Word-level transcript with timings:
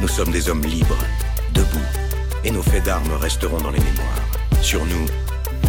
Nous 0.00 0.08
sommes 0.08 0.30
des 0.30 0.48
hommes 0.48 0.62
libres, 0.62 0.96
debout, 1.54 1.78
et 2.44 2.50
nos 2.50 2.62
faits 2.62 2.84
d'armes 2.84 3.12
resteront 3.20 3.58
dans 3.58 3.70
les 3.70 3.78
mémoires. 3.78 4.24
Sur 4.62 4.80
nous, 4.86 5.06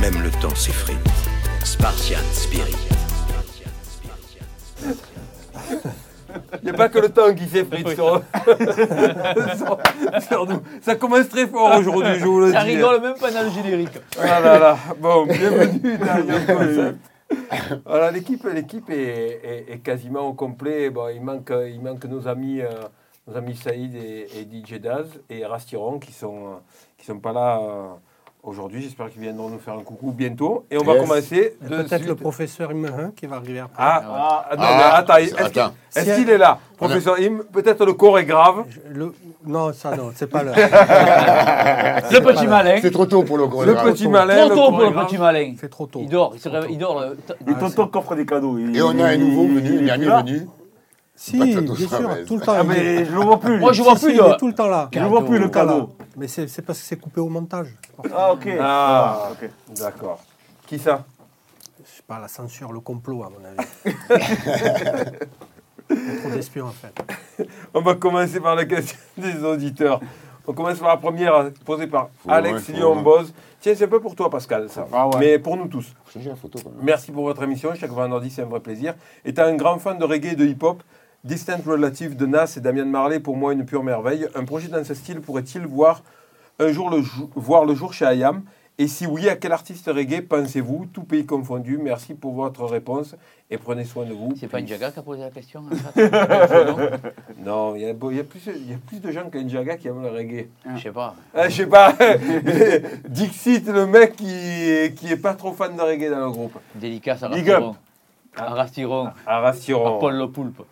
même 0.01 0.21
le 0.23 0.29
temps 0.41 0.55
s'effrite. 0.55 0.97
Spartian 1.63 2.19
Spirit. 2.31 2.75
Il 6.63 6.63
n'y 6.63 6.70
a 6.70 6.73
pas 6.73 6.88
que 6.89 6.99
le 6.99 7.09
temps 7.09 7.33
qui 7.33 7.46
s'effrite 7.47 7.89
sur, 7.89 8.21
sur- 9.57 9.78
sur 10.28 10.45
nous. 10.47 10.61
Ça 10.81 10.95
commence 10.95 11.27
très 11.27 11.45
fort 11.47 11.77
aujourd'hui, 11.77 12.13
je 12.19 12.25
vous 12.25 12.39
le 12.39 12.45
dis. 12.47 12.51
Ça 12.53 12.61
rigole 12.61 13.01
même 13.01 13.15
pas 13.19 13.31
dans 13.31 13.43
le 13.43 13.49
générique. 13.49 13.99
Ah 14.19 14.39
là 14.39 14.57
là. 14.59 14.77
Bon, 14.99 15.25
bienvenue 15.25 15.97
dans 15.97 16.55
Concept. 16.55 16.98
Voilà, 17.85 18.11
l'équipe, 18.11 18.45
l'équipe 18.53 18.89
est, 18.89 18.95
est- 19.43 19.66
est 19.73 19.79
quasiment 19.79 20.21
au 20.27 20.34
complet. 20.34 20.89
Bon, 20.89 21.07
il 21.13 21.21
manque, 21.21 21.52
il 21.70 21.81
manque 21.81 22.05
nos 22.05 22.27
amis, 22.27 22.61
euh, 22.61 22.70
nos 23.27 23.38
amis 23.38 23.55
Saïd 23.55 23.95
et, 23.95 24.27
et 24.40 24.48
DJ 24.52 24.80
Daz 24.80 25.08
et 25.30 25.45
Rastiron 25.45 26.00
qui 26.00 26.12
sont, 26.12 26.36
euh, 26.36 26.55
qui 26.98 27.05
sont 27.05 27.20
pas 27.20 27.32
là 27.34 27.59
euh, 27.62 27.88
aujourd'hui. 28.44 28.82
J'espère 28.82 29.09
qu'ils 29.12 29.22
viendront 29.22 29.50
nous 29.50 29.59
faire 29.59 29.76
un 29.76 29.84
coucou 29.84 30.12
bientôt. 30.12 30.66
Et 30.72 30.78
on 30.80 30.84
va 30.84 30.95
commencer. 30.95 31.55
Peut-être 31.68 32.05
le 32.08 32.16
professeur 32.16 32.72
Immerin 32.72 33.12
qui 33.16 33.28
va 33.28 33.36
arriver 33.38 33.59
après. 33.59 33.76
Ah, 33.78 34.45
ah, 34.50 34.55
non, 34.55 34.64
Ah, 34.66 34.95
attends, 34.98 35.18
est-ce 35.18 35.36
qu'il 35.36 35.44
attends. 35.45 35.73
est-ce 35.95 36.16
qu'il 36.16 36.30
est 36.31 36.38
là, 36.40 36.58
professeur 36.78 37.18
Im? 37.20 37.42
Peut-être 37.54 37.86
le 37.86 37.94
corps 37.94 38.18
est 38.18 38.26
grave. 38.26 38.64
Je- 38.70 38.80
le- 38.92 39.14
Non, 39.45 39.72
ça 39.73 39.95
non, 39.95 40.12
c'est 40.16 40.28
pas 40.28 40.42
l'heure. 40.44 40.56
Le 42.12 42.20
petit 42.20 42.48
malin. 42.48 42.78
C'est 42.81 42.92
trop 42.92 43.06
tôt 43.06 43.23
pour 43.23 43.38
le 43.38 43.44
Le 43.45 43.50
chorégraphe. 43.50 43.86
petit 43.94 44.08
malin. 44.08 44.36
Trop 44.36 44.50
le 44.50 44.56
tôt 44.56 44.70
pour 44.72 44.80
le 44.81 45.06
petit 45.06 45.17
malin. 45.17 45.53
C'est 45.59 45.70
trop 45.70 45.86
tôt. 45.88 46.00
Il 46.03 46.09
dort, 46.09 46.31
il, 46.36 46.40
se 46.40 46.50
réveille- 46.50 46.72
il 46.73 46.78
dort. 46.78 47.00
le- 47.02 47.17
Et 47.52 47.56
tonton 47.58 47.88
coffre 47.88 48.16
des 48.16 48.26
cadeaux. 48.26 48.58
Il- 48.58 48.76
Et 48.76 48.81
on 48.81 48.98
a 49.00 49.06
un 49.06 49.17
nouveau 49.17 49.44
il- 49.45 49.56
venu, 49.56 49.80
il 49.84 49.90
un 49.90 49.95
est 49.95 50.06
dernier 50.06 50.23
venu. 50.31 50.48
Si, 51.21 51.38
bien 51.38 51.75
sûr, 51.75 52.25
tout 52.25 52.38
le 52.38 52.41
temps. 52.41 52.55
Ah, 52.57 52.63
mais 52.63 53.05
je 53.05 53.11
le 53.11 53.20
vois 53.20 53.39
plus. 53.39 53.59
Moi, 53.59 53.73
je 53.73 53.84
vois 53.84 53.95
Si, 53.95 54.05
plus 54.05 54.16
si, 54.16 54.20
il 54.20 54.25
est 54.25 54.38
tout 54.38 54.48
le 54.48 54.55
temps 54.55 54.67
là. 54.67 54.89
Je 54.91 54.99
le 54.99 55.05
vois 55.05 55.23
plus, 55.23 55.38
le 55.38 55.50
cadeau. 55.50 55.95
Mais 56.17 56.28
c'est 56.28 56.47
parce 56.63 56.80
que 56.80 56.86
c'est 56.86 56.95
coupé 57.00 57.22
au 57.22 57.30
montage. 57.30 57.67
Ah, 58.11 58.33
ok. 58.33 58.47
Ah, 58.59 59.30
ok. 59.33 59.47
d'accord. 59.78 60.19
Qui 60.66 60.80
ça 60.80 61.05
Je 61.78 61.97
sais 61.97 62.02
pas, 62.08 62.17
la 62.17 62.28
censure, 62.28 62.73
le 62.73 62.80
complot, 62.80 63.23
à 63.23 63.30
mon 63.30 63.45
avis. 63.45 63.67
Trop 66.22 66.30
d'espions, 66.31 66.66
en 66.66 66.72
fait. 66.72 67.47
On 67.72 67.81
va 67.81 67.94
commencer 67.94 68.39
par 68.39 68.56
la 68.56 68.66
question 68.66 68.97
des 69.17 69.44
auditeurs. 69.44 70.00
On 70.47 70.53
commence 70.53 70.80
par 70.80 70.88
la 70.89 70.97
première 70.97 71.52
posée 71.66 71.85
par 71.85 72.09
Faut 72.23 72.31
Alex 72.31 72.53
loin, 72.53 72.61
faut 72.61 72.72
Lyon 72.72 72.94
loin. 72.95 73.03
Boz. 73.03 73.31
Tiens, 73.59 73.73
c'est 73.75 73.85
un 73.85 73.89
peu 73.89 74.00
pour 74.00 74.16
toi, 74.16 74.28
Pascal, 74.31 74.72
ça. 74.72 74.88
Ah 74.91 75.08
ouais. 75.08 75.19
Mais 75.19 75.38
pour 75.38 75.56
nous 75.56 75.67
tous. 75.67 75.94
Changer 76.11 76.30
la 76.30 76.35
photo 76.35 76.58
quand 76.63 76.72
même. 76.72 76.80
Merci 76.81 77.11
pour 77.11 77.25
votre 77.25 77.44
émission. 77.44 77.75
Chaque 77.75 77.91
vendredi, 77.91 78.31
c'est 78.31 78.41
un 78.41 78.45
vrai 78.45 78.59
plaisir. 78.59 78.95
Étant 79.23 79.44
un 79.44 79.53
grand 79.53 79.78
fan 79.78 80.00
de 80.00 80.03
reggae 80.03 80.31
et 80.31 80.35
de 80.35 80.47
hip-hop, 80.47 80.81
Distant 81.23 81.59
Relative 81.64 82.16
de 82.16 82.25
Nas 82.25 82.55
et 82.58 82.61
Damien 82.61 82.86
Marley, 82.86 83.19
pour 83.19 83.38
moi, 83.38 83.53
une 83.53 83.64
pure 83.64 83.83
merveille. 83.83 84.27
Un 84.33 84.44
projet 84.44 84.69
dans 84.69 84.83
ce 84.83 84.95
style 84.95 85.22
pourrait-il 85.22 85.67
voir 85.67 86.02
un 86.59 86.72
jour 86.72 86.89
le, 86.89 87.03
voir 87.36 87.66
le 87.66 87.75
jour 87.75 87.94
chez 87.94 88.05
IAM 88.05 88.41
Et 88.80 88.88
si 88.88 89.05
oui, 89.05 89.30
à 89.30 89.36
quel 89.36 89.52
artiste 89.52 89.86
reggae 89.88 90.22
pensez-vous? 90.28 90.88
Tout 90.91 91.03
pays 91.03 91.23
confondu. 91.28 91.78
Merci 91.78 92.16
pour 92.16 92.33
votre 92.33 92.66
réponse 92.66 93.16
et 93.52 93.59
prenez 93.59 93.86
soin 93.86 94.05
de 94.05 94.13
vous. 94.13 94.33
C'est 94.36 94.47
pas 94.47 94.61
Njaga 94.61 94.89
qui 94.89 94.97
a 94.97 95.03
posé 95.03 95.22
la 95.22 95.30
question 95.30 95.63
fait 95.94 96.11
Non, 97.45 97.75
il 97.75 97.81
y 97.81 97.85
a, 97.85 97.91
y 97.91 98.23
plus, 98.23 98.41
il 98.47 98.72
y 98.72 98.73
a 98.73 98.78
plus 98.88 99.00
de 99.00 99.11
gens 99.11 99.30
qu'un 99.30 99.47
Jaga 99.47 99.78
qui 99.78 99.89
aiment 99.89 100.02
le 100.02 100.09
reggae. 100.09 100.47
Je 100.75 100.81
sais 100.81 100.91
pas. 100.91 101.13
Ah, 101.35 101.50
je 101.50 101.56
sais 101.56 101.67
pas. 101.67 101.94
Dixit, 103.08 103.67
le 103.67 103.85
mec 103.85 104.16
qui, 104.16 104.25
qui 104.95 105.11
est 105.11 105.22
pas 105.22 105.35
trop 105.35 105.53
fan 105.53 105.75
de 105.75 105.81
reggae 105.81 106.09
dans 106.09 106.25
le 106.25 106.31
groupe. 106.31 106.58
Dédicace 106.73 107.22
à 107.22 107.30
Big 107.30 107.47
up. 107.52 107.63
Rastiron. 107.63 107.75
À 108.35 108.53
Rastiron. 108.56 109.06
À 109.28 109.38
À 109.38 109.39
Rastiron. 109.41 110.00
Paul 110.00 110.17
le 110.17 110.28
Poulpe. 110.31 110.63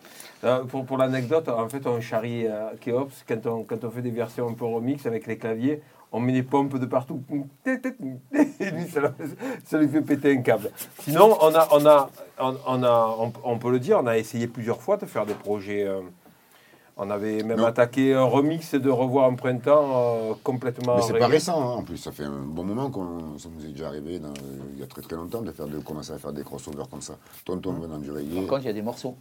Euh, 0.44 0.64
Pour, 0.64 0.84
pour 0.86 0.96
l'anecdote, 0.96 1.48
en 1.48 1.68
fait, 1.68 1.86
on 1.86 2.00
charrie 2.00 2.46
euh, 2.46 2.70
Keops 2.80 3.24
quand 3.28 3.46
on, 3.46 3.62
quand 3.64 3.84
on 3.84 3.90
fait 3.90 4.00
des 4.02 4.10
versions 4.10 4.48
un 4.48 4.54
peu 4.54 4.64
remix 4.64 5.04
avec 5.06 5.26
les 5.26 5.36
claviers. 5.36 5.82
On 6.12 6.18
met 6.18 6.32
des 6.32 6.42
pompes 6.42 6.76
de 6.78 6.86
partout. 6.86 7.22
Et 7.66 8.70
lui, 8.70 8.88
ça, 8.88 9.12
ça 9.64 9.78
lui 9.78 9.86
fait 9.88 10.00
péter 10.02 10.36
un 10.36 10.42
câble. 10.42 10.70
Sinon, 11.00 11.36
on, 11.40 11.54
a, 11.54 11.68
on, 11.70 11.86
a, 11.86 12.10
on, 12.40 12.56
on 12.66 12.82
a, 12.82 13.16
on, 13.20 13.32
on 13.44 13.58
peut 13.58 13.70
le 13.70 13.78
dire, 13.78 14.00
on 14.02 14.06
a 14.08 14.18
essayé 14.18 14.48
plusieurs 14.48 14.80
fois 14.82 14.96
de 14.96 15.06
faire 15.06 15.24
des 15.26 15.34
projets. 15.34 15.84
euh, 15.86 16.00
on 16.96 17.08
avait 17.10 17.42
même 17.44 17.58
Non. 17.58 17.64
attaqué 17.66 18.12
un 18.14 18.24
remix 18.24 18.74
de 18.74 18.90
Revoir 18.90 19.26
un 19.30 19.34
printemps 19.34 19.90
euh, 19.94 20.32
complètement. 20.42 20.96
Mais 20.96 21.02
c'est 21.02 21.16
pas 21.18 21.28
récent, 21.28 21.60
hein, 21.60 21.74
en 21.76 21.82
plus. 21.84 21.96
Ça 21.96 22.10
fait 22.12 22.24
un 22.24 22.42
bon 22.44 22.64
moment 22.64 22.90
qu'on 22.90 23.38
ça 23.38 23.48
nous 23.54 23.64
est 23.64 23.68
déjà 23.70 23.86
arrivé, 23.86 24.18
dans- 24.18 24.34
il 24.74 24.80
y 24.80 24.82
a 24.82 24.86
très 24.86 25.00
très 25.02 25.14
longtemps, 25.16 25.42
de, 25.42 25.52
faire, 25.52 25.66
de 25.68 25.78
commencer 25.78 26.12
à 26.12 26.18
faire 26.18 26.32
des 26.32 26.42
crossovers 26.42 26.88
comme 26.90 27.00
ça. 27.02 27.14
Tonton 27.44 27.72
venant 27.74 27.98
du 27.98 28.10
reggae. 28.10 28.34
Par 28.34 28.46
contre, 28.48 28.62
il 28.62 28.66
y 28.66 28.70
a 28.70 28.72
des 28.74 28.82
morceaux. 28.82 29.14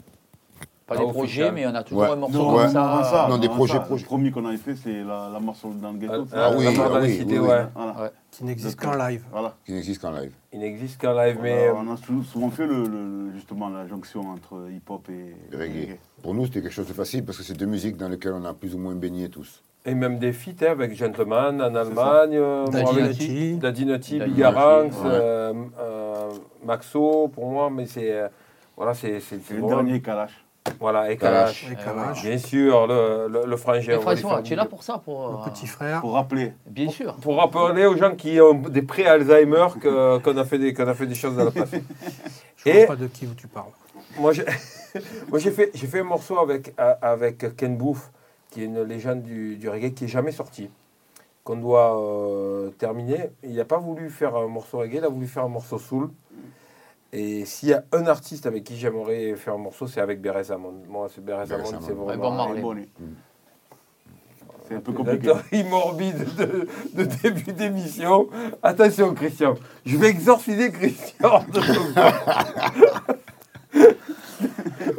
Pas 0.89 0.95
Ah, 0.97 1.05
des 1.05 1.11
projets, 1.11 1.51
mais 1.51 1.67
on 1.67 1.75
a 1.75 1.83
toujours 1.83 2.03
un 2.03 2.15
morceau 2.15 2.49
comme 2.51 2.67
ça. 2.69 3.27
Non, 3.29 3.37
des 3.37 3.47
projets. 3.47 3.77
Le 3.77 4.03
premier 4.03 4.31
qu'on 4.31 4.45
avait 4.45 4.57
fait, 4.57 4.75
c'est 4.75 5.03
la, 5.03 5.29
sur- 5.53 5.69
dans 5.69 5.91
le 5.91 5.99
ghetto. 5.99 6.25
Ah, 6.33 6.51
oui, 6.57 6.75
mort 6.75 6.91
ah 6.95 6.99
les 6.99 7.07
oui, 7.07 7.17
cités, 7.17 7.37
oui. 7.39 7.47
Qui 8.31 8.43
n'existe 8.43 8.79
qu'en 8.79 8.95
live. 8.95 9.23
voilà. 9.31 9.55
Qui 9.65 9.73
n'existe 9.73 10.01
qu'en 10.01 10.11
live. 10.11 10.31
Il 10.51 10.59
n'existe 10.59 10.99
qu'en 10.99 11.13
live, 11.13 11.37
mais. 11.41 11.67
Euh, 11.67 11.73
on 11.75 11.91
a 11.93 11.97
sou- 11.97 12.23
souvent 12.23 12.49
fait 12.49 12.67
justement 13.35 13.69
la 13.69 13.87
jonction 13.87 14.21
entre 14.21 14.67
hip-hop 14.71 15.07
et 15.09 15.55
Reggae. 15.55 15.97
Pour 16.23 16.33
nous, 16.33 16.45
c'était 16.47 16.61
quelque 16.63 16.73
chose 16.73 16.87
de 16.87 16.93
facile 16.93 17.23
parce 17.23 17.37
que 17.37 17.43
c'est 17.43 17.53
deux 17.53 17.67
musiques 17.67 17.97
dans 17.97 18.09
lesquelles 18.09 18.33
on 18.33 18.45
a 18.45 18.53
plus 18.55 18.73
ou 18.73 18.79
moins 18.79 18.95
baigné 18.95 19.29
tous. 19.29 19.63
Et 19.85 19.93
même 19.93 20.17
des 20.17 20.33
feats 20.33 20.51
hein, 20.65 20.71
avec 20.71 20.95
Gentleman 20.95 21.61
en 21.61 21.73
Allemagne, 21.75 22.33
euh, 22.35 22.65
Bigaranx, 22.65 22.97
Nutty, 22.97 24.19
ouais. 24.19 24.29
euh, 25.05 25.53
euh, 25.79 26.29
Maxo 26.65 27.27
pour 27.29 27.49
moi, 27.49 27.69
mais 27.69 27.85
c'est 27.85 28.11
euh, 28.11 28.27
voilà, 28.75 28.93
c'est 28.93 29.21
le 29.51 29.67
dernier 29.67 30.01
Kalash. 30.01 30.43
Voilà, 30.79 31.11
et 31.11 31.17
Kalash. 31.17 31.63
Kalash. 31.65 31.71
Et 31.81 31.83
Kalash. 31.83 32.21
Bien 32.23 32.37
sûr, 32.37 32.87
le, 32.87 33.27
le, 33.29 33.45
le 33.45 33.57
frangin. 33.57 33.93
Mais 33.95 34.01
François, 34.01 34.41
tu 34.41 34.53
es 34.53 34.55
là 34.55 34.65
pour 34.65 34.83
ça 34.83 34.97
pour, 35.03 35.27
euh, 35.27 35.31
Le 35.45 35.51
petit 35.51 35.67
frère. 35.67 36.01
Pour 36.01 36.13
rappeler. 36.13 36.53
Bien 36.67 36.89
sûr. 36.89 37.15
Pour 37.15 37.37
rappeler 37.37 37.85
aux 37.85 37.97
gens 37.97 38.15
qui 38.15 38.39
ont 38.39 38.53
des 38.53 38.81
pré-Alzheimer 38.81 39.67
qu'on 39.81 40.37
a, 40.37 40.45
fait 40.45 40.57
des- 40.59 40.73
qu'on 40.73 40.87
a 40.87 40.93
fait 40.93 41.07
des 41.07 41.15
choses 41.15 41.35
dans 41.35 41.45
le 41.45 41.51
passé. 41.51 41.83
Je 42.57 42.69
ne 42.69 42.73
Et- 42.75 42.77
vois 42.85 42.95
pas 42.95 43.01
de 43.01 43.07
qui 43.07 43.25
tu 43.27 43.47
parles. 43.47 43.71
Moi, 44.19 44.33
j'ai 44.33 44.43
moi, 45.29 45.39
j'ai 45.39 45.51
fait, 45.51 45.71
j'ai 45.73 45.87
fait 45.87 45.99
un 45.99 46.03
morceau 46.03 46.37
avec, 46.39 46.73
euh, 46.79 46.93
avec 47.01 47.55
Ken 47.55 47.77
Booth, 47.77 48.11
qui 48.51 48.61
est 48.61 48.65
une 48.65 48.81
légende 48.83 49.21
du, 49.23 49.55
du 49.55 49.69
reggae 49.69 49.93
qui 49.93 50.03
n'est 50.03 50.09
jamais 50.09 50.31
sorti, 50.31 50.69
qu'on 51.43 51.55
doit 51.57 51.97
euh, 51.99 52.69
terminer. 52.77 53.29
Il 53.43 53.55
n'a 53.55 53.65
pas 53.65 53.77
voulu 53.77 54.09
faire 54.09 54.35
un 54.35 54.47
morceau 54.47 54.79
reggae, 54.79 54.95
il 54.95 55.03
a 55.05 55.09
voulu 55.09 55.27
faire 55.27 55.43
un 55.45 55.49
morceau 55.49 55.77
soul. 55.79 56.09
Et 57.11 57.45
s'il 57.45 57.69
y 57.69 57.73
a 57.73 57.83
un 57.91 58.05
artiste 58.05 58.45
avec 58.45 58.63
qui 58.63 58.77
j'aimerais 58.77 59.33
faire 59.35 59.55
un 59.55 59.57
morceau, 59.57 59.87
c'est 59.87 59.99
avec 60.01 60.21
Bérez 60.21 60.51
Amon. 60.51 60.73
Moi, 60.87 61.07
c'est 61.13 61.23
Bérez 61.23 61.51
Amon, 61.51 61.65
c'est 61.81 61.93
vraiment... 61.93 62.29
bon 62.29 62.35
Marley. 62.35 62.61
Bon, 62.61 62.73
lui. 62.73 62.87
Mm. 62.99 63.05
C'est 64.67 64.75
un 64.75 64.79
peu 64.81 64.91
La 64.91 64.97
compliqué. 64.99 65.23
théorie 65.23 65.63
morbide 65.69 66.35
de, 66.35 66.67
de 66.93 67.03
début 67.23 67.53
d'émission. 67.53 68.27
Attention, 68.61 69.15
Christian. 69.15 69.55
Je 69.83 69.97
vais 69.97 70.09
exorciser 70.09 70.71
Christian. 70.71 71.43
de. 71.51 71.59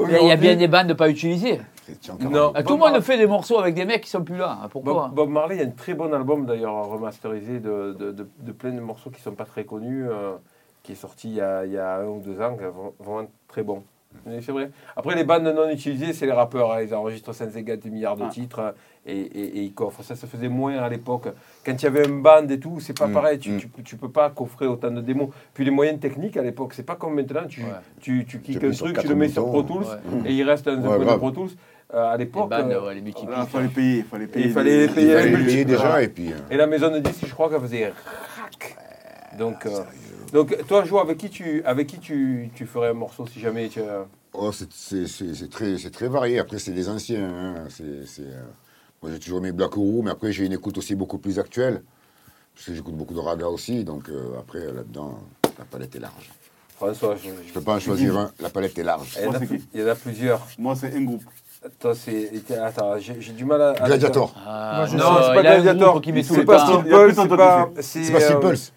Il 0.02 0.10
y 0.10 0.14
a- 0.14 0.20
il 0.20 0.26
y 0.28 0.32
a 0.32 0.36
bien 0.36 0.56
des 0.56 0.68
bandes 0.68 0.94
pas 0.94 1.08
utilisées. 1.08 1.60
Christian 1.84 2.14
Non. 2.20 2.30
Cameron. 2.30 2.52
Ah, 2.54 2.62
Tout 2.62 2.72
le 2.74 2.78
Bob 2.78 2.88
monde 2.88 2.92
Mar- 2.92 3.02
fait 3.02 3.18
des 3.18 3.26
morceaux 3.26 3.58
avec 3.58 3.74
des 3.74 3.84
mecs 3.84 4.02
qui 4.02 4.10
sont 4.10 4.22
plus 4.24 4.36
là. 4.36 4.58
Pourquoi 4.70 4.92
Bob, 5.08 5.14
Bob 5.14 5.28
Marley, 5.30 5.56
il 5.56 5.60
y 5.60 5.64
a 5.64 5.66
un 5.66 5.70
très 5.70 5.94
bon 5.94 6.12
album 6.12 6.46
d'ailleurs 6.46 6.86
remasterisé 6.88 7.60
de, 7.60 7.92
de, 7.98 8.12
de- 8.12 8.28
de 8.40 8.52
plein 8.52 8.72
de 8.72 8.80
morceaux 8.80 9.10
qui 9.10 9.18
ne 9.18 9.22
sont 9.22 9.34
pas 9.34 9.44
très 9.44 9.64
connus, 9.64 10.08
euh, 10.08 10.32
qui 10.82 10.92
est 10.92 10.96
sorti 10.96 11.28
il 11.28 11.34
y, 11.36 11.40
a, 11.40 11.64
il 11.64 11.72
y 11.72 11.78
a 11.78 11.96
un 11.98 12.06
ou 12.06 12.20
deux 12.20 12.40
ans, 12.40 12.56
qui 12.56 12.64
est 12.64 12.68
vra- 12.68 12.92
vraiment 12.98 13.28
très 13.48 13.62
bon. 13.62 13.82
C'est 14.42 14.50
vrai. 14.50 14.70
Après, 14.96 15.14
les 15.14 15.22
bandes 15.22 15.44
non 15.44 15.68
utilisées, 15.70 16.12
c'est 16.12 16.26
les 16.26 16.32
rappeurs. 16.32 16.72
hein. 16.72 16.82
Ils 16.82 16.92
enregistrent 16.94 17.32
150 17.32 17.84
milliards 17.86 18.16
de 18.16 18.24
Ah. 18.26 18.28
titres 18.28 18.74
et, 19.06 19.16
et- 19.16 19.58
et 19.58 19.62
ils 19.62 19.72
coffrent. 19.72 20.02
Ça 20.02 20.16
se 20.16 20.26
faisait 20.26 20.48
moins 20.48 20.78
à 20.78 20.88
l'époque. 20.88 21.28
Quand 21.64 21.72
il 21.80 21.82
y 21.82 21.86
avait 21.86 22.08
un 22.08 22.10
band 22.18 22.46
et 22.48 22.58
tout, 22.58 22.80
c'est 22.80 22.98
pas 22.98 23.06
Mm, 23.06 23.12
pareil. 23.12 23.38
Tu, 23.38 23.50
mm. 23.52 23.58
tu, 23.60 23.82
tu 23.84 23.96
peux 23.96 24.10
pas 24.10 24.28
coffrer 24.30 24.66
autant 24.66 24.90
de 24.90 25.00
démos. 25.00 25.28
Puis 25.54 25.64
les 25.64 25.70
moyens 25.70 26.00
techniques 26.00 26.36
à 26.36 26.42
l'époque, 26.42 26.74
c'est 26.74 26.82
pas 26.84 26.96
comme 26.96 27.14
maintenant. 27.14 27.46
Tu, 27.48 27.62
Ouais. 27.62 27.68
tu, 28.00 28.24
tu 28.26 28.40
kicks 28.40 28.56
appuies 28.56 28.68
un 28.68 28.72
truc, 28.72 28.98
tu 28.98 29.06
le 29.06 29.14
mets 29.14 29.28
sur 29.28 29.46
Pro. 29.46 29.62
Tools 29.62 29.84
Ouais. 29.84 30.30
et 30.30 30.34
il 30.34 30.42
reste 30.42 30.64
dans 30.68 30.72
un 30.92 30.98
Ouais, 30.98 31.04
de. 31.06 31.16
Pro 31.16 31.30
Tools. 31.30 31.50
Euh, 31.94 32.04
à 32.12 32.16
Les 32.16 32.24
l'époque. 32.24 32.50
bandes, 32.50 32.70
euh, 32.72 32.86
ouais, 32.86 32.94
les 32.96 33.00
multiples. 33.02 33.32
Il 33.36 33.46
fallait 33.46 33.68
payer. 33.68 33.96
Il 33.98 34.04
fallait 34.04 34.26
payer. 34.26 34.46
Il 34.46 34.52
fallait 34.52 34.86
des- 34.88 34.92
payer. 34.92 35.06
Il 35.06 35.10
Et 35.12 35.14
fallait 35.20 35.30
le- 35.36 35.44
payer 35.44 35.64
déjà 35.64 36.02
et 36.02 36.08
puis. 36.08 36.32
euh, 36.32 36.36
Et 36.50 36.56
la 36.56 36.66
maison 36.66 36.90
de 36.90 36.98
disques, 36.98 37.26
je 37.26 37.32
crois 37.34 37.48
qu'elle 37.48 37.60
faisait 37.60 37.86
rac. 37.86 38.76
Donc, 39.38 39.66
euh, 39.66 39.70
donc 40.32 40.56
toi, 40.66 40.84
Jo, 40.84 40.98
avec 40.98 41.18
qui 41.18 41.30
tu, 41.30 41.62
avec 41.64 41.86
qui 41.86 41.98
tu, 41.98 42.50
tu 42.54 42.66
ferais 42.66 42.88
un 42.90 42.94
morceau 42.94 43.26
si 43.26 43.40
jamais 43.40 43.68
tu. 43.68 43.80
euh, 43.80 44.02
Oh, 44.32 44.52
c'est- 44.52 44.72
c'est 44.72 45.06
c'est- 45.08 45.34
c'est 45.34 45.50
très, 45.50 45.76
c'est 45.78 45.90
très 45.90 46.08
varié. 46.08 46.38
Après, 46.38 46.58
c'est 46.58 46.70
des 46.72 46.88
anciens. 46.88 47.24
hein. 47.28 47.54
C'est- 47.68 48.22
euh, 48.22 48.42
Moi, 49.02 49.10
j'ai 49.12 49.18
toujours 49.18 49.38
aimé 49.38 49.50
Black 49.50 49.76
Oru, 49.78 50.02
mais 50.04 50.10
après, 50.10 50.30
j'ai 50.30 50.44
une 50.44 50.52
écoute 50.52 50.76
aussi 50.76 50.94
beaucoup 50.94 51.16
plus 51.18 51.38
actuelle. 51.38 51.82
Parce 52.54 52.66
que 52.66 52.74
j'écoute 52.74 52.94
beaucoup 52.94 53.14
de 53.14 53.18
raga 53.20 53.46
aussi. 53.48 53.82
Donc, 53.82 54.08
euh, 54.10 54.38
après, 54.38 54.60
là-dedans, 54.60 55.18
la 55.58 55.64
palette 55.64 55.96
est 55.96 56.00
large. 56.00 56.30
François, 56.76 57.16
je, 57.16 57.30
Je 57.48 57.52
peux 57.54 57.62
pas 57.62 57.76
en 57.76 57.80
choisir 57.80 58.18
un. 58.18 58.30
La 58.40 58.50
palette 58.50 58.78
est 58.78 58.82
large. 58.82 59.16
il, 59.18 59.22
y 59.22 59.26
en 59.26 59.28
a, 59.28 59.30
Moi, 59.30 59.38
c'est 59.40 59.46
qui 59.58 59.64
il 59.74 59.80
y 59.80 59.84
en 59.84 59.86
a 59.88 59.94
plusieurs. 59.94 60.46
Moi, 60.58 60.76
c'est 60.76 60.94
un 60.94 61.02
groupe. 61.02 61.22
Toi, 61.78 61.94
c'est. 61.94 62.30
Attends, 62.62 62.98
j'ai 62.98 63.32
du 63.32 63.44
mal 63.46 63.62
à. 63.62 63.72
Gladiator. 63.72 64.34
Ah, 64.36 64.72
Moi, 64.76 64.86
je 64.86 64.96
Non, 64.96 65.04
c'est 65.22 65.34
pas 65.34 65.42
Gladiator. 65.42 66.00
qui 66.02 66.12
met 66.12 66.22
tout 66.22 66.34
C'est 66.34 66.40
le 66.40 66.44
pas 66.46 66.66
Steel 66.66 66.84
Pulse, 66.84 67.16
c'est 67.16 67.28
temps 67.28 67.36
pas. 67.36 67.70
Steel 67.80 68.16
euh, 68.16 68.40
Pulse. 68.40 68.72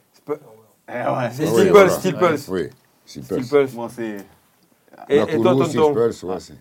Eh 0.94 1.10
ouais. 1.10 1.30
C'est 1.32 1.44
Ah 1.46 1.48
Steel 1.48 1.72
oui, 1.72 1.72
Pulse. 1.72 1.94
Steel. 1.94 2.16
Oui, 2.50 2.70
Steel 3.06 3.24
Steel 3.24 3.48
Pulse. 3.48 3.74
Moi, 3.74 3.90
c'est. 3.96 4.18
Et, 5.10 5.18
toi, 5.42 5.56
tonton 5.56 5.94
Pulse, 5.94 6.24
ouais, 6.24 6.40
c'est- 6.40 6.54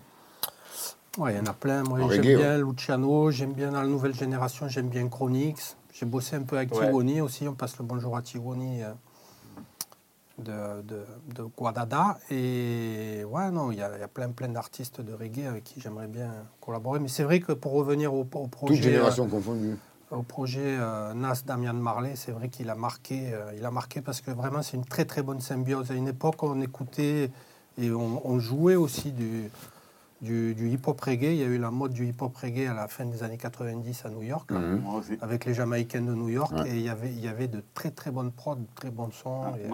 Ouais, 1.19 1.33
il 1.33 1.37
y 1.37 1.39
en 1.39 1.45
a 1.45 1.53
plein. 1.53 1.83
Moi, 1.83 1.99
j'aime 2.09 2.21
bien 2.21 2.57
Luciano, 2.57 3.29
j'aime 3.29 3.53
bien 3.53 3.71
dans 3.71 3.81
la 3.81 3.87
nouvelle 3.87 4.15
génération, 4.15 4.67
j'aime 4.67 4.87
bien 4.89 5.07
Chronix. 5.07 5.77
J'ai 5.93 6.07
bossé 6.07 6.35
un 6.35 6.41
peu 6.41 6.57
avec 6.57 6.73
Ouais. 6.73 6.87
Tigoni 6.87 7.21
aussi. 7.21 7.47
On 7.47 7.53
passe 7.53 7.77
le 7.77 7.85
bonjour 7.85 8.17
à 8.17 8.23
Tigoni 8.23 8.81
euh, 8.81 8.91
de, 10.39 10.81
de, 10.81 11.05
de 11.35 11.43
Guadada. 11.55 12.17
Et 12.31 13.23
ouais, 13.29 13.51
non, 13.51 13.71
il 13.71 13.77
y 13.77 13.81
a, 13.83 13.91
il 13.95 13.99
y 13.99 14.03
a 14.03 14.07
plein, 14.07 14.29
plein 14.31 14.47
d'artistes 14.47 15.01
de 15.01 15.13
reggae 15.13 15.45
avec 15.47 15.63
qui 15.65 15.79
j'aimerais 15.79 16.07
bien 16.07 16.31
collaborer. 16.59 16.99
Mais 16.99 17.09
c'est 17.09 17.23
vrai 17.23 17.39
que 17.39 17.51
pour 17.51 17.73
revenir 17.73 18.11
au, 18.11 18.21
au 18.21 18.47
projet. 18.47 18.73
Toute 18.73 18.83
génération 18.83 19.27
confondue. 19.27 19.69
euh, 19.73 19.75
au 20.13 20.23
projet 20.23 20.77
euh, 20.79 21.13
Nas 21.13 21.41
Damian 21.45 21.73
Marley, 21.73 22.13
c'est 22.15 22.31
vrai 22.31 22.49
qu'il 22.49 22.69
a 22.69 22.75
marqué, 22.75 23.33
euh, 23.33 23.51
il 23.57 23.65
a 23.65 23.71
marqué 23.71 24.01
parce 24.01 24.21
que 24.21 24.31
vraiment 24.31 24.61
c'est 24.61 24.77
une 24.77 24.85
très 24.85 25.05
très 25.05 25.23
bonne 25.23 25.41
symbiose. 25.41 25.91
À 25.91 25.95
une 25.95 26.07
époque, 26.07 26.43
on 26.43 26.61
écoutait 26.61 27.31
et 27.77 27.91
on, 27.91 28.21
on 28.27 28.39
jouait 28.39 28.75
aussi 28.75 29.11
du, 29.11 29.49
du, 30.21 30.53
du 30.55 30.69
hip-hop 30.69 30.99
reggae. 31.01 31.33
Il 31.33 31.37
y 31.37 31.43
a 31.43 31.47
eu 31.47 31.57
la 31.57 31.71
mode 31.71 31.93
du 31.93 32.05
hip-hop 32.07 32.35
reggae 32.35 32.67
à 32.69 32.73
la 32.73 32.87
fin 32.87 33.05
des 33.05 33.23
années 33.23 33.37
90 33.37 34.05
à 34.05 34.09
New 34.09 34.21
York, 34.23 34.51
là, 34.51 34.59
Mhm. 34.59 34.81
Avec 35.21 35.45
les 35.45 35.53
Jamaïcains 35.53 36.01
de 36.01 36.13
New 36.13 36.29
York. 36.29 36.53
Ouais. 36.53 36.69
Et 36.69 36.75
il 36.75 36.81
y, 36.83 36.89
avait, 36.89 37.11
il 37.11 37.19
y 37.19 37.27
avait 37.27 37.47
de 37.47 37.63
très 37.73 37.91
très 37.91 38.11
bonnes 38.11 38.31
prods, 38.31 38.55
de 38.55 38.65
très 38.75 38.91
bons 38.91 39.11
sons. 39.11 39.43
Ah, 39.45 39.53
Et-. 39.59 39.67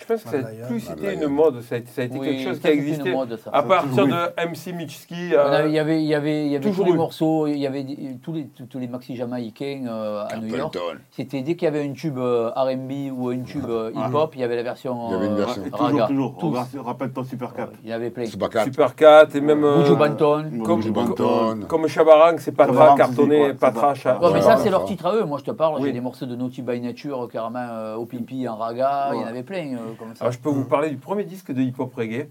Je 0.00 0.06
pense 0.06 0.22
que 0.24 0.30
ça 0.30 0.38
plus 0.66 0.90
été 0.90 1.14
une 1.14 1.26
mode, 1.28 1.60
ça 1.60 1.74
a 1.74 1.78
été, 1.78 1.88
ça 1.90 2.02
a 2.02 2.04
été 2.06 2.18
Oui, 2.18 2.26
quelque 2.26 2.48
chose 2.48 2.58
qui 2.58 2.66
a 2.66 2.72
une 2.72 2.78
existé. 2.80 3.12
mode, 3.12 3.36
ça. 3.36 3.50
À 3.52 3.62
partir 3.62 4.04
Oui. 4.04 4.10
de 4.10 4.48
MC 4.48 4.72
Mitchki, 4.74 5.32
On 5.34 5.38
euh, 5.38 5.66
Il 5.68 5.72
y 5.74 5.78
avait, 5.78 6.00
il 6.02 6.06
y 6.08 6.14
avait, 6.14 6.46
il 6.46 6.52
y 6.52 6.56
avait 6.56 6.64
Toujours 6.68 6.84
tous 6.86 6.90
les 6.90 6.94
eu. 6.94 6.98
morceaux, 6.98 7.46
il 7.46 7.58
y 7.58 7.66
avait 7.66 7.84
tous 8.22 8.32
les, 8.32 8.46
tous 8.48 8.78
les 8.78 8.88
maxi 8.88 9.14
jamaïcains 9.14 9.84
euh, 9.86 10.24
à 10.28 10.36
New 10.38 10.56
York. 10.56 10.76
C'était 11.10 11.42
dès 11.42 11.54
qu'il 11.54 11.66
y 11.66 11.68
avait 11.68 11.86
un 11.86 11.92
tube 11.92 12.16
euh, 12.18 12.50
R&B 12.56 13.12
ou 13.16 13.28
un 13.28 13.40
tube 13.40 13.68
euh, 13.68 13.92
hip-hop, 13.94 14.32
il 14.34 14.40
y 14.40 14.44
avait 14.44 14.56
la 14.56 14.62
version. 14.62 14.96
Il 15.08 15.12
y 15.12 15.14
avait 15.16 15.26
une 15.26 15.36
version. 15.36 15.62
Raga. 15.72 16.06
toujours, 16.06 16.36
toujours. 16.38 16.66
Rappelle-toi 16.84 17.24
Super 17.24 17.52
4. 17.52 17.72
Il 17.84 17.90
y 17.90 17.92
avait 17.92 18.10
plein. 18.10 18.24
Super 18.24 18.48
4. 18.48 18.64
Super 18.64 18.94
4 18.94 19.36
et 19.36 19.40
même. 19.40 19.62
euh, 19.64 19.82
Buju 19.82 19.96
Banton. 19.96 20.44
Comme, 20.64 20.80
Banton. 20.90 21.60
comme 21.68 21.86
Chabarang, 21.88 22.38
c'est 22.38 22.52
Patra 22.52 22.94
cartonné, 22.96 23.52
Patra. 23.54 23.92
Ouais, 23.92 24.30
mais 24.32 24.40
ça, 24.42 24.56
c'est 24.56 24.70
leur 24.70 24.84
titre 24.86 25.06
à 25.06 25.14
eux. 25.14 25.24
Moi, 25.24 25.38
je 25.38 25.44
te 25.44 25.50
parle, 25.50 25.82
j'ai 25.82 25.92
des 25.92 26.00
morceaux 26.00 26.26
de 26.26 26.34
Naughty 26.36 26.62
by 26.62 26.80
Nature, 26.80 27.28
carrément 27.30 27.94
au 27.96 28.06
Pimpi, 28.06 28.48
en 28.48 28.56
raga, 28.56 29.10
il 29.14 29.20
y 29.20 29.24
en 29.24 29.26
avait 29.26 29.42
plein 29.42 29.76
comme 29.94 30.14
ça. 30.14 30.22
Alors, 30.24 30.32
je 30.32 30.38
peux 30.38 30.48
vous 30.50 30.64
parler 30.64 30.90
du 30.90 30.96
premier 30.96 31.24
disque 31.24 31.52
de 31.52 31.60
hip-hop 31.62 31.94
reggae. 31.94 32.28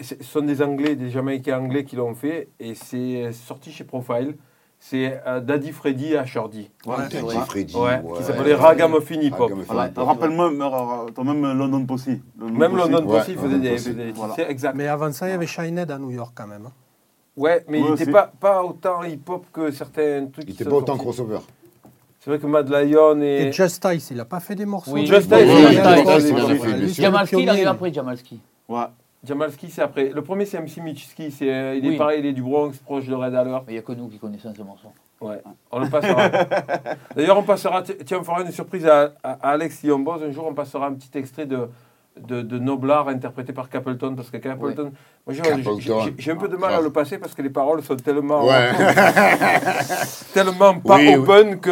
Ce 0.00 0.14
sont 0.22 0.40
des 0.42 0.62
Anglais, 0.62 0.96
des 0.96 1.10
Jamaïcains 1.10 1.58
anglais 1.58 1.84
qui 1.84 1.96
l'ont 1.96 2.14
fait 2.14 2.48
et 2.58 2.74
c'est 2.74 3.30
sorti 3.32 3.70
chez 3.70 3.84
Profile. 3.84 4.36
C'est 4.82 5.20
euh, 5.26 5.40
Daddy 5.40 5.72
Freddy 5.72 6.16
à 6.16 6.24
Shorty. 6.24 6.70
Ouais, 6.86 6.96
c'est 7.10 7.20
Daddy 7.20 7.36
vrai. 7.36 7.46
Freddy. 7.46 7.76
Ouais, 7.76 8.00
ouais. 8.00 8.16
qui 8.18 8.24
s'appelait 8.24 8.54
Ragamuffin 8.54 9.20
Hip 9.20 9.34
Hop. 9.38 9.52
Voilà. 9.66 9.88
Hip-hop. 9.90 10.06
Rappelle-moi, 10.06 10.46
euh, 10.50 11.22
même 11.24 11.52
London 11.58 11.84
Posse. 11.84 12.06
Même 12.08 12.76
London 12.76 13.06
Posse 13.06 13.24
faisait 13.24 13.34
London 13.36 13.58
des. 13.58 13.70
Posse. 13.72 13.78
faisait 13.84 13.94
des- 13.94 14.12
Voilà. 14.12 14.34
C'est 14.36 14.50
exact. 14.50 14.74
Mais 14.74 14.86
avant 14.88 15.12
ça, 15.12 15.28
il 15.28 15.32
y 15.32 15.34
avait 15.34 15.46
Shined 15.46 15.90
à 15.90 15.98
New 15.98 16.10
York 16.10 16.32
quand 16.34 16.46
même. 16.46 16.66
hein. 16.66 16.72
Ouais, 17.36 17.64
mais 17.68 17.78
il 17.80 17.90
n'était 17.90 18.10
pas, 18.10 18.32
pas 18.40 18.64
autant 18.64 19.04
hip-hop 19.04 19.44
que 19.52 19.70
certains 19.70 20.26
trucs. 20.32 20.46
Il 20.48 20.52
n'était 20.52 20.64
pas 20.64 20.76
autant 20.76 20.96
crossover. 20.96 21.38
C'est 22.20 22.28
vrai 22.30 22.38
que 22.38 22.46
Mad 22.46 22.68
Lion 22.68 23.20
Et, 23.22 23.46
et. 23.48 23.52
Just 23.52 23.82
Ice, 23.94 24.10
il 24.10 24.18
n'a 24.18 24.24
pas 24.26 24.40
fait 24.40 24.54
des 24.54 24.66
morceaux. 24.66 24.92
Oui, 24.92 25.06
Just 25.06 25.32
Ice, 25.32 26.94
Jamalski, 27.00 27.42
il 27.42 27.48
arrive 27.48 27.66
après, 27.66 27.92
Jamalski. 27.92 28.40
Ouais. 28.68 28.84
Jamalski, 29.24 29.70
c'est 29.70 29.82
après. 29.82 30.10
Le 30.14 30.22
premier, 30.22 30.44
c'est 30.46 30.58
MC 30.60 30.78
Mitchki. 30.82 31.30
C'est, 31.30 31.52
euh, 31.52 31.74
il 31.74 31.84
est 31.84 31.88
Oui. 31.90 31.96
pareil, 31.96 32.20
il 32.20 32.26
est 32.26 32.32
du 32.32 32.42
Bronx, 32.42 32.72
proche 32.84 33.06
de 33.06 33.14
Red 33.14 33.34
Alert. 33.34 33.64
Mais 33.66 33.72
il 33.72 33.76
n'y 33.76 33.78
a 33.78 33.82
que 33.82 33.92
nous 33.92 34.08
qui 34.08 34.18
connaissons 34.18 34.52
ce 34.54 34.62
morceau. 34.62 34.88
Ouais, 35.20 35.42
on 35.70 35.78
le 35.80 35.88
passera. 35.90 36.28
D'ailleurs, 37.16 37.38
on 37.38 37.42
passera. 37.42 37.82
Tiens, 37.82 38.18
on 38.20 38.24
fera 38.24 38.40
une 38.42 38.50
surprise 38.52 38.86
à, 38.86 39.12
à- 39.22 39.32
à 39.32 39.50
Alex 39.50 39.82
Yombos. 39.82 40.22
Un 40.22 40.30
jour, 40.30 40.46
on 40.48 40.54
passera 40.54 40.86
un 40.86 40.94
petit 40.94 41.10
extrait 41.18 41.44
de, 41.44 41.68
de, 42.26 42.42
de 42.42 42.58
Noblar 42.58 43.08
interprété 43.08 43.52
par 43.52 43.68
Capleton. 43.68 44.14
Parce 44.14 44.30
que 44.30 44.36
Capleton. 44.38 44.92
Moi, 45.26 45.34
j'ai, 45.34 45.42
Capleton. 45.42 45.78
j'ai- 45.78 46.14
j'ai 46.18 46.30
un 46.32 46.36
peu 46.36 46.48
de 46.48 46.56
mal 46.56 46.74
à 46.74 46.80
le 46.80 46.90
passer 46.90 47.18
parce 47.18 47.34
que 47.34 47.42
les 47.42 47.50
paroles 47.50 47.82
sont 47.82 47.96
tellement. 47.96 48.46
Ouais. 48.46 48.70
tellement 50.32 50.78
pas 50.80 50.96
Oui, 50.96 51.08
oui. 51.08 51.14
open 51.16 51.60
que. 51.60 51.70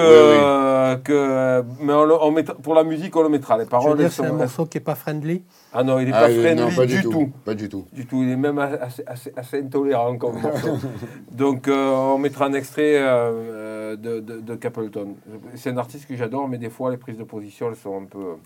Oui, 0.94 1.02
que 1.04 1.62
mais 1.80 1.92
on 1.92 2.04
le- 2.04 2.22
on 2.22 2.30
mettra- 2.32 2.54
pour 2.54 2.74
la 2.74 2.82
musique, 2.84 3.14
on 3.16 3.22
le 3.22 3.28
mettra. 3.28 3.56
Les 3.56 3.60
Je 3.60 3.64
veux 3.66 3.70
paroles. 3.70 4.10
c'est 4.10 4.24
un 4.24 4.32
morceau 4.32 4.66
qui 4.66 4.78
n'est 4.78 4.84
pas 4.84 4.94
friendly. 4.94 5.42
Ah 5.72 5.82
non, 5.84 5.98
il 5.98 6.06
n'est 6.06 6.12
Ah, 6.14 6.22
pas 6.22 6.30
friendly 6.30 6.54
non, 6.64 6.70
pas 6.74 6.86
du, 6.86 6.96
du 6.96 7.02
tout. 7.02 7.10
tout. 7.10 7.32
Pas 7.44 7.54
du 7.54 7.68
tout. 7.68 7.86
Du 7.92 8.06
tout, 8.06 8.22
il 8.22 8.30
est 8.30 8.36
même 8.36 8.58
assez, 8.58 9.02
assez- 9.06 9.32
assez 9.36 9.60
intolérant 9.60 10.16
comme 10.16 10.40
morceau. 10.40 10.78
Donc 11.30 11.68
euh, 11.68 11.90
on 11.90 12.18
mettra 12.18 12.46
un 12.46 12.52
extrait 12.54 12.96
euh, 12.96 13.06
euh, 13.06 13.96
de, 13.96 14.20
de, 14.20 14.40
de 14.40 14.54
Capleton. 14.54 15.14
C'est 15.54 15.70
un 15.70 15.76
artiste 15.78 16.06
que 16.08 16.16
j'adore, 16.16 16.48
mais 16.48 16.58
des 16.58 16.70
fois 16.70 16.90
les 16.90 16.96
prises 16.96 17.18
de 17.18 17.24
position 17.24 17.68
elles 17.68 17.76
sont 17.76 18.00
un 18.00 18.04
peu, 18.06 18.36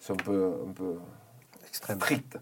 sont 0.00 0.12
un 0.14 0.16
peu, 0.24 0.50
un 0.68 0.72
peu 0.72 0.94
Extrême. 1.74 1.98
strictes. 1.98 2.38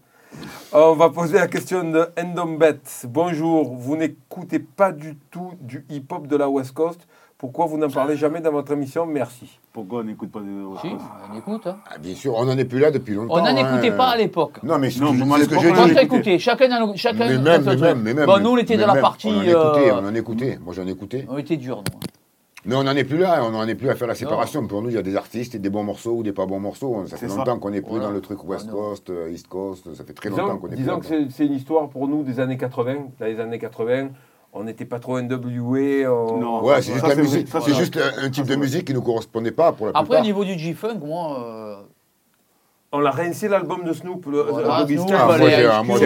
On 0.73 0.93
va 0.93 1.09
poser 1.09 1.39
la 1.39 1.47
question 1.47 1.83
de 1.89 2.07
Endombet. 2.21 2.79
Bonjour, 3.05 3.73
vous 3.73 3.95
n'écoutez 3.97 4.59
pas 4.59 4.91
du 4.91 5.15
tout 5.31 5.53
du 5.59 5.83
hip-hop 5.89 6.27
de 6.27 6.35
la 6.35 6.47
West 6.47 6.73
Coast. 6.73 7.07
Pourquoi 7.39 7.65
vous 7.65 7.79
n'en 7.79 7.89
parlez 7.89 8.15
jamais 8.15 8.41
dans 8.41 8.51
votre 8.51 8.71
émission? 8.73 9.07
Merci. 9.07 9.59
Pourquoi 9.73 10.01
on 10.01 10.03
n'écoute 10.03 10.31
pas 10.31 10.39
de. 10.39 10.45
Si, 10.81 10.87
on 11.33 11.35
écoute. 11.37 11.65
hein. 11.65 11.77
Ah, 11.89 11.97
bien 11.97 12.13
sûr, 12.13 12.35
on 12.35 12.45
n'en 12.45 12.55
est 12.59 12.65
plus 12.65 12.77
là 12.77 12.91
depuis 12.91 13.15
longtemps. 13.15 13.33
On 13.33 13.39
n'en 13.39 13.45
hein. 13.57 13.73
écoutait 13.73 13.97
pas 13.97 14.09
à 14.09 14.17
l'époque. 14.17 14.61
Non, 14.61 14.77
mais 14.77 14.91
c'est 14.91 14.99
ce 14.99 15.49
que- 15.49 15.59
j'ai 15.59 15.71
on 15.71 15.87
dit. 15.87 15.95
t'ai 15.95 16.03
écouté. 16.03 16.37
Chacun, 16.37 16.69
dans 16.69 16.91
le- 16.91 16.95
chacun 16.95 17.27
Mais 17.27 17.37
dans 17.37 17.43
même, 17.43 17.63
mais 17.65 17.75
même, 17.75 18.01
mais 18.03 18.13
même. 18.13 18.25
Bon, 18.27 18.39
nous, 18.39 18.51
on 18.51 18.57
était 18.57 18.77
de 18.77 18.85
la 18.85 18.95
partie. 18.95 19.27
On 19.27 19.39
en 19.39 19.41
écoutait, 19.41 19.89
euh, 19.91 19.99
on 19.99 20.05
en 20.05 20.13
écoutait. 20.13 20.59
Moi, 20.63 20.75
j'en 20.75 20.85
écoutais. 20.85 21.25
On 21.27 21.39
était 21.39 21.57
durs, 21.57 21.77
nous. 21.77 21.99
Mais 22.65 22.75
on 22.75 22.83
n'en 22.83 22.95
est 22.95 23.03
plus 23.03 23.17
là, 23.17 23.43
on 23.45 23.51
n'en 23.51 23.67
est 23.67 23.75
plus 23.75 23.89
à 23.89 23.95
faire 23.95 24.07
la 24.07 24.15
séparation. 24.15 24.65
Pour 24.67 24.81
nous, 24.81 24.89
il 24.89 24.95
y 24.95 24.97
a 24.97 25.01
des 25.01 25.15
artistes 25.15 25.55
et 25.55 25.59
des 25.59 25.69
bons 25.69 25.83
morceaux 25.83 26.13
ou 26.13 26.23
des 26.23 26.31
pas 26.31 26.45
bons 26.45 26.59
morceaux. 26.59 27.03
Ça 27.07 27.17
fait 27.17 27.27
longtemps 27.27 27.59
qu'on 27.59 27.71
n'est 27.71 27.81
plus 27.81 27.89
Voilà. 27.91 28.05
dans 28.05 28.11
le 28.11 28.21
truc 28.21 28.43
West 28.45 28.67
Ah, 28.69 28.71
non. 28.71 28.77
Coast, 28.77 29.09
euh, 29.09 29.31
East 29.31 29.47
Coast. 29.47 29.93
Ça 29.95 30.03
fait 30.03 30.13
très 30.13 30.29
longtemps 30.29 30.43
Disons, 30.45 30.57
qu'on 30.59 30.67
est 30.67 30.69
plus 30.69 30.77
disons 30.77 30.99
que 30.99 31.29
c'est 31.31 31.45
une 31.45 31.53
histoire 31.53 31.89
pour 31.89 32.07
nous 32.07 32.23
des 32.23 32.39
années 32.39 32.57
80. 32.57 32.95
Dans 33.19 33.25
les 33.25 33.39
années 33.39 33.59
80, 33.59 34.09
on 34.53 34.63
n'était 34.63 34.85
pas 34.85 34.99
trop 34.99 35.17
NWA. 35.19 36.09
on- 36.11 36.37
Non. 36.39 36.63
Ouais, 36.63 36.81
c'est 36.81 36.93
juste 36.93 37.01
Ça, 37.01 37.07
la 37.09 37.15
musique. 37.15 37.47
C'est 37.65 37.73
juste 37.73 37.99
un 38.21 38.29
type 38.29 38.45
de 38.45 38.55
musique 38.55 38.85
qui 38.85 38.93
ne 38.93 38.99
correspondait 38.99 39.51
pas 39.51 39.71
pour 39.73 39.87
la 39.87 39.91
Après, 39.95 40.19
au 40.19 40.23
niveau 40.23 40.45
du 40.45 40.57
G-Funk, 40.57 40.99
moi. 41.05 41.43
euh, 41.43 41.75
On 42.95 42.99
l'a 42.99 43.09
rincé 43.09 43.47
l'album 43.47 43.83
de 43.83 43.91
Snoop, 43.91 44.23
le, 44.27 44.43
voilà, 44.43 44.85
Snoop. 44.85 45.09
Ah, 45.11 45.35
les 45.39 45.45
kiffé. 45.45 46.05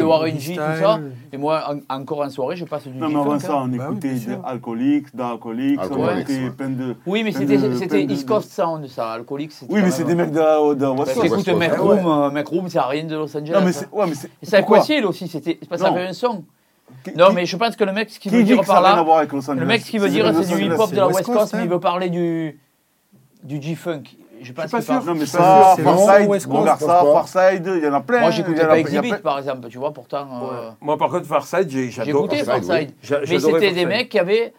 le 0.00 0.04
Warren 0.04 0.38
G, 0.40 0.54
tout 0.56 0.60
ça. 0.80 0.98
Et 1.32 1.36
moi, 1.36 1.62
en- 1.88 1.94
encore 2.00 2.22
en 2.22 2.28
soirée, 2.28 2.56
je 2.56 2.64
passe 2.64 2.88
du 2.88 2.98
Non, 2.98 3.08
mais 3.08 3.14
avant 3.14 3.38
ça, 3.38 3.56
on 3.56 3.68
Bah 3.68 3.86
oui, 3.90 3.96
écoutait 3.98 4.38
alcooliques, 4.44 5.14
d'alcooliques, 5.14 5.78
on 5.78 5.82
Alcoolics, 5.84 6.18
écoutait 6.28 6.42
ouais. 6.44 6.50
plein 6.50 6.68
de. 6.70 6.96
Oui, 7.06 7.22
mais 7.22 7.30
c'était 7.30 8.02
East 8.02 8.26
Coast 8.26 8.50
Sound, 8.50 8.88
ça. 8.88 9.12
Alcoolique, 9.12 9.52
c'était. 9.52 9.72
Oui, 9.72 9.80
mais 9.80 9.92
c'est 9.92 10.02
des 10.02 10.16
mecs 10.16 10.32
de 10.32 10.40
West 10.40 11.14
Parce 11.14 11.28
Coast. 11.28 11.46
ouais. 11.48 11.76
Room, 11.76 12.06
euh, 12.36 12.42
Room, 12.44 12.68
ça 12.68 12.80
n'a 12.80 12.86
rien 12.88 13.04
de 13.04 13.14
Los 13.14 13.36
Angeles. 13.36 13.52
Non, 13.54 13.64
mais 13.64 13.72
c'est. 13.72 13.88
Ouais, 13.92 14.06
mais 14.08 14.14
c'est. 14.14 14.30
C'est 14.42 14.56
Aquacil 14.56 15.06
aussi, 15.06 15.28
c'était. 15.28 15.56
c'est 15.62 15.68
pas 15.68 15.78
ça 15.78 15.90
Non. 15.90 15.94
fait 15.96 16.06
un 16.08 16.12
son. 16.12 16.42
Non, 17.16 17.32
mais 17.32 17.46
je 17.46 17.56
pense 17.56 17.76
que 17.76 17.84
le 17.84 17.92
mec, 17.92 18.10
ce 18.10 18.18
qu'il 18.18 18.32
Qui 18.32 18.38
veut 18.38 18.42
dire 18.42 18.64
par 18.64 18.82
n'a 18.82 18.88
rien 18.88 18.92
à 18.94 18.96
là, 18.96 19.02
voir 19.04 19.18
avec 19.18 19.32
Los 19.32 19.48
Angeles 19.48 19.60
le 19.60 19.66
mec, 19.66 19.82
ce 19.82 19.90
qu'il 19.90 20.00
veut 20.00 20.08
C'est 20.08 20.14
dire, 20.14 20.32
c'est 20.42 20.56
du 20.56 20.64
hip-hop 20.64 20.90
de 20.90 20.96
la 20.96 21.06
West 21.06 21.22
Coast, 21.22 21.52
mais 21.54 21.60
il 21.60 21.66
hein. 21.68 21.70
veut 21.70 21.80
parler 21.80 22.10
du 22.10 22.58
du 23.44 23.62
G-Funk. 23.62 24.02
Je 24.42 24.52
pas 24.52 24.66
sûr. 24.68 25.04
Non, 25.04 25.14
mais 25.14 25.20
C'est- 25.20 25.36
ça, 25.38 25.74
c'est 25.76 25.82
Farside, 25.82 26.06
vraiment 26.06 26.30
West 26.30 26.46
Coast, 26.46 26.58
regarde 26.60 26.80
je 26.80 26.84
ça, 26.86 26.94
pense 27.00 27.12
pas. 27.32 27.40
Farside, 27.42 27.66
il 27.76 27.84
y 27.84 27.88
en 27.88 27.92
a 27.94 28.00
plein. 28.00 28.20
Moi, 28.20 28.30
j'écoutais 28.30 28.66
pas 28.66 28.78
Exhibit, 28.78 29.14
par 29.22 29.38
exemple, 29.38 29.68
tu 29.68 29.78
vois, 29.78 29.92
pourtant. 29.92 30.28
euh, 30.52 30.70
Moi, 30.80 30.96
par 30.98 31.10
contre, 31.10 31.26
Farside, 31.26 31.68
j'ai- 31.70 31.90
j'adore. 31.90 32.22
J'écoutais 32.30 32.44
Farside, 32.44 32.92
Mais 33.28 33.38
c'était 33.38 33.72
des 33.72 33.86
mecs 33.86 34.08
qui 34.08 34.18
avaient 34.18 34.52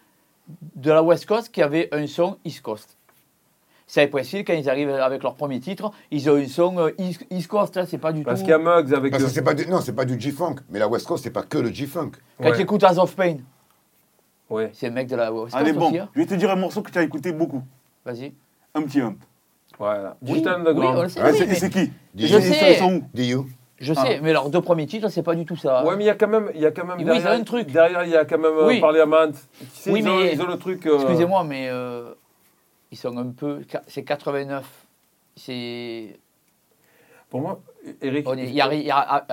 de 0.76 0.92
la 0.92 1.04
West 1.04 1.26
Coast 1.26 1.50
qui 1.52 1.62
avaient 1.62 1.90
un 1.94 2.08
son 2.08 2.38
East 2.46 2.62
Coast. 2.62 2.96
C'est 3.92 4.06
précis, 4.08 4.44
quand 4.44 4.54
ils 4.54 4.70
arrivent 4.70 4.92
avec 4.92 5.24
leur 5.24 5.34
premier 5.34 5.60
titre, 5.60 5.92
ils 6.12 6.30
ont 6.30 6.36
un 6.36 6.46
son 6.48 6.78
euh, 6.78 6.92
East, 7.00 7.26
East 7.32 7.48
Coast, 7.48 7.76
hein, 7.76 7.86
c'est 7.88 7.98
pas 7.98 8.12
du 8.14 8.22
Parce 8.24 8.40
tout. 8.42 8.46
qu'il 8.46 8.52
y 8.52 8.54
a 8.54 8.60
Muggs 8.60 8.94
avec. 8.94 9.12
Parce 9.12 9.26
c'est 9.28 9.42
pas 9.42 9.56
du, 9.56 9.66
non, 9.68 9.82
c'est 9.82 9.94
pas 9.94 10.06
du 10.06 10.20
G-Funk. 10.20 10.58
Mais 10.70 10.78
la 10.78 10.88
West 10.88 11.08
Coast, 11.08 11.24
c'est 11.24 11.32
pas 11.32 11.42
que 11.42 11.58
le 11.58 11.74
G-Funk. 11.74 12.12
Quand 12.38 12.44
Ouais. 12.50 12.56
tu 12.56 12.62
écoutes 12.62 12.84
As 12.84 13.00
of 13.00 13.16
Pain, 13.16 13.38
Ouais. 14.50 14.70
c'est 14.74 14.88
un 14.88 14.92
mec 14.92 15.08
de 15.08 15.16
la 15.16 15.32
West 15.32 15.46
Coast 15.54 15.56
Allez, 15.56 15.74
bon, 15.74 15.88
aussi. 15.90 15.98
hein. 16.00 16.10
je 16.14 16.20
vais 16.20 16.26
te 16.28 16.36
dire 16.36 16.52
un 16.52 16.56
morceau 16.56 16.82
que 16.84 16.92
tu 16.92 17.00
as 17.00 17.04
écouté 17.04 17.32
beaucoup. 17.32 17.64
Vas-y. 18.06 18.32
Un 18.76 18.84
petit 18.84 19.02
hump. 19.02 19.18
Voilà. 19.80 20.18
Oui, 20.22 20.34
Digital 20.34 20.54
oui, 20.56 20.60
Underground. 20.60 20.98
on 21.00 21.04
le 21.04 21.10
sait, 21.10 21.22
Ouais, 21.24 21.32
oui, 21.32 21.38
C'est 21.38 21.46
mais- 21.48 21.56
c'est 21.56 21.70
qui 21.70 21.92
Je 22.16 22.26
Ils- 22.38 22.42
sais. 22.44 22.74
Ils 22.74 22.78
sont 22.78 23.02
où. 23.40 23.46
Je 23.80 23.94
Ah. 23.96 24.06
sais, 24.06 24.20
mais 24.22 24.34
leurs 24.34 24.50
deux 24.50 24.60
premiers 24.60 24.86
titres, 24.88 25.08
c'est 25.08 25.24
pas 25.24 25.36
du 25.36 25.46
tout 25.46 25.56
ça. 25.56 25.86
Ouais, 25.86 25.96
mais 25.96 26.04
il 26.04 26.08
y 26.08 26.10
a 26.10 26.16
quand 26.16 26.28
même, 26.28 26.52
il 26.54 26.60
y 26.60 26.66
a 26.66 26.72
quand 26.72 26.86
même 26.86 26.98
Oui, 26.98 27.06
derrière, 27.06 27.34
ils 27.34 27.38
ont 27.38 27.42
un 27.42 27.44
truc. 27.46 27.72
derrière, 27.72 28.04
il 28.04 28.10
y 28.10 28.16
a 28.18 28.26
quand 28.26 28.38
même 28.38 28.52
euh, 28.52 28.68
Oui. 28.68 28.82
Parliament. 28.82 29.28
Tu 29.32 29.66
sais, 29.74 29.90
Oui, 29.92 30.02
ils, 30.02 30.10
ont, 30.10 30.18
mais- 30.18 30.34
ils 30.34 30.42
ont 30.42 30.48
le 30.48 30.58
truc. 30.58 30.86
euh, 30.86 30.96
Excusez-moi, 31.00 31.46
mais 31.46 31.70
euh, 31.70 32.14
ils 32.92 32.98
sont 32.98 33.18
un 33.18 33.28
peu. 33.30 33.62
C'est 33.88 34.04
89. 34.04 34.66
C'est. 35.38 36.20
Pour 37.30 37.40
moi, 37.40 37.62
Eric, 38.02 38.28
on 38.30 38.38
est- 38.38 38.44
il 38.46 38.54
y 38.54 38.62
a- 38.62 38.74
il 38.74 38.86
y 38.86 38.92
a- 38.92 39.26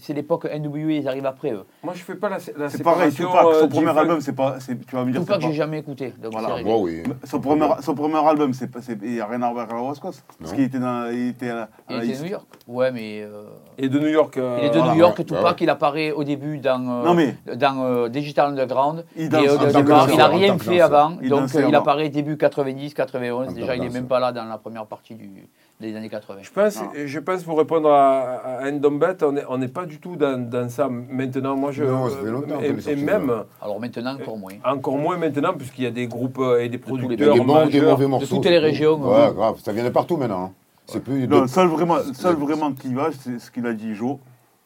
C'est 0.00 0.12
l'époque 0.14 0.44
NWA, 0.46 0.92
ils 0.92 1.08
arrivent 1.08 1.26
après 1.26 1.52
eux. 1.52 1.64
moi 1.82 1.94
je 1.94 2.02
fais 2.02 2.14
pas 2.14 2.28
la, 2.28 2.38
la 2.56 2.68
C'est 2.68 2.82
pareil. 2.82 3.12
Tupac, 3.12 3.44
euh, 3.46 3.60
son 3.60 3.68
premier 3.68 3.98
album, 3.98 4.20
c'est 4.20 4.32
pas. 4.34 4.60
c'est- 4.60 4.78
Tu 4.86 4.94
vas 4.96 5.04
me 5.04 5.12
dire 5.12 5.20
Tout 5.20 5.26
pas 5.26 5.34
c'est 5.34 5.40
que 5.40 5.46
j'ai 5.46 5.52
jamais 5.54 5.78
écouté. 5.78 6.12
Donc 6.22 6.32
Voilà. 6.32 6.48
c'est 6.48 6.54
réglé. 6.54 6.70
bon, 6.70 6.82
oui. 6.84 7.02
Son 7.24 7.40
premier, 7.40 7.66
son 7.80 7.94
premier 7.94 8.16
album, 8.26 8.52
c'est 8.52 8.70
il 9.02 9.10
n'y 9.12 9.20
a 9.20 9.26
rien 9.26 9.42
à 9.42 9.50
voir 9.52 9.64
avec 9.66 9.76
la 9.76 9.82
West 9.82 10.00
Coast. 10.00 10.24
Parce 10.38 10.52
qu'il 10.52 10.64
était, 10.64 10.78
dans, 10.78 11.10
il 11.10 11.28
était 11.28 11.50
à 11.50 11.54
la, 11.54 11.62
à 11.62 11.68
Il 12.04 12.10
était 12.10 12.22
New 12.22 12.28
York. 12.30 12.46
Ouais, 12.66 12.90
mais. 12.92 13.22
euh, 13.22 13.42
Et 13.76 13.88
de 13.88 13.98
New 13.98 14.08
York. 14.08 14.36
euh, 14.36 14.58
il 14.60 14.66
est 14.66 14.70
de 14.70 14.78
voilà. 14.78 14.92
New 14.94 14.98
York, 15.00 15.16
Tupac, 15.16 15.44
ouais. 15.44 15.50
il 15.60 15.70
apparaît 15.70 16.12
au 16.12 16.24
début 16.24 16.58
dans, 16.58 16.80
euh, 16.80 17.04
Non, 17.04 17.14
mais- 17.14 17.36
dans 17.56 17.82
euh, 17.84 18.08
Digital 18.08 18.50
Underground. 18.50 19.04
Il 19.16 19.28
n'a 19.30 19.38
en 19.38 20.28
rien 20.34 20.58
fait 20.58 20.80
avant, 20.80 21.16
Il 21.22 21.28
donc 21.30 21.48
il 21.54 21.74
apparaît 21.74 22.08
début 22.08 22.36
90, 22.36 22.94
91. 22.94 23.48
En 23.48 23.52
Déjà, 23.52 23.74
il 23.76 23.82
n'est 23.82 23.88
même 23.90 24.06
pas 24.06 24.20
là 24.20 24.32
dans 24.32 24.44
la 24.44 24.58
première 24.58 24.86
partie 24.86 25.14
du, 25.14 25.48
des 25.80 25.94
années 25.94 26.08
80. 26.08 26.40
Je 26.42 26.50
pense, 26.50 26.78
Ah. 26.80 26.90
je 27.06 27.18
pense 27.20 27.44
pour 27.44 27.56
répondre 27.58 27.88
à, 27.90 28.34
à 28.62 28.68
Endombet, 28.68 29.16
on 29.48 29.58
n'est 29.58 29.68
pas 29.68 29.86
du 29.86 30.00
tout 30.00 30.16
dans, 30.16 30.38
dans 30.38 30.68
ça 30.68 30.88
maintenant. 30.88 31.56
Moi, 31.56 31.70
je, 31.70 31.84
Non, 31.84 32.08
ça 32.08 32.16
fait 32.16 32.30
longtemps 32.30 32.60
et, 32.60 32.96
même, 32.96 33.44
Alors 33.62 33.78
maintenant, 33.80 34.14
encore 34.14 34.36
moins. 34.36 34.52
encore 34.64 34.96
moins 34.98 35.16
maintenant, 35.16 35.52
puisqu'il 35.56 35.84
y 35.84 35.86
a 35.86 35.92
des 35.92 36.08
groupes 36.08 36.38
euh, 36.40 36.60
et 36.64 36.68
des 36.68 36.78
producteurs 36.78 37.34
des 37.34 37.40
bons, 37.40 37.66
des 37.66 37.80
mauvais 37.80 38.06
morceaux. 38.08 38.36
toutes 38.36 38.46
les 38.46 38.58
régions, 38.58 38.96
Ouais, 39.00 39.16
hein. 39.26 39.32
grave. 39.32 39.60
Ça 39.62 39.72
vient 39.72 39.84
de 39.84 39.90
partout 39.90 40.16
maintenant. 40.16 40.44
hein. 40.46 40.52
C'est 40.86 41.00
plus. 41.04 41.28
Non, 41.28 41.36
de- 41.36 41.42
le 41.42 41.48
seul 41.48 41.68
vraiment, 41.68 41.98
seul 42.12 42.34
vraiment 42.36 42.72
qui 42.72 42.92
va, 42.94 43.10
c'est 43.12 43.38
ce 43.38 43.50
qu'il 43.50 43.66
a 43.66 43.74
dit 43.74 43.94
Joe, 43.94 44.16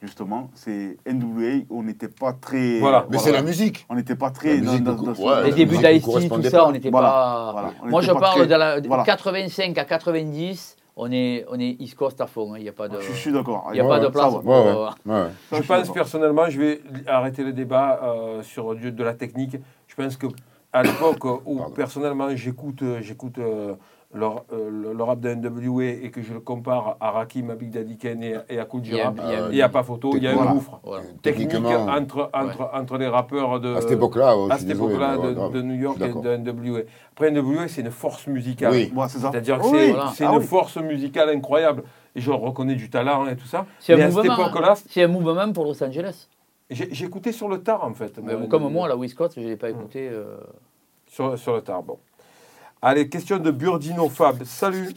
justement, 0.00 0.50
c'est 0.54 0.96
NWA. 1.04 1.64
On 1.68 1.82
n'était 1.82 2.08
pas 2.08 2.32
très. 2.32 2.78
Voilà. 2.78 3.06
Mais 3.10 3.18
c'est 3.18 3.32
la 3.32 3.42
musique. 3.42 3.84
On 3.90 3.96
n'était 3.96 4.14
pas 4.14 4.30
très. 4.30 4.54
La 4.56 4.62
musique 4.62 4.84
dans, 4.84 4.92
de 4.92 5.04
dans- 5.04 5.12
dans- 5.12 5.20
ouais, 5.20 5.42
Les 5.44 5.50
la 5.50 5.56
débuts 5.56 5.76
d'Ice-T, 5.78 6.28
tout 6.28 6.42
ça, 6.44 6.50
pas. 6.58 6.68
on 6.68 6.72
n'était 6.72 6.90
Voilà, 6.90 7.08
pas. 7.08 7.52
voilà. 7.52 7.70
On 7.82 7.88
Moi, 7.88 8.00
était 8.02 8.08
je 8.08 8.14
pas 8.14 8.20
parle 8.20 8.38
très- 8.38 8.46
de 8.46 8.54
la 8.54 8.80
voilà. 8.80 9.02
85 9.02 9.76
à 9.78 9.84
90, 9.84 10.76
on 10.96 11.10
est, 11.10 11.44
on 11.50 11.58
est 11.58 11.76
East 11.80 11.94
Coast 11.96 12.20
à 12.20 12.26
fond. 12.26 12.52
hein, 12.54 12.58
Il 12.58 12.62
n'y 12.62 12.68
a 12.68 12.72
pas 12.72 12.88
de, 12.88 13.00
Je, 13.00 13.08
je 13.08 13.12
suis 13.12 13.32
d'accord. 13.32 13.68
il 13.72 13.76
y 13.76 13.80
a 13.80 13.84
Ouais, 13.84 13.88
pas 13.88 13.98
de 14.00 14.08
place. 14.08 14.32
pour, 14.34 14.54
euh, 14.54 14.86
ouais. 15.06 15.12
ouais. 15.14 15.26
Ça, 15.50 15.60
Je 15.62 15.66
pense 15.66 15.92
personnellement, 15.92 16.48
je 16.50 16.60
vais 16.60 16.80
arrêter 17.06 17.42
le 17.44 17.52
débat 17.52 18.00
euh, 18.02 18.42
sur 18.42 18.74
de 18.74 19.04
la 19.04 19.14
technique. 19.14 19.56
Je 19.88 19.94
pense 19.94 20.16
que 20.16 20.26
à 20.72 20.82
l'époque 20.82 21.24
où 21.24 21.56
Pardon. 21.58 21.74
personnellement 21.74 22.34
j'écoute 22.34 22.80
euh, 22.82 23.00
j'écoute 23.02 23.36
euh, 23.38 23.74
le, 24.14 24.26
euh, 24.52 25.04
rap 25.04 25.20
de 25.20 25.34
NWA 25.34 25.84
et 25.84 26.10
que 26.10 26.22
je 26.22 26.32
le 26.34 26.40
compare 26.40 26.96
à 27.00 27.10
Rakim, 27.12 27.50
à 27.50 27.54
Big 27.54 27.70
Daddy 27.70 27.96
Kane 27.96 28.22
et, 28.22 28.36
et 28.50 28.58
à 28.58 28.64
Cool 28.64 28.82
Il 28.86 28.94
n'y 29.52 29.62
a 29.62 29.68
pas 29.68 29.82
photo, 29.82 30.12
il 30.16 30.22
y 30.22 30.26
a 30.28 30.32
un 30.38 30.52
gouffre 30.52 30.80
voilà. 30.84 31.04
technique 31.22 31.48
Techniquement, 31.48 31.86
entre, 31.86 32.30
entre, 32.34 32.70
entre 32.74 32.98
les 32.98 33.08
rappeurs 33.08 33.60
de, 33.60 33.74
à 33.74 33.80
cette 33.80 33.92
époque-là, 33.92 34.36
ouais, 34.36 34.48
ouais, 34.48 35.50
de, 35.50 35.62
New 35.62 35.74
York 35.74 35.98
et 36.00 36.08
de 36.08 36.36
NWA. 36.36 36.80
Après, 37.12 37.30
NWA, 37.30 37.68
c'est 37.68 37.80
une 37.80 37.90
force 37.90 38.26
musicale. 38.26 38.72
Oui. 38.72 38.92
C'est-à-dire 39.08 39.58
que 39.58 39.64
Oui, 39.64 39.70
c'est 39.72 39.88
voilà. 39.92 40.12
Ah 40.20 40.32
une 40.34 40.38
oui. 40.38 40.44
force 40.44 40.76
musicale 40.76 41.30
incroyable. 41.30 41.82
Et 42.14 42.20
je 42.20 42.30
reconnais 42.30 42.74
du 42.74 42.90
talent 42.90 43.26
et 43.26 43.36
tout 43.36 43.46
ça. 43.46 43.64
C'est 43.78 43.94
un 44.00 44.08
mouvement. 44.08 44.32
hein. 44.32 44.76
un 44.96 45.06
mouvement 45.08 45.52
pour 45.52 45.64
Los 45.64 45.82
Angeles. 45.82 46.28
j'ai 46.68 47.04
écouté 47.04 47.32
sur 47.32 47.48
le 47.48 47.62
tard 47.62 47.84
en 47.84 47.94
fait. 47.94 48.18
Mais 48.22 48.36
moi, 48.36 48.46
comme 48.48 48.70
moi, 48.70 48.88
la 48.88 48.96
Coast, 49.16 49.34
je 49.36 49.40
ne 49.40 49.46
l'ai 49.48 49.56
pas 49.56 49.70
écouté. 49.70 50.08
euh, 50.10 50.36
Sur, 51.06 51.38
sur 51.38 51.54
le 51.54 51.62
tard, 51.62 51.82
bon. 51.82 51.98
Allez, 52.84 53.08
question 53.08 53.38
de 53.38 53.50
Burdino 53.52 54.08
Fab. 54.08 54.42
Salut. 54.44 54.92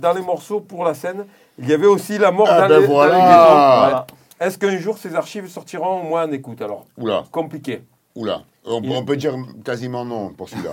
Dans 0.00 0.14
les 0.14 0.22
morceaux 0.22 0.60
pour 0.60 0.84
la 0.84 0.94
scène, 0.94 1.26
il 1.58 1.68
y 1.68 1.72
avait 1.74 1.86
aussi 1.86 2.16
la 2.18 2.30
mort 2.30 2.48
Ah 2.50 2.62
dans, 2.62 2.68
ben 2.68 2.80
les, 2.80 2.86
dans 2.86 2.92
voilà. 2.94 3.12
les 3.14 3.20
ghettos. 3.20 3.28
Voilà. 3.54 4.06
Est-ce 4.40 4.58
qu'un 4.58 4.76
jour 4.78 4.96
ces 4.98 5.14
archives 5.14 5.46
sortiront 5.48 6.00
au 6.00 6.02
moins 6.04 6.26
en 6.26 6.32
écoute 6.32 6.60
Alors, 6.62 6.86
Oula, 6.98 7.24
compliqué. 7.30 7.82
oula. 8.14 8.42
On, 8.64 8.80
Il- 8.82 8.90
on 8.90 9.04
peut 9.04 9.16
dire 9.16 9.34
quasiment 9.64 10.04
non 10.04 10.30
pour 10.30 10.48
celui-là. 10.48 10.70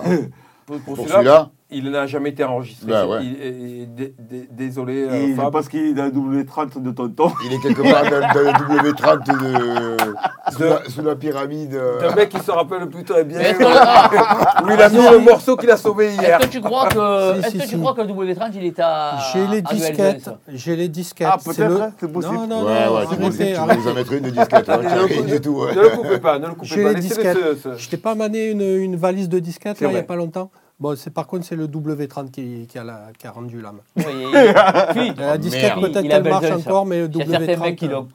Pour, 0.66 0.78
pour 0.80 0.94
pour 0.94 0.96
celui-là, 0.96 1.14
celui-là, 1.16 1.50
il 1.74 1.90
n'a 1.90 2.06
jamais 2.06 2.30
été 2.30 2.44
enregistré. 2.44 2.90
Bah 2.90 3.06
ouais. 3.06 3.18
Il- 3.22 3.36
il- 3.44 3.78
il- 3.82 3.94
dé- 3.94 4.14
dé- 4.18 4.48
désolé, 4.50 5.06
euh, 5.10 5.34
Fab. 5.36 5.52
parce 5.52 5.68
qu'il 5.68 5.80
est 5.86 5.92
dans 5.94 6.04
le 6.04 6.10
W30 6.10 6.80
de 6.82 6.90
tonton. 6.90 7.30
il 7.44 7.52
est 7.52 7.58
quelque 7.60 7.82
part 7.82 8.04
dans, 8.04 8.20
dans 8.20 8.40
le 8.40 8.92
W30 8.92 9.26
de, 9.26 10.52
sous, 10.52 10.62
la, 10.62 10.84
sous 10.88 11.02
la 11.02 11.16
pyramide. 11.16 11.74
euh. 11.74 11.98
C'est 12.00 12.06
un 12.06 12.14
mec 12.14 12.28
qui 12.28 12.38
se 12.40 12.50
rappelle 12.50 12.88
plus 12.88 13.04
très 13.04 13.24
bien. 13.24 13.40
Ah, 13.60 14.62
où 14.64 14.70
il 14.70 14.80
a 14.80 14.88
mis 14.88 14.96
le 14.96 15.18
morceau 15.18 15.56
qu'il 15.56 15.70
a 15.70 15.76
sauvé 15.76 16.12
hier. 16.14 16.38
est-ce 16.40 16.46
que 16.46 16.52
tu 16.52 16.60
crois 16.60 16.88
que, 16.88 16.94
Si, 17.34 17.38
est-ce 17.40 17.50
si, 17.50 17.58
que 17.58 17.64
si. 17.64 17.70
tu 17.70 17.78
crois 17.78 17.94
que 17.94 18.00
le 18.02 18.08
W30 18.08 18.50
il 18.54 18.64
est 18.64 18.80
à 18.80 19.18
J'ai 19.32 19.46
les 19.46 19.62
disquettes. 19.62 20.30
J'ai 20.48 20.76
les 20.76 20.88
disquettes. 20.88 21.28
Ah, 21.30 21.36
C'est 21.40 21.56
peut-être, 21.56 21.68
le- 21.70 21.80
hein, 21.82 21.92
c'est 21.98 22.12
possible. 22.12 22.34
Non, 22.34 22.46
non, 22.46 22.64
Ouais, 22.64 22.86
non, 22.86 22.94
ouais, 22.94 23.00
c'est 23.02 23.06
arrêtez, 23.14 23.24
possible. 23.26 23.44
Tu 23.74 23.78
nous 23.78 23.88
en 23.88 23.94
mettre 23.94 24.12
une 24.12 24.20
de 24.24 24.30
disquette. 24.30 24.64
tu 24.64 24.70
ne, 24.70 24.76
le 24.76 25.06
coupez- 25.08 25.32
du 25.32 25.40
tout. 25.40 25.50
ouais. 25.60 25.74
ne 25.74 25.80
le 25.80 25.88
coupez 25.90 26.18
pas, 26.18 26.38
ne 26.38 26.46
le 26.46 26.54
coupez 26.54 26.66
J'ai 26.66 26.82
pas. 26.82 26.92
les 26.92 27.00
disquettes. 27.00 27.38
Je 27.76 27.88
t'ai 27.88 27.96
pas 27.96 28.14
mané 28.14 28.50
une, 28.50 28.60
une 28.62 28.96
valise 28.96 29.28
de 29.28 29.38
disquettes 29.38 29.78
il 29.80 29.88
n'y 29.88 29.96
a 29.96 30.02
pas 30.02 30.16
longtemps. 30.16 30.50
Bon, 30.84 30.94
c'est 30.96 31.08
par 31.14 31.26
contre 31.26 31.46
c'est 31.46 31.56
le 31.56 31.66
W30 31.66 32.30
qui, 32.30 32.66
qui 32.66 32.78
a, 32.78 32.84
la- 32.84 33.08
qui 33.18 33.26
a 33.26 33.30
rendu 33.30 33.58
l'âme. 33.62 33.80
Oui. 33.96 34.04
La 35.16 35.38
disquette 35.38 35.76
peut-être 35.80 36.02
qu'elle 36.06 36.22
marche 36.24 36.46
ça. 36.46 36.56
encore, 36.58 36.84
mais 36.84 37.00
le 37.00 37.08
Il 37.10 37.16
y 37.16 37.22
a 37.22 37.38
certains 37.38 37.56
mecs 37.56 37.74
W30. 37.74 37.74
qui 37.76 37.88
l'ont. 37.88 38.08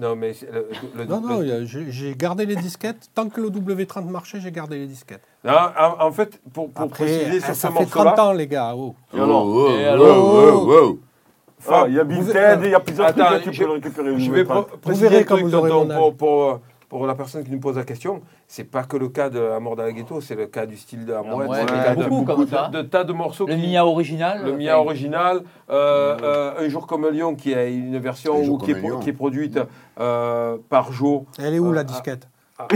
Non, 0.00 0.16
mais 0.16 0.32
le, 0.50 0.68
le- 0.96 1.04
Non, 1.04 1.20
non, 1.20 1.40
le- 1.40 1.66
j'ai 1.66 2.14
gardé 2.16 2.46
les 2.46 2.56
disquettes. 2.56 3.10
Tant 3.14 3.28
que 3.28 3.42
le 3.42 3.50
W30 3.50 4.08
marchait, 4.08 4.40
j'ai 4.40 4.50
gardé 4.50 4.78
les 4.78 4.86
disquettes. 4.86 5.20
Non, 5.44 5.52
en, 5.78 6.06
en 6.06 6.12
fait, 6.12 6.40
pour, 6.50 6.70
pour 6.70 6.84
Après, 6.86 7.04
préciser 7.04 7.40
sur 7.40 7.48
ce 7.54 7.60
ça 7.60 7.68
fait 7.70 7.84
30 7.84 8.04
morceau-là, 8.06 8.24
ans, 8.28 8.32
les 8.32 8.46
gars. 8.46 8.74
oh. 8.74 8.94
Il 9.12 9.18
y 11.94 12.00
a 12.00 12.04
Big 12.04 12.20
Vous- 12.22 12.32
Ted, 12.32 12.60
il 12.64 12.70
y 12.70 12.74
a 12.74 12.80
plusieurs 12.80 13.08
Attends, 13.08 13.26
trucs 13.26 13.44
que 13.44 13.50
tu 13.50 13.64
peux 13.64 13.70
récupérer. 13.72 14.18
je 14.18 14.30
vais 14.32 14.46
préciser 14.80 15.24
quand 15.26 15.36
vous 15.42 15.54
aurez 15.54 15.70
mon 15.70 16.12
pour, 16.12 16.52
âge. 16.52 16.58
Pour, 16.88 17.04
euh, 17.04 17.06
la 17.06 17.14
personne 17.14 17.44
qui 17.44 17.50
nous 17.50 17.60
pose 17.60 17.76
la 17.76 17.84
question. 17.84 18.22
C'est 18.46 18.64
pas 18.64 18.84
que 18.84 18.96
le 18.96 19.08
cas 19.08 19.28
de 19.30 19.38
La 19.38 19.60
mort 19.60 19.76
dans 19.76 19.84
le 19.84 19.92
ghetto, 19.92 20.20
c'est 20.20 20.34
le 20.34 20.46
cas 20.46 20.66
du 20.66 20.76
style 20.76 21.04
de 21.04 21.12
la 21.12 21.22
mouette, 21.22 21.48
Ouais, 21.48 21.58
il 21.68 21.76
y 21.76 21.78
a 21.80 21.94
de, 21.94 22.04
beaucoup 22.04 22.24
comme 22.24 22.46
ça. 22.48 22.68
de, 22.72 22.78
de 22.78 22.82
tas 22.82 23.04
de 23.04 23.12
morceaux. 23.12 23.46
Le 23.46 23.54
qui- 23.56 23.68
Mia 23.68 23.84
original. 23.86 24.44
Le 24.44 24.52
Mia 24.56 24.78
original, 24.80 25.42
euh, 25.70 26.16
euh, 26.22 26.64
Un 26.64 26.68
jour 26.68 26.86
comme 26.86 27.04
un 27.04 27.10
lion, 27.10 27.34
qui 27.34 27.52
est 27.52 27.74
une 27.74 27.98
version 27.98 28.38
Un 28.40 28.44
jour 28.44 28.54
où- 28.62 28.64
qui, 28.64 28.70
est, 28.72 29.00
qui 29.00 29.12
produite 29.12 29.58
euh, 30.00 30.56
par 30.68 30.92
Joe. 30.92 31.22
Elle 31.38 31.54
est 31.54 31.58
où 31.58 31.70
Euh, 31.70 31.74
la 31.74 31.80
ah. 31.80 31.84
disquette 31.84 32.28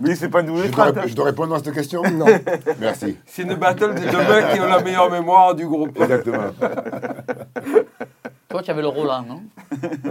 Mais 0.00 0.14
c'est 0.14 0.28
pas 0.28 0.42
une 0.42 0.48
Je 0.54 0.64
W30. 0.64 0.70
dois, 0.74 0.84
hein. 0.88 0.90
rép- 0.92 1.08
je 1.08 1.14
dois 1.16 1.24
répondre 1.24 1.54
à 1.54 1.58
cette 1.60 1.72
question 1.72 2.02
Non. 2.02 2.26
Merci. 2.78 3.16
C'est 3.24 3.42
une 3.42 3.54
battle 3.54 3.94
des 3.94 4.04
deux 4.10 4.18
mecs 4.18 4.52
qui 4.52 4.60
ont 4.60 4.66
la 4.66 4.82
meilleure 4.82 5.10
mémoire 5.10 5.54
du 5.54 5.66
groupe. 5.66 5.98
Exactement. 5.98 6.50
Toi, 8.50 8.62
tu 8.62 8.70
avais 8.72 8.82
le 8.82 8.88
Roland, 8.88 9.22
non 9.22 9.42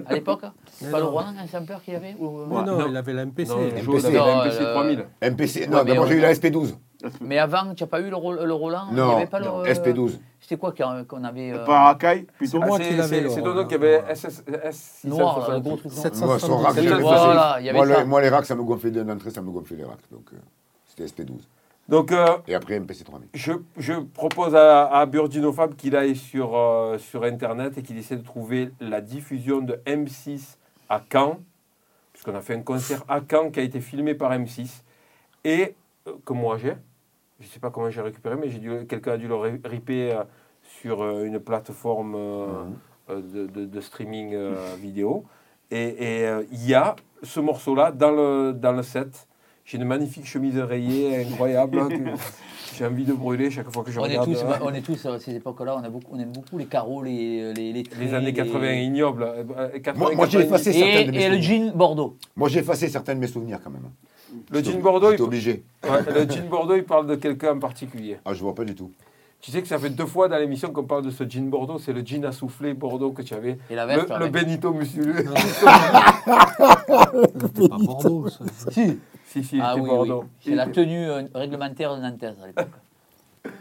À 0.07 0.13
l'époque 0.13 0.41
C'est 0.71 0.89
pas 0.89 0.99
non. 0.99 1.05
le 1.07 1.09
Roland, 1.11 1.33
un 1.37 1.47
sampler 1.47 1.75
qu'il 1.83 1.93
y 1.93 1.97
avait 1.97 2.15
ou... 2.17 2.43
Ouais, 2.45 2.63
non, 2.63 2.79
non. 2.79 2.87
il 2.87 2.95
avait 2.95 3.11
la 3.13 3.25
MPC. 3.25 3.49
Non, 3.49 3.57
MPC. 3.57 4.11
Non, 4.13 4.43
MPC 4.43 4.61
euh, 4.61 4.73
3000. 4.73 5.05
MPC, 5.23 5.67
non, 5.67 5.77
mais 5.83 5.91
d'abord 5.91 6.07
j'ai 6.07 6.15
eu 6.15 6.21
la 6.21 6.33
SP12. 6.33 6.73
Mais 7.21 7.37
avant, 7.37 7.73
tu 7.75 7.83
n'as 7.83 7.87
pas 7.87 7.99
eu 7.99 8.09
le, 8.09 8.15
Ro- 8.15 8.33
le 8.33 8.53
Roland 8.53 8.85
Il 8.91 8.97
y 8.97 9.01
Non, 9.01 9.17
avait 9.17 9.25
pas 9.27 9.39
le- 9.39 9.45
non, 9.45 9.63
SP12. 9.65 10.19
C'était 10.39 10.55
quoi 10.57 10.73
qu'on 10.73 11.23
avait 11.25 11.51
euh, 11.51 11.65
Pas 11.65 11.89
Akai, 11.89 12.27
plutôt. 12.37 12.59
Moi 12.59 12.79
qui 12.79 12.95
l'avais, 12.95 13.27
c'est- 13.29 13.37
le. 13.37 13.41
Dono 13.43 13.65
qui 13.65 13.75
avait 13.75 14.03
SS, 14.15 14.43
S 14.63 15.01
noir, 15.03 15.51
le 15.51 15.59
gros 15.59 15.75
truc 15.75 15.91
noir 15.91 16.01
700. 16.03 16.25
Moi, 16.25 16.39
son 16.39 16.57
rack, 16.57 16.75
170. 16.75 16.87
je 16.89 16.93
le 16.95 17.01
Voilà, 17.01 17.53
faisais. 17.53 17.61
il 17.61 17.65
y 17.65 17.69
avait 17.69 17.77
Moi, 17.77 17.87
ça. 17.87 17.99
le- 17.99 18.05
moi, 18.05 18.21
les 18.21 18.29
racks, 18.29 18.45
ça 18.45 18.55
me 18.55 18.63
gonflait 18.63 18.91
d'un 18.91 19.09
entrée, 19.09 19.31
ça 19.31 19.41
me 19.41 19.51
gonflait 19.51 19.77
les 19.77 19.83
racks. 19.83 19.99
Donc, 20.11 20.25
euh, 20.33 20.37
c'était 20.87 21.05
SP12. 21.05 21.39
Donc, 21.89 22.11
euh, 22.11 22.37
Et 22.47 22.53
après, 22.53 22.79
MPC 22.79 23.03
3000. 23.03 23.29
je, 23.33 23.53
je 23.77 23.93
propose 23.93 24.55
à, 24.55 24.85
à 24.85 25.05
Burdino 25.07 25.51
Fab 25.51 25.75
qu'il 25.75 25.95
aille 25.95 26.15
sur, 26.15 26.55
euh, 26.55 26.99
sur 26.99 27.23
Internet 27.23 27.77
et 27.79 27.81
qu'il 27.81 27.97
essaie 27.97 28.15
de 28.15 28.23
trouver 28.23 28.69
la 28.79 29.01
diffusion 29.01 29.59
de 29.61 29.73
M6 29.87 30.57
à 30.87 31.01
Caen, 31.11 31.39
puisqu'on 32.13 32.35
a 32.35 32.41
fait 32.41 32.53
un 32.53 32.61
concert 32.61 33.03
à 33.07 33.21
Caen 33.27 33.49
qui 33.49 33.59
a 33.59 33.63
été 33.63 33.81
filmé 33.81 34.13
par 34.13 34.31
M6, 34.31 34.83
et 35.43 35.73
euh, 36.07 36.13
que 36.23 36.33
moi 36.33 36.57
j'ai. 36.59 36.75
Je 37.39 37.45
ne 37.45 37.49
sais 37.49 37.59
pas 37.59 37.71
comment 37.71 37.89
j'ai 37.89 38.01
récupéré, 38.01 38.35
mais 38.35 38.49
j'ai 38.49 38.59
dû- 38.59 38.85
quelqu'un 38.87 39.13
a 39.13 39.17
dû 39.17 39.27
le 39.27 39.35
ri- 39.35 39.61
ripper 39.65 40.15
sur 40.61 41.01
une 41.21 41.39
plateforme 41.39 42.13
euh, 42.15 42.65
de, 43.09 43.47
de- 43.47 43.65
de 43.65 43.81
streaming 43.81 44.35
vidéo. 44.77 45.25
Et 45.71 46.27
il 46.51 46.67
y 46.67 46.73
a 46.75 46.95
ce 47.23 47.39
morceau-là 47.39 47.91
dans 47.91 48.11
le, 48.11 48.53
dans 48.53 48.73
le 48.73 48.83
set. 48.83 49.27
J'ai 49.69 49.77
une 49.77 49.83
magnifique 49.85 50.25
chemise 50.25 50.57
rayée, 50.57 51.21
incroyable, 51.27 51.89
que 51.89 51.93
j'ai 52.75 52.85
envie 52.87 53.03
de 53.05 53.13
brûler 53.13 53.51
chaque 53.51 53.69
fois 53.71 53.83
que 53.83 53.91
je 53.91 53.99
on 53.99 54.05
est, 54.05 54.17
regarde. 54.17 54.33
tous, 54.33 54.39
euh, 54.43 54.53
on 54.63 54.73
est 54.73 54.81
tous 54.81 55.05
à 55.05 55.19
ces 55.19 55.35
époques-là, 55.35 55.75
on, 55.79 55.83
a 55.83 55.89
beaucoup- 55.91 56.11
on 56.11 56.19
aime 56.19 56.31
beaucoup 56.31 56.57
les 56.57 56.65
carreaux, 56.65 57.03
les, 57.03 57.53
les, 57.53 57.71
les, 57.99 58.13
années 58.15 58.25
les- 58.27 58.33
80 58.33 58.71
ignobles. 58.73 59.21
euh, 59.21 59.43
euh, 59.55 59.79
80, 59.79 59.93
Moi- 59.99 60.15
moi, 60.15 60.25
j'ai 60.25 60.39
90. 60.39 60.47
effacé 60.47 60.73
certaines 60.73 61.11
de 61.11 61.15
Et, 61.15 61.17
mes 61.19 61.23
et 61.23 61.29
le 61.29 61.39
jean 61.39 61.71
Bordeaux. 61.75 62.17
Moi, 62.35 62.49
j'ai 62.49 62.61
effacé 62.61 62.87
certains 62.87 63.13
de 63.13 63.19
mes 63.19 63.27
souvenirs 63.27 63.59
quand 63.63 63.69
même. 63.69 63.83
Le 64.49 64.63
jean 64.63 64.79
Bordeaux, 64.81 65.13
il, 65.13 65.21
obligé. 65.21 65.63
ouais, 65.83 66.13
le 66.15 66.27
jean 66.27 66.49
Bordeaux, 66.49 66.75
il 66.75 66.83
parle 66.83 67.05
de 67.05 67.13
quelqu'un 67.13 67.53
en 67.55 67.59
particulier. 67.59 68.17
Ah, 68.25 68.33
je 68.33 68.39
vois 68.41 68.55
pas 68.55 68.65
du 68.65 68.73
tout. 68.73 68.89
Tu 69.39 69.51
sais 69.51 69.61
que 69.61 69.67
ça 69.67 69.77
fait 69.77 69.91
deux 69.91 70.07
fois 70.07 70.27
dans 70.29 70.37
l'émission 70.37 70.71
qu'on 70.73 70.83
parle 70.83 71.05
de 71.05 71.11
ce 71.11 71.23
jean 71.29 71.47
Bordeaux, 71.47 71.77
c'est 71.77 71.93
le 71.93 72.01
jean 72.03 72.25
à 72.25 72.31
souffler 72.31 72.73
Bordeaux 72.73 73.11
que 73.11 73.21
tu 73.21 73.35
avais. 73.35 73.59
Et 73.69 73.75
la 73.75 73.85
Le, 73.85 73.93
veste. 73.97 74.09
le 74.09 74.15
avec- 74.15 74.31
Benito 74.33 74.73
musculeux. 74.73 75.13
C'est 76.25 77.69
pas 77.69 77.77
Bordeaux, 77.77 78.27
ça. 78.29 78.43
Si. 78.71 78.97
Si, 79.31 79.43
si, 79.43 79.59
Ah 79.61 79.75
oui, 79.75 79.87
Bordeaux. 79.87 80.21
oui. 80.23 80.29
C'est 80.41 80.55
la 80.55 80.67
tenue 80.67 81.05
euh, 81.09 81.23
réglementaire 81.33 81.95
de 81.95 82.01
Nantes 82.01 82.23
à 82.23 82.47
l'époque. 82.47 82.67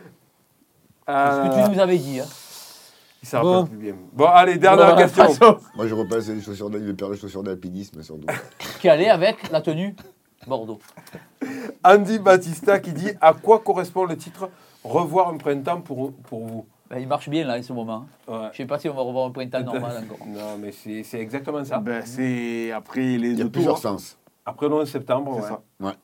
Euh, 1.09 1.45
Ce 1.45 1.49
que 1.61 1.65
tu 1.65 1.75
nous 1.75 1.81
avais 1.81 1.97
dit. 1.97 2.21
Hein. 2.21 2.27
il 3.23 3.29
s'en 3.29 3.39
rappelle 3.39 3.53
Bon. 3.53 3.67
plus 3.67 3.77
bien. 3.79 3.95
Bon, 4.13 4.27
allez, 4.27 4.59
dernière 4.59 4.95
question. 4.95 5.25
passons. 5.25 5.57
Moi, 5.75 5.87
je 5.87 5.95
repasse 5.95 6.29
les 6.29 6.43
chaussures 6.43 6.69
les 6.69 7.43
d'alpinisme, 7.43 8.03
sans 8.03 8.17
doute. 8.17 8.29
Qui 8.81 8.91
allait 8.91 9.09
avec 9.09 9.51
la 9.51 9.63
tenue 9.63 9.97
Bordeaux. 10.47 10.79
Andy 11.85 12.19
Battista 12.19 12.79
qui 12.79 12.93
dit 12.93 13.11
À 13.23 13.33
quoi 13.33 13.61
correspond 13.61 14.05
le 14.05 14.19
titre 14.19 14.51
Revoir 14.85 15.29
un 15.31 15.39
printemps 15.39 15.81
pour, 15.81 16.13
pour 16.13 16.47
vous? 16.47 16.67
Ben, 16.91 16.99
il 16.99 17.09
marche 17.09 17.29
bien 17.31 17.47
là 17.47 17.59
en 17.59 17.63
ce 17.63 17.73
moment. 17.73 18.07
Ouais. 18.27 18.37
Je 18.39 18.49
ne 18.49 18.53
sais 18.55 18.67
pas 18.67 18.79
si 18.79 18.89
on 18.91 18.95
va 18.95 19.01
revoir 19.03 19.27
un 19.27 19.31
printemps 19.31 19.63
normal 19.63 20.05
encore. 20.05 20.19
Non, 20.27 20.59
mais 20.61 20.73
c'est 20.73 21.03
c'est 21.05 21.21
exactement 21.21 21.65
ça. 21.65 21.79
Ben, 21.79 22.03
c'est 22.05 22.71
après 22.73 23.01
les 23.01 23.31
Il 23.31 23.39
y 23.39 23.41
a 23.41 23.45
deux 23.45 23.51
plusieurs 23.51 23.75
tours. 23.81 23.83
sens. 23.99 24.19
Après 24.49 24.69
le 24.69 24.75
11 24.77 24.89
septembre, 24.91 25.33
C'est 25.43 25.53
ouais. 25.85 25.93
ça. 25.93 25.97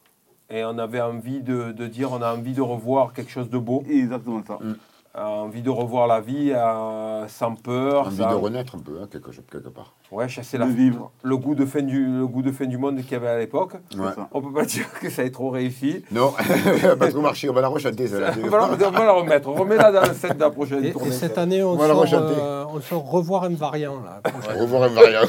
Et 0.50 0.64
on 0.64 0.76
avait 0.78 1.00
envie 1.00 1.40
de, 1.40 1.72
de 1.72 1.86
dire 1.86 2.12
on 2.12 2.20
a 2.20 2.34
envie 2.34 2.52
de 2.52 2.60
revoir 2.60 3.12
quelque 3.14 3.30
chose 3.30 3.48
de 3.48 3.56
beau. 3.58 3.82
Exactement 3.88 4.42
ça. 4.46 4.58
euh, 4.62 4.74
envie 5.16 5.62
de 5.62 5.70
revoir 5.70 6.06
la 6.06 6.20
vie 6.20 6.52
euh, 6.52 7.26
sans 7.28 7.54
peur. 7.54 8.06
Envie 8.08 8.16
sans- 8.16 8.30
de 8.30 8.34
renaître 8.34 8.74
un 8.74 8.78
peu, 8.80 8.98
hein, 9.02 9.06
quelque, 9.10 9.30
quelque 9.50 9.68
part. 9.68 9.92
Ouais, 10.10 10.28
chasser 10.28 10.58
la, 10.58 10.66
vivre. 10.66 11.10
le 11.22 11.36
goût 11.36 11.54
de 11.54 11.64
fin 11.64 11.82
du, 11.82 12.04
le 12.06 12.26
goût 12.26 12.42
de 12.42 12.52
fin 12.52 12.66
du 12.66 12.78
monde 12.78 12.96
qu'il 13.02 13.12
y 13.12 13.14
avait 13.14 13.28
à 13.28 13.38
l'époque. 13.38 13.74
Ouais. 13.96 14.12
ça. 14.14 14.28
On 14.32 14.40
peut 14.42 14.52
pas 14.52 14.64
dire 14.66 14.86
que 15.00 15.10
ça 15.10 15.24
ait 15.24 15.30
trop 15.30 15.50
réussi. 15.50 16.04
Non, 16.12 16.32
pas 16.98 17.08
trop 17.10 17.20
marché, 17.20 17.48
on 17.48 17.52
va 17.52 17.60
la 17.62 17.68
rechanter, 17.68 18.06
celle-là. 18.08 18.30
on, 18.44 18.48
va 18.48 18.58
la, 18.58 18.64
on 18.88 18.90
va 18.90 19.04
la 19.04 19.12
remettre. 19.12 19.48
Remets-la 19.48 19.92
dans 19.92 20.02
le 20.02 20.14
set 20.14 20.34
de 20.36 20.40
la 20.40 20.50
prochaine 20.50 20.84
Et, 20.84 20.88
et 20.88 20.92
tournée. 20.92 21.10
cette 21.12 21.38
année, 21.38 21.62
on, 21.62 21.70
On 21.72 21.76
va 21.76 21.88
la 21.88 21.94
sort, 21.94 22.08
euh, 22.14 22.64
on 22.74 22.80
sort 22.80 23.08
revoir 23.10 23.44
un 23.44 23.54
variant. 23.54 23.96
Là. 24.04 24.20
Revoir 24.60 24.84
un 24.84 24.88
variant. 24.88 25.22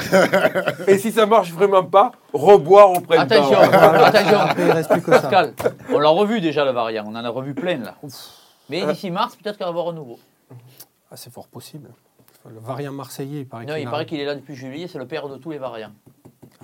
Et 0.86 0.98
si 0.98 1.10
ça 1.12 1.26
marche 1.26 1.52
vraiment 1.52 1.84
pas, 1.84 2.12
reboire 2.32 2.90
au 2.90 3.00
printemps. 3.00 3.22
Attention, 3.34 3.58
Après, 3.58 3.98
il 3.98 4.16
attention. 4.16 4.72
reste 4.74 4.90
plus 4.92 5.00
que 5.02 5.12
ça. 5.12 5.20
Pascal, 5.20 5.54
on 5.92 5.98
l'a 5.98 6.08
revu 6.10 6.40
déjà 6.40 6.64
le 6.64 6.72
variant, 6.72 7.04
on 7.06 7.14
en 7.14 7.24
a 7.24 7.28
revu 7.28 7.54
plein 7.54 7.78
là. 7.78 7.94
Mais 8.68 8.84
d'ici 8.86 9.10
mars, 9.10 9.36
peut-être 9.36 9.56
qu'il 9.56 9.64
va 9.64 9.70
y 9.70 9.72
avoir 9.72 9.88
un 9.88 9.92
nouveau. 9.92 10.18
Ah, 11.10 11.16
c'est 11.16 11.32
fort 11.32 11.46
possible. 11.48 11.88
Le 12.48 12.60
variant 12.60 12.92
marseillais, 12.92 13.40
il 13.40 13.46
paraît 13.46 13.64
Non, 13.64 13.74
qu'il 13.74 13.82
il 13.82 13.90
paraît 13.90 14.06
qu'il 14.06 14.20
est 14.20 14.24
là 14.24 14.34
depuis 14.36 14.54
juillet, 14.54 14.86
c'est 14.88 14.98
le 14.98 15.06
père 15.06 15.28
de 15.28 15.36
tous 15.36 15.50
les 15.50 15.58
variants. 15.58 15.90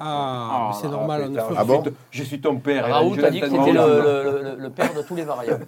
Ah, 0.01 0.69
mais 0.71 0.77
c'est 0.81 0.87
Ah, 0.87 0.91
normal. 0.91 1.23
on 1.25 1.29
putain, 1.31 1.45
fait- 1.49 1.55
Ah 1.59 1.65
bon 1.65 1.83
suis 1.83 1.91
ton- 1.91 1.97
Je 2.11 2.23
suis 2.23 2.41
ton 2.41 2.57
père. 2.59 2.87
Raoult 2.89 3.25
a 3.25 3.31
dit 3.31 3.41
que 3.41 3.49
c'était 3.51 3.73
le, 3.73 4.69
père 4.71 4.95
de 4.95 5.03
tous 5.03 5.15
les 5.17 5.25
variants. 5.25 5.59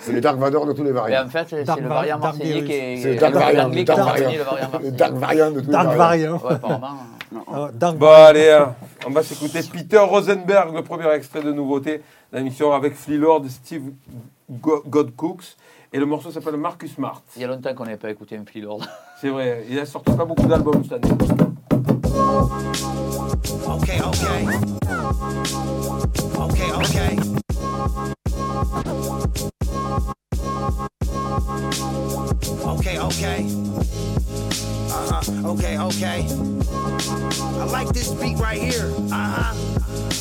C'est 0.00 0.12
le 0.12 0.20
Dark 0.20 0.38
Vador 0.38 0.66
de 0.66 0.72
tous 0.72 0.82
les 0.82 0.90
Mais 0.90 0.98
variants. 0.98 1.24
en 1.26 1.28
fait, 1.28 1.46
c'est 1.50 1.64
Dark 1.64 1.80
le 1.80 1.88
Va- 1.88 1.94
variant 1.94 2.18
Dark 2.18 2.36
marseillais 2.38 2.64
qui 2.64 2.72
est. 2.72 2.96
C'est 2.96 3.14
le 3.14 3.20
Dark 3.20 3.34
variant, 3.34 3.68
le 3.68 3.84
Dark 3.84 3.98
variant. 4.00 4.30
Dark 4.30 5.54
de 5.54 5.60
tous 5.60 5.70
Dark 5.70 5.90
les 5.90 5.96
variants. 5.96 6.36
variant. 6.38 6.48
Ouais, 6.48 6.52
apparemment. 6.54 6.96
Ah, 7.52 7.68
Dark 7.74 7.96
Bon, 7.98 8.06
allez, 8.08 8.50
hein, 8.50 8.74
on 9.06 9.10
va 9.10 9.22
s'écouter 9.22 9.60
Peter 9.70 9.98
Rosenberg, 9.98 10.74
le 10.74 10.82
premier 10.82 11.08
extrait 11.12 11.42
de 11.42 11.52
nouveauté 11.52 12.02
de 12.32 12.38
l'émission 12.38 12.72
avec 12.72 12.94
Flea 12.94 13.18
Lord, 13.18 13.44
Steve 13.48 13.92
Go- 14.50 14.82
Godcooks. 14.86 15.56
Et 15.92 15.98
le 15.98 16.04
morceau 16.04 16.30
s'appelle 16.30 16.56
Marcus 16.58 16.94
Smart. 16.94 17.22
Il 17.36 17.42
y 17.42 17.44
a 17.44 17.48
longtemps 17.48 17.74
qu'on 17.74 17.84
n'avait 17.84 17.96
pas 17.96 18.10
écouté 18.10 18.36
un 18.36 18.44
Flea 18.44 18.60
Lord. 18.60 18.82
C'est 19.20 19.30
vrai, 19.30 19.64
il 19.70 19.78
a 19.78 19.86
sorti 19.86 20.12
pas 20.12 20.24
beaucoup 20.26 20.46
d'albums 20.46 20.84
cette 20.84 21.04
année. 21.04 21.14
Okay, 23.66 24.00
okay. 24.02 24.44
Okay, 26.38 26.72
okay. 26.74 27.16
Okay, 32.66 32.98
okay. 32.98 33.46
Uh-huh. 34.90 35.52
Okay, 35.52 35.78
okay. 35.78 36.24
I 37.00 37.64
like 37.64 37.88
this 37.88 38.08
beat 38.14 38.38
right 38.38 38.60
here. 38.60 38.92
Uh-huh. 39.12 39.54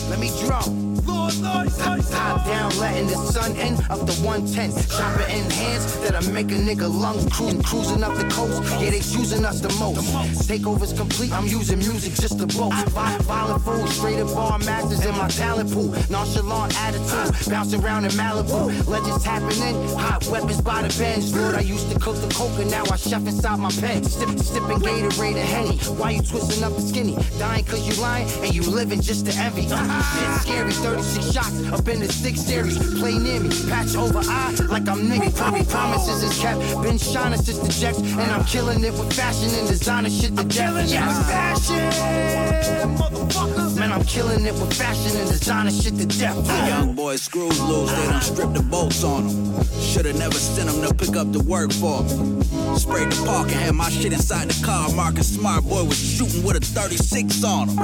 Let 0.09 0.19
me 0.19 0.29
drum. 0.45 0.95
Lord, 1.05 1.33
Lord, 1.37 1.77
Lord, 1.79 2.01
Top 2.07 2.45
down, 2.45 2.77
letting 2.79 3.07
the 3.07 3.15
sun 3.15 3.55
in 3.55 3.75
up 3.89 3.99
to 4.05 4.13
110. 4.23 4.71
Chopper 4.87 5.23
in 5.23 5.49
hands 5.51 5.97
that'll 5.99 6.31
make 6.31 6.47
a 6.51 6.55
nigga 6.55 6.87
lungs 6.89 7.25
cruising, 7.33 7.61
cruising 7.63 8.03
up 8.03 8.15
the 8.17 8.25
coast. 8.29 8.61
Yeah, 8.81 8.89
they 8.91 8.99
choosing 8.99 9.43
us 9.45 9.59
the 9.61 9.69
most. 9.79 10.47
Takeover's 10.47 10.93
complete, 10.93 11.31
I'm 11.33 11.47
using 11.47 11.79
music 11.79 12.13
just 12.13 12.39
to 12.39 12.47
boast. 12.47 12.89
Vi- 12.89 13.17
Violent 13.19 13.63
fools, 13.63 13.95
straight 13.95 14.19
up 14.19 14.33
bar 14.33 14.59
masters 14.59 15.05
in 15.05 15.15
my 15.17 15.27
talent 15.29 15.71
pool. 15.71 15.93
Nonchalant 16.09 16.75
attitude, 16.79 17.49
bouncing 17.49 17.83
around 17.83 18.05
in 18.05 18.11
Malibu. 18.11 18.87
Legends 18.87 19.23
happening, 19.25 19.75
hot 19.97 20.25
weapons 20.27 20.61
by 20.61 20.81
the 20.81 20.89
bends. 20.99 21.35
Lord, 21.35 21.55
I 21.55 21.61
used 21.61 21.91
to 21.91 21.99
cook 21.99 22.15
the 22.21 22.33
coke 22.33 22.57
and 22.59 22.69
now 22.71 22.83
I 22.91 22.95
chef 22.97 23.25
inside 23.27 23.59
my 23.59 23.71
pen. 23.71 24.03
Sip, 24.03 24.29
sipping 24.39 24.79
Gatorade 24.79 25.35
and 25.35 25.49
Henny. 25.49 25.77
Why 25.99 26.11
you 26.11 26.21
twisting 26.21 26.63
up 26.63 26.66
the 26.73 26.81
skinny? 26.81 27.17
Dying 27.39 27.65
cause 27.65 27.87
you 27.87 28.01
lying 28.01 28.27
and 28.43 28.53
you 28.53 28.63
living 28.63 29.01
just 29.01 29.25
to 29.27 29.33
envy. 29.37 29.63
Shit 29.63 30.41
scary, 30.41 30.71
36 30.71 31.31
shots 31.31 31.71
up 31.71 31.87
in 31.87 31.99
the 31.99 32.11
six 32.11 32.41
series. 32.41 32.77
Play 32.99 33.17
near 33.17 33.39
me, 33.39 33.49
patch 33.69 33.95
over 33.95 34.19
eye 34.23 34.55
like 34.69 34.87
I'm 34.87 35.01
nigga. 35.09 35.35
Probably 35.35 35.65
promises 35.65 36.23
is 36.23 36.39
kept. 36.39 36.59
Been 36.81 36.97
shining 36.97 37.41
since 37.41 37.59
the 37.59 37.69
jets, 37.69 37.99
and 37.99 38.31
I'm 38.31 38.45
killing 38.45 38.83
it 38.83 38.93
with 38.93 39.13
fashion 39.13 39.49
and 39.57 39.67
designer 39.67 40.09
shit 40.09 40.35
to 40.37 40.43
death. 40.43 40.89
Yes, 40.89 41.27
fashion, 41.29 42.95
motherfuckers. 42.97 43.66
Man, 43.77 43.91
I'm 43.93 44.03
killing 44.05 44.43
it 44.43 44.53
with 44.53 44.73
fashion 44.73 45.15
and 45.19 45.29
designer 45.29 45.69
shit 45.69 45.97
to 45.99 46.05
death. 46.07 46.47
Young 46.67 46.95
boys 46.95 47.21
screws 47.21 47.59
loose, 47.61 47.91
they 47.91 48.07
done 48.07 48.21
stripped 48.21 48.55
the 48.55 48.63
bolts 48.63 49.03
on 49.03 49.27
them. 49.27 49.63
Shoulda 49.79 50.13
never 50.13 50.33
sent 50.33 50.69
them 50.69 50.81
to 50.81 50.93
pick 50.95 51.15
up 51.15 51.31
the 51.31 51.43
work 51.43 51.71
for 51.71 52.01
me. 52.01 52.43
Sprayed 52.75 53.11
the 53.11 53.23
park 53.23 53.49
and 53.51 53.59
had 53.59 53.75
my 53.75 53.89
shit 53.89 54.13
inside 54.13 54.49
the 54.49 54.65
car. 54.65 54.89
Marcus 54.93 55.35
Smart 55.35 55.63
boy 55.63 55.83
was 55.83 55.97
shooting 55.97 56.43
with 56.43 56.57
a 56.57 56.59
36 56.59 57.43
on 57.43 57.69
him. 57.69 57.77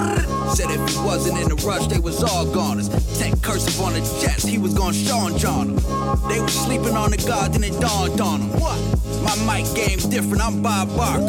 Said 0.55 0.71
if 0.71 0.89
he 0.89 0.97
wasn't 1.05 1.39
in 1.39 1.51
a 1.51 1.55
rush, 1.63 1.85
they 1.85 1.99
was 1.99 2.23
all 2.23 2.45
goners. 2.51 2.89
Tech 3.19 3.39
cursive 3.43 3.79
on 3.79 3.93
the 3.93 3.99
jets, 4.19 4.43
he 4.43 4.57
was 4.57 4.73
gonna 4.73 4.93
Sean 4.93 5.37
John 5.37 5.77
'em. 5.77 6.27
They 6.27 6.39
was 6.41 6.53
sleeping 6.53 6.97
on 6.97 7.11
the 7.11 7.17
guard, 7.17 7.53
then 7.53 7.63
it 7.63 7.79
dawned 7.79 8.19
on 8.19 8.39
them. 8.39 8.59
What? 8.59 8.79
My 9.23 9.35
mic 9.47 9.65
game 9.75 9.99
different, 10.09 10.41
I'm 10.41 10.61
Bob 10.61 10.89
Barker. 10.95 11.21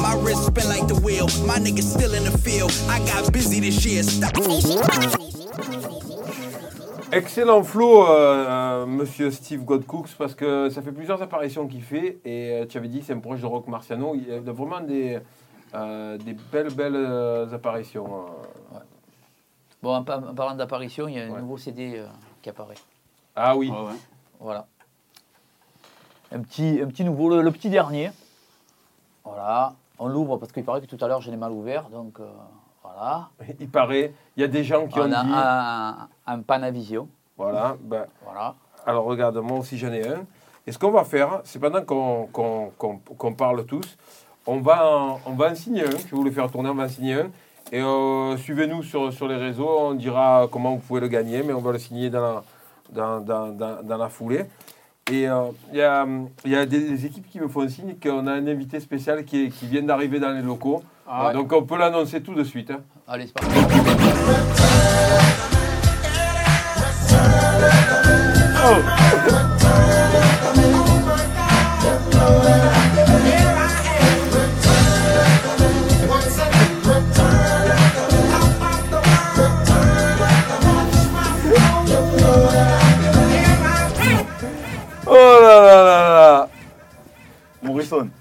My 0.00 0.14
wrist 0.22 0.46
spin 0.46 0.68
like 0.68 0.86
the 0.88 0.94
wheel, 1.04 1.26
my 1.46 1.58
niggas 1.58 1.84
still 1.96 2.14
in 2.14 2.24
the 2.24 2.36
field. 2.38 2.72
I 2.88 2.98
got 3.06 3.32
busy 3.32 3.60
this 3.60 3.84
year. 3.84 4.02
Stop. 4.02 4.32
Excellent 7.12 7.62
flow, 7.62 8.02
euh, 8.06 8.10
euh, 8.48 8.86
monsieur 8.86 9.30
Steve 9.30 9.64
Godcooks, 9.64 10.14
parce 10.18 10.34
que 10.34 10.68
ça 10.70 10.82
fait 10.82 10.90
plusieurs 10.90 11.22
apparitions 11.22 11.68
qu'il 11.68 11.82
fait. 11.82 12.18
Et 12.24 12.50
euh, 12.52 12.66
tu 12.66 12.76
avais 12.78 12.88
dit 12.88 13.02
c'est 13.06 13.12
un 13.12 13.20
proche 13.20 13.40
de 13.40 13.46
Rock 13.46 13.68
Marciano. 13.68 14.14
Il 14.16 14.28
y 14.28 14.32
a 14.32 14.40
vraiment 14.52 14.80
des, 14.80 15.20
euh, 15.74 16.18
des 16.18 16.34
belles, 16.52 16.72
belles 16.74 17.48
apparitions. 17.52 18.08
Bon, 19.82 19.94
en, 19.94 20.02
pa- 20.02 20.18
en 20.18 20.34
parlant 20.34 20.54
d'apparition, 20.56 21.06
il 21.06 21.14
y 21.16 21.20
a 21.20 21.24
un 21.26 21.30
Ouais. 21.30 21.40
nouveau 21.40 21.56
CD 21.58 21.98
euh, 21.98 22.06
qui 22.42 22.48
apparaît. 22.48 22.74
Ah 23.36 23.54
oui. 23.56 23.68
Ouais. 23.70 23.94
Voilà. 24.40 24.66
Un 26.34 26.40
petit, 26.40 26.80
un 26.82 26.86
petit 26.88 27.04
nouveau, 27.04 27.28
le, 27.30 27.42
le 27.42 27.50
petit 27.52 27.70
dernier. 27.70 28.10
Voilà. 29.24 29.74
On 29.98 30.08
l'ouvre 30.08 30.36
parce 30.36 30.50
qu'il 30.52 30.64
paraît 30.64 30.80
que 30.80 30.86
tout 30.86 31.02
à 31.02 31.06
l'heure 31.08 31.20
je 31.20 31.30
l'ai 31.30 31.36
mal 31.36 31.52
ouvert. 31.52 31.88
Donc 31.90 32.18
euh, 32.20 32.26
voilà. 32.82 33.28
Il 33.60 33.68
paraît, 33.68 34.12
il 34.36 34.40
y 34.40 34.44
a 34.44 34.48
des 34.48 34.64
gens 34.64 34.86
qui 34.88 34.98
ont 34.98 35.04
On 35.04 35.12
a 35.12 35.22
dit. 35.24 35.30
un, 35.32 36.08
un 36.26 36.40
Panavision. 36.40 37.08
Voilà. 37.36 37.76
ben, 37.80 38.06
Voilà. 38.24 38.54
alors 38.86 39.04
regarde, 39.04 39.36
moi 39.38 39.58
aussi 39.58 39.78
j'en 39.78 39.92
ai 39.92 40.06
un. 40.06 40.24
Et 40.66 40.72
ce 40.72 40.78
qu'on 40.78 40.90
va 40.90 41.04
faire, 41.04 41.40
c'est 41.44 41.58
pendant 41.58 41.82
qu'on 41.84 43.34
parle 43.36 43.64
tous, 43.66 43.96
on 44.46 44.60
va, 44.60 44.88
en, 44.88 45.20
on 45.26 45.32
va 45.34 45.50
en 45.50 45.54
signer 45.54 45.82
un. 45.82 45.90
Je 45.90 45.96
vais 45.96 46.08
vous 46.12 46.24
le 46.24 46.30
faire 46.30 46.50
tourner, 46.50 46.70
on 46.70 46.74
va 46.74 46.84
en 46.84 46.88
signer 46.88 47.14
un. 47.14 47.30
Et 47.72 47.80
euh, 47.82 48.36
suivez-nous 48.36 48.82
sur, 48.82 49.12
sur 49.12 49.26
les 49.28 49.36
réseaux, 49.36 49.68
on 49.68 49.94
dira 49.94 50.48
comment 50.50 50.72
vous 50.72 50.78
pouvez 50.80 51.00
le 51.00 51.08
gagner, 51.08 51.42
mais 51.42 51.52
on 51.52 51.60
va 51.60 51.72
le 51.72 51.78
signer 51.78 52.08
dans 52.10 52.20
la, 52.20 52.42
dans, 52.90 53.20
dans, 53.20 53.48
dans, 53.48 53.82
dans 53.82 53.96
la 53.96 54.08
foulée. 54.08 54.44
Et 55.10 55.28
euh, 55.28 55.44
il 55.70 55.78
y 55.78 55.82
a, 55.82 56.06
il 56.46 56.50
y 56.50 56.56
a 56.56 56.64
des, 56.64 56.80
des 56.88 57.06
équipes 57.06 57.28
qui 57.28 57.38
me 57.38 57.46
font 57.48 57.68
signe 57.68 57.94
qu'on 58.02 58.26
a 58.26 58.32
un 58.32 58.46
invité 58.46 58.80
spécial 58.80 59.24
qui, 59.24 59.44
est- 59.44 59.48
qui 59.50 59.66
vient 59.66 59.82
d'arriver 59.82 60.18
dans 60.18 60.30
les 60.32 60.40
locaux. 60.40 60.82
Ah. 61.06 61.30
Donc 61.34 61.52
on 61.52 61.62
peut 61.62 61.76
l'annoncer 61.76 62.22
tout 62.22 62.34
de 62.34 62.42
suite. 62.44 62.70
hein. 62.70 62.80
Allez, 63.06 63.26
c'est 63.26 63.34
parti. 63.34 63.54
Oh 68.66 69.84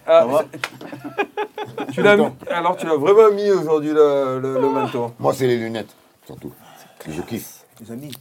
Ah, 0.07 0.19
ça 0.21 0.25
va 0.25 0.45
c'est- 0.51 1.91
tu 1.93 2.01
l'as 2.01 2.15
mis- 2.17 2.25
Alors 2.49 2.75
tu 2.77 2.85
l'as 2.85 2.95
vraiment 2.97 3.31
mis 3.33 3.49
aujourd'hui 3.51 3.91
le, 3.91 4.39
le, 4.41 4.59
le 4.61 4.69
manteau. 4.69 5.11
Moi, 5.19 5.33
c'est 5.33 5.47
les 5.47 5.57
lunettes, 5.57 5.93
surtout. 6.25 6.51
Je 7.07 7.21
kiffe. 7.21 7.65
Les 7.81 7.91
amis, 7.91 8.11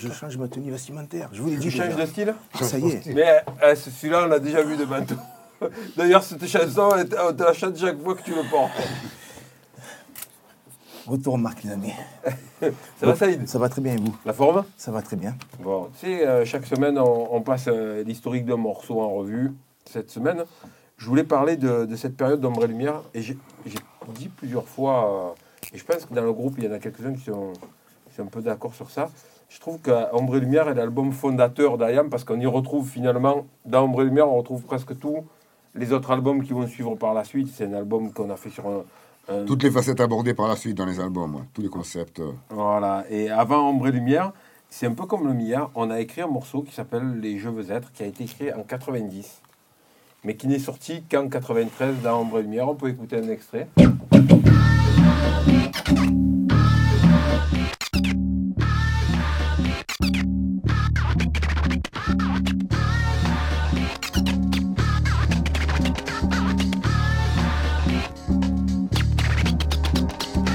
je 0.00 0.08
change 0.10 0.36
ma 0.36 0.48
tenue 0.48 0.70
vestimentaire. 0.70 1.28
Je 1.32 1.40
vous 1.42 1.48
l'ai 1.48 1.56
dit 1.56 1.68
Tu 1.68 1.76
changes 1.76 1.96
de 1.96 2.06
style? 2.06 2.34
Ah, 2.54 2.64
ça 2.64 2.78
y 2.78 2.88
est. 2.90 3.06
Mais 3.14 3.42
euh, 3.62 3.74
celui-là, 3.74 4.22
on 4.24 4.26
l'a 4.26 4.38
déjà 4.38 4.62
vu 4.62 4.76
de 4.76 4.84
manteau. 4.84 5.14
D'ailleurs, 5.96 6.22
cette 6.22 6.46
chanson, 6.46 6.90
on 6.92 7.04
te 7.04 7.14
on 7.28 7.32
te 7.32 7.42
la 7.42 7.52
chante 7.52 7.76
chaque 7.78 8.00
fois 8.02 8.14
que 8.14 8.22
tu 8.22 8.34
le 8.34 8.42
portes. 8.50 8.72
Retour 11.06 11.36
Marc, 11.36 11.64
les 11.64 11.70
amis. 11.72 11.92
Ça 12.60 13.06
va, 13.06 13.16
Saïd? 13.16 13.48
Ça 13.48 13.58
va 13.58 13.68
très 13.68 13.80
bien 13.80 13.94
et 13.94 13.96
vous? 13.96 14.14
La 14.24 14.32
forme? 14.32 14.64
Ça 14.76 14.92
va 14.92 15.02
très 15.02 15.16
bien. 15.16 15.34
Bon, 15.58 15.88
tu 16.00 16.06
sais, 16.06 16.26
euh, 16.26 16.44
chaque 16.44 16.64
semaine, 16.66 16.96
on, 16.96 17.28
on 17.34 17.40
passe 17.42 17.64
euh, 17.66 18.04
l'historique 18.04 18.44
d'un 18.46 18.56
morceau 18.56 19.00
en 19.00 19.08
revue. 19.10 19.52
Cette 19.84 20.10
semaine, 20.10 20.44
je 20.96 21.06
voulais 21.06 21.24
parler 21.24 21.56
de, 21.56 21.84
de 21.84 21.96
cette 21.96 22.16
période 22.16 22.40
d'ombre 22.40 22.64
et 22.64 22.68
lumière. 22.68 23.02
Et 23.14 23.22
j'ai 23.22 23.36
dit 24.14 24.28
plusieurs 24.28 24.66
fois, 24.66 25.34
euh, 25.34 25.74
et 25.74 25.78
je 25.78 25.84
pense 25.84 26.04
que 26.06 26.14
dans 26.14 26.22
le 26.22 26.32
groupe, 26.32 26.54
il 26.58 26.64
y 26.64 26.68
en 26.68 26.72
a 26.72 26.78
quelques-uns 26.78 27.12
qui 27.14 27.24
sont, 27.24 27.52
qui 28.08 28.14
sont 28.16 28.22
un 28.22 28.26
peu 28.26 28.40
d'accord 28.42 28.74
sur 28.74 28.90
ça. 28.90 29.10
Je 29.48 29.60
trouve 29.60 29.78
qu'Ombre 29.80 30.36
et 30.36 30.40
Lumière 30.40 30.68
est 30.68 30.74
l'album 30.74 31.12
fondateur 31.12 31.76
d'Ayam 31.76 32.08
parce 32.08 32.24
qu'on 32.24 32.40
y 32.40 32.46
retrouve 32.46 32.88
finalement, 32.88 33.46
dans 33.66 33.84
Ombre 33.84 34.02
et 34.02 34.04
Lumière, 34.06 34.28
on 34.30 34.36
retrouve 34.38 34.62
presque 34.62 34.98
tous 34.98 35.24
les 35.74 35.92
autres 35.92 36.10
albums 36.10 36.42
qui 36.42 36.52
vont 36.54 36.66
suivre 36.66 36.94
par 36.94 37.12
la 37.12 37.22
suite. 37.24 37.48
C'est 37.54 37.66
un 37.66 37.74
album 37.74 38.12
qu'on 38.14 38.30
a 38.30 38.36
fait 38.36 38.48
sur 38.48 38.66
un, 38.66 38.82
un- 39.28 39.44
Toutes 39.44 39.62
les 39.62 39.70
facettes 39.70 40.00
abordées 40.00 40.32
par 40.32 40.48
la 40.48 40.56
suite 40.56 40.76
dans 40.78 40.86
les 40.86 41.00
albums, 41.00 41.34
ouais. 41.34 41.42
tous 41.52 41.60
les 41.60 41.68
concepts. 41.68 42.20
euh. 42.20 42.32
Voilà, 42.48 43.04
et 43.10 43.28
avant 43.30 43.68
Ombre 43.68 43.88
et 43.88 43.92
Lumière, 43.92 44.32
c'est 44.70 44.86
un 44.86 44.94
peu 44.94 45.04
comme 45.04 45.26
le 45.28 45.34
Mia, 45.34 45.68
on 45.74 45.90
a 45.90 46.00
écrit 46.00 46.22
un 46.22 46.28
morceau 46.28 46.62
qui 46.62 46.72
s'appelle 46.74 47.20
Les 47.20 47.38
Je 47.38 47.50
veux 47.50 47.70
être, 47.70 47.92
qui 47.92 48.02
a 48.02 48.06
été 48.06 48.24
écrit 48.24 48.50
en 48.54 48.62
90. 48.62 49.42
Mais 50.24 50.36
qui 50.36 50.46
n'est 50.46 50.58
sorti 50.58 51.02
qu'en 51.10 51.28
93 51.28 51.96
dans 52.02 52.20
Ombre 52.20 52.38
et 52.38 52.42
Lumière. 52.42 52.68
On 52.68 52.74
peut 52.74 52.88
écouter 52.88 53.16
un 53.16 53.28
extrait. 53.28 53.68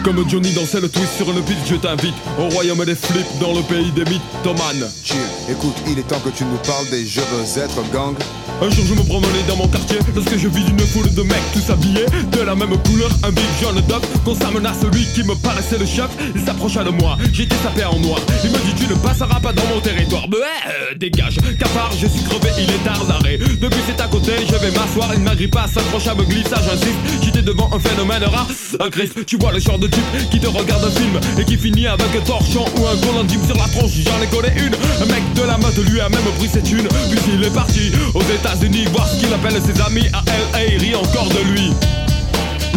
Comme 0.07 0.23
Johnny 0.29 0.53
dansait 0.53 0.79
le 0.79 0.87
twist 0.87 1.17
sur 1.17 1.29
une 1.29 1.43
piste, 1.43 1.67
je 1.69 1.75
t'invite 1.75 2.13
au 2.39 2.47
royaume 2.47 2.85
des 2.85 2.95
flips 2.95 3.27
dans 3.41 3.53
le 3.53 3.61
pays 3.63 3.91
des 3.91 4.05
mythes. 4.09 4.21
Toman. 4.41 4.89
Chill, 5.03 5.17
écoute, 5.49 5.75
il 5.85 5.99
est 5.99 6.07
temps 6.07 6.21
que 6.21 6.29
tu 6.29 6.45
nous 6.45 6.55
parles 6.59 6.87
des 6.89 7.05
je 7.05 7.19
veux 7.19 7.61
être 7.61 7.91
gang. 7.91 8.15
Un 8.61 8.69
jour 8.71 8.85
je 8.87 8.93
me 8.95 9.03
promenais 9.03 9.43
dans 9.47 9.55
mon 9.55 9.67
quartier 9.67 9.99
Lorsque 10.15 10.35
je 10.35 10.47
vis 10.47 10.67
une 10.67 10.79
foule 10.79 11.13
de 11.13 11.21
mecs 11.21 11.51
tous 11.53 11.71
habillés 11.71 12.07
De 12.31 12.41
la 12.41 12.55
même 12.55 12.75
couleur, 12.83 13.09
un 13.23 13.29
big 13.29 13.45
jaune 13.61 13.79
d'op 13.87 14.03
Constamment 14.25 14.65
à 14.65 14.73
celui 14.73 15.05
qui 15.13 15.23
me 15.23 15.35
paraissait 15.35 15.77
le 15.77 15.85
chef. 15.85 16.09
Il 16.33 16.41
s'approcha 16.43 16.83
de 16.83 16.89
moi, 16.89 17.17
j'étais 17.33 17.55
sapé 17.57 17.85
en 17.85 17.99
noir. 17.99 18.19
Il 18.43 18.49
me 18.49 18.57
dit 18.57 18.73
tu 18.75 18.87
ne 18.91 18.95
passeras 18.95 19.39
pas 19.39 19.53
dans 19.53 19.65
mon 19.67 19.79
territoire. 19.79 20.27
Bah 20.27 20.37
euh, 20.67 20.95
dégage, 20.95 21.37
cafard, 21.59 21.91
je 21.99 22.07
suis 22.07 22.23
crevé, 22.23 22.49
il 22.57 22.69
est 22.69 22.83
tard 22.83 23.05
d'arrêt. 23.05 23.37
Depuis 23.37 23.79
c'est 23.85 24.01
à 24.01 24.07
côté, 24.07 24.31
je 24.47 24.55
vais 24.55 24.71
m'asseoir 24.71 25.11
Il 25.13 25.21
m'agrippa, 25.21 25.67
s'accrocha, 25.67 26.15
me 26.15 26.23
glissa, 26.23 26.55
j'insiste. 26.55 27.23
J'étais 27.23 27.43
devant 27.43 27.69
un 27.71 27.79
phénomène 27.79 28.23
rare 28.23 28.47
Un 28.79 28.89
Christ, 28.89 29.25
tu 29.25 29.37
vois 29.37 29.51
le 29.51 29.59
genre 29.59 29.77
de 29.77 29.87
qui 30.31 30.39
te 30.39 30.47
regarde 30.47 30.83
un 30.83 30.91
film 30.91 31.19
Et 31.37 31.45
qui 31.45 31.57
finit 31.57 31.87
avec 31.87 32.15
un 32.15 32.21
torchon 32.21 32.65
ou 32.77 32.87
un 32.87 32.97
colantime 33.05 33.43
sur 33.45 33.55
la 33.55 33.67
tronche. 33.67 33.91
J'en 33.91 34.21
ai 34.21 34.27
collé 34.27 34.49
une, 34.57 34.73
un 35.01 35.05
mec 35.05 35.23
de 35.35 35.43
la 35.43 35.57
meute 35.57 35.77
lui 35.77 35.99
a 36.01 36.09
même 36.09 36.19
pris 36.37 36.49
cette 36.51 36.69
une 36.71 36.87
Puis 36.87 37.19
il 37.33 37.43
est 37.43 37.53
parti 37.53 37.91
aux 38.13 38.21
États-Unis 38.21 38.85
voir 38.91 39.07
ce 39.07 39.19
qu'il 39.19 39.33
appelle 39.33 39.61
ses 39.61 39.81
amis 39.81 40.07
à 40.13 40.23
LA, 40.53 40.65
il 40.65 40.81
rit 40.81 40.95
encore 40.95 41.29
de 41.29 41.51
lui. 41.51 41.71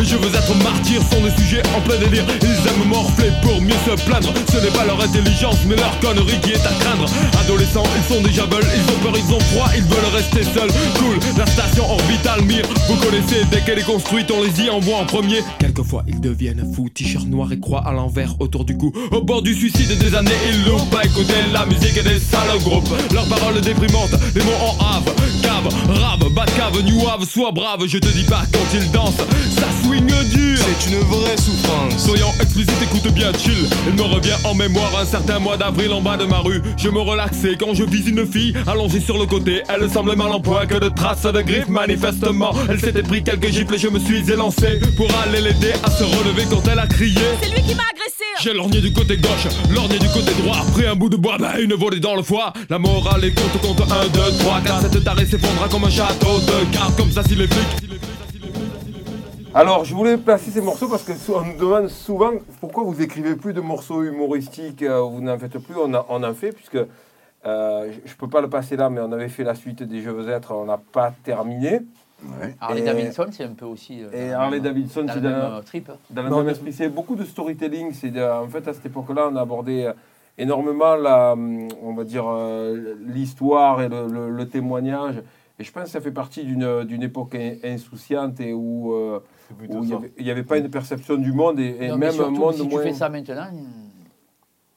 Les 0.00 0.06
je 0.06 0.16
veux 0.16 0.34
être 0.34 0.54
martyr 0.64 1.02
sont 1.12 1.20
des 1.20 1.30
sujets 1.42 1.62
en 1.76 1.80
plein 1.82 1.98
délire. 1.98 2.24
Ils 2.40 2.68
aiment 2.68 2.88
morfler 2.88 3.30
pour 3.42 3.60
mieux 3.60 3.76
se 3.84 4.02
plaindre. 4.06 4.32
Ce 4.50 4.56
n'est 4.56 4.70
pas 4.70 4.86
leur 4.86 4.98
intelligence 4.98 5.58
mais 5.68 5.76
leur 5.76 6.00
connerie 6.00 6.40
qui 6.40 6.52
est 6.52 6.66
à 6.66 6.72
craindre. 6.80 7.04
Adolescents 7.38 7.84
ils 7.98 8.14
sont 8.14 8.22
déjà 8.22 8.46
veulent, 8.46 8.64
ils 8.74 8.94
ont 8.94 8.98
peur, 9.02 9.12
ils 9.14 9.34
ont 9.34 9.40
froid, 9.40 9.68
ils 9.76 9.82
veulent 9.82 10.14
rester 10.14 10.42
seuls. 10.42 10.70
Cool, 10.98 11.18
la 11.36 11.44
station 11.44 11.84
orbitale 11.84 12.42
Mir. 12.44 12.64
Vous 12.88 12.96
connaissez, 12.96 13.44
dès 13.50 13.60
qu'elle 13.60 13.78
est 13.78 13.84
construite 13.84 14.30
on 14.30 14.42
les 14.42 14.64
y 14.64 14.70
envoie 14.70 14.96
en 14.96 15.04
premier. 15.04 15.42
Quelquefois 15.58 16.02
ils 16.08 16.20
deviennent 16.20 16.72
fous, 16.74 16.88
t-shirt 16.88 17.26
noir 17.26 17.52
et 17.52 17.60
croix 17.60 17.86
à 17.86 17.92
l'envers 17.92 18.40
autour 18.40 18.64
du 18.64 18.78
cou. 18.78 18.94
Au 19.12 19.20
bord 19.20 19.42
du 19.42 19.54
suicide 19.54 19.98
des 19.98 20.14
années 20.14 20.30
ils 20.50 20.64
l'ont 20.64 20.86
pas 20.86 21.04
écouté 21.04 21.34
La 21.52 21.66
musique 21.66 22.02
des 22.02 22.18
sales 22.18 22.58
groupes 22.64 22.88
Leurs 23.12 23.28
paroles 23.28 23.60
déprimantes, 23.60 24.16
les 24.34 24.42
mots 24.44 24.50
en 24.62 24.82
have 24.82 25.14
Cave, 25.42 25.68
rave, 25.88 26.32
bas 26.34 26.46
cave, 26.56 26.82
new 26.84 27.06
have, 27.06 27.24
sois 27.24 27.52
brave. 27.52 27.86
Je 27.86 27.98
te 27.98 28.08
dis 28.08 28.24
pas 28.24 28.42
quand 28.52 28.74
ils 28.74 28.90
dansent, 28.90 29.16
ça 29.16 29.66
swing 29.90 30.06
dur 30.06 30.58
C'est 30.58 30.90
une 30.90 31.00
vraie 31.00 31.36
souffrance. 31.36 31.98
Soyons 31.98 32.30
explicites, 32.40 32.82
écoute 32.82 33.12
bien, 33.12 33.32
chill. 33.32 33.68
Il 33.88 33.94
me 33.94 34.02
revient 34.02 34.36
en 34.44 34.54
mémoire 34.54 34.90
un 35.00 35.04
certain 35.04 35.38
mois 35.38 35.56
d'avril 35.56 35.92
en 35.92 36.00
bas 36.00 36.16
de 36.16 36.24
ma 36.24 36.38
rue. 36.38 36.62
Je 36.76 36.88
me 36.88 37.00
relaxais 37.00 37.56
quand 37.58 37.74
je 37.74 37.84
vis 37.84 38.06
une 38.08 38.26
fille 38.26 38.54
allongée 38.66 39.00
sur 39.00 39.18
le 39.18 39.26
côté. 39.26 39.62
Elle 39.68 39.90
semblait 39.90 40.16
mal 40.16 40.30
en 40.30 40.40
point 40.40 40.66
que 40.66 40.76
de 40.76 40.88
traces 40.88 41.22
de 41.22 41.40
griffes. 41.40 41.68
Manifestement, 41.68 42.52
elle 42.68 42.80
s'était 42.80 43.02
pris 43.02 43.22
quelques 43.22 43.48
gifles 43.48 43.74
et 43.74 43.78
je 43.78 43.88
me 43.88 43.98
suis 43.98 44.30
élancé 44.30 44.80
pour 44.96 45.08
aller 45.22 45.40
l'aider 45.40 45.72
à 45.82 45.90
se 45.90 46.04
relever 46.04 46.44
quand 46.48 46.62
elle 46.70 46.78
a 46.78 46.86
crié. 46.86 47.20
C'est 47.42 47.50
lui 47.50 47.62
qui 47.62 47.74
m'a 47.74 47.82
agressé 47.92 48.24
J'ai 48.42 48.52
lorgné 48.52 48.80
du 48.80 48.92
côté 48.92 49.16
gauche, 49.16 49.48
lorgné 49.74 49.98
du 49.98 50.08
côté 50.08 50.32
droit. 50.42 50.58
Pris 50.72 50.86
un 50.86 50.94
bout 50.94 51.08
de 51.08 51.16
bois, 51.16 51.36
bah 51.38 51.58
une 51.60 51.74
volée 51.74 52.00
dans 52.00 52.14
le 52.14 52.22
foie. 52.22 52.52
La 52.68 52.78
morale 52.78 53.24
est 53.24 53.32
compte 53.32 53.60
compte 53.60 53.80
1, 53.80 54.08
2, 54.08 54.20
3, 54.38 54.60
4. 54.60 54.80
Cette 54.92 55.04
tarée 55.04 55.26
s'effondra 55.26 55.68
comme 55.68 55.84
un 55.84 55.90
château 55.90 56.38
de 56.40 56.72
cartes. 56.72 56.96
Comme 56.96 57.10
ça, 57.10 57.22
si 57.24 57.34
les 57.34 57.46
flics. 57.46 57.90
Alors, 59.54 59.84
je 59.84 59.94
voulais 59.94 60.16
placer 60.16 60.50
ces 60.50 60.60
morceaux 60.60 60.88
parce 60.88 61.02
que 61.02 61.14
sou- 61.14 61.34
on 61.34 61.44
nous 61.44 61.56
demande 61.56 61.88
souvent 61.88 62.30
pourquoi 62.60 62.84
vous 62.84 63.02
écrivez 63.02 63.34
plus 63.34 63.52
de 63.52 63.60
morceaux 63.60 64.02
humoristiques, 64.04 64.82
euh, 64.82 65.00
vous 65.00 65.20
n'en 65.20 65.36
faites 65.38 65.58
plus, 65.58 65.74
on, 65.76 65.92
a- 65.92 66.06
on 66.08 66.22
en 66.22 66.34
fait, 66.34 66.52
puisque 66.52 66.76
euh, 66.76 67.90
je 68.04 68.10
ne 68.12 68.16
peux 68.16 68.28
pas 68.28 68.40
le 68.40 68.48
passer 68.48 68.76
là, 68.76 68.88
mais 68.90 69.00
on 69.00 69.10
avait 69.10 69.28
fait 69.28 69.42
la 69.42 69.54
suite 69.56 69.82
des 69.82 70.02
Je 70.02 70.10
veux 70.10 70.28
être, 70.30 70.54
on 70.54 70.66
n'a 70.66 70.78
pas 70.78 71.12
terminé. 71.24 71.80
Harley 72.60 72.82
Et- 72.82 72.84
Davidson, 72.84 73.26
c'est 73.32 73.44
un 73.44 73.54
peu 73.54 73.64
aussi. 73.64 74.02
euh, 74.04 74.10
Et 74.12 74.30
dans 74.30 74.40
Harley 74.40 74.58
le- 74.58 74.62
Davidson, 74.62 75.06
c'est 75.12 75.20
dans, 75.22 75.28
euh, 75.30 75.60
trip. 75.62 75.90
dans 76.10 76.22
le 76.22 76.30
même 76.30 76.48
esprit. 76.50 76.72
C'est 76.72 76.88
beaucoup 76.90 77.16
de 77.16 77.24
storytelling. 77.24 77.92
C'est 77.92 78.10
de- 78.10 78.22
en 78.22 78.46
fait, 78.46 78.68
à 78.68 78.74
cette 78.74 78.86
époque-là, 78.86 79.30
on 79.32 79.36
a 79.36 79.40
abordé 79.40 79.90
énormément 80.38 80.94
la, 80.96 81.32
hum, 81.32 81.66
on 81.82 81.94
va 81.94 82.04
dire, 82.04 82.24
l'histoire 83.06 83.80
et 83.82 83.88
le, 83.88 84.06
le- 84.06 84.30
le 84.30 84.48
témoignage. 84.48 85.16
Et 85.58 85.64
je 85.64 85.72
pense 85.72 85.84
que 85.84 85.90
ça 85.90 86.00
fait 86.00 86.10
partie 86.12 86.44
d'une 86.44 86.84
d'une 86.84 87.02
époque 87.02 87.34
in- 87.34 87.54
insouciante 87.64 88.38
et 88.40 88.52
où, 88.52 88.92
euh, 88.94 89.20
où 89.58 89.64
il 89.82 89.88
n'y 89.88 89.92
avait, 89.94 90.12
il 90.18 90.26
y 90.26 90.30
avait 90.30 90.42
pas 90.42 90.58
une 90.58 90.70
perception 90.70 91.16
du 91.16 91.32
monde 91.32 91.58
et, 91.60 91.76
et 91.80 91.88
Non, 91.88 91.96
mais 91.96 92.10
même 92.10 92.20
un 92.20 92.30
monde 92.30 92.54
si 92.54 92.68
moins. 92.68 92.82
tu 92.82 92.88
fais 92.88 92.94
ça 92.94 93.08
maintenant, 93.08 93.46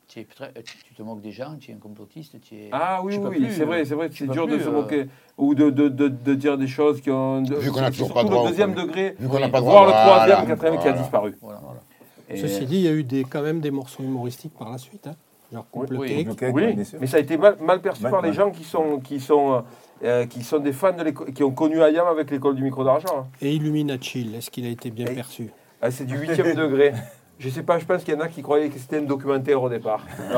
tu, 0.07 0.19
es 0.19 0.23
très- 0.25 0.53
tu 0.63 0.77
tu 0.87 0.93
te 0.93 1.01
moques 1.01 1.21
des 1.21 1.31
gens, 1.31 1.55
tu 1.59 1.71
es 1.71 1.73
un 1.73 1.77
complotiste, 1.77 2.39
tu 2.41 2.55
es. 2.55 2.69
Ah 2.71 3.01
oui, 3.03 3.17
oui, 3.17 3.37
plus, 3.39 3.51
c'est 3.51 3.65
vrai, 3.65 3.81
euh, 3.81 3.85
c'est 3.85 3.95
vrai 3.95 4.09
c'est 4.13 4.27
dur 4.29 4.47
de 4.47 4.59
se 4.59 4.67
euh, 4.67 4.71
moquer 4.71 5.05
ou 5.37 5.55
de, 5.55 5.69
de, 5.71 5.89
de, 5.89 6.07
de 6.07 6.33
dire 6.35 6.57
des 6.57 6.67
choses 6.67 7.01
qui 7.01 7.09
ont. 7.09 7.41
de- 7.41 7.55
Vu 7.55 7.71
qu'on 7.71 7.79
a 7.79 7.85
c'est 7.85 7.91
toujours 7.91 8.07
surtout 8.07 8.13
pas 8.13 8.23
droit 8.23 8.43
le 8.43 8.49
deuxième 8.49 8.73
degré, 8.73 9.15
Vu 9.19 9.27
qu'on 9.27 9.39
n'a 9.39 9.49
pas 9.49 9.59
droit, 9.61 9.85
le 9.87 9.91
troisième, 9.91 10.47
quatrième 10.47 10.79
qui 10.79 10.87
a 10.87 10.93
disparu. 10.93 11.35
Ceci 12.35 12.65
dit, 12.65 12.75
il 12.77 12.81
y 12.81 12.87
a 12.87 12.91
eu 12.93 13.03
des, 13.03 13.23
quand 13.23 13.41
même 13.41 13.59
des 13.59 13.71
morceaux 13.71 14.03
humoristiques 14.03 14.53
par 14.57 14.71
la 14.71 14.77
suite. 14.77 15.07
Hein. 15.07 15.15
Genre 15.51 15.65
Oui, 15.73 15.87
oui. 15.91 16.27
Oui, 16.51 16.75
mais 16.99 17.07
ça 17.07 17.17
a 17.17 17.19
été 17.19 17.37
mal, 17.37 17.57
mal 17.61 17.79
perçu 17.81 18.01
Mal- 18.03 18.11
par 18.11 18.21
les 18.23 18.29
mal. 18.29 18.37
gens 18.37 18.49
qui 18.51 18.63
sont, 18.63 18.99
qui 18.99 19.19
sont, 19.19 19.63
euh, 20.03 20.25
qui 20.25 20.43
sont 20.43 20.59
des 20.59 20.73
fans 20.73 20.91
de 20.93 21.03
l'école, 21.03 21.31
qui 21.33 21.43
ont 21.43 21.51
connu 21.51 21.81
Ayam 21.81 22.07
avec 22.07 22.29
l'école 22.31 22.55
du 22.55 22.63
micro 22.63 22.83
d'argent. 22.83 23.07
hein. 23.19 23.25
Et 23.41 23.53
Illuminati, 23.55 24.33
est-ce 24.35 24.49
qu'il 24.51 24.65
a 24.65 24.69
été 24.69 24.89
bien 24.91 25.07
Et- 25.07 25.15
perçu? 25.15 25.49
Ah, 25.81 25.91
c'est 25.91 26.05
du 26.05 26.17
huitième 26.17 26.53
degré. 26.63 26.93
Je 27.39 27.49
sais 27.49 27.63
pas, 27.63 27.77
je 27.79 27.85
pense 27.85 28.03
qu'il 28.03 28.13
y 28.13 28.17
en 28.17 28.21
a 28.21 28.27
qui 28.27 28.41
croyaient 28.41 28.69
que 28.69 28.77
c'était 28.79 28.97
un 28.99 29.01
documentaire 29.01 29.61
au 29.61 29.67
départ. 29.69 30.05
ils 30.29 30.35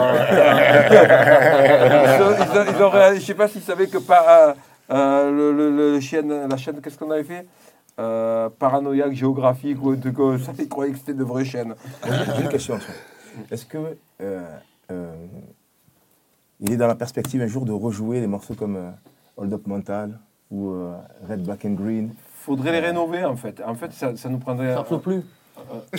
ont, 2.23 2.32
ils 2.32 2.58
ont- 2.58 2.65
ils 2.78 2.84
ont 2.84 2.89
réalisé- 2.89 3.21
je 3.21 3.25
sais 3.25 3.34
pas 3.34 3.47
s'ils 3.47 3.62
savaient 3.62 3.88
que 3.88 3.97
pas, 3.97 4.49
euh, 4.49 4.54
euh, 4.91 5.32
le, 5.32 5.51
le- 5.51 5.93
le 5.93 5.99
chaîne, 5.99 6.47
la 6.47 6.58
chaîne, 6.58 6.80
qu'est-ce 6.82 6.97
qu'on 6.97 7.12
avait 7.12 7.23
fait? 7.23 7.45
Euh, 7.99 8.49
Paranoïaque 8.60 9.13
géographique 9.13 9.78
ou 9.84 9.91
un 9.91 9.95
truc 9.97 10.15
comme 10.15 10.38
ça, 10.39 10.51
ils 10.58 10.67
croyaient 10.67 10.91
que 10.93 10.97
c'était 10.99 11.13
de 11.13 11.23
vraies 11.23 11.45
chaînes. 11.45 11.75
J'ai 12.04 12.41
une 12.43 12.49
question. 12.49 12.78
Est-ce 13.51 13.65
que 13.65 13.78
euh, 14.21 14.41
euh, 14.91 15.13
il 16.60 16.71
est 16.73 16.78
dans 16.78 16.88
la 16.88 16.95
perspective 16.95 17.41
un 17.41 17.47
jour 17.47 17.65
de 17.65 17.71
rejouer 17.71 18.19
des 18.19 18.28
morceaux 18.28 18.54
comme 18.54 18.75
euh, 18.78 18.89
Hold 19.38 19.54
Up 19.54 19.67
Mental 19.67 20.19
ou 20.52 20.71
euh, 20.71 20.93
Red, 21.30 21.43
Black 21.43 21.65
and 21.65 21.71
Green 21.74 22.13
Faudrait 22.41 22.71
les 22.71 22.80
rénover 22.80 23.24
en 23.26 23.36
fait. 23.36 23.62
En 23.65 23.74
fait, 23.76 23.91
ça, 23.91 24.15
ça 24.15 24.30
nous 24.30 24.38
prendrait. 24.38 24.74
Ça 24.74 24.80
ne 24.82 24.86
peut 24.86 25.00
plus. 25.00 25.21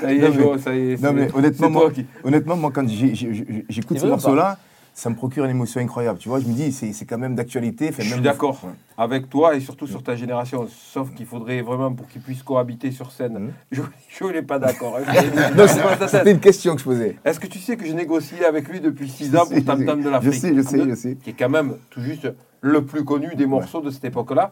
Ça 0.00 0.12
y 0.12 0.18
est, 0.18 0.28
Non, 0.28 0.52
mais- 0.52 0.58
ça 0.58 0.74
y 0.74 0.92
est. 0.92 1.02
Non, 1.02 1.12
mais 1.12 1.28
honnêtement, 1.34 1.70
moi- 1.70 1.90
qui. 1.90 2.06
Honnêtement, 2.22 2.56
moi, 2.56 2.70
quand 2.72 2.86
j'écoute 2.88 3.98
ces 3.98 4.06
morceaux-là, 4.06 4.58
ça 4.94 5.08
me 5.10 5.14
procure 5.14 5.44
une 5.44 5.50
émotion 5.50 5.80
incroyable. 5.80 6.18
Tu 6.18 6.28
vois, 6.28 6.40
je 6.40 6.46
me 6.46 6.52
dis, 6.52 6.72
c'est 6.72 6.92
c'est 6.92 7.04
quand 7.06 7.18
même 7.18 7.34
d'actualité. 7.34 7.90
Je 7.98 8.02
suis 8.02 8.20
d'accord 8.20 8.58
Ouais. 8.64 8.70
avec 8.98 9.30
toi 9.30 9.54
et 9.54 9.60
surtout 9.60 9.86
sur 9.86 10.02
ta 10.02 10.14
génération. 10.16 10.66
Sauf 10.68 11.14
qu'il 11.14 11.26
faudrait 11.26 11.62
vraiment 11.62 11.92
pour 11.92 12.06
qu'ils 12.08 12.20
puissent 12.20 12.42
cohabiter 12.42 12.90
sur 12.90 13.10
scène. 13.12 13.38
Mhm. 13.38 13.52
Je 13.72 13.82
Je 14.08 14.24
n'ai 14.26 14.42
pas 14.42 14.58
d'accord. 14.58 14.98
hein. 14.98 15.12
C'était 16.08 16.32
une 16.32 16.40
question 16.40 16.74
que 16.74 16.80
je 16.80 16.84
posais. 16.84 17.16
Est-ce 17.24 17.40
que 17.40 17.46
tu 17.46 17.58
sais 17.58 17.76
que 17.76 17.84
j'ai 17.86 17.94
négocié 17.94 18.44
avec 18.44 18.68
lui 18.68 18.80
depuis 18.80 19.08
6 19.08 19.36
ans 19.36 19.46
pour 19.46 19.64
Tam 19.64 19.84
Tam 19.84 20.02
de 20.02 20.08
l'Afrique? 20.10 20.32
Je 20.34 20.38
sais, 20.38 20.54
je 20.54 20.60
sais, 20.62 20.88
je 20.88 20.94
sais. 20.94 21.14
Qui 21.16 21.30
est 21.30 21.34
quand 21.38 21.48
même 21.48 21.76
tout 21.90 22.00
juste 22.02 22.28
le 22.62 22.84
plus 22.84 23.04
connu 23.04 23.34
des 23.36 23.46
morceaux 23.46 23.80
de 23.80 23.90
cette 23.90 24.04
époque-là. 24.04 24.50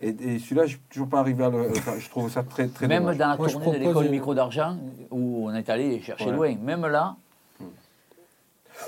Et, 0.00 0.08
et 0.08 0.38
celui-là, 0.38 0.62
je 0.64 0.70
suis 0.70 0.80
toujours 0.88 1.08
pas 1.08 1.18
arrivé 1.20 1.44
à 1.44 1.50
le. 1.50 1.68
enfin, 1.72 1.92
je 1.98 2.08
trouve 2.08 2.30
ça 2.30 2.42
très, 2.42 2.68
très 2.68 2.88
Même 2.88 3.02
dommage. 3.02 3.18
dans 3.18 3.28
la 3.28 3.36
Moi, 3.36 3.48
je 3.48 3.52
tournée 3.52 3.66
de 3.66 3.72
propose 3.84 3.86
l'école 3.88 4.04
une- 4.06 4.10
micro 4.12 4.34
d'argent, 4.34 4.78
où 5.10 5.46
on 5.50 5.54
est 5.54 5.68
allé 5.68 6.00
chercher 6.00 6.24
Ouais. 6.30 6.32
loin, 6.32 6.54
même 6.62 6.86
là, 6.86 7.16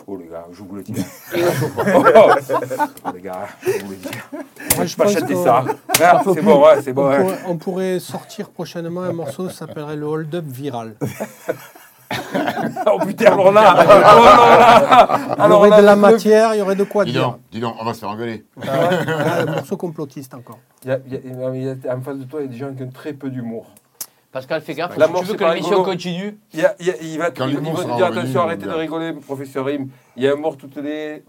Oh 0.07 0.17
les 0.17 0.27
gars, 0.27 0.47
je 0.53 0.63
vous 0.63 0.75
le 0.75 0.83
dis. 0.83 0.95
oh 1.37 3.11
les 3.15 3.21
gars, 3.21 3.47
je 3.63 3.85
vous 3.85 3.91
le 3.91 3.97
dis. 3.97 4.09
Moi, 4.77 4.85
je 4.87 4.97
chanter 4.97 5.35
qu'on- 5.35 5.45
ça. 5.45 5.65
Ah, 6.03 6.23
c'est 6.35 6.43
bon, 6.43 6.65
ouais, 6.65 6.83
c'est 6.83 6.91
on, 6.91 6.95
bon. 6.95 7.09
ouais. 7.09 7.19
pourrait, 7.19 7.39
on 7.49 7.57
pourrait 7.57 7.99
sortir 8.01 8.51
prochainement 8.51 9.03
un 9.03 9.13
morceau 9.13 9.47
qui 9.49 9.55
s'appellerait 9.55 9.97
le 9.97 10.07
Hold 10.07 10.35
Up 10.35 10.45
Viral. 10.47 10.95
Oh 12.87 12.99
putain, 13.07 13.27
alors 13.33 13.53
là, 13.53 13.71
alors 13.71 14.23
là, 14.23 15.47
Il 15.47 15.51
y 15.51 15.53
aurait 15.55 15.71
là, 15.71 15.81
de 15.81 15.87
la 15.87 15.97
matière, 15.97 16.55
il 16.55 16.59
y 16.59 16.61
aurait 16.61 16.75
de 16.77 16.85
quoi 16.85 17.07
Dis 17.07 17.13
dire. 17.13 17.23
donc, 17.23 17.39
dis 17.51 17.59
donc, 17.61 17.75
on 17.81 17.85
va 17.87 17.95
se 17.95 18.01
faire 18.01 18.11
engueuler. 18.11 18.45
Ah, 18.69 19.41
un 19.41 19.47
morceau 19.47 19.79
complotiste 19.79 20.35
encore. 20.35 20.59
Il 20.85 20.91
y 20.91 20.93
a- 20.93 20.99
il 21.07 21.63
y 21.63 21.69
a- 21.89 21.95
en 21.97 22.01
face 22.03 22.19
de 22.19 22.25
toi, 22.25 22.41
il 22.41 22.47
y 22.47 22.49
a 22.49 22.53
des 22.53 22.59
gens 22.59 22.75
qui 22.75 22.83
ont 22.83 22.91
très 22.91 23.15
peu 23.15 23.31
d'humour. 23.31 23.65
Pascal, 24.33 24.63
fais 24.63 24.75
gaffe, 24.75 24.97
La 24.97 25.07
si 25.07 25.13
mort, 25.13 25.21
tu 25.23 25.27
veux 25.29 25.35
que 25.35 25.45
l'émission 25.45 25.85
continue. 25.85 26.39
Il, 26.55 26.61
y 26.61 26.65
a- 26.65 26.75
il 26.81 26.87
y 26.87 26.91
a- 26.91 26.97
il 27.03 27.19
va, 27.19 27.31
Quand 27.31 27.47
il 27.47 27.55
va- 27.55 27.61
l'humour 27.61 27.73
il 27.75 27.77
va 27.77 27.83
sera 27.83 27.93
te 27.93 27.97
dire 27.99 28.07
revenu, 28.07 28.21
attention, 28.21 28.41
on 28.41 28.45
arrêtez 28.45 28.65
de 28.67 28.71
rigoler, 28.71 29.13
professeur 29.13 29.67
Rim. 29.67 29.89
Il 30.17 30.23
y 30.23 30.29
a 30.29 30.33
un 30.33 30.37
mort 30.37 30.57
toutes 30.57 30.77
les 30.79 31.23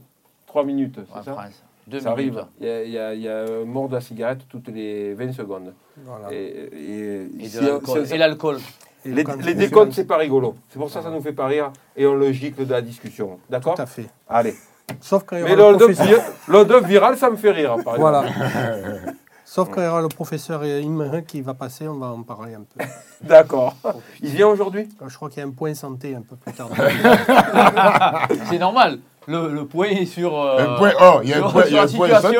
3 0.47 0.63
minutes, 0.63 0.99
ça 1.13 1.21
France. 1.33 1.63
Deux 1.85 1.99
Ça 1.99 2.15
minutes. 2.15 2.37
arrive. 2.37 2.45
Il 2.61 2.65
y, 2.67 2.69
a, 2.69 2.83
il 2.85 2.91
y 2.91 2.97
a- 2.97 3.13
il 3.13 3.21
y 3.21 3.27
a 3.27 3.39
un 3.61 3.65
mort 3.65 3.89
de 3.89 3.95
la 3.95 4.01
cigarette 4.01 4.39
toutes 4.47 4.69
les 4.69 5.13
20 5.15 5.33
secondes. 5.33 5.73
Voilà. 6.05 6.31
Et, 6.31 6.37
et- 6.37 7.43
Et, 7.43 7.49
si 7.49 7.57
de 7.57 7.61
on- 7.63 7.65
l'alcool. 7.73 8.05
si 8.07 8.11
on- 8.13 8.15
Et 8.15 8.17
l'alcool. 8.17 8.57
Et 9.05 9.09
les, 9.09 9.23
quand- 9.25 9.35
les 9.45 9.53
décomptes, 9.53 9.91
c'est 9.91 10.05
pas 10.07 10.15
rigolo. 10.15 10.55
C'est 10.69 10.79
pour 10.79 10.89
ça 10.89 10.99
que 10.99 11.05
ça 11.05 11.11
nous 11.11 11.21
fait 11.21 11.33
pas 11.33 11.47
rire 11.47 11.73
et 11.97 12.07
on 12.07 12.15
le 12.15 12.31
gicle 12.31 12.65
de 12.65 12.71
la 12.71 12.81
discussion. 12.81 13.37
D'accord 13.49 13.75
Tout 13.75 13.81
à 13.81 13.85
fait. 13.85 14.05
Allez, 14.29 14.53
Sauf 15.01 15.23
quand 15.25 15.35
il 15.35 15.39
y 15.39 15.43
Mais 15.43 15.51
aura 15.53 15.55
le 15.55 15.61
le 15.61 15.83
hold-up 15.83 15.91
professeur. 15.93 16.19
vi- 16.21 16.51
le 16.51 16.57
hold-up 16.59 16.85
viral, 16.85 17.17
ça 17.17 17.29
me 17.29 17.35
fait 17.35 17.51
rire, 17.51 17.75
par 17.83 17.95
Voilà. 17.97 18.23
Sauf 19.45 19.69
quand 19.69 19.81
il 19.81 19.85
y 19.85 19.87
aura 19.87 20.01
le 20.01 20.07
professeur 20.07 20.63
Imre 20.63 21.21
qui 21.27 21.41
va 21.41 21.53
passer, 21.53 21.87
on 21.87 21.97
va 21.97 22.07
en 22.07 22.23
parler 22.23 22.55
un 22.55 22.61
peu. 22.63 22.83
D'accord. 23.21 23.75
Il 24.21 24.29
vient 24.29 24.47
aujourd'hui? 24.47 24.89
Je 25.07 25.15
crois 25.15 25.29
qu'il 25.29 25.39
y 25.39 25.41
a 25.43 25.47
un 25.47 25.51
point 25.51 25.73
santé 25.73 26.15
un 26.15 26.21
peu 26.21 26.35
plus 26.35 26.53
tard. 26.53 26.69
C'est 28.49 28.57
normal. 28.59 28.99
Le, 29.25 29.53
le 29.53 29.65
point 29.65 29.87
est 29.87 30.05
sur. 30.05 30.37
euh, 30.37 30.59
Un 30.73 30.77
point- 30.77 30.91
oh, 30.99 31.19
il 31.23 31.29
y 31.29 31.33
a 31.33 31.37
un 31.45 31.49
point- 31.49 31.65
y 31.65 31.77
a 31.77 31.83
un 31.83 31.87
santé. 31.87 32.33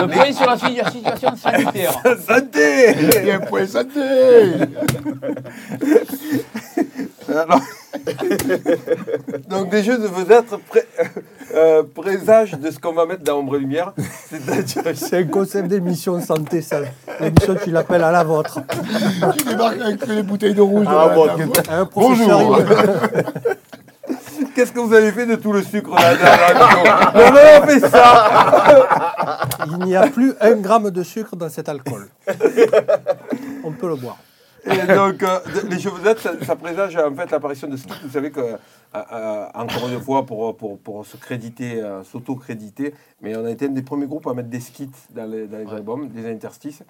Le 0.00 0.06
point 0.06 0.24
est 0.24 0.32
sur 0.34 0.46
la 0.46 0.58
situation 0.58 1.36
sanitaire. 1.36 1.92
Santé 2.28 2.94
Il 3.20 3.26
y 3.26 3.30
a 3.30 3.36
un 3.36 3.40
point 3.40 3.66
santé 3.66 4.00
Alors- 7.30 7.60
Donc 9.48 9.68
des 9.70 9.82
jeux 9.82 9.98
de 9.98 10.06
vedettes 10.06 10.54
pré- 10.68 10.86
euh, 11.54 11.82
présagent 11.94 12.56
de 12.56 12.70
ce 12.70 12.78
qu'on 12.78 12.92
va 12.92 13.04
mettre 13.06 13.22
dans 13.24 13.38
Ombre 13.38 13.56
et 13.56 13.60
Lumière. 13.60 13.92
C'est 14.94 15.16
un 15.18 15.24
concept 15.24 15.68
d'émission 15.68 16.20
santé, 16.20 16.62
ça. 16.62 16.80
L'émission, 17.20 17.56
tu 17.62 17.70
l'appelles 17.70 18.04
à 18.04 18.12
la 18.12 18.22
vôtre. 18.24 18.60
Tu 19.36 19.44
débarques 19.44 19.80
avec 19.80 20.06
les 20.06 20.22
bouteilles 20.22 20.54
de 20.54 20.60
rouge. 20.62 20.86
Ah, 20.88 21.08
dans 21.14 21.36
bon. 21.36 21.52
Un 21.70 21.88
Bonjour. 21.94 22.58
Qu'est-ce 24.54 24.72
que 24.72 24.80
vous 24.80 24.92
avez 24.94 25.12
fait 25.12 25.26
de 25.26 25.36
tout 25.36 25.52
le 25.52 25.62
sucre 25.62 25.90
là 25.94 26.14
Non, 27.14 27.30
non, 27.30 27.40
on 27.62 27.66
fait 27.66 27.80
ça 27.80 29.46
Il 29.66 29.78
n'y 29.86 29.96
a 29.96 30.06
plus 30.08 30.32
un 30.40 30.52
gramme 30.52 30.90
de 30.90 31.02
sucre 31.02 31.36
dans 31.36 31.48
cet 31.48 31.68
alcool. 31.68 32.08
On 33.64 33.70
peut 33.72 33.88
le 33.88 33.96
boire. 33.96 34.16
Et 34.64 34.94
donc, 34.94 35.22
euh, 35.22 35.38
les 35.68 35.78
jeux 35.78 35.90
vedettes, 35.90 36.18
ça, 36.18 36.32
ça 36.42 36.56
présage 36.56 36.96
en 36.96 37.14
fait 37.14 37.30
l'apparition 37.30 37.68
de 37.68 37.76
skits. 37.76 37.92
Vous 38.02 38.10
savez 38.10 38.30
que, 38.30 38.40
euh, 38.40 38.56
euh, 38.94 39.46
encore 39.54 39.88
une 39.88 40.00
fois, 40.00 40.26
pour, 40.26 40.56
pour, 40.56 40.78
pour 40.78 41.06
se 41.06 41.16
créditer, 41.16 41.82
euh, 41.82 42.02
s'auto-créditer, 42.02 42.94
mais 43.22 43.36
on 43.36 43.44
a 43.44 43.50
été 43.50 43.66
un 43.66 43.70
des 43.70 43.82
premiers 43.82 44.06
groupes 44.06 44.26
à 44.26 44.34
mettre 44.34 44.48
des 44.48 44.60
skits 44.60 44.90
dans 45.10 45.30
les, 45.30 45.46
dans 45.46 45.58
les 45.58 45.72
albums, 45.72 46.08
des 46.08 46.30
interstices. 46.30 46.82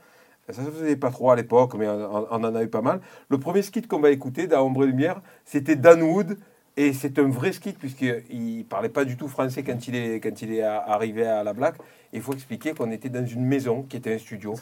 Ça 0.49 0.65
se 0.65 0.71
faisait 0.71 0.97
pas 0.97 1.11
trop 1.11 1.31
à 1.31 1.37
l'époque, 1.37 1.75
mais 1.75 1.89
on, 1.89 2.27
on 2.31 2.45
en 2.45 2.55
a 2.55 2.63
eu 2.63 2.69
pas 2.69 2.83
mal. 2.83 3.01
Le 3.29 3.39
premier 3.39 3.63
skit 3.63 3.83
qu'on 3.83 4.01
va 4.01 4.11
écouter 4.11 4.47
dans 4.49 4.63
Ombre 4.63 4.85
et 4.85 4.87
Lumière, 4.89 5.21
c'était 5.45 5.77
Dan 5.77 6.03
Wood. 6.03 6.39
Et 6.77 6.93
c'est 6.93 7.19
un 7.19 7.29
vrai 7.29 7.53
skit, 7.53 7.75
puisqu'il 7.75 8.59
ne 8.59 8.63
parlait 8.63 8.89
pas 8.89 9.05
du 9.05 9.17
tout 9.17 9.29
français 9.29 9.63
quand 9.63 9.87
il 9.87 9.97
est, 9.97 10.21
quand 10.21 10.41
il 10.41 10.55
est 10.55 10.63
arrivé 10.63 11.27
à 11.27 11.43
la 11.45 11.53
Black. 11.53 11.75
Il 12.13 12.23
faut 12.23 12.33
expliquer 12.33 12.73
qu'on 12.73 12.91
était 12.91 13.11
dans 13.11 13.27
une 13.27 13.45
maison 13.45 13.83
qui 13.83 13.97
était 13.97 14.15
un 14.15 14.19
studio. 14.19 14.55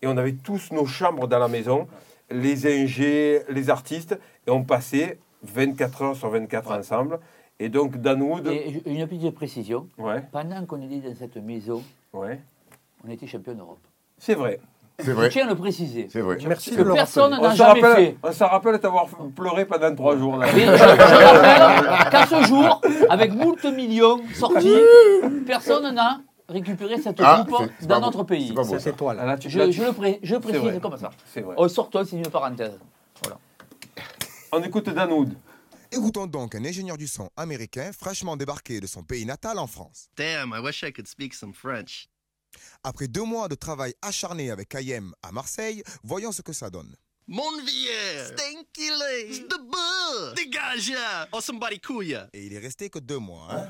Et 0.00 0.06
on 0.06 0.16
avait 0.16 0.32
tous 0.32 0.70
nos 0.72 0.86
chambres 0.86 1.26
dans 1.26 1.40
la 1.40 1.48
maison, 1.48 1.86
les 2.30 2.66
ingés, 2.66 3.42
les 3.48 3.70
artistes, 3.70 4.18
et 4.46 4.50
on 4.50 4.62
passait 4.64 5.18
24 5.42 6.02
heures 6.02 6.16
sur 6.16 6.28
24 6.30 6.70
ensemble. 6.72 7.18
Et 7.58 7.68
donc, 7.68 7.96
Dan 7.96 8.20
Wood. 8.22 8.46
Et 8.48 8.82
une 8.86 9.06
petite 9.06 9.34
précision. 9.34 9.88
Ouais, 9.98 10.22
Pendant 10.30 10.64
qu'on 10.66 10.80
était 10.82 11.08
dans 11.08 11.14
cette 11.16 11.36
maison, 11.36 11.82
ouais. 12.12 12.40
on 13.06 13.10
était 13.10 13.26
champion 13.26 13.54
d'Europe. 13.54 13.78
C'est 14.18 14.34
vrai. 14.34 14.60
C'est 14.98 15.06
Je 15.06 15.12
vrai. 15.12 15.28
tiens 15.28 15.46
à 15.46 15.50
le 15.50 15.56
préciser. 15.56 16.06
C'est 16.10 16.20
vrai. 16.22 16.38
Merci 16.46 16.74
de 16.74 16.82
le 16.82 16.94
personne 16.94 17.30
n'a 17.30 17.54
jamais 17.54 17.82
rappelle, 17.82 18.04
fait. 18.06 18.16
on 18.22 18.32
se 18.32 18.44
rappelle 18.44 18.78
d'avoir 18.78 19.06
pleuré 19.34 19.66
pendant 19.66 19.94
trois 19.94 20.16
jours. 20.16 20.38
là. 20.38 20.46
Je, 20.46 20.58
je 20.58 20.66
rappelle 20.66 22.10
qu'à 22.10 22.26
ce 22.26 22.42
jour, 22.46 22.80
avec 23.10 23.32
moult 23.34 23.62
millions 23.66 24.20
sortis, 24.34 24.74
personne 25.46 25.94
n'a 25.94 26.20
récupéré 26.48 27.00
cette 27.00 27.20
Ah, 27.20 27.44
coupe 27.48 27.60
notre 27.88 28.18
beau. 28.18 28.24
pays. 28.24 28.52
Beau. 28.52 28.64
Cette 28.64 28.80
ça. 28.80 28.90
étoile. 28.90 29.18
Ah, 29.20 29.26
là, 29.26 29.38
tu- 29.38 29.50
Je, 29.50 29.58
là, 29.58 29.66
tu- 29.66 29.72
je 29.72 29.82
le, 29.82 29.92
pré- 29.92 30.20
je 30.22 30.36
précise 30.36 30.60
vrai. 30.60 30.80
comme 30.80 30.96
ça. 30.96 31.10
Vrai. 31.34 31.54
Oh, 31.56 31.68
sortons, 31.68 32.04
c'est 32.04 32.16
une 32.16 32.28
parenthèse. 32.28 32.78
On 34.52 34.62
écoute 34.62 34.88
Dan 34.88 35.10
Wood. 35.10 35.36
Écoutons 35.90 36.26
donc 36.26 36.54
un 36.54 36.64
ingénieur 36.64 36.96
du 36.96 37.06
son 37.06 37.30
américain 37.36 37.90
fraîchement 37.92 38.36
débarqué 38.36 38.80
de 38.80 38.86
son 38.86 39.02
pays 39.02 39.24
natal 39.26 39.58
en 39.58 39.66
France. 39.66 40.08
Damn, 40.16 40.52
I 40.56 40.60
wish 40.60 40.82
I 40.82 40.92
could 40.92 41.06
speak 41.06 41.34
some 41.34 41.52
French. 41.52 42.08
Après 42.82 43.06
deux 43.08 43.22
mois 43.24 43.48
de 43.48 43.54
travail 43.54 43.94
acharné 44.02 44.50
avec 44.50 44.74
IM 44.74 45.12
à 45.22 45.30
Marseille, 45.32 45.82
voyons 46.02 46.32
ce 46.32 46.42
que 46.42 46.52
ça 46.52 46.70
donne. 46.70 46.94
Mon 47.28 47.42
vieux, 47.58 48.24
stinky 48.24 48.88
legs, 48.88 49.48
de 49.48 49.56
bas, 49.68 50.32
dégage, 50.36 50.92
oh 51.32 51.40
somebody 51.40 51.80
couille. 51.80 52.16
Et 52.32 52.44
il 52.46 52.54
est 52.54 52.58
resté 52.60 52.88
que 52.88 53.00
deux 53.00 53.18
mois. 53.18 53.48
Hein 53.50 53.66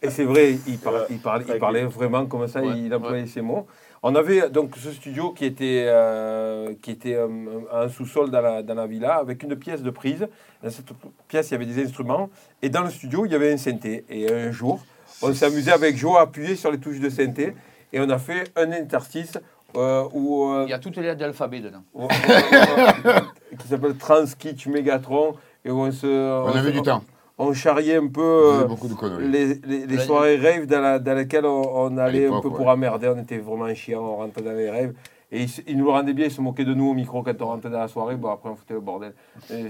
Et 0.00 0.08
c'est 0.10 0.22
vrai, 0.24 0.56
il, 0.68 0.78
par- 0.78 1.06
il 1.10 1.18
parlait, 1.18 1.44
il 1.48 1.58
parlait 1.58 1.84
vraiment 1.84 2.26
comme 2.26 2.46
ça, 2.46 2.62
il 2.64 2.94
employait 2.94 3.26
ses 3.26 3.40
mots. 3.40 3.66
On 4.04 4.14
avait 4.14 4.48
donc 4.50 4.76
ce 4.76 4.92
studio 4.92 5.32
qui 5.32 5.46
était, 5.46 5.86
euh, 5.88 6.74
qui 6.80 6.92
était 6.92 7.16
euh, 7.16 7.26
un 7.72 7.88
sous-sol 7.88 8.30
dans 8.30 8.40
la, 8.40 8.62
dans 8.62 8.74
la 8.74 8.86
villa 8.86 9.16
avec 9.16 9.42
une 9.42 9.56
pièce 9.56 9.82
de 9.82 9.90
prise. 9.90 10.28
Dans 10.62 10.70
cette 10.70 10.90
pièce, 11.26 11.48
il 11.48 11.52
y 11.52 11.54
avait 11.56 11.66
des 11.66 11.82
instruments. 11.82 12.30
Et 12.62 12.68
dans 12.68 12.82
le 12.84 12.90
studio, 12.90 13.26
il 13.26 13.32
y 13.32 13.34
avait 13.34 13.52
un 13.52 13.56
synthé. 13.56 14.04
Et 14.08 14.32
un 14.32 14.52
jour, 14.52 14.80
on 15.20 15.34
s'est 15.34 15.46
amusé 15.46 15.72
avec 15.72 15.96
Joe 15.96 16.16
à 16.18 16.20
appuyer 16.20 16.54
sur 16.54 16.70
les 16.70 16.78
touches 16.78 17.00
de 17.00 17.10
synthé. 17.10 17.54
Et 17.92 17.98
on 17.98 18.08
a 18.10 18.18
fait 18.18 18.52
un 18.54 18.70
interstice 18.70 19.36
euh, 19.76 20.04
où, 20.12 20.50
euh, 20.50 20.64
Il 20.66 20.70
y 20.70 20.74
a 20.74 20.78
toutes 20.78 20.96
les 20.96 21.02
lettres 21.02 21.18
de 21.18 21.24
l'alphabet 21.24 21.60
dedans. 21.60 21.82
qui 23.58 23.68
s'appelle 23.68 23.96
Transkitch 23.96 24.66
Megatron. 24.66 25.34
Et 25.64 25.70
où 25.70 25.78
on 25.80 25.90
se. 25.92 26.06
On 26.06 26.48
avait 26.56 26.72
du 26.72 26.82
temps. 26.82 27.02
On 27.36 27.52
charriait 27.52 27.96
un 27.96 28.08
peu. 28.08 28.20
Euh, 28.22 28.64
de 28.64 29.18
les, 29.18 29.54
les- 29.66 29.86
les 29.86 29.96
La- 29.96 30.02
soirées 30.02 30.36
rave 30.38 30.66
dans, 30.66 30.80
la- 30.80 30.98
dans 30.98 31.14
lesquelles 31.14 31.46
on, 31.46 31.62
on 31.92 31.96
allait 31.98 32.26
un 32.26 32.40
peu 32.40 32.48
ouais. 32.48 32.56
pour 32.56 32.66
emmerder, 32.68 33.08
on 33.14 33.20
était 33.20 33.38
vraiment 33.38 33.72
chiants, 33.74 34.02
on 34.02 34.16
rentrait 34.16 34.42
dans 34.42 34.52
les 34.52 34.70
rêves. 34.70 34.94
Et 35.30 35.44
ils, 35.66 35.76
nous 35.76 35.84
le 35.84 35.90
rendaient 35.90 36.14
bien, 36.14 36.24
ils 36.26 36.32
se 36.32 36.40
moquaient 36.40 36.64
de 36.64 36.74
nous 36.74 36.88
au 36.88 36.94
micro 36.94 37.22
quand 37.22 37.40
on 37.42 37.46
rentrait 37.46 37.70
dans 37.70 37.78
la 37.80 37.88
soirée. 37.88 38.16
Bon, 38.16 38.30
après, 38.30 38.48
on 38.48 38.56
foutait 38.56 38.74
le 38.74 38.80
bordel. 38.80 39.12
Et- 39.50 39.66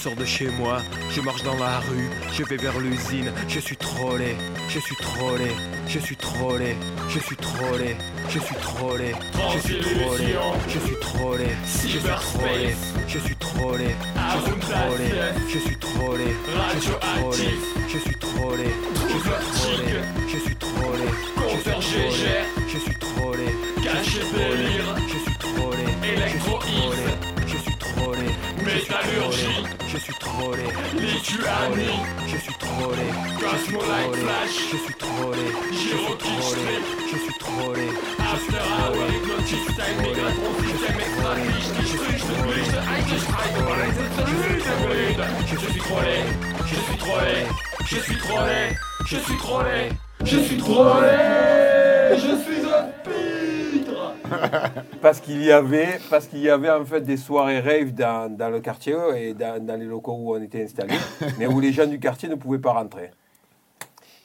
sors 0.00 0.16
de 0.16 0.24
chez 0.24 0.48
moi, 0.48 0.80
je 1.14 1.20
marche 1.20 1.42
dans 1.42 1.58
la 1.58 1.78
rue, 1.80 2.08
je 2.32 2.42
vais 2.44 2.56
vers 2.56 2.78
l'usine, 2.78 3.30
je 3.48 3.60
suis 3.60 3.76
trollé, 3.76 4.34
je 4.70 4.78
suis 4.78 4.96
trollé, 4.96 5.50
je 5.86 5.98
suis 5.98 6.16
trollé, 6.16 6.74
je 7.10 7.18
suis 7.18 7.36
trollé, 7.36 7.96
je 8.30 8.38
suis 8.38 8.56
trollé, 8.56 9.14
je 9.44 9.58
suis 9.58 9.76
trollé, 9.76 10.32
je 10.64 10.78
suis 10.78 10.96
trollé, 10.98 11.50
je 11.68 11.98
suis 11.98 12.16
trollé, 12.16 12.74
je 13.08 13.18
suis 13.18 13.36
trollé, 13.36 13.94
je 14.32 14.38
suis 14.38 14.56
trollé, 14.56 15.14
je 15.48 15.58
suis 15.58 15.76
trollé, 15.76 15.76
je 15.76 15.76
suis 15.76 15.76
trollé, 15.76 16.32
je 16.32 16.78
suis 16.78 16.96
trollé, 17.20 17.52
je 17.88 17.98
suis 17.98 18.16
trollé, 18.16 18.68
je 19.06 19.18
suis 19.18 19.36
trollé, 19.36 19.84
je 20.28 20.38
suis 20.38 20.56
trollé, 20.56 21.08
je 21.52 21.58
suis 21.58 21.84
trollé, 22.14 22.28
je 22.68 22.78
suis 22.78 22.94
trollé, 22.94 23.48
je 23.82 24.08
suis 24.08 24.20
trollé, 24.20 25.19
Métallurgie. 29.00 29.64
Je 29.88 29.98
suis 29.98 30.14
trollé. 30.14 30.64
Lituanie. 30.94 32.00
Je 32.26 32.36
suis 32.38 32.54
trollé. 32.54 33.06
Cosmolite 33.40 34.16
Flash. 34.16 34.56
Je 34.72 34.76
suis 34.76 34.94
trollé. 34.94 35.46
Gyrokick 35.72 36.42
Strip. 36.42 36.84
Je 37.10 37.18
suis 37.18 37.38
trollé. 37.38 37.86
After 38.18 38.60
Hour. 38.60 39.06
Hypnotic 39.08 39.62
Style. 39.70 39.96
Migratron. 40.02 40.52
Système 40.60 41.00
Extra. 41.00 41.30
Fiche. 41.36 41.70
District. 41.80 42.24
Blüte. 42.46 42.78
Eingeschreit. 42.92 43.52
Blüte. 44.26 45.24
Je 45.46 45.56
suis 45.56 45.80
trollé. 45.80 46.16
Je 46.66 46.76
suis 46.76 46.96
trollé. 46.98 47.36
Je 47.84 47.96
suis 47.96 48.18
trollé. 48.18 48.60
Je 49.04 49.16
suis 49.16 49.36
trollé. 49.36 49.88
Je 50.24 50.38
suis 50.38 50.56
trollé. 50.58 51.08
Je 52.12 52.32
suis 52.44 52.59
Parce 55.02 55.20
qu'il 55.20 55.42
y 55.42 55.50
avait, 55.50 55.98
parce 56.10 56.26
qu'il 56.26 56.40
y 56.40 56.50
avait 56.50 56.70
en 56.70 56.84
fait 56.84 57.00
des 57.00 57.16
soirées 57.16 57.60
rave 57.60 57.92
dans, 57.92 58.30
dans 58.34 58.50
le 58.50 58.60
quartier 58.60 58.94
et 59.16 59.34
dans, 59.34 59.64
dans 59.64 59.76
les 59.76 59.86
locaux 59.86 60.12
où 60.12 60.36
on 60.36 60.42
était 60.42 60.64
installés, 60.64 60.98
mais 61.38 61.46
où 61.46 61.60
les 61.60 61.72
gens 61.72 61.86
du 61.86 61.98
quartier 61.98 62.28
ne 62.28 62.34
pouvaient 62.34 62.58
pas 62.58 62.72
rentrer. 62.72 63.10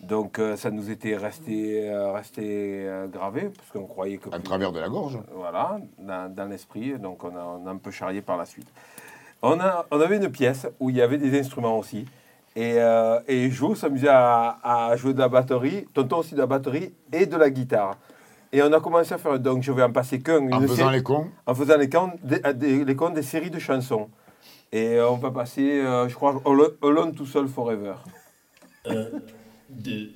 Donc 0.01 0.37
euh, 0.37 0.55
ça 0.55 0.69
nous 0.69 0.91
était 0.91 1.15
resté, 1.15 1.89
euh, 1.89 2.11
resté 2.11 2.43
euh, 2.43 3.07
gravé, 3.07 3.49
parce 3.55 3.69
qu'on 3.71 3.87
croyait 3.87 4.17
que... 4.17 4.29
À 4.35 4.39
travers 4.39 4.71
de 4.71 4.79
la 4.79 4.89
gorge. 4.89 5.17
Voilà, 5.33 5.79
dans, 5.97 6.33
dans 6.33 6.45
l'esprit, 6.45 6.99
donc 6.99 7.23
on 7.23 7.35
a, 7.35 7.41
on 7.41 7.65
a 7.65 7.71
un 7.71 7.77
peu 7.77 7.91
charrié 7.91 8.21
par 8.21 8.37
la 8.37 8.45
suite. 8.45 8.67
On, 9.41 9.59
a, 9.59 9.85
on 9.89 9.99
avait 9.99 10.17
une 10.17 10.29
pièce 10.29 10.67
où 10.79 10.89
il 10.89 10.97
y 10.97 11.01
avait 11.01 11.17
des 11.17 11.39
instruments 11.39 11.77
aussi, 11.77 12.05
et, 12.57 12.77
et 13.27 13.49
Jo 13.51 13.75
s'amusait 13.75 14.07
à, 14.07 14.57
à 14.63 14.95
jouer 14.95 15.13
de 15.13 15.19
la 15.19 15.27
batterie, 15.27 15.87
Tonton 15.93 16.19
aussi 16.19 16.35
de 16.35 16.39
la 16.39 16.45
batterie 16.45 16.93
et 17.11 17.25
de 17.25 17.35
la 17.35 17.49
guitare. 17.49 17.97
Et 18.51 18.61
on 18.61 18.71
a 18.71 18.79
commencé 18.79 19.13
à 19.13 19.17
faire, 19.17 19.39
donc 19.39 19.63
je 19.63 19.71
vais 19.71 19.83
en 19.83 19.91
passer 19.91 20.19
qu'un. 20.19 20.51
En 20.51 20.61
faisant 20.61 20.89
les 20.89 21.03
cons. 21.03 21.27
En 21.45 21.55
faisant 21.55 21.77
les 21.77 21.89
cons, 21.89 22.11
des, 22.23 22.85
les 22.85 22.95
cons 22.95 23.09
des 23.09 23.21
séries 23.23 23.49
de 23.49 23.59
chansons. 23.59 24.09
Et 24.71 24.95
euh, 24.95 25.09
on 25.09 25.15
va 25.15 25.31
passer, 25.31 25.81
euh, 25.81 26.07
je 26.07 26.15
crois, 26.15 26.41
Alone, 26.45 26.71
Alone 26.81 27.15
to 27.15 27.25
Soul 27.25 27.47
Forever. 27.47 27.95
Deux, 29.69 30.09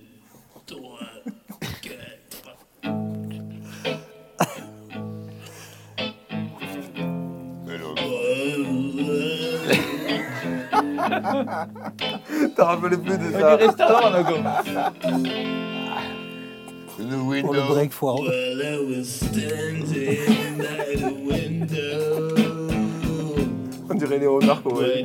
trois, 0.66 1.00
quatre. 1.82 2.20
T'as 12.56 12.66
rappelé 12.66 12.98
plus 12.98 13.18
de 13.18 13.32
ça. 13.32 13.58
dirait 13.58 13.72
Stallone, 13.72 14.26
le 17.00 17.42
Pour 17.42 17.54
break 17.54 17.92
foireux. 17.92 18.28
Well, 18.28 18.62
I 18.62 18.78
was 18.80 19.06
standing 19.06 20.62
at 20.62 21.04
a 21.04 21.10
window, 21.26 22.36
On 23.90 23.96
dirait 23.96 24.20
Léonard 24.20 24.62
for 24.62 24.82
her 24.82 25.04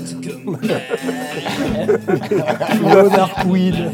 to 0.00 0.14
come 0.22 0.56
back. 0.62 0.98
Leonard 2.80 3.34
Queen. 3.42 3.90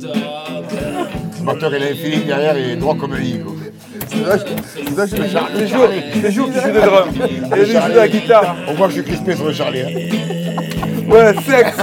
Dark. 0.00 0.72
Le 1.40 1.44
batteur, 1.46 1.74
il 1.74 1.82
a 1.82 1.86
un 1.86 1.94
feeling 1.94 2.26
derrière, 2.26 2.56
est 2.56 2.76
droit 2.76 2.94
comme 2.96 3.12
un 3.14 3.18
lit. 3.18 3.40
C'est 4.08 4.24
ça, 4.94 5.06
je 5.06 5.16
me 5.22 5.28
charge. 5.28 5.50
Les 5.56 5.66
jours, 5.68 5.86
les 6.22 6.30
jours 6.30 6.48
qui 6.52 6.60
joue 6.60 6.72
des 6.72 6.80
drums. 6.80 7.14
Et 7.56 7.64
lui 7.64 7.72
joue 7.72 7.88
de 7.92 7.96
la 7.96 8.08
guitare. 8.08 8.56
On 8.68 8.74
voit 8.74 8.86
que 8.88 8.94
je 8.94 9.00
suis 9.00 9.10
crispé 9.10 9.34
sur 9.36 9.46
le 9.46 9.52
Charlie. 9.52 9.80
hein. 9.80 9.86
Ouais, 11.08 11.34
sexe. 11.46 11.76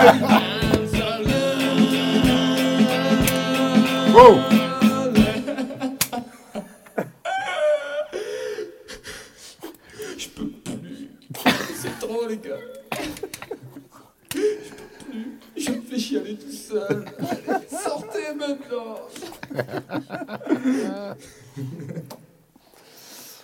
Go 4.19 4.35
C'est 11.73 11.99
trop, 12.01 12.27
les 12.27 12.35
gars. 12.35 12.57
Je 12.91 12.99
peux 13.69 13.81
plus. 14.29 15.29
Je 15.55 15.71
me 15.71 15.81
fais 15.83 15.97
chialer 15.97 16.35
tout 16.35 16.51
seul. 16.51 17.05
Allez, 17.17 17.67
sortez 17.69 18.33
maintenant. 18.37 18.99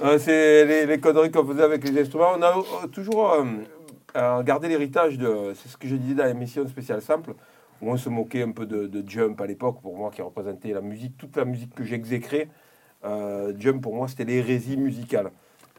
Euh, 0.02 0.20
c'est 0.20 0.66
les, 0.66 0.86
les 0.86 1.00
conneries 1.00 1.32
qu'on 1.32 1.46
faisait 1.48 1.64
avec 1.64 1.88
les 1.88 2.02
instruments. 2.02 2.34
On 2.38 2.42
a 2.42 2.58
euh, 2.58 2.88
toujours 2.88 3.32
euh, 3.32 3.46
euh, 4.18 4.44
gardé 4.44 4.68
l'héritage 4.68 5.18
de. 5.18 5.54
C'est 5.56 5.70
ce 5.70 5.78
que 5.78 5.88
je 5.88 5.96
disais 5.96 6.16
dans 6.16 6.26
l'émission 6.26 6.68
spéciale 6.68 7.02
simple, 7.02 7.34
où 7.86 7.92
on 7.92 7.98
se 7.98 8.10
moquait 8.10 8.42
un 8.44 8.52
peu 8.52 8.66
de, 8.66 8.88
de 8.88 9.08
Jump 9.08 9.40
à 9.40 9.46
l'époque, 9.46 9.78
pour 9.82 9.96
moi 9.96 10.10
qui 10.12 10.22
représentait 10.22 10.74
la 10.74 10.82
musique, 10.82 11.18
toute 11.18 11.38
la 11.38 11.46
musique 11.46 11.74
que 11.76 11.84
j'exécrais. 11.84 12.50
Euh, 13.06 13.54
Jump 13.60 13.82
pour 13.84 13.96
moi 13.96 14.08
c'était 14.08 14.26
l'hérésie 14.26 14.78
musicale. 14.78 15.32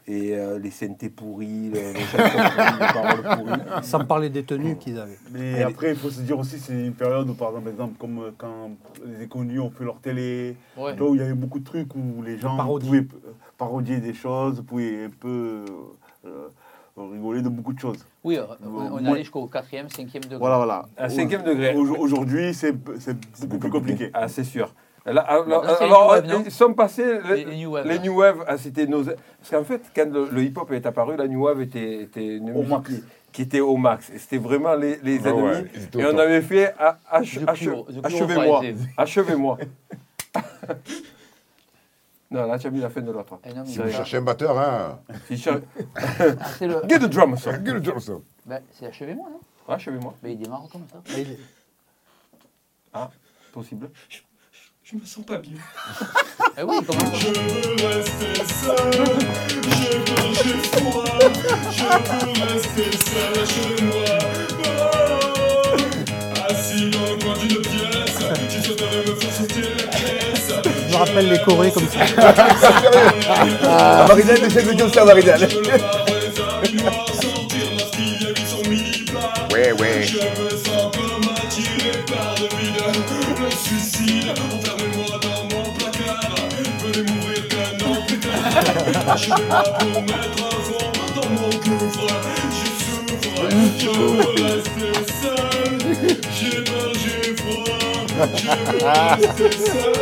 Et 0.09 0.33
euh, 0.37 0.57
les 0.57 0.71
synthés 0.71 1.09
pourris, 1.09 1.69
les, 1.69 1.91
les 1.91 1.99
chansons 1.99 2.29
pourries, 2.29 2.79
les 2.79 2.93
paroles 2.93 3.23
pourries. 3.37 3.83
Sans 3.83 4.05
parler 4.05 4.29
des 4.29 4.43
tenues 4.43 4.77
qu'ils 4.77 4.97
avaient. 4.97 5.17
Mais 5.33 5.61
après, 5.63 5.89
il 5.89 5.97
faut 5.97 6.09
se 6.09 6.21
dire 6.21 6.39
aussi, 6.39 6.59
c'est 6.59 6.71
une 6.71 6.93
période 6.93 7.29
où, 7.29 7.33
par 7.33 7.51
exemple, 7.67 7.95
comme 7.99 8.19
euh, 8.19 8.31
quand 8.37 8.69
les 9.05 9.25
inconnus 9.25 9.59
ont 9.59 9.69
fait 9.69 9.83
leur 9.83 9.99
télé, 9.99 10.55
Ouais. 10.77 10.95
là 10.95 11.03
où 11.03 11.13
il 11.13 11.19
y 11.19 11.23
avait 11.25 11.33
beaucoup 11.33 11.59
de 11.59 11.65
trucs 11.65 11.93
où 11.93 12.21
les 12.23 12.37
gens 12.37 12.55
Parodie. 12.55 12.87
pouvaient 12.87 13.07
parodier 13.57 13.97
des 13.97 14.13
choses, 14.13 14.63
pouvaient 14.65 15.03
un 15.03 15.09
peu 15.09 15.65
euh, 16.25 16.47
rigoler 16.95 17.41
de 17.41 17.49
beaucoup 17.49 17.73
de 17.73 17.79
choses. 17.79 18.05
Oui, 18.27 18.37
euh, 18.37 18.43
on, 18.91 18.97
allé 19.05 19.19
jusqu'au 19.21 19.47
4e, 19.47 19.87
5e 19.87 20.19
degré. 20.23 20.37
Voilà, 20.37 20.57
voilà. 20.57 20.85
À 20.97 21.09
cinquième 21.09 21.43
degré. 21.43 21.73
Au- 21.73 21.95
Aujourd'hui, 21.97 22.53
c'est 22.53 22.73
beaucoup 22.73 23.57
plus 23.59 23.69
compliqué. 23.69 24.09
Ah, 24.13 24.27
c'est 24.27 24.43
sûr. 24.43 24.73
Là, 25.05 25.21
alors, 25.21 25.63
Là, 25.63 26.07
Wave, 26.07 26.43
ils 26.45 26.51
sont 26.51 26.73
passés. 26.73 27.19
Les- 27.29 27.45
les 27.45 27.55
New 27.55 27.71
Wave, 27.71 27.87
les. 27.87 27.99
New 27.99 28.17
Wave, 28.19 28.43
ah, 28.45 28.57
c'était 28.57 28.85
nos. 28.85 29.05
Parce 29.05 29.49
qu'en 29.51 29.63
fait, 29.63 29.81
quand 29.95 30.11
le, 30.11 30.27
le 30.29 30.43
hip-hop 30.43 30.69
est 30.73 30.85
apparu, 30.85 31.15
la 31.15 31.29
New 31.29 31.45
Wave 31.45 31.61
était, 31.61 32.01
était 32.03 32.35
une 32.35 32.49
Au 32.49 32.55
musique 32.63 32.69
max. 32.69 32.91
qui, 33.31 33.41
était 33.43 33.61
au 33.61 33.77
max. 33.77 34.09
Et 34.09 34.17
c'était 34.19 34.37
vraiment 34.39 34.75
les, 34.75 34.97
les 35.01 35.19
Ah 35.23 35.29
ennemis. 35.29 35.67
et 35.97 36.05
on 36.05 36.09
top. 36.11 36.19
avait 36.19 36.41
fait 36.41 36.73
ah, 36.77 36.97
achevez-moi. 37.09 38.61
Achevez-moi. 38.97 39.57
non, 42.29 42.45
là, 42.47 42.59
tu 42.59 42.67
as 42.67 42.69
mis 42.69 42.79
la 42.81 42.89
fin 42.89 43.01
de 43.01 43.11
l'autre. 43.11 43.39
Eh 43.45 43.53
non, 43.53 43.63
mais- 43.65 43.71
Si 43.71 43.77
vous 43.79 43.89
cherchez 43.89 44.17
un 44.17 44.21
batteur, 44.21 44.57
hein. 44.59 44.99
Si 45.27 45.37
cher- 45.37 45.61
Ah, 45.95 46.01
c'est 46.57 46.67
le... 46.67 46.81
Get 46.87 46.99
the 46.99 47.05
drum, 47.09 47.37
ça. 47.37 47.51
Get 47.63 47.73
the 47.73 47.81
drum, 47.81 47.99
ça. 47.99 48.13
Ben, 48.45 48.61
c'est 48.77 48.87
achevez-moi, 48.87 49.29
non? 49.29 49.39
Achevez-moi. 49.73 50.13
Ben, 50.21 50.31
il 50.31 50.37
démarre 50.39 50.67
comme 50.71 50.85
ça. 50.91 51.01
Et 51.17 51.21
il- 51.21 51.37
Ah, 52.93 53.09
possible. 53.53 53.89
Je 54.83 54.95
me 54.95 55.05
sens 55.05 55.25
pas 55.25 55.37
bien. 55.37 55.57
Eh 56.57 56.63
oui, 56.63 56.77
comment 56.87 56.99
ça? 56.99 57.17
Je 57.17 57.27
veux 57.27 57.87
rester 57.87 58.35
seul. 58.45 58.93
Je 59.49 59.97
veux, 59.97 60.33
j'ai 60.33 60.57
froid. 60.79 61.19
Je 61.71 61.83
veux 61.83 62.53
rester 62.53 62.97
seul 62.97 63.45
chez 63.45 63.83
moi. 63.83 64.17
Oh. 64.63 66.49
Assis 66.49 66.89
dans 66.89 67.05
le 67.05 67.15
coin 67.21 67.37
d'une 67.37 67.61
pièce. 67.61 68.19
J'ai 68.49 68.61
souhaiterais 68.63 68.99
me 69.05 69.15
faire 69.15 69.33
sortir. 69.33 69.76
Je 70.87 70.93
me 70.93 70.97
rappelle 70.97 71.29
les 71.29 71.39
chorés 71.39 71.71
comme 71.71 71.87
ça. 71.89 71.99
Ah, 73.63 74.05
Marinelle, 74.07 74.43
essaie 74.45 74.63
de 74.63 74.73
dire 74.73 74.93
ça, 74.93 75.03
Marinelle. 75.03 75.47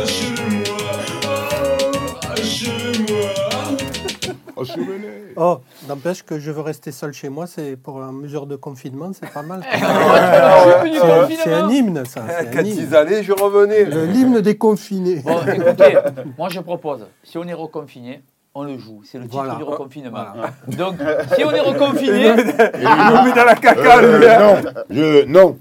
Je 0.06 0.26
veux 0.28 0.35
Oh. 4.58 4.62
Oh, 5.36 5.58
n'empêche 5.88 6.22
que 6.22 6.38
je 6.38 6.50
veux 6.50 6.62
rester 6.62 6.90
seul 6.90 7.12
chez 7.12 7.28
moi, 7.28 7.46
c'est 7.46 7.76
pour 7.76 8.00
une 8.02 8.20
mesure 8.20 8.46
de 8.46 8.56
confinement, 8.56 9.10
c'est 9.12 9.30
pas 9.30 9.42
mal. 9.42 9.62
Ah, 9.72 11.28
C'est 11.42 11.52
un 11.52 11.68
hymne, 11.70 12.04
ça. 12.06 12.24
Quand 12.52 12.62
ils 12.64 12.94
allaient, 12.94 13.22
je 13.22 13.32
revenais. 13.32 13.84
L'hymne 14.06 14.40
des 14.40 14.56
confinés. 14.56 15.16
Bon, 15.20 15.38
écoutez, 15.46 15.98
moi 16.38 16.48
je 16.48 16.60
propose, 16.60 17.06
si 17.22 17.36
on 17.38 17.44
est 17.44 17.52
reconfiné, 17.54 18.22
on 18.54 18.64
le 18.64 18.78
joue. 18.78 19.02
C'est 19.04 19.18
le 19.18 19.24
titre 19.24 19.36
Voilà. 19.36 19.56
du 19.56 19.62
reconfinement. 19.62 20.10
Voilà. 20.34 20.50
Donc, 20.68 20.96
si 21.36 21.44
on 21.44 21.50
est 21.50 21.60
reconfiné, 21.60 22.28
Il 22.28 23.14
nous 23.14 23.22
met 23.24 23.32
dans 23.34 23.44
la 23.44 23.54
caca, 23.56 23.98
Euh, 23.98 24.18
lui. 24.18 24.26
hein. 24.26 24.62
non, 24.62 24.70
je, 24.90 25.24
non. 25.26 25.58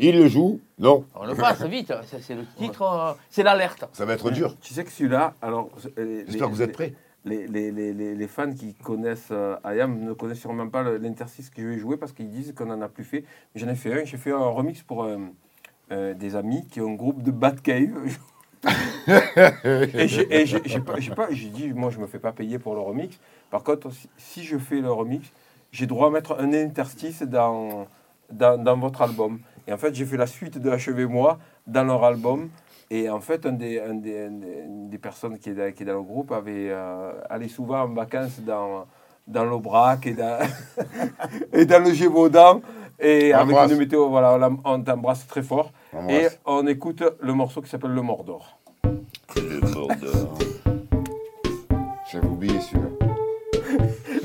Il 0.00 0.16
le 0.18 0.28
joue, 0.28 0.60
non. 0.78 1.04
on 1.14 1.26
le 1.26 1.34
passe 1.34 1.60
vite. 1.62 1.92
C'est 2.22 2.34
le 2.34 2.44
titre, 2.56 2.82
euh, 2.82 3.12
c'est 3.30 3.42
l'alerte. 3.42 3.84
Ça 3.92 4.04
va 4.04 4.14
être 4.14 4.30
dur. 4.30 4.54
Tu 4.62 4.72
sais 4.72 4.84
que 4.84 4.90
celui-là, 4.92 5.34
alors. 5.42 5.68
J'espère 5.96 6.48
que 6.48 6.54
vous 6.54 6.62
êtes 6.62 6.72
prêts. 6.72 6.94
Les, 7.24 7.46
les, 7.46 7.72
les, 7.72 7.92
les, 8.14 8.28
fans 8.28 8.52
qui 8.52 8.74
connaissent 8.74 9.28
euh, 9.32 9.56
IAM 9.64 10.02
ne 10.02 10.12
connaissent 10.12 10.38
sûrement 10.38 10.68
pas 10.68 10.82
l'interstice 10.82 11.50
que 11.50 11.60
je 11.60 11.66
vais 11.66 11.78
jouer 11.78 11.96
parce 11.96 12.12
qu'ils 12.12 12.30
disent 12.30 12.54
qu'on 12.56 12.66
n'en 12.66 12.80
a 12.80 12.88
plus 12.88 13.04
fait. 13.04 13.24
J'en 13.54 13.68
ai 13.68 13.74
fait 13.74 14.02
un, 14.02 14.04
j'ai 14.04 14.16
fait 14.16 14.30
un 14.30 14.38
remix 14.38 14.82
pour 14.82 15.04
euh, 15.04 15.18
euh, 15.90 16.14
des 16.14 16.36
amis 16.36 16.66
qui 16.68 16.80
ont 16.80 16.92
un 16.92 16.94
groupe 16.94 17.22
de 17.22 17.30
Batcave. 17.30 18.18
et 19.08 20.08
j'ai 20.08 20.80
pas, 20.80 20.94
pas- 21.16 21.28
dit, 21.32 21.72
moi 21.74 21.90
je 21.90 21.98
me 21.98 22.06
fais 22.06 22.18
pas 22.18 22.32
payer 22.32 22.58
pour 22.58 22.74
le 22.74 22.80
remix. 22.80 23.18
Par 23.50 23.62
contre, 23.62 23.90
si, 23.90 24.08
si 24.16 24.44
je 24.44 24.56
fais 24.56 24.80
le 24.80 24.92
remix, 24.92 25.30
j'ai 25.72 25.86
droit 25.86 26.08
à 26.08 26.10
mettre 26.10 26.38
un 26.38 26.52
interstice 26.52 27.22
dans, 27.22 27.88
dans, 28.30 28.62
dans 28.62 28.76
votre 28.78 29.02
album. 29.02 29.40
Et 29.66 29.72
en 29.72 29.76
fait, 29.76 29.94
j'ai 29.94 30.06
fait 30.06 30.16
la 30.16 30.26
suite 30.26 30.58
de 30.58 30.70
Achevez-moi 30.70 31.38
dans 31.66 31.84
leur 31.84 32.04
album. 32.04 32.48
Et 32.90 33.10
en 33.10 33.20
fait, 33.20 33.44
un 33.44 33.52
des, 33.52 33.78
un 33.80 33.94
des, 33.94 34.18
un 34.26 34.30
des- 34.30 34.62
une 34.66 34.88
des 34.88 34.98
personnes 34.98 35.38
qui 35.38 35.50
est, 35.50 35.54
dans, 35.54 35.70
qui 35.72 35.82
est 35.82 35.86
dans 35.86 35.94
le 35.94 36.02
groupe 36.02 36.32
avait 36.32 36.68
euh, 36.70 37.12
allé 37.28 37.48
souvent 37.48 37.82
en 37.82 37.88
vacances 37.88 38.40
dans, 38.40 38.86
dans 39.26 39.44
l'Aubrac 39.44 40.06
et 40.06 40.14
dans, 40.14 40.38
et 41.52 41.66
dans 41.66 41.84
le 41.84 41.92
Gévaudan. 41.92 42.62
Et 42.98 43.32
On 43.34 43.38
avec 43.38 43.56
une 43.72 43.76
météo, 43.78 44.08
voilà, 44.08 44.38
on 44.64 44.82
t'embrasse 44.82 45.26
très 45.26 45.42
fort. 45.42 45.70
On 45.92 46.08
Et 46.08 46.28
on 46.46 46.66
écoute 46.66 47.02
le 47.20 47.32
morceau 47.34 47.60
qui 47.60 47.68
s'appelle 47.68 47.92
Le 47.92 48.02
Mordor. 48.02 48.58
J'avais 52.10 52.26
oublié 52.26 52.58
celui-là. 52.60 52.88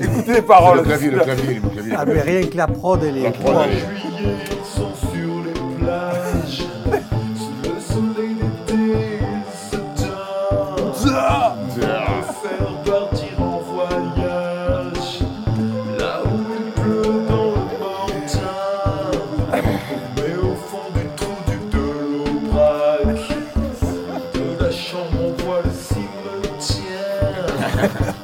Écoutez 0.00 0.32
les 0.32 0.42
paroles. 0.42 0.78
le 0.78 0.84
clavier, 0.84 1.10
le 1.10 1.20
clavier, 1.20 1.54
le 1.60 1.68
clavier. 1.68 1.94
Ah, 1.96 2.04
mais 2.06 2.20
rien 2.20 2.46
que 2.46 2.56
la 2.56 2.66
prod, 2.66 3.02
elle 3.04 3.18
est. 3.18 3.22
La 3.24 3.30
prod, 3.32 3.56
elle 3.66 3.72
est- 3.76 4.53
Yeah. 27.84 28.14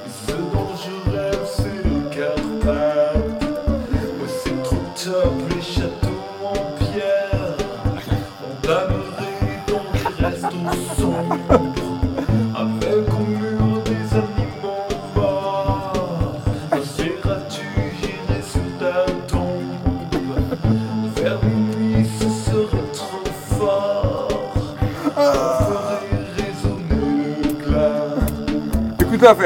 Je 29.31 29.37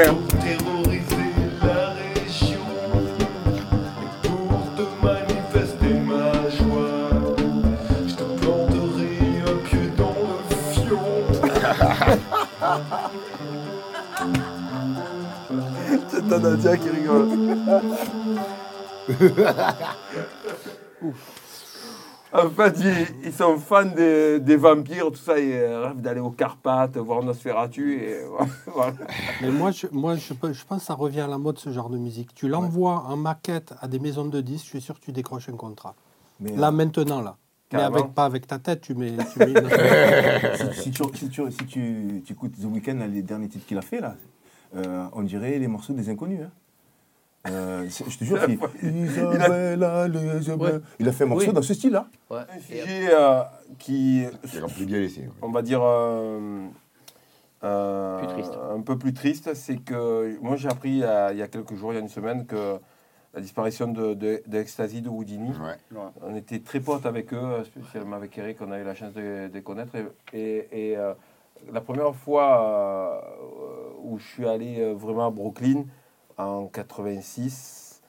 te 8.15 8.23
planterai 8.23 9.43
un 9.45 9.57
pied 9.63 9.91
dans 9.95 10.15
le 10.25 10.37
fion. 10.73 11.05
C'est 16.09 16.25
ta 16.27 16.39
Nadia 16.39 16.77
qui 16.77 16.89
rigole. 16.89 17.29
En 22.37 22.49
fait, 22.49 22.75
ils, 22.79 23.27
ils 23.27 23.33
sont 23.33 23.57
fans 23.57 23.85
des, 23.85 24.39
des 24.41 24.57
vampires, 24.57 25.07
tout 25.09 25.15
ça, 25.15 25.39
ils 25.39 25.53
rêvent 25.55 26.01
d'aller 26.01 26.19
aux 26.19 26.31
Carpates, 26.31 26.97
voir 26.97 27.23
Nosferatu, 27.23 27.93
et 28.01 28.17
voilà. 28.73 28.93
Mais 29.41 29.49
moi, 29.51 29.71
je, 29.71 29.87
moi 29.91 30.15
je, 30.15 30.33
pe- 30.33 30.51
je 30.51 30.65
pense 30.65 30.79
que 30.81 30.85
ça 30.85 30.93
revient 30.95 31.21
à 31.21 31.27
la 31.27 31.37
mode, 31.37 31.57
ce 31.59 31.71
genre 31.71 31.89
de 31.89 31.97
musique. 31.97 32.33
Tu 32.35 32.47
l'envoies 32.47 33.03
en 33.07 33.15
maquette 33.15 33.73
à 33.79 33.87
des 33.87 33.99
maisons 33.99 34.25
de 34.25 34.41
disques, 34.41 34.65
je 34.65 34.69
suis 34.71 34.81
sûr 34.81 34.99
que 34.99 35.05
tu 35.05 35.11
décroches 35.13 35.47
un 35.49 35.55
contrat. 35.55 35.95
Mais, 36.41 36.55
Là, 36.55 36.67
euh, 36.67 36.71
maintenant, 36.71 37.21
là. 37.21 37.37
Mais 37.73 37.81
avec, 37.81 38.13
pas 38.13 38.25
avec 38.25 38.47
ta 38.47 38.59
tête, 38.59 38.81
tu 38.81 38.93
mets... 38.95 39.13
Tu 39.33 39.39
mets 39.39 39.51
une- 39.51 39.69
si, 40.75 40.81
si 40.83 40.91
tu, 40.91 41.03
si 41.13 41.29
tu- 41.29 41.51
si 41.51 41.65
tu- 41.65 42.21
tu 42.25 42.33
écoutes 42.33 42.53
The 42.61 42.65
Weeknd, 42.65 42.99
les 43.11 43.21
derniers 43.21 43.47
titres 43.49 43.65
qu'il 43.65 43.77
a 43.77 43.81
fait, 43.81 43.99
là, 44.01 44.15
euh, 44.75 45.05
on 45.13 45.23
dirait 45.23 45.57
les 45.57 45.67
morceaux 45.67 45.93
des 45.93 46.09
inconnus. 46.09 46.41
hein. 46.43 46.49
Euh, 47.47 47.87
je 47.89 48.17
te 48.17 48.23
jure, 48.23 48.39
il, 48.49 48.57
Ouais. 48.57 48.65
a 51.07 51.11
fait 51.11 51.23
un 51.23 51.27
morceau 51.27 51.47
Oui. 51.47 51.53
dans 51.53 51.61
ce 51.61 51.73
style-là. 51.73 52.07
Ouais. 52.29 52.37
Un 52.39 52.57
Et- 52.57 52.61
sujet 52.61 53.09
euh, 53.13 53.41
qui, 53.77 54.25
bien 54.85 54.99
ici. 55.01 55.21
on 55.41 55.51
va 55.51 55.61
dire, 55.61 55.81
euh, 55.83 56.65
euh, 57.63 58.17
Plus 58.19 58.27
triste. 58.29 58.53
un 58.75 58.81
peu 58.81 58.97
plus 58.97 59.13
triste, 59.13 59.53
c'est 59.53 59.77
que 59.77 60.37
moi 60.41 60.55
j'ai 60.55 60.69
appris 60.69 60.89
il 60.89 60.97
y, 60.97 61.03
a, 61.03 61.31
il 61.33 61.37
y 61.37 61.41
a 61.41 61.47
quelques 61.47 61.75
jours, 61.75 61.91
il 61.93 61.95
y 61.95 61.99
a 61.99 62.01
une 62.01 62.09
semaine, 62.09 62.45
que 62.45 62.77
la 63.33 63.41
disparition 63.41 63.87
de, 63.89 64.13
de, 64.13 64.41
de 64.47 64.57
Ecstasy 64.57 65.01
de 65.01 65.09
Houdini, 65.09 65.49
Ouais. 65.49 65.75
on 66.23 66.35
était 66.35 66.59
très 66.59 66.79
potes 66.79 67.05
avec 67.05 67.33
eux, 67.33 67.63
spécialement 67.65 68.15
avec 68.15 68.37
Eric, 68.37 68.57
on 68.61 68.71
a 68.71 68.79
eu 68.79 68.83
la 68.83 68.95
chance 68.95 69.13
de, 69.13 69.49
les 69.53 69.61
connaître. 69.61 69.91
Et, 69.95 70.05
et, 70.33 70.91
et, 70.91 70.97
euh, 70.97 71.13
la 71.71 71.81
première 71.81 72.15
fois 72.15 72.63
euh, 72.63 73.19
où 74.03 74.17
je 74.17 74.25
suis 74.25 74.47
allé 74.47 74.79
euh, 74.79 74.93
vraiment 74.93 75.27
à 75.27 75.31
Brooklyn, 75.31 75.83
en 76.37 76.67
86, 76.67 78.01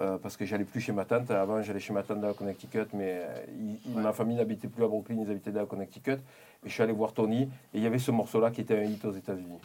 euh, 0.00 0.18
parce 0.18 0.36
que 0.36 0.44
j'allais 0.44 0.64
plus 0.64 0.80
chez 0.80 0.92
ma 0.92 1.04
tante. 1.04 1.30
Avant, 1.30 1.62
j'allais 1.62 1.80
chez 1.80 1.92
ma 1.92 2.02
tante 2.02 2.20
dans 2.20 2.28
le 2.28 2.34
Connecticut, 2.34 2.86
mais 2.94 3.20
euh, 3.22 3.44
il- 3.86 3.98
ma 4.00 4.12
famille 4.12 4.36
n'habitait 4.36 4.68
plus 4.68 4.84
à 4.84 4.88
Brooklyn, 4.88 5.16
ils 5.24 5.30
habitaient 5.30 5.52
dans 5.52 5.60
le 5.60 5.66
Connecticut. 5.66 6.12
Et 6.64 6.68
je 6.68 6.70
suis 6.72 6.82
allé 6.82 6.92
voir 6.92 7.12
Tony, 7.12 7.42
et 7.42 7.48
il 7.74 7.82
y 7.82 7.86
avait 7.86 7.98
ce 7.98 8.10
morceau-là 8.10 8.50
qui 8.50 8.60
était 8.62 8.78
un 8.78 8.84
hit 8.84 9.04
aux 9.04 9.12
États-Unis. 9.12 9.58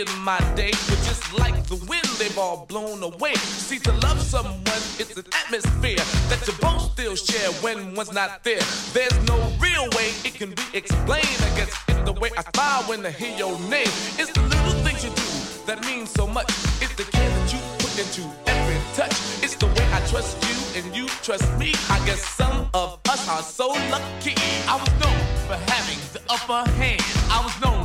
In 0.00 0.18
my 0.18 0.38
day, 0.54 0.70
but 0.88 0.98
just 1.08 1.32
like 1.38 1.64
the 1.66 1.76
wind, 1.88 2.04
they've 2.18 2.36
all 2.36 2.66
blown 2.66 3.02
away. 3.02 3.34
See, 3.34 3.78
to 3.78 3.92
love 4.06 4.20
someone, 4.20 4.82
it's 5.00 5.16
an 5.16 5.24
atmosphere 5.32 6.04
that 6.28 6.42
you 6.46 6.52
both 6.60 6.92
still 6.92 7.16
share 7.16 7.50
when 7.62 7.94
one's 7.94 8.12
not 8.12 8.44
there. 8.44 8.60
There's 8.92 9.16
no 9.26 9.36
real 9.58 9.88
way 9.96 10.12
it 10.24 10.34
can 10.34 10.50
be 10.50 10.62
explained. 10.74 11.38
I 11.40 11.50
guess 11.56 11.72
it's 11.88 12.02
the 12.04 12.12
way 12.12 12.30
I 12.36 12.42
smile 12.54 12.82
when 12.84 13.06
I 13.06 13.10
hear 13.10 13.36
your 13.38 13.58
name. 13.70 13.92
It's 14.20 14.32
the 14.32 14.42
little 14.42 14.76
things 14.84 15.04
you 15.04 15.10
do 15.10 15.28
that 15.66 15.84
mean 15.86 16.06
so 16.06 16.26
much. 16.26 16.48
It's 16.82 16.94
the 16.94 17.04
care 17.04 17.30
that 17.30 17.52
you 17.52 17.60
put 17.78 17.96
into 17.98 18.22
every 18.46 18.80
touch. 18.94 19.16
It's 19.42 19.56
the 19.56 19.66
way 19.66 19.86
I 19.92 20.00
trust 20.10 20.36
you 20.44 20.56
and 20.78 20.94
you 20.94 21.06
trust 21.22 21.46
me. 21.58 21.72
I 21.88 22.04
guess 22.04 22.22
some 22.22 22.68
of 22.74 23.00
us 23.08 23.28
are 23.28 23.42
so 23.42 23.68
lucky. 23.90 24.34
I 24.68 24.76
was 24.76 24.92
known 25.00 25.20
for 25.48 25.56
having 25.72 26.00
the 26.12 26.20
upper 26.28 26.68
hand. 26.72 27.02
I 27.30 27.40
was 27.42 27.54
known 27.62 27.75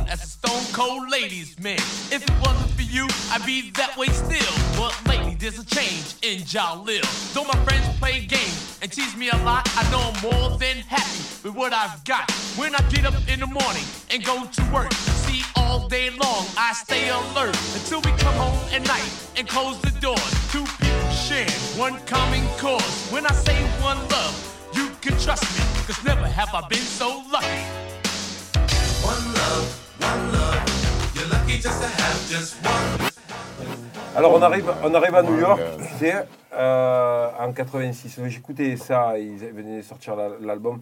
cold 0.72 1.10
ladies 1.10 1.58
man. 1.60 1.78
If 2.10 2.22
it 2.22 2.32
wasn't 2.40 2.70
for 2.72 2.82
you, 2.82 3.06
I'd 3.30 3.44
be 3.44 3.70
that 3.72 3.96
way 3.96 4.08
still. 4.08 4.54
But 4.76 4.96
lately 5.06 5.34
there's 5.34 5.58
a 5.58 5.66
change 5.66 6.14
in 6.22 6.40
Jalil. 6.40 7.04
Though 7.34 7.44
my 7.44 7.58
friends 7.64 7.86
play 7.98 8.24
games 8.24 8.78
and 8.80 8.90
tease 8.90 9.16
me 9.16 9.28
a 9.30 9.36
lot, 9.44 9.68
I 9.76 9.88
know 9.90 10.00
I'm 10.00 10.18
more 10.22 10.58
than 10.58 10.78
happy 10.78 11.20
with 11.44 11.54
what 11.54 11.72
I've 11.72 12.02
got. 12.04 12.30
When 12.56 12.74
I 12.74 12.80
get 12.88 13.04
up 13.04 13.14
in 13.28 13.40
the 13.40 13.46
morning 13.46 13.84
and 14.10 14.24
go 14.24 14.44
to 14.44 14.62
work, 14.72 14.92
see 15.24 15.42
all 15.56 15.88
day 15.88 16.10
long 16.10 16.46
I 16.56 16.72
stay 16.72 17.08
alert 17.10 17.56
until 17.74 18.00
we 18.00 18.10
come 18.18 18.34
home 18.34 18.58
at 18.72 18.86
night 18.86 19.12
and 19.36 19.46
close 19.46 19.80
the 19.82 19.92
doors. 20.00 20.32
Two 20.50 20.64
people 20.80 21.10
sharing 21.10 21.52
one 21.78 21.98
common 22.06 22.46
cause. 22.56 23.08
When 23.10 23.26
I 23.26 23.32
say 23.32 23.62
one 23.82 24.00
love, 24.08 24.34
you 24.74 24.90
can 25.02 25.18
trust 25.18 25.44
me, 25.54 25.84
cause 25.86 26.02
never 26.04 26.26
have 26.26 26.54
I 26.54 26.66
been 26.68 26.78
so 26.78 27.22
lucky. 27.30 27.62
One 29.04 29.34
love, 29.34 29.98
one 29.98 30.32
love. 30.32 30.61
Alors 34.16 34.34
on 34.34 34.42
arrive, 34.42 34.70
on 34.82 34.94
arrive 34.94 35.14
à 35.14 35.22
New 35.22 35.38
York, 35.38 35.60
euh, 35.60 35.76
tu 35.78 35.94
sais, 35.98 36.14
euh, 36.54 37.28
en 37.38 37.52
86. 37.52 38.20
J'écoutais 38.26 38.76
ça, 38.76 39.18
ils 39.18 39.36
venaient 39.36 39.78
de 39.78 39.82
sortir 39.82 40.16
la- 40.16 40.30
l'album. 40.40 40.80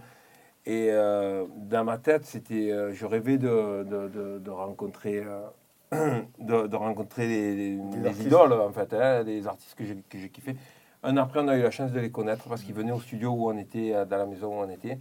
Et 0.67 0.89
euh, 0.91 1.45
dans 1.57 1.85
ma 1.85 1.99
tête, 1.99 2.25
c'était, 2.27 2.71
euh, 2.71 2.93
je 2.93 3.07
rêvais 3.07 3.39
de, 3.39 3.85
de, 3.89 4.09
de- 4.09 4.39
de 4.39 4.51
rencontrer, 4.51 5.23
de, 5.93 6.77
rencontrer 6.77 7.27
les, 7.29 7.55
les- 7.55 7.77
les 8.01 8.07
artistes. 8.07 8.27
idoles, 8.27 8.53
en 8.53 8.73
fait, 8.73 8.93
hein, 8.95 9.23
les 9.23 9.47
artistes 9.47 9.75
que 9.75 9.85
j'ai 9.85 9.97
que 10.09 10.19
j'ai 10.19 10.29
kiffé. 10.29 10.57
Un 11.03 11.17
après, 11.17 11.41
on 11.41 11.49
a 11.49 11.57
eu 11.57 11.63
la 11.63 11.71
chance 11.71 11.93
de 11.93 12.01
les 12.01 12.11
connaître 12.11 12.45
parce 12.49 12.63
qu'ils 12.63 12.75
venaient 12.75 12.93
au 12.93 13.01
studio 13.01 13.31
où 13.31 13.51
on 13.51 13.57
était, 13.57 13.93
dans 14.07 14.19
la 14.19 14.27
maison 14.27 14.49
où 14.49 14.63
on 14.65 14.69
était. 14.71 14.99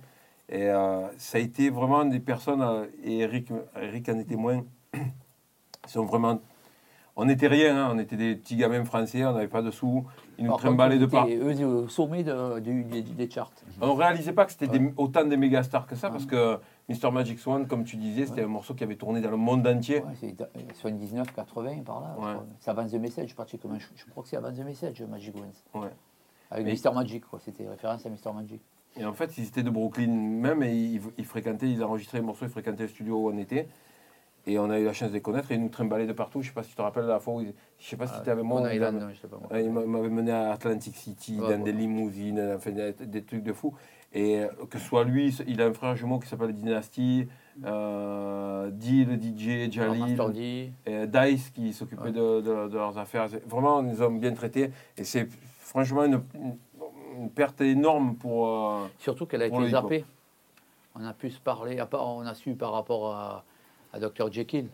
Et 0.49 0.67
ça 1.17 1.37
a 1.37 1.41
été 1.41 1.69
vraiment 1.69 2.05
des 2.05 2.19
personnes, 2.19 2.87
et 3.03 3.19
Eric, 3.19 3.49
Eric 3.81 4.07
en 4.09 4.17
était 4.17 4.35
moins, 4.37 4.63
ils 5.89 5.91
sont 5.91 6.05
vraiment 6.05 6.39
on 7.15 7.25
n'était 7.25 7.47
rien, 7.47 7.75
hein, 7.87 7.91
on 7.93 7.99
était 7.99 8.15
des 8.15 8.33
petits 8.35 8.55
gamins 8.55 8.85
français, 8.85 9.25
on 9.25 9.33
n'avait 9.33 9.49
pas 9.49 9.61
de 9.61 9.71
sous, 9.71 10.05
ils 10.37 10.45
nous 10.45 10.55
trimballaient 10.55 10.99
de 10.99 11.05
part. 11.05 11.27
Eux, 11.27 11.65
au 11.65 11.89
sommet 11.89 12.23
de- 12.23 12.59
des, 12.59 13.01
des 13.01 13.29
charts. 13.29 13.51
On 13.81 13.87
ne 13.87 13.99
réalisait 13.99 14.31
pas 14.31 14.45
que 14.45 14.53
c'était 14.53 14.67
des- 14.69 14.93
autant 14.95 15.25
de 15.25 15.35
méga 15.35 15.61
stars 15.63 15.85
que 15.85 15.95
ça, 15.97 16.09
parce 16.09 16.25
que 16.25 16.57
Mr. 16.87 17.11
Magic 17.11 17.37
Swan, 17.39 17.67
comme 17.67 17.83
tu 17.83 17.97
disais, 17.97 18.25
c'était 18.25 18.43
un 18.43 18.47
morceau 18.47 18.73
qui 18.73 18.85
avait 18.85 18.95
tourné 18.95 19.19
dans 19.19 19.31
le 19.31 19.35
monde 19.37 19.67
entier. 19.67 19.97
Ouais, 19.99 20.13
c'est 20.17 20.39
euh, 20.39 20.45
79, 20.75 21.33
80 21.33 21.81
par 21.85 21.99
là. 21.99 22.15
Ouais. 22.17 22.39
C'est 22.61 22.71
Avance 22.71 22.91
the 22.91 22.95
Message 22.95 23.35
pratiquement. 23.35 23.77
Je, 23.77 23.87
je 23.97 24.05
crois 24.09 24.23
que 24.23 24.29
c'est 24.29 24.37
Avance 24.37 24.55
the 24.57 24.63
Message, 24.63 25.01
Magic 25.01 25.35
Ones. 25.35 25.81
Ouais. 25.81 25.89
Avec 26.51 26.65
Mais- 26.67 26.73
Mr. 26.89 26.93
Magic, 26.95 27.25
quoi. 27.25 27.39
C'était 27.43 27.67
référence 27.67 28.05
à 28.05 28.09
Mr. 28.09 28.33
Magic. 28.33 28.61
Et 28.97 29.03
en 29.03 29.13
fait, 29.13 29.37
ils 29.37 29.45
étaient 29.45 29.63
de 29.63 29.69
Brooklyn 29.69 30.07
même, 30.07 30.63
et 30.63 30.73
ils, 30.73 31.01
ils 31.17 31.25
fréquentaient, 31.25 31.69
ils 31.69 31.83
enregistraient 31.83 32.19
les 32.19 32.25
morceaux, 32.25 32.45
ils 32.45 32.51
fréquentaient 32.51 32.83
le 32.83 32.89
studio 32.89 33.17
où 33.17 33.29
on 33.29 33.37
était. 33.37 33.67
Et 34.47 34.57
on 34.57 34.69
a 34.69 34.79
eu 34.79 34.85
la 34.85 34.93
chance 34.93 35.09
de 35.09 35.13
les 35.15 35.21
connaître, 35.21 35.51
et 35.51 35.55
ils 35.55 35.61
nous 35.61 35.69
trimballaient 35.69 36.07
de 36.07 36.13
partout. 36.13 36.41
Je 36.41 36.47
ne 36.47 36.49
sais 36.49 36.55
pas 36.55 36.63
si 36.63 36.69
tu 36.69 36.75
te 36.75 36.81
rappelles 36.81 37.05
la 37.05 37.19
fois 37.19 37.35
où, 37.35 37.41
ils- 37.41 37.53
je 37.77 37.85
sais 37.87 37.97
pas 37.97 38.07
si 38.07 38.13
Ah, 38.17 38.21
tu 38.23 38.29
avec 38.29 38.43
moi. 38.43 38.61
Ils 38.73 38.79
m'a- 38.79 39.85
m'avaient 39.85 40.09
mené 40.09 40.31
à 40.31 40.51
Atlantic 40.53 40.95
City, 40.95 41.35
Ouais, 41.39 41.41
dans 41.41 41.63
ouais. 41.63 41.71
des 41.71 41.71
limousines, 41.71 42.53
enfin, 42.55 42.71
des, 42.71 42.93
des 42.93 43.23
trucs 43.23 43.43
de 43.43 43.53
fou. 43.53 43.73
Et 44.13 44.39
euh, 44.39 44.47
que 44.69 44.79
ce 44.79 44.85
soit 44.87 45.03
lui, 45.03 45.35
il 45.47 45.61
a 45.61 45.65
un 45.67 45.73
frère 45.73 45.95
jumeau 45.95 46.17
qui 46.19 46.27
s'appelle 46.27 46.53
Dynasty, 46.53 47.27
euh, 47.65 48.69
Dee, 48.71 49.05
le 49.05 49.17
DJ, 49.17 49.71
Jalil, 49.71 50.17
D. 50.33 50.71
et 50.85 51.05
Dice 51.07 51.49
qui 51.51 51.73
s'occupait 51.73 52.11
de, 52.11 52.41
de- 52.41 52.67
de 52.69 52.75
leurs 52.77 52.97
affaires. 52.97 53.27
Vraiment, 53.47 53.81
ils 53.81 53.87
nous 53.87 54.01
ont 54.01 54.11
bien 54.11 54.33
traités. 54.33 54.71
Et 54.97 55.03
c'est 55.03 55.27
franchement 55.59 56.05
une, 56.05 56.21
perte 57.35 57.61
énorme 57.61 58.15
pour. 58.15 58.47
euh, 58.47 58.87
Surtout 58.97 59.25
qu'elle 59.25 59.41
a 59.41 59.47
été 59.47 59.69
zappée. 59.69 60.05
On 60.95 61.05
a 61.05 61.13
pu 61.13 61.29
se 61.29 61.39
parler, 61.39 61.79
on 61.93 62.25
a 62.25 62.33
su 62.33 62.53
par 62.55 62.71
rapport 62.73 63.13
à, 63.13 63.43
à 63.93 63.99
Dr. 63.99 64.31
Jekyll, 64.31 64.67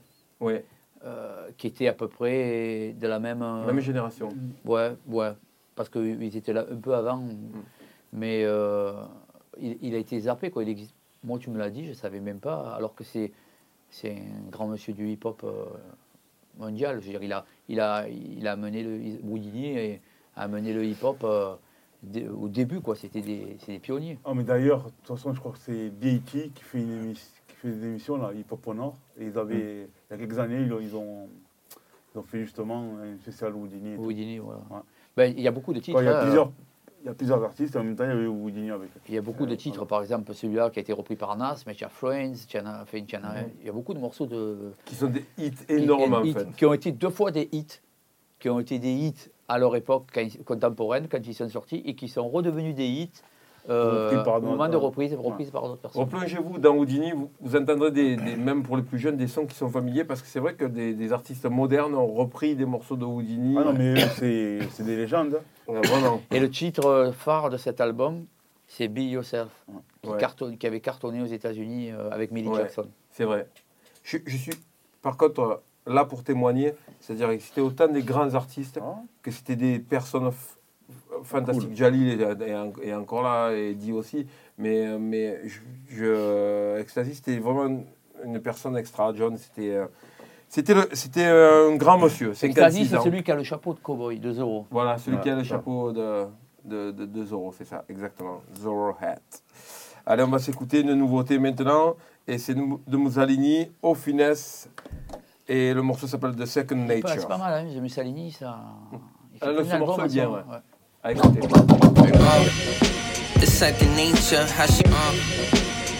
euh, 1.03 1.49
qui 1.57 1.68
était 1.68 1.88
à 1.88 1.93
peu 1.93 2.07
près 2.07 2.93
de 2.99 3.07
la 3.07 3.20
même. 3.20 3.41
euh, 3.41 3.66
même 3.66 3.80
génération. 3.80 4.30
Ouais, 4.66 4.95
ouais. 5.07 5.32
Parce 5.76 5.89
qu'ils 5.89 6.36
étaient 6.38 6.53
là 6.53 6.66
un 6.72 6.76
peu 6.78 6.95
avant. 6.95 7.24
Mais 8.13 8.43
euh, 8.45 8.93
il, 9.59 9.78
il 9.82 9.95
a 9.95 9.97
été 9.97 10.20
zappé, 10.20 10.49
quoi. 10.51 10.63
Il 10.63 10.70
existe. 10.70 10.95
Moi, 11.24 11.38
tu 11.39 11.49
me 11.49 11.57
l'as 11.57 11.70
dit, 11.70 11.84
je 11.86 11.89
ne 11.89 11.95
savais 11.95 12.20
même 12.20 12.39
pas. 12.39 12.74
Alors 12.76 12.95
que 12.95 13.03
c'est 13.03 13.32
c'est 13.89 14.11
un 14.11 14.49
grand 14.51 14.68
monsieur 14.68 14.93
du 14.93 15.07
hip-hop 15.09 15.41
euh, 15.43 15.66
mondial. 16.57 16.99
Je 17.01 17.05
veux 17.05 17.11
dire, 17.11 17.24
il 17.24 17.34
a, 17.34 17.45
il 17.70 17.80
a, 17.80 18.07
il 18.09 18.47
a 18.47 18.55
mené 18.55 18.84
le 18.84 18.99
a 20.38 20.47
mené 20.47 20.74
le 20.74 20.84
hip-hop 20.86 21.26
dé- 22.03 22.28
au 22.28 22.47
début, 22.49 22.82
quoi. 22.82 22.95
C'était 22.95 23.22
des, 23.22 23.57
des 23.68 23.80
pionniers. 23.80 24.20
Ah, 24.26 24.34
mais 24.34 24.43
d'ailleurs, 24.43 24.84
de 24.86 24.89
toute 24.89 25.07
façon, 25.18 25.34
je 25.34 25.39
crois 25.39 25.51
que 25.53 25.59
c'est 25.59 25.89
BET 25.89 26.20
qui 26.53 26.63
fait, 26.63 26.80
une 26.82 26.91
émission, 26.91 27.26
fait 27.66 27.78
des 27.78 27.86
émissions, 27.86 28.18
là, 28.18 28.32
Hip 28.34 28.45
Hop 28.51 28.68
au 28.68 28.74
Nord. 28.74 28.95
Et 29.20 29.26
ils 29.26 29.38
avaient, 29.38 29.88
il 30.09 30.11
y 30.11 30.13
a 30.13 30.18
quelques 30.18 30.39
années, 30.39 30.61
ils 30.61 30.74
ont, 30.74 30.80
ils 30.80 30.95
ont, 30.95 31.28
ils 32.13 32.20
ont 32.20 32.24
fait 32.24 32.39
justement 32.39 32.97
un 33.01 33.18
spécial 33.22 33.53
Houdini. 33.55 33.95
Houdini, 33.97 34.38
voilà. 34.39 34.59
Ouais. 34.70 34.80
Ben, 35.18 35.34
il 35.36 35.41
y 35.43 35.47
a 35.47 35.51
beaucoup 35.51 35.74
de 35.74 35.80
titres. 35.80 36.01
Il, 36.01 36.05
y 36.05 36.09
a 36.09 36.20
hein, 36.20 36.24
plusieurs, 36.24 36.51
il 37.01 37.05
y 37.07 37.09
a 37.09 37.13
plusieurs 37.13 37.43
artistes, 37.43 37.76
et 37.76 37.80
en 37.80 37.84
même 37.84 37.95
temps, 37.95 38.03
il 38.03 38.09
y 38.09 38.13
avait 38.13 38.28
Houdini 38.28 38.72
avec. 38.72 38.89
Il 39.07 39.16
y 39.16 39.18
a 39.18 39.22
beaucoup 39.22 39.45
de 39.45 39.55
titres, 39.55 39.86
par 39.86 40.01
exemple 40.01 40.34
celui-là 40.34 40.70
qui 40.70 40.80
a 40.80 40.82
été 40.82 40.93
repris 40.93 41.16
par 41.16 41.36
Nas, 41.38 41.63
mais 41.66 41.74
il 41.74 41.82
y 41.82 41.84
a 41.84 41.89
Friends, 41.89 42.34
il 42.49 42.53
y 42.53 42.57
a, 42.57 42.82
enfin, 42.82 42.97
il 42.97 43.11
y 43.11 43.18
en 43.18 43.24
a- 43.24 43.41
il 43.61 43.66
y 43.66 43.70
a 43.70 43.72
beaucoup 43.72 43.93
de 43.93 43.99
morceaux 43.99 44.26
de, 44.26 44.72
Qui 44.86 44.95
sont 44.95 45.07
des 45.07 45.26
hits 45.38 45.51
énormes, 45.70 46.13
en 46.13 46.24
fait. 46.24 46.51
qui 46.55 46.66
ont 46.66 46.74
été 46.74 46.91
deux 46.91 47.09
fois 47.09 47.32
des 47.32 47.47
hits, 47.51 47.80
qui 48.39 48.49
ont 48.49 48.59
été 48.59 48.80
des 48.80 48.91
hits 48.91 49.30
à 49.47 49.57
leur 49.59 49.76
époque 49.76 50.07
contemporaine, 50.45 51.07
quand 51.07 51.26
ils 51.26 51.34
sont 51.36 51.47
sortis, 51.49 51.82
et 51.86 51.95
qui 51.95 52.09
sont 52.09 52.28
redevenus 52.28 52.76
des 52.76 52.88
hits 52.88 53.22
euh, 53.70 54.24
au 54.24 54.41
moment 54.41 54.68
de 54.70 54.76
reprise, 54.78 55.13
reprises 55.16 55.49
par 55.51 55.63
d'autres 55.63 55.82
personnes. 55.82 56.01
Replongez-vous 56.03 56.57
dans 56.59 56.76
Houdini, 56.76 57.11
vous, 57.11 57.30
vous 57.41 57.55
entendrez 57.55 57.91
des, 57.91 58.16
des- 58.16 58.36
même 58.36 58.63
pour 58.63 58.78
les 58.78 58.84
plus 58.84 58.99
jeunes 58.99 59.18
des 59.18 59.28
sons 59.28 59.45
qui 59.45 59.55
sont 59.55 59.70
familiers 59.70 60.03
parce 60.03 60.22
que 60.22 60.28
c'est 60.28 60.39
vrai 60.39 60.53
que 60.53 60.66
des, 60.66 60.93
des 60.93 61.13
artistes 61.13 61.45
modernes 61.45 61.95
ont 61.95 62.07
repris 62.13 62.55
des 62.55 62.66
morceaux 62.66 62.95
de 62.95 63.05
Houdini. 63.05 63.55
Ah 63.59 63.63
non, 63.66 63.74
mais 63.74 63.93
eux, 63.93 64.07
c'est 64.18 64.59
c'est 64.72 64.84
des 64.84 64.95
légendes. 64.95 65.39
Ouais, 65.68 65.82
vraiment. 65.82 66.22
Et 66.32 66.39
le 66.39 66.49
titre 66.49 67.11
phare 67.18 67.49
de 67.49 67.57
cet 67.57 67.82
album, 67.82 68.26
c'est 68.68 68.88
Be 68.88 68.99
Yourself, 68.99 69.49
qui, 70.01 70.09
Ouais. 70.09 70.55
qui 70.59 70.68
avait 70.68 70.80
cartonné 70.82 71.22
aux 71.22 71.26
États-Unis 71.28 71.91
euh, 71.91 72.09
avec 72.11 72.32
Millie 72.32 72.47
Ouais. 72.49 72.57
Jackson. 72.61 72.86
C'est 73.11 73.26
vrai. 73.26 73.47
Je, 74.03 74.18
je 74.26 74.38
suis 74.38 74.53
par 75.01 75.18
contre 75.18 75.39
euh, 75.88 75.91
là 75.93 76.05
pour 76.05 76.24
témoigner, 76.24 76.74
c'est-à-dire 76.99 77.30
que 77.30 77.39
c'était 77.39 77.61
autant 77.61 77.88
des 77.88 78.01
grands 78.03 78.34
artistes 78.36 78.80
Ah. 78.82 78.95
que 79.24 79.32
c'était 79.32 79.55
des 79.55 79.80
personnes 79.80 80.30
f- 81.26 81.28
fantastiques. 81.28 81.76
Jalil 81.76 82.21
est, 82.21 82.41
est 82.41 82.55
en- 82.55 82.71
est 82.82 82.93
encore 82.93 83.23
là 83.23 83.51
et 83.51 83.73
dit 83.73 83.91
aussi, 83.91 84.26
mais, 84.57 84.97
mais 84.97 85.41
je, 85.47 85.59
je- 85.89 86.80
Ecstasy 86.80 87.15
c'était 87.15 87.38
vraiment 87.39 87.65
une- 88.23 88.39
personne 88.39 88.78
extra. 88.78 89.13
John 89.13 89.36
c'était 89.38 89.76
euh, 89.76 89.86
c'était 90.49 90.73
le- 90.73 90.89
c'était 90.93 91.26
euh, 91.28 91.71
un 91.71 91.76
grand 91.76 91.97
monsieur. 91.97 92.30
Ecstasy, 92.32 92.86
56 92.86 92.86
c'est 92.89 92.99
celui 93.01 93.23
qui 93.23 93.32
a 93.32 93.36
le 93.36 93.43
chapeau 93.43 93.73
de 93.73 93.80
cowboy, 93.80 94.19
de 94.19 94.32
Zorro. 94.32 94.65
Voilà, 94.71 94.97
celui 94.97 95.19
qui 95.19 95.30
a 95.30 95.34
le 95.34 95.39
Ouais. 95.39 95.43
chapeau 95.43 95.91
de, 95.91 96.26
de, 96.63 96.91
de, 96.91 97.05
de 97.05 97.26
Zorro, 97.26 97.53
c'est 97.57 97.65
ça, 97.65 97.84
exactement. 97.89 98.41
Zorro 98.59 98.89
Hat. 99.01 99.17
Allez, 100.05 100.23
on 100.23 100.28
va 100.30 100.39
s'écouter 100.39 100.82
une 100.82 100.93
nouveauté 100.93 101.39
maintenant, 101.39 101.95
et 102.28 102.38
c'est 102.38 102.53
de 102.55 102.97
Mussolini, 102.97 103.71
Au 103.82 103.95
Finesse, 103.95 104.69
et 105.47 105.73
le 105.73 105.82
morceau 105.82 106.05
s'appelle 106.07 106.36
The 106.36 106.45
Second 106.45 106.86
C'est 106.88 107.01
pas- 107.01 107.07
C'est 107.09 107.15
Nature. 107.15 107.28
pas 107.28 107.38
mal, 107.38 107.53
hein, 107.67 107.80
Mussolini, 107.82 108.32
ça. 108.32 108.59
il 109.34 109.39
fait 109.39 109.45
Ah, 109.45 109.51
le- 109.51 109.63
plein 109.63 109.71
ce 109.71 109.78
morceau 109.78 110.03
est 110.03 110.07
bien, 110.07 110.26
moment, 110.30 110.38
ouais. 110.38 110.57
Ouais. 111.06 111.12
Ah, 111.12 111.12
écoutez. 111.12 111.39
It's 113.41 113.53
second 113.53 113.95
nature, 113.95 114.45
how 114.58 114.66
she 114.66 114.84
uh. 114.86 115.14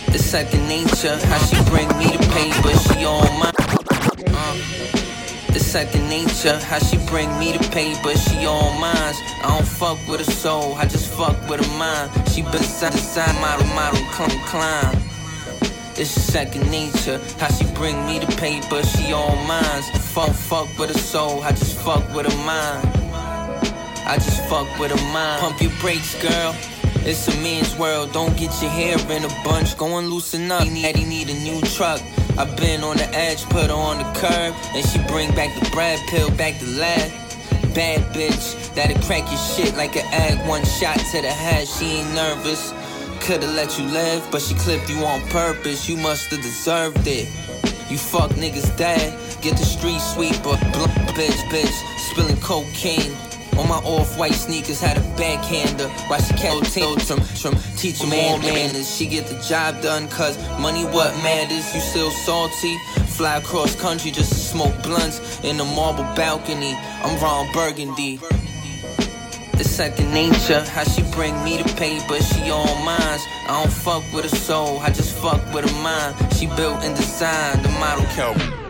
It's 0.08 0.26
second 0.26 0.68
nature, 0.68 1.18
how 1.28 1.38
she 1.46 1.58
bring 1.70 1.88
me 1.98 2.06
the 2.06 2.20
paper, 2.34 2.74
she 2.90 3.06
on 3.06 3.40
my 3.40 3.52
uh. 4.34 4.56
It's 5.50 5.66
second 5.66 6.10
nature, 6.10 6.58
how 6.60 6.80
she 6.80 6.98
bring 7.10 7.30
me 7.40 7.52
the 7.52 7.64
paper, 7.70 8.18
she 8.18 8.46
on 8.46 8.80
mine. 8.80 9.14
I 9.44 9.58
don't 9.58 9.68
fuck 9.68 9.98
with 10.08 10.26
her 10.26 10.32
soul, 10.32 10.76
I 10.76 10.86
just 10.86 11.14
fuck 11.14 11.38
with 11.50 11.66
her 11.66 11.78
mind. 11.78 12.12
She 12.30 12.42
been 12.42 12.52
design, 12.52 12.92
design, 12.92 13.36
model, 13.42 13.68
model, 13.76 14.00
climb, 14.12 14.40
climb. 14.48 14.98
It's 15.98 16.10
second 16.10 16.70
nature, 16.72 17.22
how 17.40 17.48
she 17.50 17.66
bring 17.74 18.06
me 18.06 18.20
the 18.20 18.28
paper, 18.38 18.82
she 18.84 19.14
on 19.14 19.48
mine. 19.48 19.84
Fuck, 20.14 20.32
fuck 20.32 20.68
with 20.80 20.92
her 20.92 21.00
soul, 21.00 21.44
I 21.44 21.52
just 21.52 21.78
fuck 21.78 22.04
with 22.16 22.26
her 22.32 22.46
mind. 22.46 23.05
I 24.08 24.16
just 24.16 24.44
fuck 24.46 24.68
with 24.80 24.92
a 24.92 25.02
mind. 25.12 25.42
Pump 25.42 25.62
your 25.62 25.72
brakes, 25.82 26.14
girl. 26.22 26.56
It's 27.08 27.28
a 27.28 27.36
man's 27.42 27.76
world. 27.76 28.14
Don't 28.14 28.38
get 28.38 28.52
your 28.62 28.70
hair 28.70 28.98
in 29.10 29.24
a 29.26 29.44
bunch. 29.44 29.76
Go 29.78 29.98
and 29.98 30.10
loosen 30.10 30.52
up. 30.52 30.64
He 30.64 30.70
need, 30.70 30.96
he 30.96 31.06
need 31.06 31.30
a 31.30 31.34
new 31.34 31.60
truck. 31.62 32.02
I've 32.38 32.56
been 32.56 32.84
on 32.84 32.98
the 32.98 33.10
edge, 33.16 33.44
put 33.46 33.68
her 33.68 33.74
on 33.74 33.98
the 33.98 34.20
curb. 34.20 34.54
And 34.76 34.86
she 34.86 35.00
bring 35.08 35.34
back 35.34 35.60
the 35.60 35.70
bread 35.72 36.00
pill, 36.08 36.30
back 36.32 36.60
the 36.60 36.68
lad. 36.78 37.12
Bad 37.74 38.14
bitch, 38.14 38.74
that'll 38.76 39.02
crack 39.04 39.28
your 39.30 39.40
shit 39.40 39.76
like 39.76 39.96
an 39.96 40.06
egg. 40.14 40.48
One 40.48 40.64
shot 40.66 40.98
to 40.98 41.22
the 41.22 41.32
head, 41.32 41.68
she 41.68 41.98
ain't 41.98 42.14
nervous. 42.14 42.74
Could've 43.22 43.54
let 43.56 43.80
you 43.80 43.86
live, 43.86 44.26
but 44.32 44.42
she 44.42 44.54
clipped 44.54 44.88
you 44.88 45.04
on 45.04 45.22
purpose. 45.30 45.90
You 45.90 45.98
must've 45.98 46.42
deserved 46.42 47.08
it. 47.08 47.28
You 47.90 47.98
fuck 47.98 48.32
niggas 48.32 48.78
dead. 48.78 49.18
Get 49.42 49.58
the 49.58 49.66
street 49.66 50.00
sweeper, 50.00 50.58
blunt 50.74 50.94
bitch, 51.18 51.42
bitch, 51.50 51.74
spilling 51.98 52.38
cocaine. 52.38 53.14
On 53.58 53.68
my 53.70 53.78
off-white 53.78 54.34
sneakers, 54.34 54.82
had 54.82 54.98
a 54.98 55.02
backhander. 55.16 55.88
Why 56.08 56.20
she 56.20 56.34
can't 56.34 56.66
take 56.66 57.00
from 57.02 57.56
teach 57.78 58.02
'em 58.02 58.12
all 58.14 58.38
manners. 58.40 58.94
She 58.96 59.06
get 59.06 59.28
the 59.28 59.40
job 59.48 59.82
done, 59.82 60.08
cause 60.10 60.38
money 60.60 60.84
what 60.84 61.16
matters. 61.24 61.66
You 61.74 61.82
still 61.82 62.12
salty? 62.26 62.78
Fly 63.16 63.38
across 63.38 63.76
country 63.76 64.12
just 64.12 64.32
to 64.34 64.40
smoke 64.40 64.76
blunts 64.84 65.22
in 65.44 65.56
the 65.58 65.64
marble 65.64 66.04
balcony. 66.16 66.78
I'm 67.04 67.18
Ron 67.20 67.50
Burgundy. 67.54 68.20
It's 69.58 69.72
second 69.72 70.14
nature, 70.14 70.66
how 70.76 70.84
she 70.84 71.02
bring 71.14 71.42
me 71.46 71.56
the 71.62 71.74
paper, 71.76 72.22
she 72.22 72.52
on 72.52 72.84
mine. 72.84 73.20
I 73.48 73.64
don't 73.64 73.72
fuck 73.72 74.04
with 74.12 74.30
her 74.30 74.36
soul, 74.36 74.82
I 74.82 74.90
just 74.90 75.16
fuck 75.16 75.42
with 75.54 75.70
her 75.70 75.82
mind. 75.82 76.14
She 76.38 76.48
built 76.48 76.84
and 76.84 76.94
designed 76.94 77.64
the 77.64 77.70
model 77.80 78.06
cow. 78.18 78.65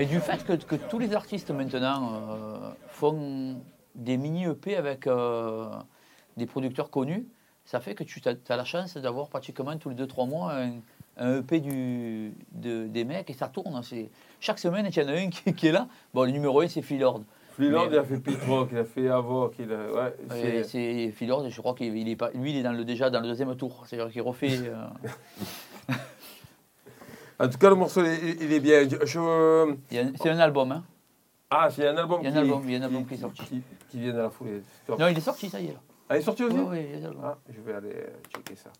Et 0.00 0.06
du 0.06 0.18
fait 0.20 0.42
que, 0.44 0.54
que 0.54 0.76
tous 0.76 0.98
les 0.98 1.14
artistes 1.14 1.50
maintenant 1.50 2.12
euh, 2.14 2.70
font 2.88 3.56
des 3.94 4.16
mini-EP 4.16 4.76
avec 4.76 5.06
euh, 5.06 5.66
des 6.36 6.46
producteurs 6.46 6.90
connus, 6.90 7.26
ça 7.66 7.80
fait 7.80 7.94
que 7.94 8.02
tu 8.04 8.20
as, 8.26 8.56
la 8.56 8.64
chance 8.64 8.96
d'avoir 8.96 9.28
pratiquement 9.28 9.76
tous 9.76 9.90
les 9.90 9.96
2-3 9.96 10.28
mois 10.28 10.52
un, 10.54 10.70
un 11.18 11.38
EP 11.40 11.60
du, 11.60 12.32
de- 12.52 12.86
des 12.86 13.04
mecs 13.04 13.28
et 13.28 13.34
ça 13.34 13.48
tourne. 13.48 13.82
C'est- 13.82 14.08
Chaque 14.40 14.58
semaine, 14.58 14.88
il 14.90 14.96
y 14.96 15.04
en 15.04 15.08
a 15.08 15.12
un 15.12 15.28
qui, 15.28 15.52
qui 15.54 15.66
est 15.66 15.72
là. 15.72 15.86
Bon, 16.14 16.24
le 16.24 16.30
numéro 16.30 16.60
1, 16.62 16.68
c'est 16.68 16.82
Phil 16.82 17.00
Lord. 17.00 17.22
Phil 17.56 17.68
Lord, 17.70 17.88
il 17.90 17.98
a 17.98 18.04
fait 18.04 18.16
Pit 18.18 18.38
Rock, 18.48 18.70
il 18.72 18.78
a 18.78 18.84
fait 18.84 19.08
Avoc, 19.08 19.54
il 19.58 19.70
a... 19.70 19.92
Ouais, 19.92 20.14
c'est- 20.64 21.10
Phil 21.10 21.28
Lord, 21.28 21.44
et 21.46 21.50
je 21.50 21.60
crois 21.60 21.74
qu'il 21.74 21.94
il 21.96 22.08
est 22.08 22.16
pas, 22.16 22.30
lui, 22.32 22.52
il 22.52 22.56
est 22.56 22.62
dans 22.62 22.72
le, 22.72 22.84
déjà 22.86 23.10
dans 23.10 23.20
le 23.20 23.26
deuxième 23.26 23.54
tour. 23.54 23.84
C'est-à-dire 23.86 24.10
qu'il 24.10 24.22
refait. 24.22 24.60
euh, 24.64 24.86
En 27.40 27.48
tout 27.48 27.58
cas, 27.58 27.70
le 27.70 27.74
morceau, 27.76 28.02
il, 28.04 28.42
il 28.42 28.52
est 28.52 28.60
bien. 28.60 28.86
Je- 28.88 29.74
c'est 30.22 30.30
un 30.30 30.38
album, 30.38 30.72
hein. 30.72 30.84
Ah, 31.50 31.68
c'est 31.70 31.88
un 31.88 31.96
album 31.96 32.20
Il 32.22 32.24
y 32.24 32.26
a 32.28 32.30
un 32.30 32.32
qui, 32.34 32.38
album, 32.38 32.62
il 32.66 32.72
y 32.72 32.76
a 32.76 32.78
un 32.78 32.82
album 32.82 33.06
qui 33.06 33.14
est 33.14 33.16
sorti. 33.16 33.42
Qui, 33.44 33.62
qui 33.88 33.98
vient 34.00 34.12
de 34.12 34.18
la 34.18 34.30
foulée. 34.30 34.62
Non, 34.88 35.08
il 35.08 35.16
est 35.16 35.20
sorti, 35.20 35.48
ça 35.48 35.58
y 35.60 35.66
est. 35.68 35.72
Là. 35.72 35.80
Ah, 36.08 36.16
il 36.16 36.20
est 36.20 36.24
sorti 36.24 36.44
aussi 36.44 36.54
Oui, 36.56 36.64
oui, 36.68 36.86
il 36.92 37.00
y 37.00 37.02
a 37.02 37.06
un 37.06 37.08
album. 37.10 37.22
Ah, 37.24 37.38
je 37.48 37.60
vais 37.60 37.72
aller 37.74 37.92
euh, 37.94 38.06
checker 38.34 38.56
ça. 38.56 38.70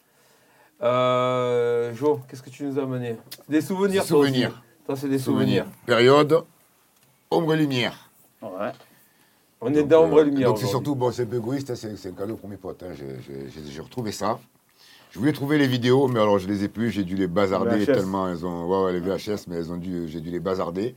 Euh, 0.83 1.93
Jo, 1.95 2.21
qu'est-ce 2.29 2.43
que 2.43 2.51
tu 2.51 2.65
nous 2.65 2.79
as 2.79 2.83
amené? 2.83 3.17
Des 3.49 3.61
souvenirs, 3.61 4.03
Des 4.03 4.09
souvenirs. 4.09 4.63
Toi, 4.87 4.97
c'est 4.97 5.09
des 5.09 5.19
souvenirs. 5.19 5.67
Période, 5.87 6.45
ombre 7.31 7.55
et 7.55 7.57
lumière. 7.59 8.11
Ouais. 8.43 8.73
On 9.61 9.73
est 9.75 9.83
dans 9.83 10.05
ombre 10.05 10.21
et 10.21 10.25
lumière. 10.25 10.49
Donc 10.49 10.59
c'est 10.59 10.67
surtout, 10.67 10.95
bon, 10.95 11.11
c'est 11.13 11.23
un 11.23 11.27
peu 11.27 11.37
égoïste, 11.37 11.71
hein, 11.71 11.75
c'est 11.77 12.09
un 12.09 12.13
cadeau 12.13 12.37
pour 12.37 12.49
mes 12.49 12.57
potes. 12.57 12.83
hein, 12.83 12.93
j'ai 12.95 13.81
retrouvé 13.81 14.13
ça. 14.13 14.39
Je 15.11 15.19
voulais 15.19 15.33
trouver 15.33 15.59
les 15.59 15.67
vidéos, 15.67 16.07
mais 16.09 16.21
alors 16.21 16.39
je 16.39 16.47
les 16.47 16.63
ai 16.65 16.69
plus, 16.69 16.91
j'ai 16.91 17.03
dû 17.05 17.17
les 17.17 17.27
bazarder 17.27 17.79
VHS. 17.85 17.87
tellement 17.95 18.29
elles 18.29 18.47
ont. 18.47 18.67
Ouais, 18.67 18.85
ouais, 18.85 18.93
les 18.93 19.01
VHS, 19.01 19.47
mais 19.49 19.57
elles 19.57 19.73
ont 19.73 19.77
dû, 19.77 20.09
j'ai 20.09 20.21
dû 20.21 20.31
les 20.31 20.39
bazarder. 20.41 20.95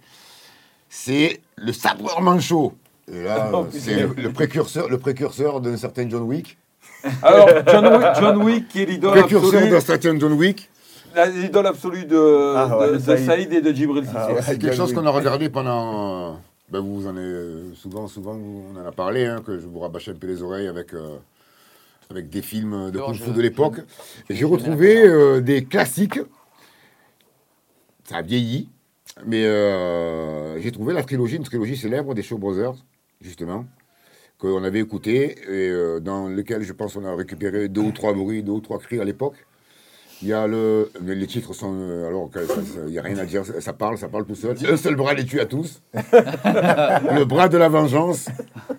C'est 0.89 1.41
le 1.55 1.73
sabreur 1.73 2.21
manchot. 2.21 2.73
Et 3.11 3.23
là, 3.23 3.49
Oh, 3.53 3.65
c'est 3.71 4.01
le, 4.01 4.13
le 4.15 4.31
précurseur, 4.31 4.87
le 4.89 4.97
précurseur 4.97 5.59
d'un 5.61 5.75
certain 5.77 6.07
John 6.09 6.21
Wick. 6.23 6.57
Alors, 7.21 7.49
John 7.67 7.85
Wick, 7.87 8.07
John 8.19 8.37
Wick 8.43 8.67
qui 8.69 8.81
est 8.83 8.85
l'idole 8.85 9.11
Précurseur 9.19 9.55
absolue. 9.55 9.69
d'un 9.71 9.79
certain 9.81 10.19
John 10.19 10.33
Wick. 10.33 10.69
la- 11.15 11.25
L'idole 11.27 11.67
absolue 11.67 12.05
de, 12.05 12.53
Ah 12.55 12.77
ouais, 12.77 12.87
de, 12.87 12.91
de 12.93 12.97
de 12.99 13.17
Saïd. 13.17 13.51
Et 13.51 13.61
de 13.61 13.71
Djibril. 13.73 14.05
Ah 14.15 14.31
ouais. 14.31 14.41
C'est 14.41 14.57
quelque 14.59 14.75
chose 14.75 14.93
qu'on 14.93 15.05
a 15.05 15.09
regardé 15.09 15.49
pendant. 15.49 16.39
ben 16.69 16.79
vous 16.79 17.05
en 17.07 17.09
avez 17.17 17.19
euh, 17.25 17.73
souvent, 17.75 18.07
souvent, 18.07 18.35
on 18.37 18.79
en 18.79 18.85
a 18.87 18.91
parlé, 18.91 19.25
hein, 19.25 19.41
que 19.45 19.59
je 19.59 19.65
vous 19.67 19.79
rabâchais 19.79 20.11
un 20.11 20.15
peu 20.15 20.27
les 20.27 20.41
oreilles 20.41 20.67
avec, 20.67 20.93
euh, 20.93 21.17
avec 22.13 22.29
des 22.29 22.41
films 22.43 22.91
de 22.91 22.97
Alors, 22.97 23.07
Kung 23.07 23.15
je- 23.15 23.23
Fu 23.23 23.31
de 23.31 23.41
l'époque. 23.41 23.79
j'ai 24.29 24.45
retrouvé 24.45 25.03
euh, 25.05 25.41
des 25.41 25.65
classiques. 25.65 26.19
Ça 28.07 28.17
a 28.17 28.21
vieilli, 28.21 28.69
mais 29.25 29.45
euh, 29.45 30.59
j'ai 30.61 30.71
trouvé 30.71 30.93
la 30.93 31.03
trilogie, 31.03 31.37
une 31.37 31.43
trilogie 31.43 31.75
célèbre 31.77 32.13
des 32.13 32.21
Shaw 32.21 32.37
Brothers, 32.37 32.75
justement, 33.21 33.65
qu'on 34.37 34.63
avait 34.63 34.79
écouté 34.79 35.37
et 35.47 35.69
euh, 35.69 35.99
dans 35.99 36.27
lequel 36.27 36.61
je 36.63 36.73
pense 36.73 36.95
on 36.97 37.05
a 37.05 37.15
récupéré 37.15 37.67
deux 37.69 37.81
ou 37.81 37.91
trois 37.91 38.13
bruits, 38.13 38.43
deux 38.43 38.51
ou 38.51 38.59
trois 38.61 38.77
cris 38.79 38.99
à 38.99 39.03
l'époque. 39.05 39.35
Il 40.21 40.27
y 40.29 40.33
a 40.33 40.47
le. 40.47 40.89
mais 41.01 41.15
Les 41.15 41.27
titres 41.27 41.53
sont. 41.53 41.73
Alors, 42.07 42.29
il 42.85 42.91
n'y 42.91 42.97
a 42.99 43.01
rien 43.01 43.17
à 43.17 43.25
dire, 43.25 43.45
ça, 43.45 43.59
ça 43.59 43.73
parle, 43.73 43.97
ça 43.97 44.07
parle 44.07 44.25
tout 44.25 44.35
seul. 44.35 44.55
Un 44.69 44.77
seul 44.77 44.95
bras 44.95 45.13
les 45.13 45.25
tue 45.25 45.41
à 45.41 45.45
tous. 45.45 45.81
le 45.93 47.23
bras 47.25 47.49
de 47.49 47.57
la 47.57 47.67
vengeance. 47.67 48.27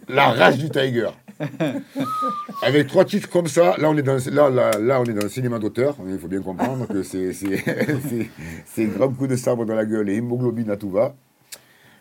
La 0.09 0.29
rage 0.31 0.57
du 0.59 0.71
tiger. 0.71 1.11
Avec 2.63 2.87
trois 2.89 3.05
titres 3.05 3.29
comme 3.29 3.47
ça, 3.47 3.77
là 3.79 3.91
on 3.91 3.97
est 3.97 4.03
dans, 4.03 4.19
là, 4.33 4.51
là, 4.51 4.79
là, 4.79 5.01
on 5.01 5.05
est 5.05 5.13
dans 5.13 5.23
le 5.23 5.29
cinéma 5.29 5.59
d'auteur. 5.59 5.97
Il 6.07 6.19
faut 6.19 6.29
bien 6.29 6.41
comprendre 6.43 6.87
que 6.87 7.03
c'est 7.03 7.33
c'est- 7.33 8.85
grand 8.97 9.09
coup 9.11 9.27
de 9.27 9.37
sabre 9.37 9.65
dans 9.65 9.75
la 9.75 9.85
gueule 9.85 10.09
et 10.09 10.15
hémoglobine 10.15 10.71
à 10.71 10.77
tout 10.77 10.91
va. 10.91 11.15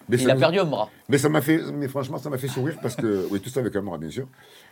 Mais 0.09 0.17
Il 0.17 0.29
a 0.29 0.35
perdu 0.35 0.59
un 0.59 0.65
bras. 0.65 0.89
Mais 1.07 1.17
ça 1.17 1.29
m'a 1.29 1.41
fait, 1.41 1.59
mais 1.73 1.87
franchement, 1.87 2.17
ça 2.17 2.29
m'a 2.29 2.37
fait 2.37 2.49
sourire 2.49 2.77
parce 2.81 2.95
que, 2.95 3.25
oui, 3.31 3.39
tout 3.39 3.49
ça 3.49 3.61
avec 3.61 3.73
un 3.75 3.81
bras, 3.81 3.97
bien 3.97 4.09
sûr. 4.09 4.27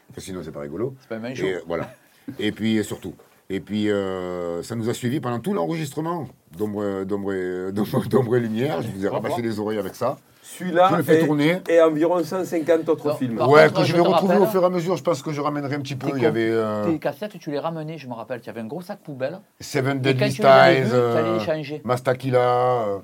Parce 0.08 0.18
que 0.18 0.22
sinon, 0.22 0.42
c'est 0.44 0.52
pas 0.52 0.60
rigolo. 0.60 0.94
C'est 1.00 1.08
pas. 1.20 1.30
Et, 1.30 1.42
euh, 1.54 1.62
voilà. 1.66 1.96
Et 2.38 2.52
puis, 2.52 2.84
surtout. 2.84 3.14
Et 3.54 3.60
puis, 3.60 3.90
euh, 3.92 4.64
ça 4.64 4.76
nous 4.76 4.90
a 4.90 4.94
suivis 4.94 5.20
pendant 5.20 5.40
tout 5.40 5.54
l'enregistrement 5.54 6.28
d'Ombre 6.58 7.04
d'Ombre- 7.04 7.72
d'Ombre- 7.72 8.06
d'Ombre 8.10 8.38
et 8.38 8.40
Lumière. 8.40 8.82
Je 8.82 8.88
vous 8.88 9.06
ai 9.06 9.10
rabâché 9.10 9.42
les 9.42 9.60
oreilles 9.60 9.78
avec 9.78 9.94
ça. 9.96 10.18
Celui-là 10.42 10.88
Je 10.92 10.96
le 10.98 11.04
fais 11.04 11.22
et, 11.22 11.26
tourner. 11.26 11.58
et 11.70 11.82
environ 11.82 12.24
150 12.24 12.88
autres 12.90 13.18
films. 13.18 13.40
ouais, 13.42 13.64
contre, 13.68 13.74
que 13.74 13.82
je 13.84 13.88
je 13.88 13.94
vais 13.96 14.00
retrouver 14.02 14.34
rappelle- 14.36 14.48
au 14.48 14.52
fur 14.52 14.62
et 14.64 14.66
à 14.66 14.70
mesure. 14.70 14.96
Je 14.96 15.04
pense 15.04 15.22
que 15.22 15.32
je 15.34 15.42
ramènerai 15.42 15.76
un 15.76 15.80
petit 15.82 15.96
peu. 15.96 16.08
Tes 16.12 16.18
Il 16.18 16.24
y 16.24 16.26
avait 16.26 16.50
euh, 16.50 16.86
Tes 16.92 16.98
cassettes, 16.98 17.38
tu 17.40 17.52
les 17.52 17.60
ramenais, 17.60 17.98
je 17.98 18.08
me 18.08 18.14
rappelle. 18.14 18.40
Tu 18.42 18.50
avais 18.50 18.62
un 18.62 18.66
gros 18.68 18.82
sac 18.82 19.00
poubelle. 19.00 19.40
Seven 19.60 20.00
Deadly 20.00 20.32
Styles, 20.32 20.90
euh. 20.94 21.38
Mastakila. 21.84 23.02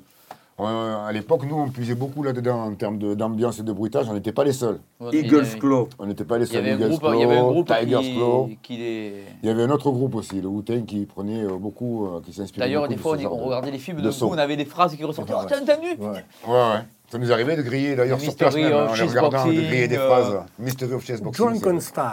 À 0.66 1.12
l'époque, 1.12 1.44
nous, 1.48 1.56
on 1.56 1.70
puisait 1.70 1.94
beaucoup 1.94 2.24
là-dedans 2.24 2.64
en 2.64 2.74
termes 2.74 2.98
d'ambiance 3.16 3.60
et 3.60 3.64
de 3.64 3.72
bruitage. 3.72 4.08
On 4.10 4.14
n'était 4.14 4.32
pas 4.32 4.44
les 4.44 4.54
seuls. 4.54 4.80
Eagles 5.14 5.46
Claw. 5.60 5.88
On 6.00 6.08
n'était 6.08 6.24
pas 6.26 6.40
les 6.40 6.46
Il 6.46 6.50
y 6.50 6.54
seuls. 6.54 6.62
avait 6.66 6.72
un 6.72 6.78
Eagles 6.80 6.90
groupe, 6.98 7.12
il 7.14 7.20
y 7.20 7.24
avait 7.24 7.36
un 7.36 7.42
Claw, 7.42 7.52
groupe 7.52 7.68
Tigers 7.68 8.14
Claw. 8.16 8.46
qui, 8.48 8.58
qui 8.64 8.78
les... 8.78 9.14
Il 9.44 9.50
y 9.50 9.52
avait 9.52 9.64
un 9.64 9.70
autre 9.70 9.92
groupe 9.92 10.16
aussi, 10.16 10.42
le 10.42 10.48
Wu-Tang, 10.48 10.86
qui 10.86 11.06
prenait 11.06 11.44
euh, 11.44 11.58
beaucoup, 11.60 12.08
euh, 12.08 12.22
qui 12.26 12.34
s'inspirait 12.34 12.66
D'ailleurs, 12.66 12.84
beaucoup 12.84 12.94
des 12.94 12.98
de 12.98 13.02
fois, 13.02 13.18
on, 13.32 13.46
regardait 13.46 13.72
les 13.72 13.78
films 13.78 14.02
de 14.02 14.10
son. 14.10 14.28
on 14.28 14.38
avait 14.38 14.56
des 14.58 14.66
phrases 14.66 14.96
qui 14.96 15.04
ressortaient. 15.04 15.34
Oh, 15.36 15.46
t'as 15.48 15.62
entendu 15.62 15.90
Ouais, 16.00 16.08
ouais. 16.48 16.80
Ça 17.10 17.18
nous 17.20 17.32
arrivait 17.32 17.56
de 17.56 17.62
griller, 17.62 17.96
d'ailleurs, 17.96 18.20
sur 18.20 18.36
place 18.36 18.56
même, 18.56 18.74
of 18.74 18.92
en 18.92 18.94
les 18.96 19.02
regardant, 19.04 19.46
de 19.46 19.52
griller 19.54 19.88
des 19.88 19.98
euh, 19.98 20.08
phrases. 20.08 20.40
Mystery 20.58 20.94
of 20.94 21.06
Chessboxing. 21.06 21.46
Drunken 21.46 21.80
Style. 21.80 22.04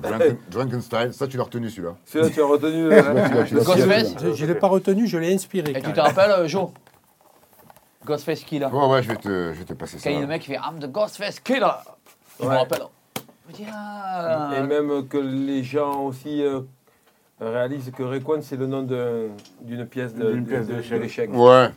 Drunken, 0.00 0.36
Drunken 0.50 0.80
Style, 0.80 1.10
ça 1.12 1.26
tu 1.26 1.36
l'as 1.36 1.42
retenu 1.42 1.68
celui-là. 1.68 1.94
Celui-là, 2.06 2.30
tu 2.30 2.40
retenu. 2.40 2.88
L'as- 2.88 3.64
Ghostface 3.64 4.14
Je 4.34 4.44
ne 4.46 4.52
l'ai 4.52 4.58
pas 4.58 4.68
retenu, 4.68 5.06
je 5.06 5.18
l'ai 5.18 5.34
inspiré. 5.34 5.72
Et 5.72 5.82
tu 5.82 5.92
te 5.92 6.00
rappelles, 6.00 6.46
Joe? 6.48 6.68
Ghostface 8.04 8.40
Killer. 8.44 8.66
Ouais, 8.66 8.86
ouais, 8.86 9.02
je 9.02 9.08
vais 9.08 9.16
te, 9.16 9.28
je 9.54 9.58
vais 9.58 9.64
te 9.64 9.72
passer 9.74 9.98
ça. 9.98 10.04
Quand 10.04 10.10
il 10.10 10.14
y 10.14 10.18
a 10.18 10.22
le 10.22 10.26
mec 10.26 10.42
qui 10.42 10.48
fait 10.48 10.54
I'm 10.58 10.78
the 10.80 10.90
Ghostface 10.90 11.40
Killer. 11.40 11.66
Je 12.38 12.44
me 12.44 12.50
Ouais. 12.50 12.56
rappelle. 12.58 12.82
Je 13.16 13.52
me 13.52 13.56
dis, 13.56 13.66
ah. 13.72 14.50
Et 14.56 14.62
même 14.62 15.06
que 15.08 15.18
les 15.18 15.62
gens 15.62 16.02
aussi 16.04 16.42
euh, 16.42 16.60
réalisent 17.40 17.90
que 17.96 18.02
Rayquan, 18.02 18.40
c'est 18.42 18.56
le 18.56 18.66
nom 18.66 18.82
de- 18.82 19.28
d'une 19.62 19.86
pièce 19.86 20.14
de, 20.14 20.32
D'une 20.32 20.44
de- 20.44 20.48
pièce 20.48 20.66
de- 20.66 20.72
de 20.74 20.78
d'échecs. 20.78 21.00
l'échec. 21.02 21.30
Ouais. 21.34 21.68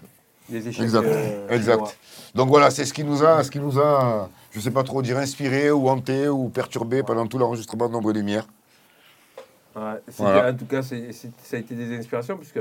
Des 0.49 0.67
échecs. 0.67 0.83
Exact. 0.83 1.05
euh, 1.05 1.49
exact. 1.49 1.97
Donc 2.35 2.49
voilà, 2.49 2.69
c'est 2.69 2.85
ce 2.85 2.93
qui 2.93 3.03
nous 3.03 3.23
a, 3.23 3.43
ce 3.43 3.49
qui 3.49 3.59
nous 3.59 3.79
a, 3.79 4.29
je 4.51 4.59
sais 4.59 4.69
pas 4.71 4.83
trop 4.83 5.01
dire 5.01 5.17
inspiré 5.17 5.71
ou 5.71 5.89
hanté 5.89 6.27
ou 6.29 6.49
perturbé 6.49 7.01
pendant 7.01 7.25
tout 7.25 7.37
l'enregistrement 7.39 7.87
de 7.87 7.93
Nombre 7.93 8.11
et 8.11 8.13
Lumière. 8.13 8.45
Ouais, 9.75 9.81
Voilà. 10.17 10.51
En 10.51 10.55
tout 10.55 10.65
cas, 10.65 10.81
c'est- 10.83 11.11
c'est- 11.11 11.31
ça 11.43 11.57
a 11.57 11.59
été 11.59 11.73
des 11.75 11.97
inspirations, 11.97 12.37
puisque 12.37 12.59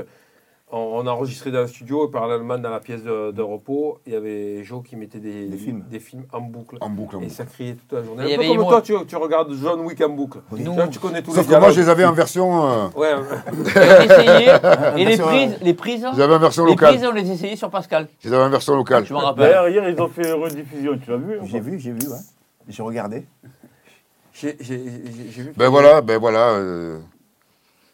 on, 0.75 0.99
on 0.99 1.07
a 1.07 1.11
enregistré 1.11 1.51
dans 1.51 1.61
le 1.61 1.67
studio 1.67 2.07
et 2.07 2.11
parallèlement 2.11 2.57
dans 2.57 2.69
la 2.69 2.79
pièce 2.79 3.01
de, 3.03 3.31
de 3.31 3.41
repos, 3.41 3.99
il 4.05 4.13
y 4.13 4.15
avait 4.15 4.63
Joe 4.63 4.83
qui 4.83 4.95
mettait 4.95 5.19
des, 5.19 5.47
Des 5.47 5.57
films. 5.57 5.83
des 5.89 5.99
films 5.99 6.25
en 6.33 6.41
boucle. 6.41 6.77
En 6.81 6.89
boucle, 6.89 7.15
en 7.15 7.19
Et 7.19 7.23
boucle. 7.23 7.33
ça 7.35 7.45
criait 7.45 7.75
toute 7.75 7.91
la 7.93 8.03
journée. 8.03 8.25
Et 8.25 8.31
y 8.31 8.33
Un 8.33 8.35
peu 8.37 8.41
avait 8.43 8.47
comme 8.49 8.61
Imo. 8.61 8.69
toi, 8.69 8.81
tu, 8.81 8.93
tu 9.07 9.15
regardes 9.15 9.53
John 9.53 9.79
Wick 9.81 10.01
en 10.01 10.09
boucle. 10.09 10.39
Nous- 10.51 10.75
Là, 10.75 10.87
tu 10.87 10.99
connais 10.99 11.21
tous 11.23 11.31
Sauf 11.33 11.47
les 11.47 11.53
que 11.55 11.59
moi, 11.59 11.71
je 11.71 11.79
les 11.81 11.89
avais 11.89 12.05
en 12.05 12.11
version, 12.13 12.67
euh, 12.69 12.87
Ouais, 12.95 13.13
essayait, 14.05 14.59
et 14.97 15.05
les 15.05 15.17
prises, 15.17 15.57
les 15.61 15.73
prises, 15.73 16.05
je 16.11 16.17
les 16.17 16.21
avais 16.23 16.35
en 16.35 16.39
version 16.39 16.65
les 16.65 16.71
locale. 16.71 16.95
prises, 16.95 17.07
on 17.07 17.11
les 17.13 17.31
essayait 17.31 17.55
sur 17.55 17.69
Pascal. 17.69 18.07
Je 18.19 18.29
les 18.29 18.35
avais 18.35 18.43
en 18.43 18.49
version 18.49 18.75
locale. 18.75 19.05
Je 19.05 19.13
m'en 19.13 19.19
rappelle. 19.21 19.45
D'ailleurs, 19.45 19.69
hier, 19.69 19.89
ils 19.89 20.01
ont 20.01 20.07
fait 20.09 20.27
une 20.27 20.41
rediffusion, 20.41 20.97
tu 21.03 21.09
l'as 21.09 21.17
vu 21.17 21.39
ou 21.39 21.45
J'ai 21.47 21.59
vu, 21.59 21.79
j'ai 21.79 21.91
vu, 21.91 22.07
ouais. 22.07 22.17
J'ai 22.67 22.83
regardé. 22.83 23.25
j'ai 24.33 24.57
j'ai- 24.59 24.83
j'ai- 24.83 25.31
j'ai 25.31 25.41
vu. 25.43 25.53
Ben 25.55 25.69
voilà, 25.69 26.01
ben 26.01 26.17
voilà. 26.19 26.49
euh, 26.55 26.99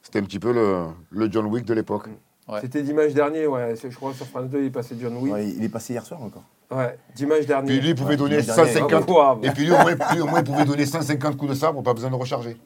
C'était 0.01 0.19
un 0.19 0.23
petit 0.23 0.39
peu 0.39 0.51
le, 0.51 0.85
le 1.11 1.31
John 1.31 1.45
Wick 1.45 1.65
de 1.65 1.73
l'époque. 1.73 2.07
Ouais. 2.51 2.59
C'était 2.61 2.83
dimanche 2.83 3.13
dernier, 3.13 3.47
ouais. 3.47 3.75
Je 3.81 3.95
crois 3.95 4.13
sur 4.13 4.25
France 4.27 4.49
2, 4.49 4.59
il 4.59 4.65
est 4.65 4.69
passé 4.71 4.95
John 4.99 5.15
Wick. 5.17 5.33
Ouais, 5.33 5.47
il 5.47 5.63
est 5.63 5.69
passé 5.69 5.93
hier 5.93 6.05
soir 6.05 6.21
encore. 6.21 6.43
Ouais, 6.69 6.97
dimanche 7.15 7.45
dernier. 7.45 7.67
Puis 7.67 7.79
lui, 7.81 7.89
il 7.89 7.95
pouvait 7.95 8.09
Ouais, 8.11 8.17
donner 8.17 8.35
le 8.37 8.41
dernier. 8.43 8.71
150. 8.73 9.09
Ah, 9.17 9.37
Et 9.41 9.51
puis 9.51 9.65
lui, 9.65 9.71
au 9.71 9.77
moins, 9.77 9.95
lui, 10.13 10.21
au 10.21 10.27
moins, 10.27 10.39
il 10.39 10.45
pouvait 10.45 10.65
donner 10.65 10.85
150 10.85 11.37
coups 11.37 11.51
de 11.51 11.55
sabre, 11.55 11.81
pas 11.81 11.93
besoin 11.93 12.09
de 12.09 12.15
recharger. 12.15 12.57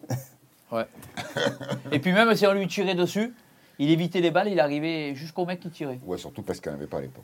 Et 1.91 1.99
puis 1.99 2.11
même 2.11 2.33
si 2.35 2.45
on 2.47 2.53
lui 2.53 2.67
tirait 2.67 2.95
dessus, 2.95 3.33
il 3.79 3.89
évitait 3.91 4.21
les 4.21 4.31
balles, 4.31 4.49
il 4.49 4.59
arrivait 4.59 5.13
jusqu'au 5.15 5.45
mec 5.45 5.59
qui 5.59 5.69
tirait. 5.69 5.99
Ouais, 6.05 6.17
surtout 6.17 6.41
parce 6.41 6.59
qu'il 6.59 6.71
n'y 6.71 6.77
en 6.77 6.79
avait 6.79 6.87
pas 6.87 6.97
à 6.97 7.01
l'époque. 7.01 7.23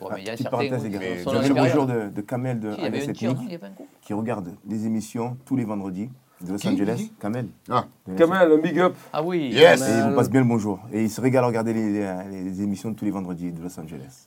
Ouais, 0.00 0.08
mais 0.14 0.20
il 0.22 0.26
y 0.26 0.28
a 0.28 0.32
Petite 0.32 0.48
certains 0.50 0.56
parenthèse, 0.68 0.82
les 0.84 0.90
gars. 0.90 0.98
mais 0.98 1.22
J'avais 1.22 1.48
dans 1.48 1.54
le 1.54 1.54
bonjour 1.54 1.86
de, 1.86 2.08
de 2.08 2.20
Kamel 2.20 2.58
de 2.60 2.72
Si, 2.72 2.76
il 2.78 2.82
y 2.82 2.86
avait 2.86 2.98
il 3.04 3.22
y 3.52 3.54
avait 3.54 3.66
un 3.66 3.72
qui 4.02 4.12
regarde 4.12 4.54
des 4.64 4.86
émissions 4.86 5.36
tous 5.46 5.56
les 5.56 5.64
vendredis 5.64 6.10
de 6.40 6.52
Los 6.52 6.58
Qui 6.58 6.68
Angeles. 6.68 6.96
Qui 6.96 7.12
Kamel. 7.20 7.46
Ah, 7.70 7.84
De- 8.06 8.14
Kamel, 8.16 8.52
un 8.52 8.58
big 8.58 8.78
up. 8.80 8.94
Ah 9.12 9.22
oui. 9.22 9.50
Yes. 9.52 9.80
Et 9.88 9.92
il 9.98 10.02
vous 10.10 10.14
passe 10.16 10.30
bien 10.30 10.40
le 10.40 10.46
bonjour. 10.46 10.78
Et 10.92 11.02
il 11.02 11.10
se 11.10 11.20
régale 11.20 11.44
à 11.44 11.46
regarder 11.46 11.72
les, 11.72 11.92
les- 11.92 12.42
les 12.44 12.62
émissions 12.62 12.90
de 12.90 12.96
tous 12.96 13.04
les 13.04 13.10
vendredis 13.10 13.52
de 13.52 13.62
Los 13.62 13.78
Angeles. 13.80 14.26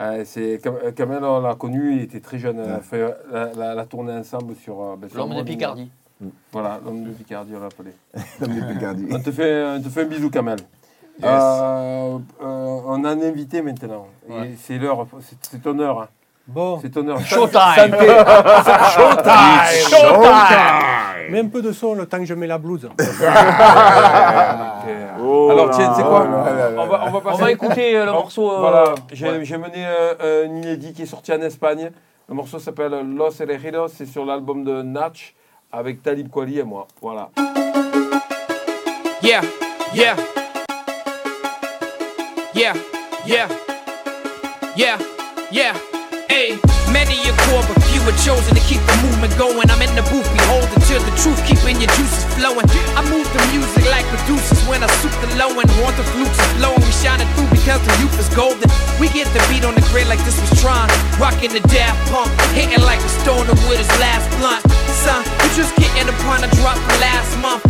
Euh, 0.00 0.22
c'est 0.24 0.58
Cam- 0.62 0.76
euh, 0.82 0.92
Kamel, 0.92 1.22
on 1.22 1.40
l'a 1.40 1.54
connu, 1.54 1.94
il 1.96 2.02
était 2.02 2.20
très 2.20 2.38
jeune. 2.38 2.58
On 2.58 2.62
a 2.70 2.76
Ouais. 2.76 2.80
fait 2.82 3.14
la, 3.30 3.52
la, 3.52 3.74
la 3.74 3.84
tournée 3.86 4.12
ensemble 4.14 4.54
sur. 4.56 4.80
euh, 4.80 4.96
ben, 4.96 5.08
sur 5.10 5.18
L'homme 5.18 5.36
de 5.36 5.42
Picardie. 5.42 5.90
Voilà, 6.52 6.80
l'homme 6.84 7.04
de 7.04 7.10
Picardie, 7.10 7.52
on 7.56 7.60
l'a 7.60 7.66
appelé. 7.66 7.92
Comme 8.38 8.52
des 8.54 8.74
Picardie. 8.74 9.06
On 9.10 9.20
te 9.20 9.30
fait, 9.30 9.64
on 9.76 9.80
te 9.82 9.88
fait 9.88 10.02
un 10.02 10.06
bisou, 10.06 10.30
Kamel. 10.30 10.58
Yes. 11.18 11.28
Euh, 11.28 12.18
euh, 12.42 12.80
on 12.86 13.04
a 13.04 13.10
un 13.10 13.20
invité 13.22 13.60
maintenant. 13.62 14.06
Et 14.28 14.32
Ouais. 14.32 14.54
c'est 14.58 14.78
l'heure, 14.78 15.06
c'est- 15.20 15.36
c'est 15.50 15.62
ton 15.62 15.78
heure. 15.78 16.00
hein. 16.02 16.08
Bon, 16.48 16.78
C'est 16.80 16.90
ton 16.90 17.06
heure. 17.06 17.20
Showtime. 17.20 17.92
Showtime. 18.94 19.66
Showtime. 19.90 21.09
Mets 21.30 21.40
un 21.40 21.48
peu 21.48 21.62
de 21.62 21.72
son 21.72 21.94
le 21.94 22.06
temps 22.06 22.18
que 22.18 22.24
je 22.26 22.34
mets 22.34 22.46
la 22.46 22.58
blouse. 22.58 22.88
Oh 25.22 25.50
Alors 25.50 25.70
tiens, 25.70 25.92
c'est 25.94 26.02
quoi 26.02 26.26
on 26.26 26.86
va, 26.86 27.02
on 27.06 27.10
va 27.18 27.32
On 27.32 27.36
va 27.36 27.50
écouter 27.52 27.96
euh, 27.96 28.06
le 28.06 28.12
morceau. 28.12 28.50
euh, 28.50 28.58
Voilà, 28.60 28.94
j'ai 29.12 29.56
mené 29.58 29.84
euh, 29.86 30.46
un 30.46 30.56
inédit 30.56 30.92
qui 30.94 31.02
est 31.02 31.06
sorti 31.06 31.32
en 31.32 31.40
Espagne. 31.42 31.90
Le 32.28 32.34
morceau 32.34 32.58
s'appelle 32.58 32.92
Los 33.16 33.32
Elegidos, 33.42 33.88
c'est 33.88 34.06
sur 34.06 34.24
l'album 34.24 34.64
de 34.64 34.82
Natch 34.82 35.34
avec 35.72 36.02
Talib 36.02 36.28
Kweli 36.30 36.60
et 36.60 36.64
moi. 36.64 36.86
Voilà. 37.02 37.28
Yeah, 39.22 39.42
yeah. 39.94 40.16
Yeah, 42.54 42.72
yeah. 43.26 43.46
Yeah, 44.76 44.96
yeah. 45.52 45.74
Hey, 46.28 46.54
many 46.92 47.18
are 47.28 47.36
called, 47.36 47.66
are 48.08 48.20
chosen 48.24 48.54
to 48.54 48.62
keep 48.64 48.80
the 48.86 48.96
movement 49.04 49.32
going. 49.36 49.68
I'm 49.68 49.82
in 49.82 49.92
the 49.98 50.04
booth, 50.08 50.28
beholding 50.32 50.80
to 50.88 50.94
the 51.02 51.14
truth, 51.20 51.40
keeping 51.44 51.80
your 51.82 51.90
juices 51.98 52.24
flowing. 52.38 52.64
I 52.96 53.02
move 53.08 53.26
the 53.34 53.42
music 53.52 53.84
like 53.90 54.06
producers 54.08 54.60
when 54.68 54.82
I 54.82 54.88
soup 55.00 55.12
the 55.20 55.28
low 55.36 55.52
and 55.52 55.68
want 55.82 55.96
the 56.00 56.06
flutes 56.14 56.36
is 56.36 56.52
blowing. 56.56 56.80
We 56.80 56.92
shining 56.96 57.28
through 57.36 57.50
because 57.52 57.82
the 57.82 57.94
youth 58.00 58.16
is 58.16 58.30
golden. 58.32 58.68
We 59.02 59.08
get 59.12 59.28
the 59.36 59.42
beat 59.50 59.64
on 59.64 59.74
the 59.74 59.84
grid 59.92 60.08
like 60.08 60.22
this 60.24 60.38
was 60.40 60.52
Tron. 60.60 60.88
Rocking 61.20 61.52
the 61.52 61.64
Daft 61.68 61.98
Punk, 62.08 62.30
hitting 62.56 62.80
like 62.84 63.00
a 63.00 63.10
stoner 63.20 63.52
with 63.68 63.82
his 63.82 63.92
last 64.00 64.26
blunt. 64.40 64.62
Son, 65.04 65.20
you 65.44 65.48
just 65.56 65.74
getting 65.76 66.08
upon 66.08 66.44
a 66.44 66.50
drop 66.60 66.78
from 66.78 66.96
last 67.00 67.32
month. 67.40 67.64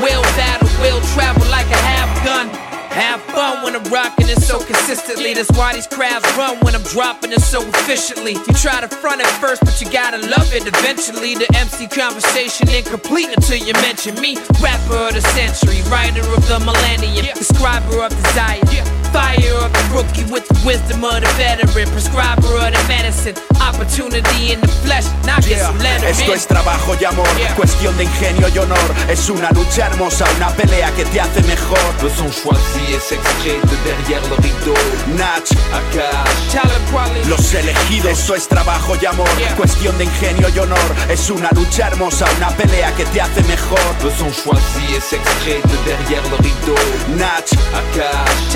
Will 0.00 0.22
battle, 0.38 0.68
will 0.80 1.00
travel 1.12 1.44
like 1.50 1.68
a 1.68 1.80
half 1.82 2.10
gun. 2.24 2.73
Have 2.94 3.20
fun 3.22 3.64
when 3.64 3.74
I'm 3.74 3.82
rocking 3.90 4.28
it 4.28 4.40
so 4.40 4.62
consistently. 4.62 5.34
That's 5.34 5.50
why 5.58 5.74
these 5.74 5.88
crowds 5.88 6.24
run 6.36 6.58
when 6.60 6.76
I'm 6.76 6.82
dropping 6.84 7.32
it 7.32 7.40
so 7.40 7.60
efficiently. 7.60 8.34
You 8.34 8.54
try 8.54 8.80
to 8.80 8.88
front 8.88 9.20
it 9.20 9.26
first, 9.42 9.64
but 9.64 9.80
you 9.80 9.90
gotta 9.90 10.18
love 10.18 10.54
it 10.54 10.64
eventually. 10.64 11.34
The 11.34 11.50
MC 11.58 11.88
conversation 11.88 12.68
incomplete 12.68 13.30
until 13.34 13.58
you 13.58 13.72
mention 13.82 14.14
me. 14.20 14.36
Rapper 14.62 15.08
of 15.08 15.14
the 15.14 15.22
century, 15.34 15.82
writer 15.90 16.22
of 16.22 16.46
the 16.46 16.60
millennium, 16.60 17.34
describer 17.36 18.04
of 18.04 18.14
desire. 18.14 19.03
Fire 19.14 19.54
of 19.62 19.70
the 19.70 19.84
rookie 19.94 20.26
with 20.26 20.42
the 20.48 20.58
wisdom 20.66 21.04
of 21.04 21.22
the 21.22 21.30
veteran, 21.38 21.86
prescriber 21.94 22.50
of 22.58 22.74
the 22.74 22.84
medicine. 22.88 23.36
Opportunity 23.62 24.50
in 24.50 24.60
the 24.60 24.66
flesh, 24.82 25.06
now 25.24 25.38
get 25.38 25.62
some 25.62 25.78
letter 25.78 26.08
Esto 26.08 26.34
es 26.34 26.48
trabajo 26.48 26.96
y 27.00 27.04
amor, 27.04 27.28
cuestión 27.54 27.96
de 27.96 28.04
ingenio 28.04 28.48
y 28.48 28.58
honor. 28.58 28.90
Es 29.08 29.30
una 29.30 29.52
lucha 29.52 29.86
hermosa, 29.86 30.26
una 30.36 30.48
pelea 30.50 30.90
que 30.96 31.04
te 31.04 31.20
hace 31.20 31.42
mejor. 31.42 31.78
Eux 32.02 32.10
sont 32.10 32.32
choisis 32.32 32.90
et 32.90 32.98
s'extraient 32.98 33.60
de 33.62 33.76
derrière 33.86 34.22
le 34.28 34.36
rideau. 34.42 34.74
Nach, 35.16 35.46
Akash, 35.78 37.28
los 37.28 37.54
elegidos. 37.54 38.18
Esto 38.18 38.34
es 38.34 38.48
trabajo 38.48 38.96
y 39.00 39.06
amor, 39.06 39.28
cuestión 39.56 39.96
de 39.96 40.04
ingenio 40.06 40.48
y 40.48 40.58
honor. 40.58 40.90
Es 41.08 41.30
una 41.30 41.50
lucha 41.52 41.86
hermosa, 41.86 42.26
una 42.38 42.48
pelea 42.48 42.92
que 42.96 43.04
te 43.04 43.20
hace 43.20 43.44
mejor. 43.44 43.78
Eux 44.02 44.12
sont 44.18 44.32
choisis 44.32 44.96
et 44.96 45.00
s'extraient 45.00 45.62
de 45.62 45.76
derrière 45.86 46.24
le 46.30 46.36
rideau. 46.42 46.74
Nach, 47.16 47.46
Akash, 47.78 48.54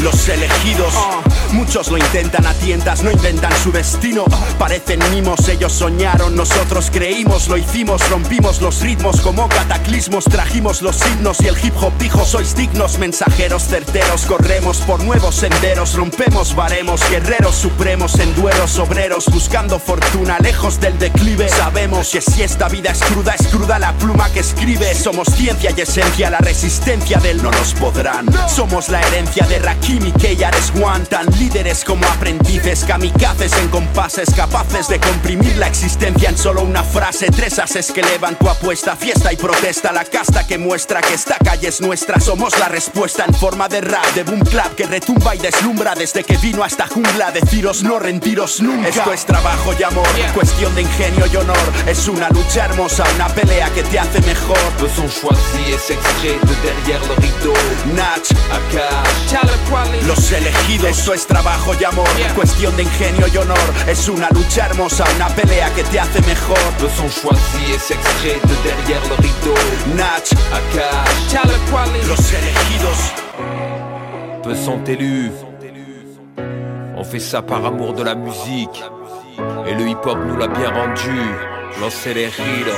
los 0.00 0.28
elegidos. 0.28 0.94
Muchos 1.52 1.88
lo 1.88 1.98
intentan 1.98 2.46
a 2.46 2.54
tientas, 2.54 3.02
no 3.02 3.10
inventan 3.10 3.52
su 3.62 3.72
destino. 3.72 4.24
Parecen 4.58 5.00
mimos, 5.10 5.48
ellos 5.48 5.72
son 5.72 5.98
engañaron, 5.98 6.36
nosotros 6.36 6.90
creímos, 6.92 7.48
lo 7.48 7.56
hicimos, 7.56 8.08
rompimos 8.08 8.60
los 8.60 8.80
ritmos 8.80 9.20
como 9.20 9.48
cataclismos, 9.48 10.24
trajimos 10.24 10.80
los 10.80 11.04
himnos 11.06 11.40
y 11.40 11.48
el 11.48 11.56
hip 11.60 11.74
hop 11.80 11.92
dijo 11.98 12.24
sois 12.24 12.54
dignos, 12.54 12.98
mensajeros 12.98 13.64
certeros, 13.64 14.26
corremos 14.26 14.78
por 14.78 15.02
nuevos 15.02 15.34
senderos, 15.34 15.94
rompemos 15.94 16.54
baremos, 16.54 17.00
guerreros 17.10 17.56
supremos 17.56 18.18
en 18.20 18.34
duelos 18.36 18.78
obreros, 18.78 19.26
buscando 19.26 19.78
fortuna 19.78 20.38
lejos 20.38 20.78
del 20.78 20.96
declive. 20.98 21.48
Sabemos 21.48 22.10
que 22.10 22.20
si 22.20 22.42
esta 22.42 22.68
vida 22.68 22.90
es 22.92 23.00
cruda, 23.00 23.34
es 23.34 23.48
cruda 23.48 23.78
la 23.78 23.92
pluma 23.94 24.30
que 24.30 24.40
escribe. 24.40 24.94
Somos 24.94 25.28
ciencia 25.28 25.72
y 25.76 25.80
esencia, 25.80 26.30
la 26.30 26.38
resistencia 26.38 27.18
del 27.18 27.42
no 27.42 27.50
nos 27.50 27.74
podrán. 27.74 28.26
Somos 28.48 28.88
la 28.88 29.00
herencia 29.00 29.46
de 29.46 29.58
Rakim 29.68 30.06
y 30.06 30.12
Keyares 30.12 30.72
One, 30.82 31.04
tan 31.04 31.26
líderes 31.38 31.84
como 31.84 32.06
aprendices, 32.06 32.84
kamikazes 32.86 33.52
en 33.58 33.68
compases, 33.68 34.30
capaces 34.34 34.88
de 34.88 34.98
comprimir 34.98 35.58
la 35.58 35.66
existencia 35.66 36.30
en 36.30 36.38
solo 36.38 36.62
una 36.62 36.82
frase. 36.82 37.26
Tres 37.30 37.58
ases 37.58 37.92
que 37.92 38.00
elevan 38.00 38.38
tu 38.38 38.48
apuesta, 38.48 38.96
fiesta 38.96 39.30
y 39.30 39.36
protesta, 39.36 39.92
la 39.92 40.06
casta 40.06 40.46
que 40.46 40.56
muestra 40.56 41.02
que 41.02 41.12
esta 41.12 41.36
calle 41.44 41.68
es 41.68 41.82
nuestra. 41.82 42.18
Somos 42.18 42.58
la 42.58 42.68
respuesta 42.68 43.26
en 43.26 43.34
forma 43.34 43.68
de 43.68 43.82
rap, 43.82 44.06
de 44.14 44.22
boom 44.22 44.40
clap 44.40 44.74
que 44.74 44.86
retumba 44.86 45.34
y 45.34 45.38
deslumbra 45.38 45.94
desde 45.94 46.24
que 46.24 46.38
vino 46.38 46.64
a 46.64 46.66
esta 46.66 46.86
jungla. 46.86 47.30
Deciros 47.30 47.82
no 47.82 47.98
rentiros 47.98 48.62
nunca. 48.62 48.88
Esto 48.88 49.12
es 49.12 49.26
trabajo 49.26 49.74
y 49.78 49.82
amor, 49.82 50.08
cuestión 50.32 50.74
de 50.74 50.80
ingenio 50.80 51.26
y 51.30 51.36
honor. 51.36 51.72
Es 51.86 52.08
una 52.08 52.30
lucha 52.30 52.64
hermosa, 52.64 53.04
una 53.16 53.28
pelea 53.28 53.68
que 53.74 53.82
te 53.82 53.98
hace 53.98 54.22
mejor. 54.22 54.56
Le 54.80 54.88
son 54.88 55.08
choisi 55.10 55.74
et 55.74 55.78
s'extrait 55.78 56.40
de 56.40 56.54
derrière 56.64 57.02
le 57.06 57.14
rideau. 57.20 57.52
Nach, 57.94 58.32
Akash, 58.50 59.57
Los 60.06 60.32
elegidos, 60.32 60.90
esto 60.90 61.12
es 61.12 61.26
trabajo 61.26 61.72
y 61.78 61.84
amor, 61.84 62.08
cuestión 62.34 62.74
de 62.76 62.84
ingenio 62.84 63.26
y 63.32 63.36
honor. 63.36 63.58
Es 63.86 64.08
una 64.08 64.28
lucha 64.30 64.66
hermosa, 64.66 65.04
una 65.16 65.28
pelea 65.28 65.70
que 65.74 65.84
te 65.84 66.00
hace 66.00 66.20
mejor. 66.22 66.58
Le 66.80 66.88
son 66.88 67.08
choisi 67.08 67.72
et 67.74 67.78
s'extrait 67.78 68.40
de 68.42 68.54
derrière 68.62 69.02
le 69.08 69.16
rideau. 69.16 69.54
Nach, 69.94 70.30
Akash, 70.52 72.08
Los 72.08 72.32
elegidos. 72.32 73.12
Peu 74.42 74.54
sont 74.54 74.82
élus. 74.84 75.32
On 76.96 77.04
fait 77.04 77.20
ça 77.20 77.42
par 77.42 77.64
amour 77.64 77.92
de 77.92 78.02
la 78.02 78.14
musique. 78.14 78.82
Et 79.66 79.74
le 79.74 79.88
hip-hop 79.88 80.18
nous 80.26 80.36
l'a 80.36 80.48
bien 80.48 80.70
rendu. 80.70 81.20
Los 81.80 82.06
elegidos. 82.06 82.72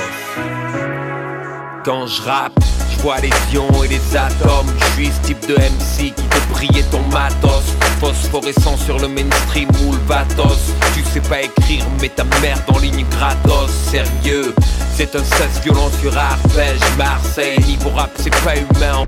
Quand 1.83 2.05
je 2.05 2.21
rappe, 2.21 2.59
je 3.01 3.07
vois 3.07 3.17
les 3.19 3.29
ions 3.53 3.83
et 3.83 3.87
les 3.87 4.15
atomes. 4.15 4.67
Je 4.79 4.85
suis 4.93 5.07
ce 5.07 5.21
type 5.21 5.47
de 5.47 5.55
MC 5.55 6.13
qui 6.13 6.23
te 6.23 6.53
briller 6.53 6.83
ton 6.91 7.01
matos. 7.11 7.63
Phosphorescent 7.99 8.77
sur 8.77 8.99
le 8.99 9.07
mainstream 9.07 9.67
ou 9.87 9.91
le 9.91 9.97
batos. 10.07 10.71
Tu 10.93 11.03
sais 11.03 11.19
pas 11.21 11.41
écrire, 11.41 11.83
mais 11.99 12.09
ta 12.09 12.23
merde 12.41 12.61
en 12.67 12.77
ligne 12.79 13.05
gratos. 13.09 13.71
Sérieux, 13.71 14.53
c'est 14.93 15.15
un 15.15 15.23
16 15.23 15.61
violent 15.63 15.89
sur 15.99 16.15
arpège. 16.15 16.79
Marseille, 16.97 17.57
niveau 17.65 17.89
rap, 17.89 18.11
c'est 18.15 18.29
pas 18.43 18.55
humain. 18.55 19.05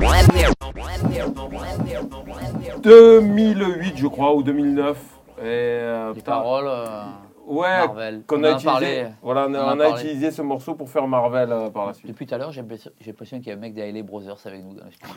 2008, 2.81 3.93
je 3.97 4.07
crois, 4.07 4.33
ou 4.35 4.41
2009. 4.43 4.97
Et, 5.39 5.41
euh, 5.45 6.09
Les 6.09 6.13
putain, 6.15 6.31
paroles. 6.31 6.65
euh, 6.67 7.03
Ouais, 7.45 7.67
Marvel. 7.85 8.23
qu'on 8.25 8.39
On 8.39 8.43
a 8.43 8.47
utilisé. 8.51 8.65
parlé. 8.65 9.07
Voilà, 9.21 9.47
on, 9.49 9.53
a- 9.53 9.59
On 9.59 9.63
en 9.63 9.67
a 9.69 9.75
on 9.75 9.79
a 9.79 9.83
parlé. 9.89 10.03
utilisé 10.05 10.31
ce 10.31 10.41
morceau 10.41 10.75
pour 10.75 10.89
faire 10.89 11.07
Marvel 11.07 11.51
euh, 11.51 11.69
par 11.69 11.85
la 11.87 11.93
suite. 11.93 12.07
Depuis 12.07 12.25
tout 12.25 12.35
à 12.35 12.37
l'heure, 12.37 12.51
j'ai 12.51 12.61
l'impression 12.61 12.91
j'ai 13.01 13.11
l'impression 13.11 13.37
qu'il 13.39 13.47
y 13.47 13.51
a 13.51 13.55
un 13.55 13.59
mec 13.59 13.73
d'Ailey 13.73 14.01
Brothers 14.03 14.37
avec 14.45 14.63
nous 14.63 14.73
dans 14.75 14.85
le 14.85 14.91
studio. 14.91 15.13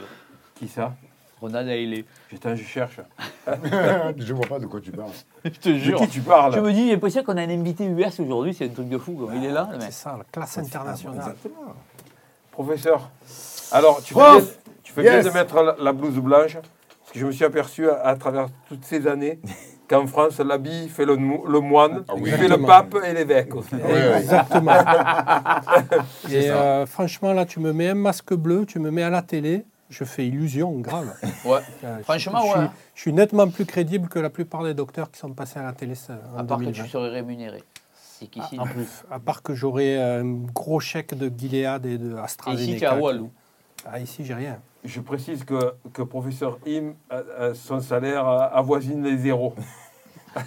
Qui 0.57 0.69
ça? 0.69 0.93
Ronald 1.41 1.69
Ailey. 1.69 2.05
Putain, 2.31 2.55
je 2.55 2.65
cherche. 2.65 2.99
Je 4.17 4.33
vois 4.33 4.47
pas 4.47 4.59
de 4.59 4.65
quoi 4.67 4.81
tu 4.81 4.91
parles. 4.91 5.11
Je 5.45 5.51
te 5.51 5.75
jure. 5.75 5.99
qui 6.01 6.09
tu 6.09 6.21
parles? 6.23 6.55
Je 6.55 6.61
me 6.61 6.73
dis, 6.73 6.87
j'ai 6.87 6.93
l'impression 6.95 7.23
qu'on 7.23 7.37
a 7.37 7.43
un 7.43 7.51
invité 7.51 7.85
US 7.85 8.19
aujourd'hui, 8.21 8.55
c'est 8.55 8.65
un 8.65 8.69
truc 8.69 8.89
de 8.89 8.97
fou. 8.99 9.13
quoi. 9.13 9.31
Il 9.35 9.45
est 9.45 9.53
là, 9.53 9.69
le 9.71 9.77
mec. 9.77 9.87
C'est 9.87 9.93
ça, 9.93 10.17
la 10.17 10.25
classe 10.25 10.57
internationale. 10.59 11.35
Professeur, 12.51 13.11
alors 13.71 14.03
tu 14.03 14.15
fais 14.15 14.21
bien, 14.21 14.41
tu 14.83 14.93
fais 14.93 15.03
bien 15.03 15.13
Yes. 15.17 15.27
de 15.27 15.31
mettre 15.31 15.63
la, 15.63 15.77
la 15.79 15.93
blouse 15.93 16.19
blanche, 16.19 16.55
parce 16.55 17.13
que 17.13 17.19
je 17.19 17.27
me 17.27 17.33
suis 17.33 17.45
aperçu 17.45 17.91
à, 17.91 17.97
à 18.01 18.17
travers 18.17 18.49
toutes 18.69 18.85
ces 18.85 19.07
années 19.07 19.39
qu'en 19.89 20.07
France, 20.07 20.39
l'habit 20.41 20.89
fait 20.89 21.05
le, 21.05 21.17
moine, 21.17 22.05
oui. 22.17 22.23
il 22.27 22.33
fait 22.33 22.49
le 22.49 22.59
pape 22.59 22.97
et 23.05 23.13
l'évêque 23.13 23.55
aussi. 23.55 23.75
Exactement. 24.17 24.73
Et 26.31 26.51
euh, 26.51 26.87
franchement, 26.87 27.33
là, 27.33 27.45
tu 27.47 27.61
me 27.61 27.73
mets 27.73 27.89
un 27.91 27.95
masque 27.95 28.35
bleu, 28.35 28.67
tu 28.67 28.79
me 28.79 28.91
mets 28.91 29.03
à 29.03 29.11
la 29.11 29.23
télé, 29.23 29.65
je 29.91 30.05
fais 30.05 30.27
illusion 30.27 30.73
grave. 30.81 31.15
Ouais. 31.45 31.59
Euh, 31.85 31.99
je- 31.99 32.03
Franchement, 32.05 32.41
je, 32.43 32.47
ouais. 32.59 32.67
suis- 32.67 32.77
je 32.95 33.01
suis 33.03 33.13
nettement 33.13 33.49
plus 33.49 33.65
crédible 33.67 34.09
que 34.09 34.19
la 34.19 34.31
plupart 34.31 34.65
des 34.65 34.75
docteurs 34.75 35.11
qui 35.11 35.19
sont 35.19 35.31
passés 35.33 35.59
à 35.59 35.63
la 35.63 35.73
télé 35.73 35.95
ça, 35.95 36.15
en 36.35 36.39
À 36.41 36.45
part 36.45 36.59
que 36.59 36.65
2020. 36.65 36.85
tu 36.85 36.91
serais 36.91 37.09
rémunéré. 37.11 37.63
C'est 38.19 38.27
qu'ici. 38.29 38.59
En 38.59 38.65
plus, 38.65 39.05
à 39.11 39.19
part 39.21 39.43
que 39.43 39.55
j'aurais 39.55 39.97
un 39.99 40.25
gros 40.55 40.81
chèque 40.81 41.15
de 41.15 41.31
Gilead 41.37 41.85
et 41.87 41.99
de 41.99 42.17
AstraZeneca. 42.17 42.63
Ici, 42.71 42.79
tu 42.79 42.85
es 42.85 42.87
à 42.87 42.97
Walou. 42.97 43.31
Ah, 43.93 44.01
ici, 44.01 44.25
j'ai 44.25 44.35
rien. 44.35 44.59
Je 44.85 45.01
précise 45.01 45.45
que, 45.45 45.73
que 45.93 46.03
professeur 46.03 46.59
Im, 46.67 46.93
euh, 47.13 47.23
euh, 47.41 47.55
son 47.55 47.81
salaire 47.81 48.27
euh, 48.29 48.47
avoisine 48.53 49.03
les 49.05 49.17
zéros. 49.19 49.55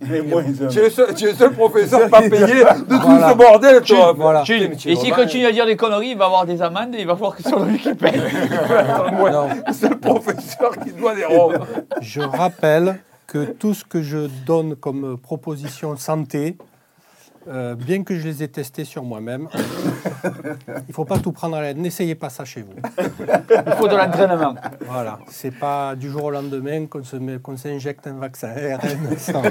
Les 0.00 0.22
moins 0.22 0.42
un. 0.42 0.68
tu, 0.68 0.78
es 0.78 0.82
le 0.84 0.90
seul, 0.90 1.14
tu 1.14 1.24
es 1.26 1.32
le 1.32 1.34
seul 1.36 1.52
professeur 1.52 2.08
pas 2.08 2.22
payé 2.22 2.46
de 2.46 2.88
tout 2.88 3.00
Voilà. 3.02 3.30
ce 3.30 3.36
bordel, 3.36 3.82
Tu- 3.82 3.92
toi. 3.94 4.14
voilà. 4.16 4.42
Et 4.48 4.96
s'il 4.96 5.12
continue 5.12 5.44
à 5.44 5.52
dire 5.52 5.66
des 5.66 5.76
conneries, 5.76 6.12
il 6.12 6.16
va 6.16 6.24
avoir 6.24 6.46
des 6.46 6.62
amendes 6.62 6.94
et 6.94 7.00
il 7.00 7.06
va 7.06 7.14
falloir 7.14 7.36
que 7.36 7.42
ce 7.42 7.50
soit 7.50 7.64
lui 7.66 7.78
qui 7.78 7.92
paye. 7.94 8.18
Moi, 9.12 9.30
le 9.30 9.98
professeur 9.98 10.78
qui 10.82 10.92
doit 10.92 11.14
des 11.14 11.26
robes. 11.26 11.58
Je 12.00 12.22
rappelle 12.22 13.00
que 13.26 13.44
tout 13.44 13.74
ce 13.74 13.84
que 13.84 14.00
je 14.02 14.28
donne 14.46 14.76
comme 14.76 15.18
proposition 15.18 15.94
santé, 15.98 16.56
euh, 17.48 17.74
bien 17.74 18.02
que 18.04 18.14
je 18.18 18.24
les 18.26 18.42
ai 18.42 18.48
testés 18.48 18.84
sur 18.84 19.02
moi-même, 19.02 19.48
il 20.24 20.72
ne 20.88 20.92
faut 20.92 21.04
pas 21.04 21.18
tout 21.18 21.32
prendre 21.32 21.56
à 21.56 21.62
l'aide. 21.62 21.78
N'essayez 21.78 22.14
pas 22.14 22.28
ça 22.30 22.44
chez 22.44 22.62
vous. 22.62 22.74
Il 22.98 23.72
faut 23.78 23.88
de 23.88 23.96
l'entraînement. 23.96 24.54
Voilà, 24.86 25.18
c'est 25.28 25.50
pas 25.50 25.94
du 25.96 26.10
jour 26.10 26.24
au 26.24 26.30
lendemain 26.30 26.86
qu'on 26.86 27.02
se 27.04 27.16
met- 27.16 27.38
qu'on 27.38 27.56
s'injecte 27.56 28.06
un 28.06 28.14
vaccin 28.14 28.48
ARN 28.50 29.16
sans, 29.18 29.42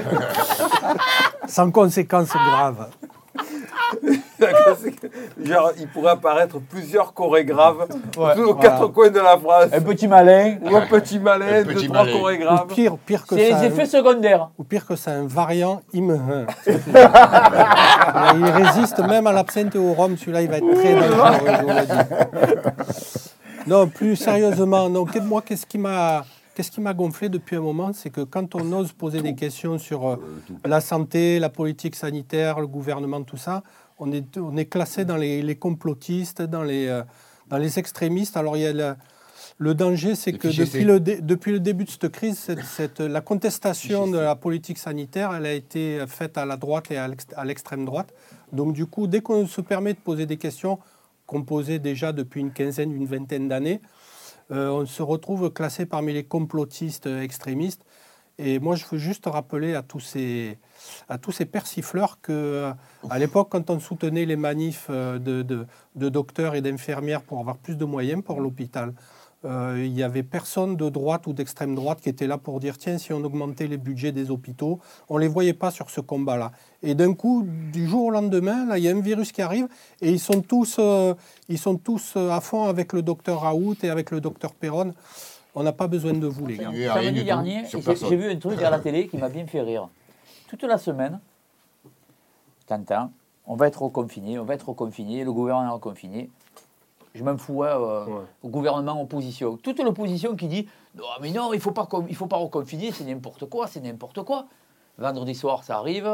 sans 1.46 1.70
conséquences 1.70 2.32
graves. 2.32 2.88
Genre, 5.44 5.72
il 5.78 5.88
pourrait 5.88 6.12
apparaître 6.12 6.58
plusieurs 6.60 7.12
chorégraphes 7.14 7.76
Ouais. 8.16 8.38
aux 8.38 8.54
Voilà. 8.54 8.54
quatre 8.60 8.86
coins 8.88 9.10
de 9.10 9.18
la 9.20 9.38
France. 9.38 9.66
Un 9.72 9.80
petit 9.80 10.08
malin. 10.08 10.56
Ou 10.62 10.76
un 10.76 10.86
petit 10.86 11.18
malin, 11.18 11.46
Un 11.60 11.62
deux, 11.62 11.74
petit 11.74 11.86
trois 11.88 12.04
malin. 12.04 12.18
chorégraphes. 12.18 12.64
Ou 12.64 12.74
pire, 12.74 12.96
pire 13.06 13.26
que 13.26 13.36
C'est 13.36 13.50
ça. 13.50 13.60
les 13.60 13.66
effets 13.66 13.86
secondaires. 13.86 14.50
Ou 14.58 14.64
pire 14.64 14.86
que 14.86 14.96
ça, 14.96 15.12
un 15.12 15.26
variant 15.26 15.80
IM1. 15.94 16.46
il 18.36 18.44
résiste 18.64 18.98
même 19.00 19.26
à 19.26 19.32
l'absinthe 19.32 19.74
et 19.74 19.78
au 19.78 19.92
rhum. 19.92 20.16
Celui-là, 20.16 20.42
il 20.42 20.48
va 20.50 20.58
être 20.58 20.74
très 20.74 20.94
dangereux. 20.94 22.72
Non, 23.66 23.86
plus 23.86 24.16
sérieusement, 24.16 24.88
non, 24.88 25.04
moi, 25.24 25.42
qu'est-ce 25.42 25.66
qui 25.66 25.78
m'a... 25.78 26.24
Qu'est-ce 26.54 26.70
qui 26.70 26.82
m'a 26.82 26.92
gonflé 26.92 27.30
depuis 27.30 27.56
un 27.56 27.62
moment, 27.62 27.92
c'est 27.94 28.10
que 28.10 28.20
quand 28.20 28.54
on 28.54 28.72
ose 28.74 28.92
poser 28.92 29.22
des 29.22 29.34
questions 29.34 29.78
sur 29.78 30.06
euh, 30.06 30.16
la 30.66 30.82
santé, 30.82 31.38
la 31.38 31.48
politique 31.48 31.96
sanitaire, 31.96 32.60
le 32.60 32.66
gouvernement, 32.66 33.22
tout 33.22 33.38
ça, 33.38 33.62
on 34.02 34.12
est, 34.12 34.36
on 34.38 34.56
est 34.56 34.66
classé 34.66 35.04
dans 35.04 35.16
les, 35.16 35.42
les 35.42 35.56
complotistes, 35.56 36.42
dans 36.42 36.62
les, 36.62 36.86
euh, 36.88 37.02
dans 37.48 37.58
les 37.58 37.78
extrémistes. 37.78 38.36
Alors, 38.36 38.56
il 38.56 38.62
y 38.62 38.66
a 38.66 38.72
le, 38.72 38.94
le 39.58 39.74
danger, 39.74 40.14
c'est 40.14 40.32
que 40.32 40.48
depuis 40.64 40.84
le, 40.84 40.98
dé- 41.00 41.20
depuis 41.20 41.52
le 41.52 41.60
début 41.60 41.84
de 41.84 41.90
cette 41.90 42.08
crise, 42.10 42.38
cette, 42.38 42.64
cette- 42.64 43.00
la 43.00 43.20
contestation 43.20 44.06
de 44.14 44.18
la 44.18 44.34
politique 44.36 44.78
sanitaire, 44.78 45.32
elle 45.34 45.46
a 45.46 45.52
été 45.52 46.04
faite 46.08 46.36
à 46.38 46.44
la 46.46 46.56
droite 46.56 46.90
et 46.90 46.96
à 46.96 47.06
l'ex- 47.08 47.26
à 47.36 47.44
l'extrême 47.44 47.84
droite. 47.84 48.12
Donc, 48.52 48.72
du 48.74 48.86
coup, 48.86 49.06
dès 49.06 49.20
qu'on 49.20 49.46
se 49.46 49.60
permet 49.60 49.92
de 49.94 49.98
poser 50.00 50.26
des 50.26 50.36
questions 50.36 50.78
qu'on 51.26 51.42
posait 51.44 51.78
déjà 51.78 52.12
depuis 52.12 52.40
une 52.40 52.52
quinzaine, 52.52 52.92
une 52.92 53.06
vingtaine 53.06 53.48
d'années, 53.48 53.80
euh, 54.50 54.68
on 54.70 54.86
se 54.86 55.02
retrouve 55.02 55.50
classé 55.50 55.86
parmi 55.86 56.12
les 56.12 56.24
complotistes 56.24 57.06
extrémistes. 57.06 57.82
Et 58.44 58.58
moi, 58.58 58.74
je 58.74 58.84
veux 58.90 58.98
juste 58.98 59.26
rappeler 59.26 59.74
à 59.76 59.82
tous 59.82 60.00
ces, 60.00 60.58
à 61.08 61.16
tous 61.16 61.30
ces 61.30 61.44
persifleurs 61.46 62.20
que, 62.20 62.32
euh, 62.32 62.72
l'époque, 63.18 63.48
quand 63.50 63.70
on 63.70 63.78
soutenait 63.78 64.24
les 64.24 64.34
manifs 64.36 64.88
euh, 64.90 65.18
de, 65.20 65.42
de- 65.42 66.08
docteurs 66.08 66.56
et 66.56 66.60
d'infirmières 66.60 67.22
pour 67.22 67.38
avoir 67.38 67.56
plus 67.56 67.76
de 67.76 67.84
moyens 67.84 68.22
pour 68.24 68.40
l'hôpital, 68.40 68.94
euh, 69.44 69.80
il 69.84 69.92
n'y 69.92 70.02
avait 70.02 70.24
personne 70.24 70.76
de 70.76 70.88
droite 70.88 71.26
ou 71.28 71.32
d'extrême 71.32 71.74
droite 71.76 72.00
qui 72.00 72.08
était 72.08 72.26
là 72.26 72.36
pour 72.36 72.58
dire 72.58 72.78
tiens, 72.78 72.98
si 72.98 73.12
on 73.12 73.22
augmentait 73.22 73.68
les 73.68 73.76
budgets 73.76 74.12
des 74.12 74.30
hôpitaux, 74.32 74.80
on 75.08 75.16
ne 75.16 75.20
les 75.20 75.28
voyait 75.28 75.52
pas 75.52 75.70
sur 75.70 75.88
ce 75.90 76.00
combat-là. 76.00 76.50
Et 76.82 76.94
d'un 76.96 77.14
coup, 77.14 77.46
du 77.72 77.86
jour 77.86 78.06
au 78.06 78.10
lendemain, 78.10 78.76
il 78.76 78.82
y 78.82 78.88
a 78.88 78.92
un 78.92 79.00
virus 79.00 79.30
qui 79.30 79.42
arrive 79.42 79.68
et 80.00 80.10
ils 80.10 80.20
sont 80.20 80.42
tous, 80.42 80.80
ils 81.48 81.58
sont 81.58 81.76
tous 81.76 82.16
à 82.16 82.40
fond 82.40 82.64
avec 82.64 82.92
le 82.92 83.02
docteur 83.02 83.40
Raoult 83.40 83.76
et 83.82 83.90
avec 83.90 84.10
le 84.12 84.20
docteur 84.20 84.52
Perron. 84.54 84.94
On 85.54 85.62
n'a 85.62 85.72
pas 85.72 85.86
besoin 85.86 86.12
de 86.14 86.26
vous, 86.26 86.46
les 86.46 86.56
gars. 86.56 86.70
Samedi 86.94 87.24
dernier, 87.24 87.64
j'ai 88.08 88.16
vu 88.16 88.30
un 88.30 88.36
truc 88.36 88.62
à 88.62 88.70
la 88.70 88.78
télé 88.78 89.06
qui 89.08 89.16
m'a 89.18 89.28
bien 89.28 89.46
fait 89.46 89.60
rire. 89.60 89.88
Toute 90.48 90.62
la 90.64 90.78
semaine, 90.78 91.20
t'entends, 92.66 93.10
on 93.46 93.56
va 93.56 93.66
être 93.68 93.82
reconfiné, 93.82 94.38
on 94.38 94.44
va 94.44 94.54
être 94.54 94.68
reconfiné, 94.68 95.24
le 95.24 95.32
gouvernement 95.32 95.68
est 95.70 95.74
reconfiné. 95.74 96.30
Je 97.14 97.22
m'en 97.22 97.36
fous, 97.36 97.62
hein, 97.62 97.78
euh, 97.78 98.06
au 98.42 98.48
gouvernement 98.48 99.00
opposition. 99.02 99.58
Toute 99.58 99.78
l'opposition 99.80 100.34
qui 100.36 100.48
dit 100.48 100.66
non, 100.94 101.04
mais 101.20 101.30
non, 101.30 101.52
il 101.52 101.56
ne 101.56 101.62
faut, 101.62 101.72
pas 101.72 101.84
con- 101.86 102.06
il 102.08 102.16
faut 102.16 102.26
pas 102.26 102.36
reconfiner, 102.38 102.90
c'est 102.92 103.04
n'importe 103.04 103.44
quoi, 103.46 103.66
c'est 103.66 103.80
n'importe 103.80 104.22
quoi. 104.22 104.46
Vendredi 104.96 105.34
soir, 105.34 105.64
ça 105.64 105.76
arrive. 105.78 106.08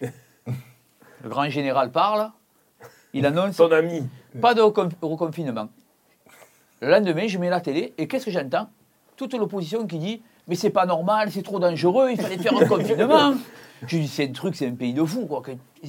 Le 0.00 1.28
grand 1.30 1.48
général 1.48 1.90
parle, 1.90 2.30
il 3.12 3.24
annonce 3.26 3.56
Ton 3.56 3.70
ami. 3.72 4.06
pas 4.40 4.54
de 4.54 4.60
recon- 4.60 4.90
reconfinement. 5.02 5.68
Le 6.80 6.88
lendemain, 6.90 7.26
je 7.26 7.38
mets 7.38 7.50
la 7.50 7.60
télé 7.60 7.94
et 7.98 8.06
qu'est-ce 8.06 8.24
que 8.26 8.30
j'entends? 8.30 8.68
Toute 9.16 9.34
l'opposition 9.34 9.86
qui 9.86 9.98
dit 9.98 10.22
Mais 10.48 10.54
c'est 10.54 10.70
pas 10.70 10.86
normal, 10.86 11.28
c'est 11.30 11.42
trop 11.42 11.58
dangereux, 11.58 12.10
il 12.10 12.20
fallait 12.20 12.36
faire 12.38 12.56
un 12.56 12.66
confinement. 12.68 13.34
Je 13.86 13.98
dis 13.98 14.08
C'est 14.08 14.28
un 14.28 14.32
truc, 14.32 14.54
c'est 14.56 14.66
un 14.66 14.74
pays 14.74 14.92
de 14.92 15.04
fous. 15.04 15.28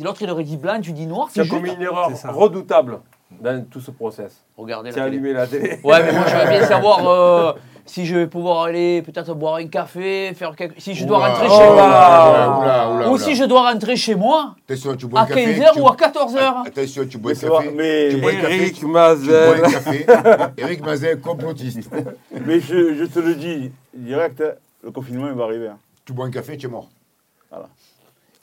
L'autre, 0.01 0.21
il 0.21 0.29
aurait 0.29 0.43
dit 0.43 0.57
blanc, 0.57 0.79
tu 0.81 0.91
dis 0.91 1.07
noir, 1.07 1.29
Tu 1.33 1.41
c'est 1.41 1.47
commis 1.47 1.71
une 1.73 1.81
erreur 1.81 2.09
redoutable 2.29 2.99
dans 3.41 3.65
tout 3.69 3.81
ce 3.81 3.91
process. 3.91 4.43
Regardez 4.57 4.91
Tu 4.91 4.99
as 4.99 5.05
la 5.05 5.09
télé. 5.09 5.17
allumé 5.17 5.33
la 5.33 5.47
télé. 5.47 5.79
Ouais, 5.83 6.03
mais 6.03 6.11
moi, 6.13 6.25
j'aimerais 6.27 6.57
bien 6.59 6.67
savoir 6.67 7.07
euh, 7.07 7.53
si 7.87 8.05
je 8.05 8.15
vais 8.15 8.27
pouvoir 8.27 8.63
aller 8.63 9.01
peut-être 9.03 9.33
boire 9.35 9.55
un 9.55 9.67
café, 9.67 10.33
faire 10.33 10.55
quelque... 10.55 10.81
si 10.81 10.95
je 10.95 11.05
dois 11.05 11.19
Oula, 11.19 11.27
rentrer 11.29 11.45
oula, 11.47 11.55
chez 11.57 11.65
moi. 11.65 11.73
oula, 11.75 12.57
oula, 12.59 12.91
oula, 12.95 13.09
Ou 13.09 13.13
oula. 13.13 13.23
si 13.23 13.35
je 13.35 13.43
dois 13.43 13.71
rentrer 13.71 13.95
chez 13.95 14.15
moi 14.15 14.55
Attention, 14.67 14.95
tu 14.95 15.05
bois 15.07 15.19
à 15.19 15.23
un 15.23 15.27
café. 15.27 15.45
15h 15.59 15.73
tu- 15.73 15.79
ou 15.81 15.87
à 15.87 15.95
14h. 15.95 16.67
Attention, 16.67 17.05
tu 17.07 17.17
bois 17.19 17.31
un 17.31 17.35
café. 17.35 17.71
mais- 17.75 18.09
tu 18.09 18.17
bois 18.17 18.31
un 18.31 18.35
café, 18.41 18.55
Eric 18.55 18.73
tu- 18.73 18.79
tu 18.79 18.85
bois 18.87 19.09
un 19.11 19.15
Mazel. 19.15 19.61
café. 19.71 20.05
Eric 20.57 20.81
Mazel, 20.85 21.19
complotiste. 21.21 21.91
Mais 22.45 22.59
je, 22.59 22.95
je 22.95 23.05
te 23.05 23.19
le 23.19 23.35
dis 23.35 23.71
direct, 23.93 24.41
hein, 24.41 24.53
le 24.83 24.91
confinement 24.91 25.27
il 25.27 25.33
va 25.33 25.43
arriver. 25.43 25.67
hein. 25.67 25.77
Tu 26.05 26.13
bois 26.13 26.25
un 26.25 26.31
café, 26.31 26.57
tu 26.57 26.65
es 26.65 26.69
mort. 26.69 26.89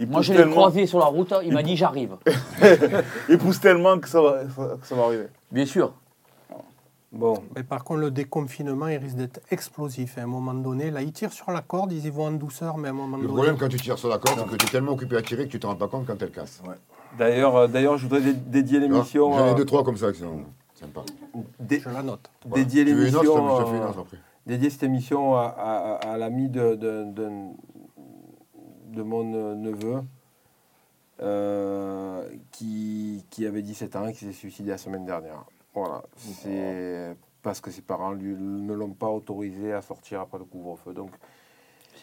Il 0.01 0.09
Moi, 0.09 0.23
je 0.23 0.33
l'ai 0.33 0.39
tellement- 0.39 0.53
croisé 0.53 0.87
sur 0.87 0.99
la 0.99 1.05
route, 1.05 1.33
il 1.45 1.53
m'a 1.53 1.63
dit 1.63 1.77
j'arrive. 1.77 2.17
Il 3.29 3.39
pousse 3.39 3.61
tellement 3.61 3.99
que 4.01 4.09
ça 4.09 4.21
va, 4.21 4.39
que 4.81 4.87
ça 4.87 4.95
va 4.97 5.05
arriver. 5.05 5.27
Bien 5.51 5.67
sûr. 5.67 5.93
Bon, 7.13 7.43
Mais 7.55 7.63
par 7.63 7.85
contre, 7.85 8.01
le 8.01 8.11
déconfinement, 8.11 8.89
il 8.89 8.97
risque 8.97 9.17
d'être 9.17 9.41
explosif 9.51 10.17
à 10.17 10.23
un 10.23 10.27
moment 10.27 10.55
donné. 10.55 10.91
Là, 10.91 11.03
ils 11.03 11.13
tirent 11.13 11.33
sur 11.33 11.51
la 11.51 11.61
corde, 11.61 11.93
ils 11.93 12.07
y 12.07 12.11
vont 12.11 12.27
en 12.29 12.33
douceur, 12.33 12.79
mais 12.79 12.89
à 12.89 12.91
un 12.91 12.95
moment 12.95 13.19
Le 13.19 13.25
donné. 13.25 13.35
problème 13.35 13.57
quand 13.59 13.69
tu 13.69 13.77
tires 13.77 13.99
sur 13.99 14.09
la 14.09 14.17
corde, 14.19 14.39
c'est 14.41 14.49
que 14.49 14.57
tu 14.57 14.67
es 14.67 14.71
tellement 14.71 14.93
occupé 14.93 15.17
à 15.19 15.23
tirer 15.23 15.45
que 15.47 15.51
tu 15.53 15.61
te 15.61 15.67
rends 15.67 15.77
pas 15.77 15.89
compte 15.89 16.07
quand 16.07 16.21
elle 16.23 16.31
casse. 16.31 16.63
d'ailleurs, 17.19 17.55
euh, 17.57 17.67
d'ailleurs, 17.69 17.99
je 17.99 18.05
voudrais 18.05 18.23
dé- 18.23 18.33
dédier 18.33 18.81
l'émission. 18.81 19.31
J'en 19.33 19.47
ai 19.49 19.51
euh, 19.51 19.55
deux, 19.55 19.67
trois 19.67 19.85
comme 19.85 19.99
ça 19.99 20.11
qui 20.11 20.21
sont 20.21 20.41
sympas. 20.75 21.05
dé- 21.61 21.81
Je 21.81 21.91
la 21.91 22.03
note. 22.03 22.31
Voilà. 22.47 22.65
dédier 22.65 22.85
l'émission. 22.85 23.21
euh, 23.23 23.63
autre 23.63 23.99
après. 24.01 24.19
dédier 24.47 24.71
cette 24.71 24.83
émission 24.85 25.37
à, 25.37 25.43
à- 25.45 26.13
à 26.13 26.17
l'ami 26.17 26.49
de, 26.49 26.75
de, 26.77 27.05
de, 27.13 27.29
de 28.95 29.03
mon 29.03 29.23
neveu 29.55 30.03
euh, 31.21 32.27
qui, 32.53 33.25
qui 33.29 33.47
avait 33.47 33.61
17 33.63 33.97
ans 33.97 34.07
et 34.07 34.13
qui 34.15 34.21
s'est 34.25 34.33
suicidé 34.33 34.71
la 34.71 34.79
semaine 34.79 35.05
dernière. 35.05 35.45
Voilà, 35.75 36.03
c'est 36.17 37.17
parce 37.43 37.61
que 37.61 37.71
ses 37.71 37.83
parents 37.83 38.13
lui, 38.13 38.35
ne 38.39 38.73
l'ont 38.75 38.91
pas 38.93 39.09
autorisé 39.09 39.73
à 39.73 39.81
sortir 39.83 40.21
après 40.21 40.39
le 40.39 40.45
couvre-feu. 40.45 40.93
Donc, 40.93 41.11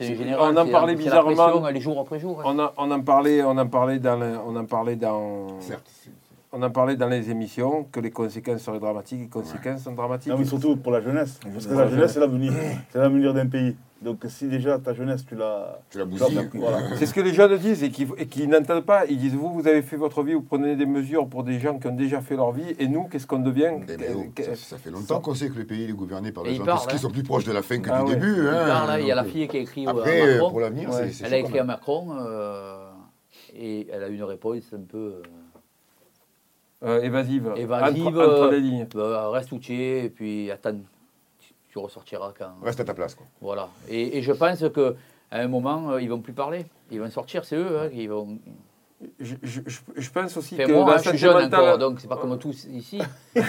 on 0.01 0.57
en 0.57 0.67
parlait 0.67 0.95
bizarrement. 0.95 1.35
pression, 1.35 1.67
les 1.67 1.79
jours 1.81 1.99
après 1.99 2.19
jour. 2.19 2.41
on, 2.45 2.57
a- 2.59 2.73
on 2.77 2.89
en 2.91 3.01
parlait, 3.01 3.43
on 3.43 3.57
en 3.57 3.67
parlait 3.67 3.99
dans, 3.99 4.15
le- 4.17 4.37
on 4.45 4.55
en 4.55 4.65
parlait 4.65 4.95
dans, 4.95 5.59
Certes. 5.59 5.91
on 6.51 6.61
en 6.63 6.71
parlait 6.71 6.95
dans 6.95 7.07
les 7.07 7.29
émissions 7.29 7.83
que 7.91 7.99
les 7.99 8.11
conséquences 8.11 8.61
seraient 8.61 8.79
dramatiques. 8.79 9.19
Les 9.21 9.27
conséquences 9.27 9.81
sont 9.83 9.91
dramatiques. 9.93 10.31
Non, 10.31 10.39
mais 10.39 10.45
surtout 10.45 10.77
pour 10.77 10.91
la 10.93 11.01
jeunesse. 11.01 11.39
Parce 11.53 11.67
que 11.67 11.73
la 11.73 11.85
la 11.85 11.89
jeunesse, 11.91 12.13
c'est 12.13 12.19
l'avenir. 12.21 12.53
C'est 12.91 12.97
l'avenir 12.99 13.33
d'un 13.33 13.47
pays. 13.47 13.75
Donc 14.01 14.23
si 14.29 14.47
déjà 14.47 14.79
ta 14.79 14.93
jeunesse, 14.93 15.25
tu 15.25 15.35
l'as. 15.35 15.81
Tu 15.89 15.97
l'as 15.97 16.05
voilà. 16.53 16.95
C'est 16.95 17.05
ce 17.05 17.13
que 17.13 17.19
les 17.19 17.33
jeunes 17.33 17.57
disent 17.57 17.83
et 17.83 17.89
qui, 17.91 18.07
et 18.17 18.27
qui 18.27 18.47
n'entendent 18.47 18.85
pas. 18.85 19.05
Ils 19.07 19.17
disent 19.17 19.33
vous, 19.35 19.51
vous 19.53 19.67
avez 19.67 19.81
fait 19.81 19.97
votre 19.97 20.23
vie, 20.23 20.35
vous 20.35 20.41
prenez 20.41 20.77
des 20.77 20.85
mesures 20.85 21.27
pour 21.27 21.43
des 21.43 21.59
gens 21.59 21.77
qui 21.77 21.87
ont 21.87 21.95
déjà 21.95 22.21
fait 22.21 22.37
leur 22.37 22.53
vie, 22.53 22.73
et 22.79 22.87
nous, 22.87 23.09
qu'est-ce 23.09 23.27
qu'on 23.27 23.39
devient 23.39 23.71
Eh 23.89 23.97
ben, 23.97 24.15
oh, 24.15 24.41
ça, 24.41 24.55
ça 24.55 24.77
fait 24.77 24.89
longtemps 24.89 25.19
qu'on 25.19 25.33
sait 25.35 25.49
que 25.49 25.57
le 25.57 25.65
pays 25.65 25.83
est 25.83 25.91
gouverné 25.91 26.31
par 26.31 26.45
des 26.45 26.55
gens 26.55 26.63
parle, 26.63 26.79
qui, 26.79 26.87
qui 26.87 26.95
hein. 26.95 26.97
sont 26.99 27.09
plus 27.11 27.23
proches 27.23 27.43
de 27.43 27.51
la 27.51 27.61
fin 27.61 27.79
que 27.81 27.89
Ah 27.91 28.03
du 28.03 28.11
ouais. 28.11 28.15
début. 28.15 28.35
Il 28.37 28.47
hein. 28.47 28.65
parle, 28.67 28.87
là, 28.87 28.99
il 29.01 29.05
y 29.07 29.11
a 29.11 29.15
la 29.15 29.25
fille 29.25 29.47
qui 29.49 29.57
a 29.57 29.59
écrit 29.59 29.85
au- 29.85 29.89
Après, 29.89 30.21
à 30.21 30.23
euh, 30.25 30.33
Macron. 30.35 30.49
pour 30.49 30.59
l'avenir, 30.61 30.93
c'est- 30.93 31.11
c'est 31.11 31.25
Elle 31.25 31.33
a 31.33 31.37
écrit 31.39 31.59
à. 31.59 31.63
Macron 31.65 32.07
euh, 32.21 32.89
et 33.53 33.87
elle 33.91 34.03
a 34.03 34.07
eu 34.07 34.15
une 34.15 34.23
réponse 34.23 34.63
un 34.73 34.79
peu 34.89 35.21
Euh, 36.85 37.01
évasive. 37.01 37.47
euh, 37.47 37.55
évasive. 37.55 38.07
Entre, 38.07 38.21
entre 38.21 38.51
les 38.51 38.61
lignes. 38.61 38.87
bah, 38.95 39.29
reste 39.29 39.51
où 39.51 39.59
tu 39.59 39.73
es 39.73 40.05
et 40.05 40.09
puis 40.09 40.49
attends, 40.51 40.77
tu, 41.69 41.73
tu 41.73 41.79
ressortiras 41.79 42.33
quand. 42.37 42.51
Reste 42.63 42.79
à 42.79 42.83
ta 42.85 42.93
place. 42.93 43.15
Quoi. 43.15 43.25
Voilà. 43.41 43.69
Et, 43.87 44.17
et 44.17 44.21
je 44.21 44.31
pense 44.31 44.59
que 44.69 44.95
à 45.31 45.39
un 45.39 45.47
moment, 45.47 45.91
euh, 45.91 46.01
ils 46.01 46.09
vont 46.09 46.19
plus 46.21 46.33
parler. 46.33 46.65
Ils 46.91 46.99
vont 46.99 47.09
sortir, 47.09 47.45
c'est 47.45 47.55
eux 47.55 47.79
hein, 47.79 47.89
qui 47.89 48.07
vont. 48.07 48.39
Je, 49.19 49.35
je- 49.43 49.61
je- 49.95 50.09
pense 50.09 50.35
aussi 50.35 50.55
Enfin, 50.55 50.65
que 50.65 50.71
moi, 50.73 50.95
hein, 50.95 50.97
je 51.01 51.09
suis 51.09 51.17
jeune 51.17 51.45
encore, 51.45 51.77
donc 51.77 52.01
c'est 52.01 52.09
pas 52.09 52.17
comme 52.17 52.37
tous 52.37 52.65
ici. 52.65 52.99
Euh, 53.37 53.41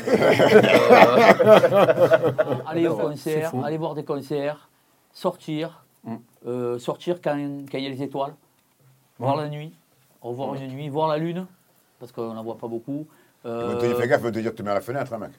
aller 2.67 2.87
au 2.87 2.97
concert, 2.97 3.53
aller 3.65 3.79
voir 3.79 3.95
des 3.95 4.05
concerts, 4.05 4.69
sortir, 5.13 5.85
Mm. 6.05 6.15
euh, 6.47 6.79
sortir 6.79 7.21
quand, 7.23 7.37
quand 7.71 7.77
il 7.79 7.85
y 7.85 7.87
a 7.87 7.91
les 7.91 8.03
étoiles, 8.03 8.33
voir 9.19 9.37
la 9.37 9.49
nuit, 9.49 9.73
revoir 10.23 10.55
une 10.55 10.69
nuit, 10.69 10.89
voir 10.89 11.09
la 11.09 11.19
lune, 11.19 11.47
parce 11.99 12.11
qu'on 12.13 12.33
n'en 12.33 12.43
voit 12.43 12.57
pas 12.57 12.69
beaucoup. 12.69 13.07
Euh, 13.45 13.77
te 13.79 13.95
fais 14.01 14.09
gaffe, 14.09 14.23
te 14.23 14.29
dire, 14.39 14.55
te 14.55 14.63
mets 14.63 14.71
à 14.71 14.75
la 14.75 14.81
fenêtre, 14.81 15.13
hein, 15.13 15.19
mec. 15.19 15.33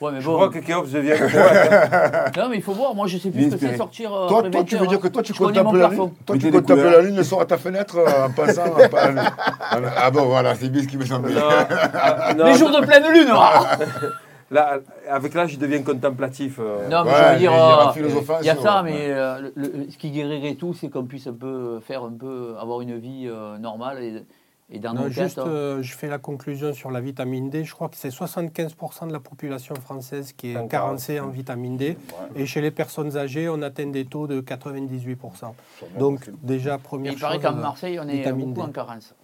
Ouais, 0.00 0.12
mais 0.12 0.20
Je 0.20 0.26
bon. 0.26 0.34
crois 0.34 0.48
que 0.50 0.58
Kéops 0.58 0.90
devient 0.90 1.14
poète. 1.18 2.32
Non, 2.36 2.48
mais 2.48 2.56
il 2.56 2.62
faut 2.62 2.72
voir, 2.72 2.94
moi 2.94 3.06
je 3.06 3.18
sais 3.18 3.30
plus 3.30 3.50
ce 3.50 3.56
que 3.56 3.58
c'est 3.58 3.76
sortir. 3.76 4.12
euh, 4.14 4.28
Toi, 4.28 4.38
après 4.38 4.50
toi, 4.50 4.64
tu 4.64 4.74
20 4.76 4.80
veux 4.82 4.86
dire 4.88 5.00
que 5.00 5.08
toi, 5.08 5.22
tu 5.22 5.32
hein. 5.32 5.36
Connais 5.38 5.62
mon 5.62 5.70
contemples 5.72 5.78
la 5.78 5.88
lune 5.88 6.10
Toi, 6.26 6.36
tu 6.38 6.50
contemples 6.50 6.82
la 6.90 7.00
lune 7.02 7.16
le 7.16 7.22
soir 7.24 7.40
à 7.42 7.46
ta 7.46 7.58
fenêtre 7.58 7.96
euh, 7.98 8.26
en 8.26 8.30
passant. 8.30 8.62
en 8.66 9.82
ah 9.96 10.10
bon, 10.10 10.24
voilà, 10.26 10.54
c'est 10.54 10.68
bien 10.68 10.82
ce 10.82 10.88
qui 10.88 10.96
me 10.96 11.04
non, 11.06 12.44
Les 12.46 12.54
jours 12.54 12.70
de 12.70 12.84
pleine 12.84 13.04
lune 13.12 13.28
ah 13.32 13.76
là, 14.50 14.78
avec 15.08 15.34
l'âge, 15.34 15.52
je 15.52 15.58
deviens 15.58 15.82
contemplatif. 15.82 16.58
euh. 16.58 16.88
Non, 16.88 17.04
mais 17.04 17.10
Ouais, 17.10 17.16
je 17.28 17.32
veux 17.34 17.38
dire, 17.38 17.52
euh, 17.52 18.38
il 18.40 18.46
y 18.46 18.50
a 18.50 18.56
ça, 18.56 18.82
ouais. 18.82 18.90
mais 18.90 19.06
euh, 19.10 19.40
le- 19.40 19.52
le- 19.54 19.90
ce 19.90 19.96
qui 19.96 20.10
guérirait 20.10 20.54
tout, 20.54 20.74
c'est 20.74 20.88
qu'on 20.88 21.04
puisse 21.04 21.26
un 21.28 21.32
peu 21.34 21.78
faire 21.86 22.02
un 22.02 22.12
peu, 22.18 22.54
avoir 22.60 22.80
une 22.80 22.98
vie 22.98 23.28
euh, 23.28 23.58
normale 23.58 24.02
et, 24.02 24.24
et 24.72 24.78
dans 24.78 24.94
Non, 24.94 25.02
nos 25.02 25.08
juste, 25.08 25.38
euh, 25.38 25.82
je 25.82 25.92
fais 25.94 26.06
la 26.08 26.18
conclusion 26.18 26.72
sur 26.72 26.90
la 26.90 27.00
vitamine 27.00 27.50
D. 27.50 27.64
Je 27.64 27.74
crois 27.74 27.88
que 27.88 27.96
c'est 27.96 28.10
75% 28.10 29.08
de 29.08 29.12
la 29.12 29.18
population 29.18 29.74
française 29.74 30.32
qui 30.32 30.52
est 30.52 30.56
En 30.56 30.68
carencée 30.68 31.18
en 31.18 31.28
vitamine 31.28 31.76
D. 31.76 31.96
Et 32.36 32.46
chez 32.46 32.60
les 32.60 32.70
personnes 32.70 33.16
âgées, 33.16 33.48
on 33.48 33.62
atteint 33.62 33.86
des 33.86 34.04
taux 34.04 34.26
de 34.28 34.40
98%. 34.40 35.52
Donc, 35.98 36.30
déjà, 36.42 36.76
Et 36.76 36.78
première 36.78 37.12
il 37.14 37.18
paraît 37.18 37.34
chose, 37.34 37.42
qu'en 37.42 37.56
euh, 37.58 37.60
Marseille, 37.62 37.98
on 38.00 38.08
est 38.08 38.32
beaucoup 38.32 38.52
D. 38.52 38.60
en 38.62 38.68
carence. 38.68 39.14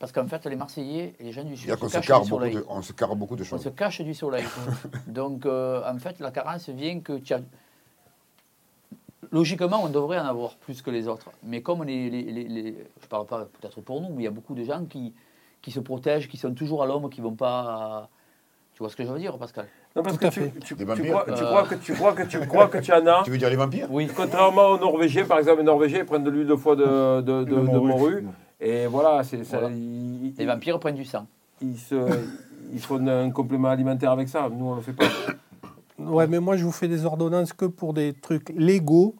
Parce 0.00 0.12
qu'en 0.12 0.26
fait, 0.26 0.44
les 0.46 0.56
Marseillais 0.56 1.14
et 1.20 1.24
les 1.24 1.32
gens 1.32 1.44
du 1.44 1.56
Sud 1.56 1.70
se 1.70 1.76
se, 1.76 1.92
cachent 1.92 2.06
carre 2.06 2.22
du 2.22 2.30
beaucoup 2.30 2.42
soleil. 2.42 2.54
de, 2.56 2.64
on 2.68 2.82
se 2.82 2.92
carre 2.94 3.14
beaucoup 3.14 3.36
de 3.36 3.42
On 3.42 3.44
choses. 3.44 3.62
se 3.62 3.68
cache 3.68 4.00
du 4.00 4.14
soleil. 4.14 4.44
Donc, 5.06 5.44
euh, 5.44 5.82
en 5.86 5.98
fait, 5.98 6.18
la 6.20 6.30
carence 6.30 6.68
vient 6.70 7.00
que 7.00 7.18
tu 7.18 7.34
as... 7.34 7.40
Logiquement, 9.32 9.82
on 9.84 9.88
devrait 9.88 10.18
en 10.18 10.24
avoir 10.26 10.56
plus 10.56 10.82
que 10.82 10.90
les 10.90 11.06
autres. 11.08 11.30
Mais 11.44 11.60
comme 11.62 11.84
les... 11.84 12.10
les- 12.10 12.22
les- 12.24 12.48
les- 12.48 12.62
Je 12.72 13.04
ne 13.04 13.08
parle 13.08 13.26
pas 13.26 13.46
peut-être 13.60 13.80
pour 13.80 14.00
nous, 14.00 14.08
mais 14.08 14.22
il 14.22 14.24
y 14.24 14.28
a 14.28 14.32
beaucoup 14.32 14.54
de 14.54 14.64
gens 14.64 14.84
qui, 14.86 15.12
qui 15.62 15.70
se 15.70 15.80
protègent, 15.80 16.28
qui 16.28 16.36
sont 16.36 16.52
toujours 16.52 16.82
à 16.82 16.86
l'homme, 16.86 17.08
qui 17.10 17.20
ne 17.20 17.26
vont 17.26 17.34
pas... 17.34 18.08
Tu 18.74 18.78
vois 18.82 18.88
ce 18.90 18.96
que 18.96 19.04
je 19.04 19.08
veux 19.12 19.18
dire, 19.18 19.36
Pascal? 19.38 19.66
Non, 19.94 20.02
parce 20.02 20.14
Tout 20.16 20.20
que 20.22 20.26
à 20.26 20.30
tu, 20.30 20.40
fait. 20.40 20.52
tu- 20.64 20.74
tu 20.76 20.84
vampires 20.84 21.18
crois, 21.24 21.34
tu 21.34 21.44
crois 21.44 21.62
que 21.64 21.74
tu 21.74 21.92
crois 21.94 22.12
que 22.14 22.22
tu 22.22 22.40
crois 22.46 22.66
que 22.68 22.78
tu 22.78 22.92
en 22.92 23.06
as. 23.06 23.22
Tu 23.24 23.30
veux 23.30 23.38
dire 23.38 23.50
les 23.50 23.56
vampires? 23.56 23.86
Oui. 23.90 24.08
Contrairement 24.16 24.68
aux 24.68 24.78
Norvégiens, 24.78 25.24
par 25.26 25.38
exemple, 25.38 25.58
les 25.58 25.64
Norvégiens 25.64 25.98
ils 26.00 26.04
prennent 26.06 26.22
de 26.24 26.30
l'huile 26.30 26.46
de 26.46 26.54
foie 26.56 26.76
de, 26.76 27.20
de, 27.20 27.20
de, 27.20 27.44
De 27.44 27.54
de 27.56 27.78
morue. 27.78 28.24
Et 28.60 28.86
voilà, 28.86 29.22
c'est 29.24 29.44
ça. 29.44 29.58
Voilà. 29.58 29.74
Ils, 29.74 30.32
Les 30.38 30.46
vampires 30.46 30.78
prennent 30.80 30.94
du 30.94 31.04
sang. 31.04 31.26
ils 31.60 31.76
se, 31.76 31.94
ils 32.72 32.80
font 32.80 33.04
un 33.06 33.30
complément 33.30 33.68
alimentaire 33.68 34.12
avec 34.12 34.28
ça. 34.28 34.48
Nous, 34.48 34.64
on 34.64 34.74
le 34.76 34.80
fait 34.80 34.92
pas. 34.92 35.04
Ouais, 35.98 36.26
mais 36.26 36.38
moi, 36.40 36.56
je 36.56 36.64
vous 36.64 36.72
fais 36.72 36.88
des 36.88 37.04
ordonnances 37.04 37.52
que 37.52 37.66
pour 37.66 37.92
des 37.92 38.14
trucs 38.14 38.50
légaux 38.56 39.14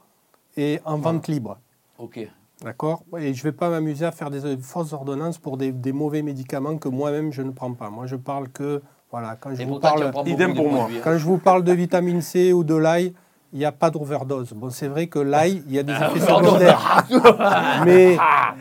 et 0.60 0.80
en 0.84 0.98
vente 0.98 1.26
libre. 1.28 1.58
Ok. 1.98 2.20
D'accord? 2.62 3.02
Et 3.18 3.32
je 3.32 3.40
ne 3.40 3.44
vais 3.50 3.56
pas 3.56 3.70
m'amuser 3.70 4.04
à 4.04 4.12
faire 4.12 4.30
des 4.30 4.44
euh, 4.44 4.56
fausses 4.60 4.92
ordonnances 4.92 5.38
pour 5.38 5.56
des, 5.56 5.72
des 5.72 5.92
mauvais 5.92 6.20
médicaments 6.22 6.76
que 6.76 6.88
moi-même 6.88 7.32
je 7.32 7.40
ne 7.42 7.50
prends 7.52 7.72
pas. 7.72 7.88
Moi, 7.88 8.06
je 8.06 8.16
parle 8.16 8.50
que, 8.50 8.82
voilà, 9.10 9.36
quand 9.40 9.54
je 9.54 9.62
Et 9.62 9.64
vous 9.64 9.80
parle, 9.80 10.12
idem 10.26 10.54
pour 10.54 10.70
moi. 10.70 10.88
hein. 10.90 11.00
quand 11.02 11.16
je 11.16 11.24
vous 11.24 11.38
parle 11.38 11.64
de 11.64 11.72
vitamine 11.72 12.20
C 12.20 12.52
ou 12.52 12.62
de 12.62 12.74
l'ail, 12.74 13.14
il 13.52 13.58
n'y 13.58 13.64
a 13.64 13.72
pas 13.72 13.90
d'overdose. 13.90 14.52
Bon, 14.52 14.68
c'est 14.70 14.88
vrai 14.88 15.06
que 15.06 15.18
l'ail, 15.18 15.62
il 15.66 15.74
y 15.74 15.78
a 15.78 15.82
des 15.82 15.92
effets 15.92 16.20
secondaires, 16.20 17.04
mais 17.86 18.18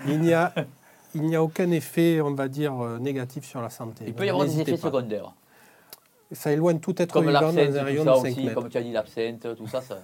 il 0.08 0.20
n'y 0.22 0.34
a, 0.34 0.54
il 1.14 1.24
n'y 1.24 1.36
a 1.36 1.44
aucun 1.44 1.70
effet, 1.72 2.22
on 2.22 2.34
va 2.34 2.48
dire, 2.48 2.74
euh, 2.82 2.98
négatif 3.00 3.44
sur 3.46 3.62
la 3.62 3.70
santé. 3.70 4.06
Il 4.08 4.14
peut 4.14 4.26
y 4.26 4.30
avoir 4.30 4.46
des 4.48 4.62
effets 4.62 4.72
pas. 4.72 4.78
secondaires. 4.88 5.34
Ça 6.32 6.52
éloigne 6.54 6.80
tout 6.80 7.00
être 7.02 7.12
Comme 7.12 7.28
vivant 7.28 7.42
dans 7.52 7.58
un 7.58 7.84
rayon 7.84 8.06
de 8.06 8.10
5 8.14 8.16
aussi, 8.16 8.44
mètres. 8.46 8.54
comme 8.56 8.70
tu 8.70 8.78
as 8.78 8.82
dit, 8.82 8.92
l'absinthe, 8.92 9.48
tout 9.58 9.68
ça, 9.68 9.82
ça, 9.82 9.98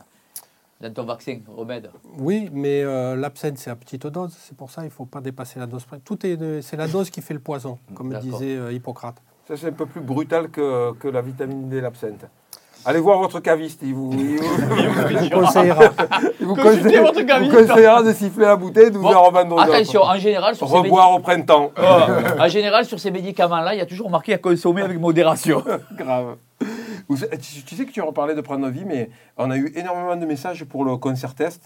dans 0.89 0.93
ton 0.93 1.03
vaccin, 1.05 1.39
remède. 1.55 1.89
Oui, 2.17 2.49
mais 2.53 2.83
euh, 2.83 3.15
l'absinthe, 3.15 3.57
c'est 3.57 3.69
à 3.69 3.75
petite 3.75 4.05
dose. 4.07 4.35
C'est 4.39 4.55
pour 4.55 4.69
ça 4.71 4.81
qu'il 4.81 4.89
ne 4.89 4.93
faut 4.93 5.05
pas 5.05 5.21
dépasser 5.21 5.59
la 5.59 5.65
dose. 5.65 5.85
Tout 6.03 6.25
est, 6.25 6.61
c'est 6.61 6.77
la 6.77 6.87
dose 6.87 7.09
qui 7.09 7.21
fait 7.21 7.33
le 7.33 7.39
poison, 7.39 7.77
comme 7.95 8.09
D'accord. 8.11 8.39
disait 8.39 8.55
euh, 8.57 8.71
Hippocrate. 8.73 9.15
Ça, 9.47 9.55
c'est 9.57 9.67
un 9.67 9.71
peu 9.71 9.85
plus 9.85 10.01
brutal 10.01 10.49
que, 10.49 10.93
que 10.93 11.07
la 11.07 11.21
vitamine 11.21 11.69
D, 11.69 11.81
l'absinthe. 11.81 12.25
Allez 12.87 12.99
voir 12.99 13.17
votre 13.17 13.39
caviste, 13.39 13.79
il 13.81 13.95
vous, 13.95 14.11
il 14.13 14.37
vous, 14.37 14.43
Il 14.79 15.33
vous 15.33 15.39
conseillera. 15.41 15.85
il 16.39 16.45
vous 16.45 16.55
Consultez 16.55 16.81
conseille- 16.83 16.97
votre 16.99 17.21
caviste. 17.23 17.51
vous 17.51 17.65
conseillera 17.67 18.03
de 18.03 18.13
siffler 18.13 18.45
la 18.45 18.55
bouteille 18.55 18.87
et 18.87 18.91
de 18.91 18.97
vous 18.97 19.03
Bon, 19.03 19.09
d'autres. 19.43 19.59
Attention, 19.73 20.01
en 20.03 20.17
général, 20.17 20.55
sur 20.55 20.67
ces, 20.69 20.75
Reboire 20.77 21.11
au 21.13 21.19
printemps. 21.19 21.71
médi- 21.75 22.39
en 22.41 22.47
général, 22.47 22.85
sur 22.85 22.99
ces 22.99 23.09
médicaments-là, 23.09 23.73
il 23.73 23.79
y 23.79 23.81
a 23.81 23.87
toujours 23.87 24.11
marqué 24.11 24.35
à 24.35 24.37
consommer 24.37 24.83
avec 24.83 24.99
modération. 24.99 25.63
Grave. 25.97 26.35
Vous- 27.07 27.17
tu, 27.17 27.63
tu 27.63 27.75
sais 27.75 27.85
que 27.85 27.91
tu 27.91 28.01
reparlais 28.01 28.35
de 28.35 28.41
prendre 28.41 28.67
vie, 28.69 28.85
mais 28.85 29.09
on 29.37 29.51
a 29.51 29.57
eu 29.57 29.71
énormément 29.75 30.15
de 30.15 30.25
messages 30.25 30.63
pour 30.65 30.83
le 30.85 30.97
concert 30.97 31.35
test. 31.35 31.61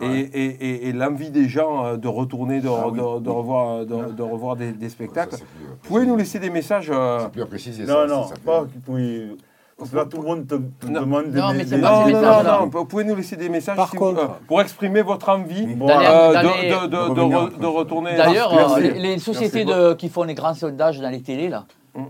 et, 0.00 0.06
et- 0.06 0.44
et- 0.46 0.88
et 0.88 0.92
l'envie 0.92 1.30
des 1.30 1.48
gens 1.48 1.84
euh, 1.84 1.96
de 1.96 2.06
retourner, 2.08 2.60
de, 2.60 2.68
Ah 2.68 2.88
oui, 2.88 2.96
de- 2.98 3.28
revoir, 3.28 3.84
de, 3.84 4.12
de 4.12 4.22
revoir 4.22 4.54
des, 4.56 4.70
des 4.72 4.88
spectacles. 4.88 5.32
c'est 5.36 5.44
plus, 5.44 5.64
euh, 5.64 5.68
Vous 5.82 5.88
pouvez 5.88 6.06
nous 6.06 6.16
laisser 6.16 6.38
des 6.38 6.48
messages 6.48 6.88
euh, 6.90 7.26
plus 7.28 7.42
à 7.42 7.46
préciser 7.46 7.84
Non, 7.84 8.06
non, 8.06 8.24
pas 8.46 8.64
oui. 8.88 9.36
Parce 9.76 9.90
que 9.90 9.96
là, 9.96 10.04
tout 10.06 10.18
le 10.18 10.22
monde 10.22 10.46
te, 10.46 10.54
te 10.54 10.86
demande 10.92 11.26
Non, 11.26 11.50
des, 11.50 11.56
mais 11.58 11.64
des- 11.64 11.70
c'est 11.70 11.80
pas 11.80 12.04
des- 12.04 12.12
non, 12.12 12.20
non, 12.22 12.42
non, 12.44 12.66
vous 12.70 12.84
pouvez 12.84 13.02
nous 13.04 13.16
laisser 13.16 13.36
des 13.36 13.48
messages 13.48 13.76
Par 13.76 13.90
si 13.90 13.96
vous- 13.96 14.04
contre- 14.04 14.22
euh, 14.22 14.46
pour 14.46 14.60
exprimer 14.62 15.02
votre 15.02 15.28
envie 15.28 15.64
euh, 15.64 15.66
de, 15.66 16.86
de, 16.86 16.86
de, 16.86 17.14
de 17.14 17.20
re- 17.20 17.58
de 17.58 17.66
retourner. 17.66 18.16
D'ailleurs, 18.16 18.74
euh, 18.76 18.78
les, 18.80 18.92
les 18.92 19.18
sociétés 19.18 19.66
qui 19.98 20.08
font 20.08 20.22
les 20.22 20.34
grands 20.34 20.54
sondages 20.54 21.00
dans 21.00 21.10
les 21.10 21.20
télés, 21.22 21.48
là, 21.48 21.64
Mm. 21.94 22.00
euh, 22.02 22.04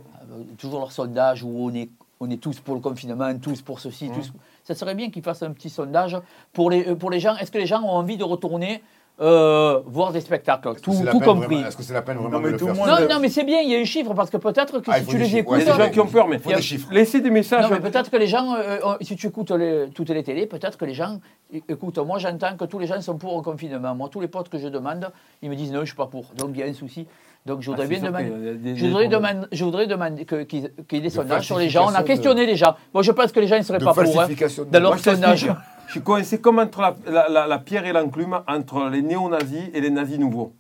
toujours 0.59 0.81
leur 0.81 0.93
sondage 0.93 1.43
où 1.43 1.49
on 1.57 1.73
est, 1.75 1.89
on 2.21 2.29
est 2.29 2.37
tous 2.37 2.61
pour 2.61 2.75
le 2.75 2.81
confinement, 2.81 3.37
tous 3.39 3.63
pour 3.63 3.81
ceci, 3.81 4.11
tous. 4.11 4.31
Ça 4.63 4.75
serait 4.75 4.95
bien 4.95 5.11
qu'ils 5.11 5.23
fassent 5.23 5.43
un 5.43 5.53
petit 5.53 5.71
sondage 5.71 6.19
pour 6.53 6.71
les, 6.71 6.87
euh, 6.87 6.95
pour 6.95 7.11
les 7.11 7.19
gens. 7.19 7.35
Est-ce 7.37 7.51
que 7.51 7.59
les 7.59 7.67
gens 7.67 7.83
ont 7.83 7.91
envie 7.91 8.19
de 8.19 8.25
retourner 8.25 8.83
euh, 9.21 9.81
voir 9.87 10.13
des 10.13 10.21
spectacles 10.21 10.81
Tout, 10.83 10.93
compris. 11.23 11.61
est-ce 11.61 11.77
que 11.77 11.83
c'est 11.83 11.93
la 11.93 12.01
peine 12.03 12.17
vraiment 12.17 12.31
Non, 12.31 12.39
mais 12.41 12.47
de 12.49 12.53
le 12.53 12.59
tout 12.59 12.67
le 12.69 12.75
faire 12.75 12.87
monde- 12.87 13.01
Non, 13.01 13.15
non, 13.15 13.21
mais 13.21 13.29
c'est 13.29 13.45
bien, 13.45 13.61
il 13.61 13.71
y 13.71 13.77
a 13.77 13.79
un 13.79 13.85
chiffre, 13.85 14.15
parce 14.15 14.31
que 14.31 14.39
peut-être 14.39 14.81
que 14.81 14.91
Ah, 14.91 14.99
si 14.99 15.05
faut 15.05 15.11
tu 15.11 15.17
des 15.19 15.23
les 15.25 15.29
chiffres, 15.29 15.39
écoutes. 15.41 15.53
ouais, 15.57 15.63
Il 15.63 15.67
y 15.67 15.71
a 15.71 15.77
des 15.77 15.83
gens 15.85 15.91
qui 15.91 16.01
ont 16.01 16.07
peur, 16.07 16.27
mais 16.29 16.41
Il 16.45 16.51
y 16.51 16.55
a- 16.55 16.93
laissez 16.93 17.21
des 17.21 17.31
messages. 17.31 17.65
Non, 17.65 17.71
mais 17.71 17.81
peut-être 17.81 18.11
que 18.11 18.17
les 18.17 18.27
gens, 18.27 18.55
euh, 18.55 18.79
euh, 18.85 18.95
si 19.03 19.17
tu 19.17 19.27
écoutes 19.27 19.51
les- 19.51 19.89
toutes 19.95 20.09
les 20.11 20.23
télés, 20.23 20.47
peut-être 20.47 20.79
que 20.79 20.85
les 20.87 20.95
gens, 20.95 21.21
écoute, 21.69 21.99
moi 21.99 22.19
j'entends 22.19 22.57
que 22.57 22.65
tous 22.65 22.79
les 22.79 22.87
gens 22.87 23.01
sont 23.03 23.19
pour 23.19 23.37
le 23.37 23.43
confinement. 23.43 23.95
Moi, 23.95 24.09
tous 24.11 24.21
les 24.21 24.29
potes 24.29 24.49
que 24.49 24.59
je 24.59 24.69
demande, 24.69 25.11
ils 25.43 25.51
me 25.51 25.55
disent 25.55 25.73
non, 25.73 25.81
je 25.81 25.87
suis 25.87 25.97
pas 25.97 26.07
pour. 26.07 26.25
Donc 26.37 26.51
il 26.55 26.61
y 26.61 26.63
a 26.63 26.67
un 26.67 26.73
souci. 26.73 27.07
Donc 27.47 27.63
je 27.63 27.71
voudrais 27.71 27.85
Ah, 27.87 27.89
bien 27.89 27.99
c'est 27.99 28.05
sûr 28.05 28.13
demander, 28.13 28.31
qu'il 28.31 28.45
y 28.47 28.49
a 28.49 28.53
des- 28.55 28.77
je 28.77 28.83
des 28.85 28.89
voudrais 28.91 29.09
demander, 29.09 29.47
je 29.53 29.65
voudrais 29.65 29.87
demander 29.87 30.25
qu'il 30.27 30.47
qu'il 30.47 30.59
y 30.61 30.65
ait 30.67 31.01
des 31.01 31.01
De 31.01 31.09
sondages 31.09 31.47
sur 31.47 31.59
les 31.59 31.69
gens. 31.71 31.87
On 31.91 31.95
a 31.95 32.03
questionné 32.03 32.45
les 32.47 32.57
gens. 32.57 32.75
Moi, 32.93 33.03
je 33.03 33.13
pense 33.13 33.33
que 33.33 33.41
les 33.41 33.47
gens 33.47 33.57
ne 33.59 33.63
seraient 33.63 33.79
de 33.79 33.85
pas 33.85 33.93
pour. 33.95 34.03
hein, 34.03 34.13
falsification 34.15 34.65
de- 34.65 34.71
dans 34.71 34.81
leur 34.81 34.99
sondage. 34.99 35.47
Je 35.91 35.95
suis 35.95 36.03
coincé 36.03 36.41
comme 36.41 36.61
entre 36.61 36.81
la, 36.83 36.95
la- 37.09 37.29
la- 37.29 37.47
la 37.49 37.59
pierre 37.59 37.85
et 37.85 37.93
l'enclume, 37.93 38.39
entre 38.47 38.89
les 38.91 39.03
néo-nazis 39.03 39.71
et 39.75 39.81
les 39.81 39.91
nazis 39.91 40.21
nouveaux. 40.21 40.53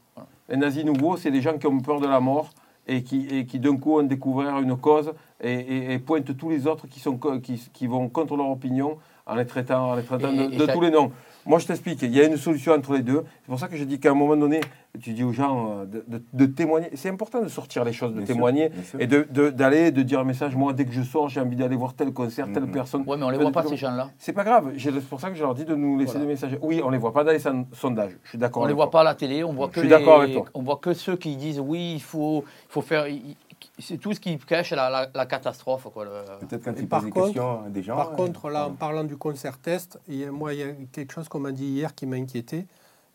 Les 0.49 0.57
nazis 0.57 0.85
nouveaux, 0.85 1.17
c'est 1.17 1.31
des 1.31 1.41
gens 1.41 1.57
qui 1.57 1.69
ont 1.69 1.79
peur 1.79 2.01
de 2.01 2.09
la 2.09 2.19
mort 2.19 2.51
et 2.89 3.05
qui, 3.05 3.29
et 3.31 3.47
qui 3.47 3.61
d'un 3.61 3.77
coup 3.77 3.97
ont 4.01 4.03
découvert 4.03 4.59
une 4.59 4.77
cause 4.77 5.13
et, 5.41 5.53
et- 5.53 5.93
et 5.93 5.99
pointent 6.01 6.37
tous 6.37 6.51
les 6.51 6.67
autres 6.67 6.89
qui, 6.89 6.99
sont, 6.99 7.17
qui, 7.41 7.63
qui 7.73 7.87
vont 7.87 8.09
contre 8.09 8.37
leur 8.37 8.51
opinion 8.51 8.99
en 9.25 9.37
les 9.37 9.47
traitant, 9.47 9.91
en 9.93 9.95
les 9.95 10.03
traitant 10.03 10.33
Et- 10.33 10.37
de, 10.49 10.53
et 10.55 10.57
de 10.57 10.67
ça- 10.67 10.73
tous 10.73 10.81
les 10.81 10.91
noms. 10.91 11.13
Moi, 11.47 11.59
je 11.59 11.67
t'explique, 11.67 12.03
il 12.03 12.15
y 12.15 12.21
a 12.21 12.25
une 12.25 12.37
solution 12.37 12.73
entre 12.73 12.93
les 12.95 13.03
deux. 13.03 13.25
C'est 13.43 13.47
pour 13.51 13.59
ça 13.59 13.69
que 13.69 13.77
je 13.77 13.85
dis 13.85 13.99
qu'à 13.99 14.11
un 14.11 14.15
moment 14.15 14.37
donné, 14.37 14.61
tu 15.01 15.13
dis 15.13 15.25
aux 15.25 15.33
gens 15.33 15.71
euh, 15.81 15.85
de, 15.87 16.05
de- 16.07 16.23
de 16.33 16.47
témoigner. 16.47 16.89
C'est 16.95 17.09
important 17.09 17.41
de 17.43 17.49
sortir 17.49 17.85
les 17.85 17.93
choses, 17.93 18.13
de 18.13 18.19
Bien 18.19 18.27
témoigner 18.27 18.71
sûr. 18.85 19.01
et 19.01 19.07
de- 19.07 19.27
de- 19.31 19.51
d'aller, 19.51 19.91
de, 19.91 20.03
dire 20.03 20.21
un 20.21 20.25
message. 20.25 20.55
Moi, 20.55 20.73
dès 20.73 20.85
que 20.85 20.93
je 20.93 21.03
sors, 21.03 21.29
j'ai 21.29 21.41
envie 21.41 21.57
d'aller 21.57 21.77
voir 21.77 21.95
tel 21.95 22.13
concert, 22.13 22.47
telle 22.53 22.67
personne. 22.71 23.05
Ouais, 23.07 23.17
mais 23.17 23.25
on 23.25 23.31
les 23.31 23.37
Enfin, 23.37 23.45
voit 23.51 23.63
pas, 23.63 23.69
ces 23.69 23.77
gens-là. 23.77 24.11
C'est 24.19 24.33
pas 24.33 24.45
grave. 24.45 24.73
C'est 24.79 24.93
pour 25.09 25.21
ça 25.21 25.31
que 25.31 25.37
je 25.37 25.43
leur 25.43 25.55
dis 25.55 25.65
de 25.65 25.75
nous 25.75 25.99
laisser 25.99 26.13
Voilà. 26.13 26.27
des 26.27 26.33
messages. 26.33 26.59
Oui, 26.61 26.83
on 26.85 26.91
les 26.91 26.99
voit 26.99 27.13
pas 27.13 27.25
dans 27.25 27.33
les 27.33 27.39
son- 27.39 27.67
sondages. 27.73 28.17
Je 28.25 28.31
suis 28.31 28.39
d'accord. 28.39 28.63
On 28.63 28.67
ne 28.67 28.71
les 28.71 28.75
voit 28.75 28.87
toi. 28.87 28.91
pas 28.93 29.01
à 29.01 29.05
la 29.05 29.15
télé, 29.15 29.43
on 29.45 29.53
voit 29.53 29.69
Je 29.69 29.73
que 29.73 29.81
suis 29.81 29.89
les- 29.89 29.95
d'accord 29.97 30.21
avec 30.21 30.35
toi. 30.35 30.45
On 30.55 30.63
voit 30.63 30.77
que 30.77 30.93
ceux 30.93 31.17
qui 31.17 31.37
disent 31.37 31.61
oui, 31.61 31.93
il 31.95 32.03
faut, 32.03 32.45
il 32.69 32.73
faut 32.73 32.83
faire. 32.83 33.07
il- 33.09 33.37
C'est 33.79 33.99
tout 33.99 34.13
ce 34.13 34.21
qui 34.21 34.37
cache 34.39 34.71
la, 34.73 34.89
la- 34.91 35.09
la 35.15 35.27
catastrophe. 35.27 35.87
Peut-être 35.93 36.65
quand 36.65 36.77
Et 36.79 36.83
par 36.87 37.01
posent 37.01 37.07
des 37.07 37.11
contre, 37.13 37.27
questions 37.27 37.65
à 37.65 37.69
des 37.69 37.83
gens. 37.83 37.97
par 37.97 38.13
euh, 38.13 38.17
contre, 38.17 38.49
là, 38.51 38.67
en 38.67 38.73
parlant 38.73 39.05
du 39.05 39.17
concert 39.17 39.59
test, 39.59 39.99
il 40.09 40.17
y 40.17 40.25
a- 40.25 40.31
moi, 40.31 40.53
il 40.55 40.61
y 40.61 40.63
a 40.63 40.69
quelque 40.93 41.13
chose 41.13 41.29
qu'on 41.29 41.41
m'a 41.41 41.53
dit 41.53 41.67
hier 41.67 41.95
qui 41.95 42.07
m'a 42.07 42.17
inquiété. 42.17 42.67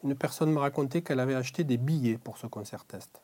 Une 0.04 0.16
personne 0.16 0.52
m'a 0.52 0.62
raconté 0.62 1.02
qu'elle 1.02 1.20
avait 1.20 1.36
acheté 1.36 1.64
des 1.64 1.78
billets 1.78 2.20
pour 2.24 2.38
ce 2.38 2.48
concert 2.48 2.86
test. 2.86 3.22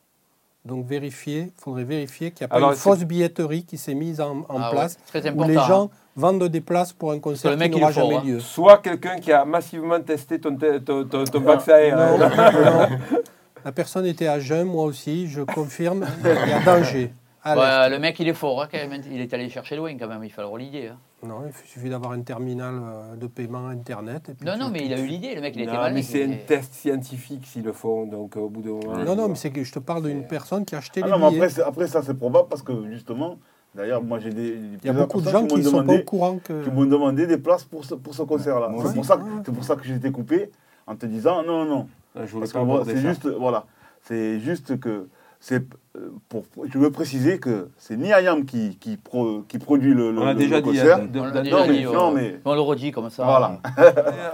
Donc, 0.64 0.86
vérifier, 0.86 1.52
il 1.56 1.60
faudrait 1.60 1.82
vérifier 1.84 2.30
qu'il 2.30 2.44
n'y 2.44 2.46
a 2.46 2.48
pas 2.48 2.56
Alors, 2.56 2.70
une 2.70 2.76
fausse 2.76 3.00
billetterie 3.04 3.64
qui 3.64 3.76
s'est 3.76 3.94
mise 3.94 4.20
en, 4.20 4.38
en 4.48 4.60
Ah 4.60 4.64
ouais, 4.66 4.70
place, 4.70 4.96
très 5.06 5.28
où 5.30 5.42
les 5.42 5.54
gens 5.54 5.86
hein. 5.86 5.90
vendent 6.14 6.44
des 6.44 6.60
places 6.60 6.92
pour 6.92 7.10
un 7.10 7.18
concert 7.18 7.50
le 7.50 7.56
mec, 7.56 7.72
qui 7.72 7.78
il 7.78 7.80
n'aura 7.80 7.92
jamais 7.92 8.16
hein. 8.16 8.22
lieu. 8.24 8.40
Soit 8.40 8.78
quelqu'un 8.78 9.18
qui 9.18 9.32
a 9.32 9.44
massivement 9.44 10.00
testé 10.00 10.40
ton, 10.40 10.54
te- 10.56 10.78
ton, 10.78 11.04
ton, 11.04 11.24
ton 11.24 11.40
vaccin. 11.40 11.90
Non, 11.90 12.20
euh, 12.22 12.88
non. 12.90 12.96
La 13.64 13.72
personne 13.72 14.06
était 14.06 14.26
à 14.26 14.40
jeun, 14.40 14.66
moi 14.66 14.84
aussi, 14.84 15.28
je 15.28 15.42
confirme, 15.42 16.06
il 16.24 16.50
y 16.50 16.52
a 16.52 16.60
danger. 16.64 17.12
Ouais, 17.44 17.88
le 17.90 17.98
mec, 17.98 18.18
il 18.20 18.28
est 18.28 18.34
fort. 18.34 18.62
hein, 18.62 18.68
quand 18.70 18.78
même. 18.78 19.00
Il 19.10 19.20
est 19.20 19.34
allé 19.34 19.48
chercher 19.48 19.74
loin 19.74 19.92
quand 19.98 20.06
même. 20.06 20.22
Il 20.22 20.30
fallait 20.30 20.48
l'idée. 20.58 20.88
hein. 20.88 20.98
Non, 21.26 21.42
il 21.46 21.52
suffit 21.68 21.88
d'avoir 21.88 22.12
un 22.12 22.20
terminal 22.22 22.74
euh, 22.74 23.16
de 23.16 23.26
paiement 23.26 23.66
Internet. 23.66 24.28
et 24.28 24.34
puis 24.34 24.46
Non, 24.46 24.56
non, 24.56 24.70
mais 24.70 24.84
il 24.86 24.92
a 24.94 25.00
eu 25.00 25.06
l'idée. 25.06 25.34
Le 25.34 25.40
mec, 25.40 25.54
il 25.56 25.62
était 25.62 25.72
malin. 25.72 25.92
mais 25.94 26.02
c'est 26.02 26.24
un 26.24 26.36
test 26.46 26.72
scientifique 26.74 27.44
s'ils 27.46 27.64
le 27.64 27.72
font. 27.72 28.06
Donc, 28.06 28.36
au 28.36 28.48
bout 28.48 28.62
d'un 28.62 28.70
moment. 28.88 29.04
Non, 29.04 29.16
non, 29.16 29.28
mais 29.28 29.34
c'est 29.34 29.50
que 29.50 29.64
je 29.64 29.72
te 29.72 29.80
parle 29.80 30.04
d'une 30.04 30.24
personne 30.24 30.64
qui 30.64 30.76
a 30.76 30.78
acheté 30.78 31.00
Ah 31.02 31.06
les 31.06 31.12
non, 31.12 31.18
mais 31.18 31.30
billets. 31.30 31.42
après, 31.44 31.62
après, 31.62 31.86
ça, 31.88 32.02
c'est 32.04 32.14
probable 32.14 32.48
parce 32.48 32.62
que 32.62 32.88
justement, 32.88 33.38
d'ailleurs, 33.74 34.02
moi, 34.04 34.20
j'ai 34.20 34.30
des. 34.30 34.56
Il 34.82 34.86
y 34.86 34.90
a 34.90 34.92
beaucoup 34.92 35.20
de 35.20 35.28
gens 35.28 35.44
qui 35.46 35.56
ne 35.56 35.62
sont 35.62 35.84
pas 35.84 35.94
au 35.94 35.98
courant 36.04 36.38
que... 36.42 36.62
qui 36.62 36.70
m'ont 36.70 36.84
demandé 36.86 37.26
des 37.26 37.38
places 37.38 37.64
pour 37.64 37.84
ce, 37.84 37.94
pour 37.96 38.14
ce 38.14 38.22
concert-là. 38.22 38.68
C'est 38.86 38.94
pour, 38.94 39.04
ça 39.04 39.16
que- 39.16 39.22
c'est 39.44 39.52
pour 39.52 39.64
ça 39.64 39.74
que 39.74 39.82
j'ai 39.82 39.94
été 39.96 40.12
coupé 40.12 40.50
en 40.86 40.94
te 40.94 41.06
disant 41.06 41.42
non, 41.42 41.64
non, 41.64 41.70
non. 41.76 41.88
Je 42.14 42.20
voulais 42.30 42.40
Parce 42.40 42.52
pas 42.52 42.60
que 42.60 42.64
voilà, 42.64 42.80
aborder 42.82 42.94
c'est 42.94 43.00
juste, 43.08 43.26
voilà, 43.26 43.64
c'est 44.02 44.40
juste 44.40 44.78
que 44.80 45.08
c'est 45.40 45.64
euh, 45.96 46.10
pour. 46.28 46.44
Je 46.70 46.78
veux 46.78 46.90
préciser 46.92 47.38
que 47.40 47.70
c'est 47.78 47.96
ni 47.96 48.12
Ayam 48.12 48.44
qui, 48.44 48.76
qui, 48.78 48.96
pro- 48.96 49.42
qui 49.48 49.58
produit 49.58 49.92
le, 49.94 50.16
On 50.16 50.26
le- 50.26 50.34
déjà 50.34 50.56
le 50.56 50.62
dit, 50.62 50.68
concert. 50.68 50.98
de- 51.08 51.18
On 51.20 51.24
l'a 51.24 51.40
déjà 51.42 51.56
non, 51.56 51.66
mais, 51.66 51.72
dit, 51.78 51.84
non, 51.84 52.00
on- 52.08 52.12
mais 52.12 52.40
On 52.44 52.54
le 52.54 52.60
redit 52.60 52.92
comme 52.92 53.10
ça. 53.10 53.24
voilà. 53.24 53.58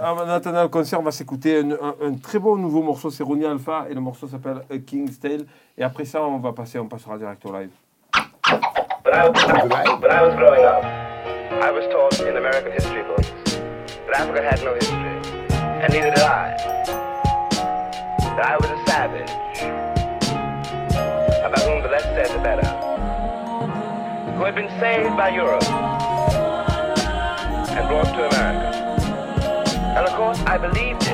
En 0.03 0.29
attendant 0.29 0.61
le 0.63 0.67
concert, 0.69 0.99
on 0.99 1.03
va 1.03 1.11
s'écouter 1.11 1.59
un, 1.61 1.71
un- 1.71 1.95
un 2.09 2.13
très 2.13 2.37
beau 2.37 2.57
nouveau 2.57 2.83
morceau. 2.83 3.09
C'est 3.09 3.23
Ronnie 3.23 3.45
Alpha 3.45 3.85
et 3.89 3.93
le 3.93 4.01
morceau 4.01 4.27
s'appelle 4.27 4.61
A 4.69 4.77
King's 4.77 5.19
Tale. 5.19 5.45
Et 5.77 5.83
après 5.83 6.05
ça, 6.05 6.21
on 6.21 6.37
va 6.39 6.53
passer, 6.53 6.77
on 6.79 6.87
passera 6.87 7.17
direct 7.17 7.43
au 7.45 7.51
live. 7.53 7.69
When 9.05 9.15
I, 9.15 9.29
when 10.01 10.11
I 10.11 10.21
was 10.21 10.35
growing 10.35 10.63
up, 10.63 10.83
I 11.61 11.71
was 11.71 11.87
taught 11.89 12.19
in 12.27 12.35
American 12.37 12.71
history 12.71 13.03
books 13.03 13.31
that 14.07 14.21
Africa 14.21 14.41
had 14.43 14.63
no 14.63 14.73
history, 14.75 15.49
and 15.81 15.89
neither 15.91 16.11
did 16.11 16.19
I. 16.23 17.08
That 18.39 18.51
I 18.51 18.55
was 18.55 18.71
a 18.71 18.79
savage, 18.87 19.31
about 21.43 21.59
whom 21.67 21.83
the 21.83 21.89
less 21.89 22.03
said 22.03 22.29
the 22.33 22.41
better, 22.41 22.65
who 24.37 24.45
had 24.45 24.55
been 24.55 24.69
saved 24.79 25.17
by 25.17 25.27
Europe 25.35 25.69
and 27.75 27.87
brought 27.89 28.05
to 28.15 28.29
America. 28.29 28.69
And 29.97 30.07
of 30.07 30.13
course, 30.15 30.39
I 30.47 30.57
believed 30.57 31.08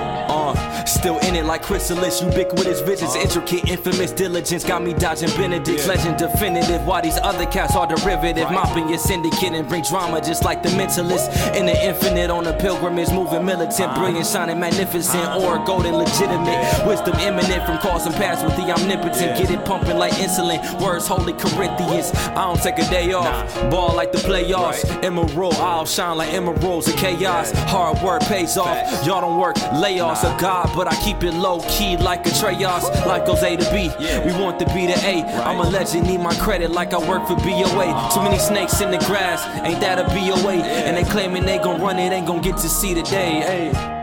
still 0.88 1.18
in 1.20 1.36
it 1.36 1.46
like 1.46 1.64
chrysalis, 1.64 2.22
ubiquitous 2.22 2.82
visions, 2.82 3.12
uh-huh. 3.12 3.22
intricate, 3.22 3.70
infamous 3.70 4.12
diligence 4.12 4.64
got 4.64 4.82
me 4.82 4.94
dodging 4.94 5.30
Benedict's 5.30 5.88
legend 5.88 6.18
definitive. 6.18 6.86
While 6.86 7.02
these 7.02 7.18
other 7.20 7.46
cats 7.46 7.76
are 7.76 7.88
derivative, 7.88 8.50
mopping 8.52 8.90
your 8.90 9.00
syndicate 9.00 9.54
and 9.54 9.68
bring 9.68 9.84
drama 9.84 10.22
just 10.22 10.44
like 10.44 10.64
the 10.64 10.70
mentalist. 10.70 11.56
In 11.56 11.66
the 11.66 11.86
infinite 11.86 12.30
on 12.30 12.46
a 12.48 12.54
pilgrimage, 12.54 13.10
moving 13.10 13.46
militant, 13.46 13.80
uh-huh. 13.80 14.00
brilliant, 14.00 14.28
shining 14.28 14.60
magnificent, 14.60 15.42
or 15.42 15.64
golden 15.66 15.96
legitimate. 15.96 16.86
Wisdom 16.88 17.16
imminent 17.20 17.66
from 17.66 17.78
causing 17.80 18.14
paths 18.14 18.44
with 18.44 18.56
the 18.56 18.72
omnipotent. 18.72 19.38
Get 19.38 19.50
it 19.52 19.64
pumping 19.66 19.98
like 19.98 20.14
insulin, 20.14 20.60
words 20.82 21.08
holy 21.08 21.34
Corinthians. 21.34 22.12
I 22.36 22.46
don't 22.46 22.62
take 22.62 22.78
a 22.78 22.90
day 22.90 23.14
off, 23.14 23.54
ball 23.70 23.96
like 23.96 24.12
the 24.12 24.20
playoffs. 24.20 24.84
Emerald, 25.04 25.56
I'll 25.56 25.86
shine 25.86 26.18
like 26.18 26.34
emeralds 26.34 26.88
in 26.88 26.98
chaos. 26.98 27.52
Hard 27.70 28.02
work 28.02 28.22
pays 28.24 28.58
off, 28.58 29.06
y'all 29.06 29.22
don't 29.22 29.40
work 29.40 29.56
layoffs 29.56 30.24
of 30.24 30.40
God, 30.40 30.75
but 30.76 30.88
I 30.92 30.96
keep 31.02 31.24
it 31.24 31.34
low 31.34 31.62
key 31.62 31.98
like 31.98 32.26
a 32.28 32.30
Treyos. 32.30 32.84
like 33.06 33.26
goes 33.26 33.42
A 33.44 33.56
to 33.56 33.72
B, 33.72 33.90
we 34.26 34.34
want 34.40 34.60
the 34.60 34.66
B 34.66 34.88
to 34.88 34.98
A. 35.06 35.24
I'm 35.44 35.60
a 35.60 35.70
legend, 35.70 36.08
need 36.08 36.20
my 36.20 36.36
credit 36.36 36.72
like 36.72 36.94
I 36.94 36.98
work 36.98 37.28
for 37.28 37.36
BOA. 37.36 38.10
Too 38.14 38.22
many 38.22 38.38
snakes 38.38 38.82
in 38.82 38.92
the 38.92 39.00
grass, 39.00 39.46
ain't 39.66 39.80
that 39.80 40.00
a 40.00 40.04
BOA? 40.04 40.56
And 40.64 40.98
they 40.98 41.10
claiming 41.10 41.46
they 41.46 41.58
gon' 41.58 41.82
run 41.82 41.98
it, 41.98 42.12
ain't 42.12 42.28
gon' 42.28 42.42
get 42.42 42.58
to 42.58 42.70
see 42.70 42.94
the 42.94 43.04
day. 43.04 43.72
Ay. 43.72 43.96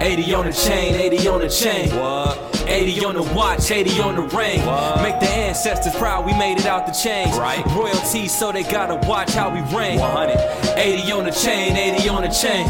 80 0.00 0.34
on 0.34 0.46
the 0.46 0.52
chain, 0.52 0.94
80 0.94 1.28
on 1.28 1.40
the 1.40 1.48
chain. 1.48 2.47
80 2.68 3.04
on 3.04 3.14
the 3.14 3.22
watch, 3.34 3.70
80 3.70 4.00
on 4.00 4.14
the 4.16 4.22
ring. 4.36 4.58
Make 5.02 5.20
the 5.20 5.28
ancestors 5.28 5.94
proud, 5.96 6.26
we 6.26 6.32
made 6.34 6.58
it 6.58 6.66
out 6.66 6.86
the 6.86 6.92
chains. 6.92 7.36
Royalty, 7.74 8.28
so 8.28 8.52
they 8.52 8.62
gotta 8.62 8.96
watch 9.08 9.32
how 9.32 9.48
we 9.48 9.60
ring. 9.76 9.98
80 9.98 11.12
on 11.12 11.24
the 11.24 11.30
chain, 11.30 11.76
80 11.76 12.08
on 12.08 12.22
the 12.22 12.28
chain. 12.28 12.68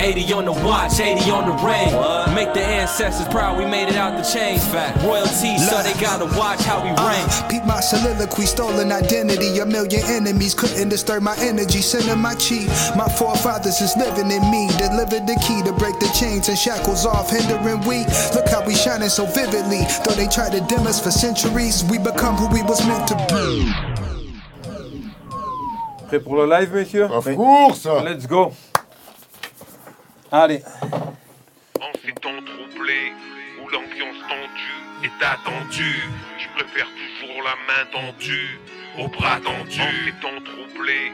80 0.00 0.32
on 0.32 0.44
the 0.46 0.52
watch, 0.52 0.98
80 0.98 1.30
on 1.30 1.44
the 1.44 1.56
ring. 1.62 1.92
Make 2.34 2.54
the 2.54 2.64
ancestors 2.64 3.28
proud, 3.28 3.58
we 3.58 3.66
made 3.66 3.88
it 3.88 3.96
out 3.96 4.16
the 4.16 4.24
chains. 4.24 4.64
Royalty, 5.04 5.58
so 5.58 5.82
they 5.82 5.92
gotta 6.00 6.24
watch 6.38 6.60
how 6.62 6.82
we 6.82 6.88
ring. 6.88 6.96
Uh, 6.96 7.48
peep 7.50 7.64
my 7.64 7.80
soliloquy, 7.80 8.46
stolen 8.46 8.92
identity. 8.92 9.58
A 9.58 9.66
million 9.66 10.02
enemies 10.06 10.54
couldn't 10.54 10.88
disturb 10.88 11.22
my 11.22 11.36
energy. 11.38 11.82
Sending 11.82 12.18
my 12.18 12.34
chi. 12.34 12.64
My 12.96 13.08
forefathers 13.08 13.80
is 13.80 13.94
living 13.96 14.30
in 14.30 14.50
me. 14.50 14.68
Delivered 14.78 15.26
the 15.26 15.36
key 15.46 15.62
to 15.68 15.72
break 15.72 15.98
the 16.00 16.08
chains 16.18 16.48
and 16.48 16.56
shackles 16.56 17.04
off, 17.04 17.28
hindering 17.28 17.80
we. 17.86 18.06
Look 18.34 18.48
how 18.48 18.64
we 18.64 18.74
shining 18.74 19.09
so 19.10 19.26
vividly. 19.26 19.82
Though 20.04 20.14
they 20.14 20.28
try 20.28 20.48
to 20.50 20.60
dim 20.60 20.86
us 20.86 21.02
for 21.02 21.10
centuries, 21.10 21.84
we 21.84 21.98
become 21.98 22.36
who 22.36 22.48
we 22.48 22.62
was 22.62 22.86
meant 22.86 23.08
to 23.08 23.16
be. 23.28 23.66
Prêt 26.08 26.20
pour 26.20 26.36
le 26.36 26.46
live, 26.46 26.72
messieurs? 26.72 27.08
Of 27.10 27.24
course 27.36 27.86
Let's 27.86 28.26
go 28.26 28.52
Allez 30.32 30.62
En 31.80 31.92
ces 32.04 32.12
temps 32.14 32.42
troublés 32.44 33.12
où 33.62 33.68
l'ambiance 33.68 34.20
tendue 34.28 35.06
est 35.06 35.24
attendue, 35.24 36.02
je 36.38 36.48
préfère 36.56 36.86
toujours 37.20 37.42
la 37.42 37.56
main 37.68 37.84
tendue 37.92 38.58
au 38.98 39.08
bras 39.08 39.38
tendu. 39.38 39.80
En 39.80 39.90
ces 40.04 40.12
temps 40.20 40.42
troublés 40.44 41.12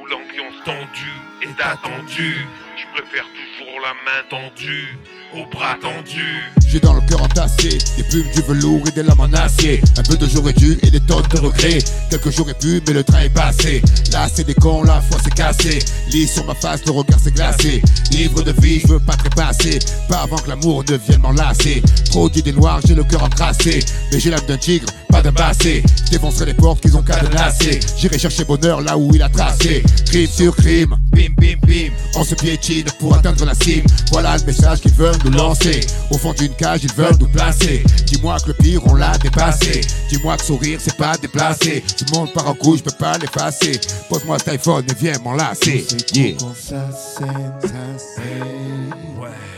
où 0.00 0.06
l'ambiance 0.06 0.64
tendue 0.64 1.20
est 1.42 1.60
attendue, 1.60 2.46
je 2.76 2.86
préfère 2.94 3.26
toujours 3.26 3.80
la 3.80 3.94
main 4.04 4.22
tendue 4.30 4.96
au 5.34 5.44
bras 5.54 5.76
tendus. 5.80 6.42
J'ai 6.66 6.80
dans 6.80 6.92
le 6.92 7.00
cœur 7.02 7.22
entassé 7.22 7.78
des 7.96 8.02
plumes, 8.04 8.26
du 8.34 8.42
velours 8.42 8.86
et 8.86 8.90
des 8.90 9.02
lames 9.02 9.20
en 9.20 9.32
acier. 9.32 9.80
Un 9.96 10.02
peu 10.02 10.16
de 10.16 10.26
j'aurais 10.26 10.52
dû 10.52 10.78
et 10.82 10.90
des 10.90 11.00
tonnes 11.00 11.26
de 11.32 11.38
regrets. 11.38 11.78
Quelques 12.10 12.30
jours 12.30 12.48
et 12.50 12.54
pu, 12.54 12.82
mais 12.86 12.92
le 12.92 13.04
train 13.04 13.20
est 13.20 13.30
passé. 13.30 13.82
Là, 14.12 14.28
c'est 14.32 14.44
des 14.44 14.54
cons, 14.54 14.82
la 14.82 15.00
foi 15.00 15.18
c'est 15.24 15.34
cassé. 15.34 15.78
Lis 16.10 16.28
sur 16.28 16.44
ma 16.44 16.54
face, 16.54 16.84
le 16.84 16.92
regard 16.92 17.18
s'est 17.18 17.30
glacé. 17.30 17.82
Livre 18.10 18.42
de 18.42 18.52
vie, 18.60 18.80
je 18.80 18.88
veux 18.88 19.00
pas 19.00 19.16
trépasser. 19.16 19.78
Pas 20.08 20.18
avant 20.18 20.36
que 20.36 20.48
l'amour 20.48 20.84
ne 20.88 20.96
vienne 20.96 21.20
m'enlacer. 21.20 21.82
Trop 22.06 22.28
d'idées 22.28 22.52
noires, 22.52 22.80
j'ai 22.86 22.94
le 22.94 23.04
cœur 23.04 23.24
encrassé. 23.24 23.80
Mais 24.12 24.20
j'ai 24.20 24.30
l'âme 24.30 24.44
d'un 24.46 24.58
tigre, 24.58 24.88
pas 25.08 25.22
d'un 25.22 25.32
bassé. 25.32 25.82
Défoncerai 26.10 26.46
les 26.46 26.54
portes 26.54 26.80
qu'ils 26.80 26.96
ont 26.96 27.02
cadenassées. 27.02 27.80
J'irai 27.96 28.18
chercher 28.18 28.44
bonheur 28.44 28.82
là 28.82 28.96
où 28.96 29.10
il 29.14 29.22
a 29.22 29.28
tracé. 29.28 29.82
Crime 30.06 30.26
sur 30.26 30.54
crime, 30.56 30.96
bim 31.12 31.32
bim 31.38 31.56
bim. 31.66 31.92
On 32.14 32.24
se 32.24 32.34
piétine 32.34 32.86
pour 32.98 33.14
atteindre 33.14 33.44
la 33.46 33.54
cime. 33.54 33.84
Voilà 34.12 34.36
le 34.36 34.44
message 34.44 34.80
qu'ils 34.80 34.92
veulent 34.92 35.17
nous 35.24 35.30
lancer. 35.30 35.80
Au 36.10 36.18
fond 36.18 36.32
d'une 36.32 36.54
cage, 36.54 36.82
ils 36.84 36.92
veulent 36.92 37.16
nous 37.20 37.28
placer. 37.28 37.84
Dis-moi 38.06 38.38
que 38.40 38.48
le 38.48 38.54
pire, 38.54 38.84
on 38.86 38.94
l'a 38.94 39.16
dépassé. 39.18 39.82
Dis-moi 40.10 40.36
que 40.36 40.44
sourire, 40.44 40.80
c'est 40.82 40.96
pas 40.96 41.16
déplacé. 41.16 41.84
Tout 41.96 42.04
le 42.10 42.16
monde 42.18 42.32
part 42.32 42.48
en 42.48 42.54
couille, 42.54 42.78
je 42.78 42.82
peux 42.84 42.96
pas 42.98 43.16
l'effacer. 43.18 43.78
Pose-moi 44.08 44.38
cet 44.38 44.48
iPhone 44.48 44.84
et 44.88 44.94
viens 44.94 45.18
m'enlacer. 45.18 45.86
Yeah. 46.12 46.34
Ça 46.54 46.90
ça. 46.92 47.24
Ouais. 47.24 47.32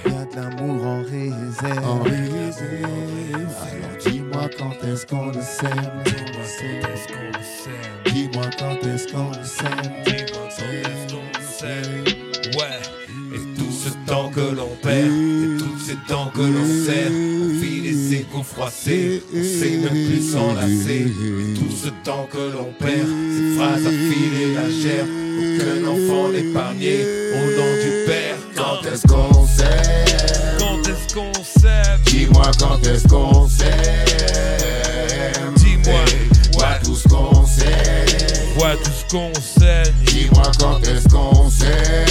Y'a 0.07 0.25
de 0.25 0.37
l'amour 0.37 0.87
en 0.87 1.03
réserve. 1.03 1.87
En 1.87 2.01
Alors 2.01 2.07
dis-moi 4.05 4.49
quand 4.59 4.75
est-ce 4.87 5.05
qu'on 5.07 5.27
le 5.27 5.41
sème. 5.41 5.91
Dis-moi 6.05 6.45
quand 6.49 6.79
est-ce 6.89 7.07
qu'on 7.13 7.29
le 7.29 7.45
sème. 7.65 7.85
Dis-moi 8.13 8.47
quand 8.59 8.77
est-ce 8.89 9.07
qu'on 9.13 9.31
le 9.31 9.45
sème. 9.45 9.85
Dis-moi 10.05 10.45
quand 10.57 10.65
est-ce 10.65 11.05
qu'on 11.13 11.29
le 11.39 11.45
sème. 11.59 12.05
Ouais, 12.59 12.81
et 13.35 13.43
tout 13.59 13.71
ce 13.71 13.91
temps 14.11 14.29
que 14.31 14.41
l'on 14.41 14.70
que 16.41 16.45
l'on 16.47 16.87
serre, 16.87 17.11
on 17.13 17.49
vit 17.61 17.81
les 17.83 18.15
égouts 18.21 18.43
froissés, 18.43 19.23
on 19.31 19.43
sait 19.43 19.77
ne 19.77 19.89
plus 19.89 20.33
s'enlacer. 20.33 21.05
Tout 21.55 21.71
ce 21.71 21.91
temps 22.03 22.27
que 22.33 22.39
l'on 22.39 22.73
perd, 22.79 23.07
ces 23.37 23.57
phrases 23.57 23.87
à 23.87 23.91
filer 23.91 24.55
la 24.55 24.71
chair, 24.71 25.05
aucun 25.39 25.87
enfant 25.87 26.33
épargné 26.33 27.05
au 27.35 27.45
nom 27.59 27.73
du 27.85 28.07
Père. 28.07 28.37
Quand 28.57 28.81
est-ce 28.91 29.07
qu'on 29.07 29.47
s'aime 29.47 30.57
Quand 30.59 30.81
est-ce 30.89 31.15
qu'on 31.15 31.33
s'aime 31.45 32.01
Dis-moi 32.07 32.51
quand 32.59 32.87
est-ce 32.87 33.07
qu'on 33.07 33.47
s'aime. 33.47 33.69
Dis-moi, 35.57 36.05
Vois 36.55 36.79
tout 36.83 36.95
ce 36.95 37.07
qu'on 37.07 37.47
sait. 37.47 38.55
vois 38.57 38.77
tout 38.77 38.91
ce 38.99 39.13
qu'on 39.13 39.33
saigne. 39.35 39.93
Dis-moi 40.07 40.51
quand 40.59 40.81
est-ce 40.89 41.07
qu'on 41.09 41.51
s'aime. 41.51 42.10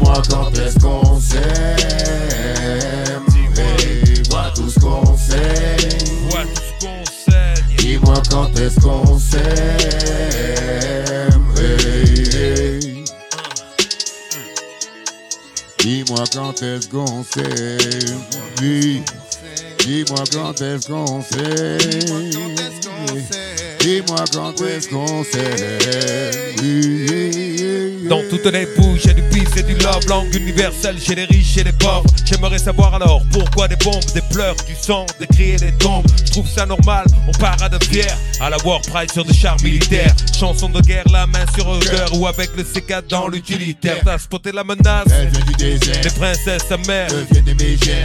Dis-moi 0.00 0.22
quand 0.30 0.50
est-ce 0.58 0.78
qu'on 0.78 1.20
s'aime. 1.20 1.40
Hey, 3.58 4.22
vois 4.30 4.50
tout 4.54 4.70
ce 4.70 4.80
qu'on 4.80 5.04
saigne. 5.16 5.98
Dis-moi 7.76 8.22
quand 8.30 8.58
est-ce 8.58 8.80
qu'on 8.80 9.18
s'aime. 9.18 9.40
Dis-moi 15.80 16.24
quand 16.32 16.62
est-ce 16.62 16.88
qu'on 16.88 17.22
s'aime. 17.24 18.24
Dis-moi 19.84 20.24
quand 20.32 20.62
est-ce 20.62 20.86
qu'on 20.86 21.22
s'aime. 21.22 21.78
Dis-moi 23.80 24.24
quand 24.32 24.62
est-ce 24.62 24.88
qu'on 24.88 25.24
s'aime. 25.24 26.40
Dans 28.10 28.22
toutes 28.28 28.46
les 28.46 28.66
bouches, 28.76 29.04
y'a 29.04 29.12
du 29.12 29.22
peace 29.22 29.56
et 29.56 29.62
du 29.62 29.76
love, 29.76 30.04
langue 30.08 30.34
universelle 30.34 31.00
chez 31.00 31.14
les 31.14 31.26
riches 31.26 31.58
et 31.58 31.62
les 31.62 31.70
pauvres. 31.70 32.02
J'aimerais 32.24 32.58
savoir 32.58 32.92
alors 32.94 33.22
pourquoi 33.30 33.68
des 33.68 33.76
bombes, 33.76 34.02
des 34.12 34.22
pleurs, 34.32 34.56
du 34.66 34.74
sang, 34.74 35.06
des 35.20 35.28
cris 35.28 35.50
et 35.50 35.56
des 35.56 35.70
tombes. 35.78 36.04
Je 36.26 36.32
trouve 36.32 36.48
ça 36.48 36.66
normal, 36.66 37.06
on 37.28 37.32
parade 37.38 37.80
fier 37.84 38.12
à 38.40 38.50
la 38.50 38.56
War 38.64 38.80
Pride 38.82 39.12
sur 39.12 39.24
des 39.24 39.32
chars 39.32 39.56
militaires. 39.62 40.12
Chanson 40.36 40.68
de 40.68 40.80
guerre, 40.80 41.04
la 41.12 41.28
main 41.28 41.44
sur 41.54 41.68
odeur 41.68 42.10
ou 42.18 42.26
avec 42.26 42.50
le 42.56 42.64
C4 42.64 43.08
dans 43.08 43.28
l'utilitaire. 43.28 43.98
T'as 44.04 44.18
spoté 44.18 44.50
la 44.50 44.64
menace, 44.64 45.06
les 45.60 46.10
princesses 46.10 46.64
sa 46.68 46.78
mère. 46.78 47.10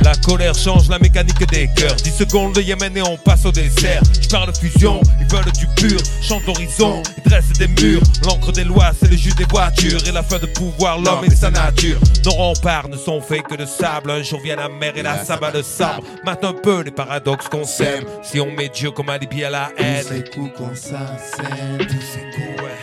La 0.03 0.13
colère 0.17 0.53
change 0.53 0.87
la 0.87 0.99
mécanique 0.99 1.49
des 1.49 1.67
cœurs. 1.75 1.95
10 1.95 2.11
secondes 2.11 2.53
de 2.53 2.61
Yémen 2.61 2.95
et 2.95 3.01
on 3.01 3.17
passe 3.17 3.45
au 3.45 3.51
dessert. 3.51 4.03
Je 4.21 4.27
parle 4.29 4.51
de 4.51 4.57
fusion, 4.57 5.01
ils 5.19 5.35
veulent 5.35 5.51
du 5.57 5.65
pur. 5.75 5.99
Chante 6.21 6.45
d'horizon, 6.45 7.01
ils 7.17 7.23
dressent 7.27 7.53
des 7.57 7.67
murs. 7.67 8.03
L'encre 8.23 8.51
des 8.51 8.65
lois, 8.65 8.91
c'est 8.99 9.09
le 9.09 9.17
jus 9.17 9.33
des 9.33 9.45
voitures. 9.45 9.94
Et 10.03 10.11
la 10.11 10.23
fin 10.23 10.39
de 10.39 10.45
pouvoir, 10.45 10.99
l'homme 10.99 11.23
et 11.25 11.33
sa 11.33 11.49
nature. 11.49 11.99
Nos 12.25 12.31
remparts 12.31 12.89
ne 12.89 12.97
sont 12.97 13.21
faits 13.21 13.43
que 13.43 13.55
de 13.55 13.65
sable. 13.65 14.11
Un 14.11 14.21
jour 14.23 14.41
vient 14.41 14.57
la 14.57 14.67
mer 14.67 14.91
et 14.97 15.01
la 15.01 15.23
sabbat 15.23 15.51
de 15.51 15.61
sabre. 15.61 16.03
Mate 16.25 16.43
un 16.43 16.53
peu 16.53 16.81
les 16.81 16.91
paradoxes 16.91 17.47
qu'on 17.47 17.63
sème. 17.63 18.03
Si 18.21 18.39
on 18.39 18.51
met 18.51 18.69
Dieu 18.69 18.91
comme 18.91 19.09
alibi 19.09 19.43
à 19.45 19.49
la 19.49 19.71
haine. 19.77 20.03
Tous 20.03 20.09
ces 20.09 20.23
coups 20.23 20.51
qu'on 20.57 20.75
s'assène. 20.75 21.77
Tous 21.79 22.01
ces 22.01 22.25
coups, 22.35 22.61
ouais. 22.61 22.77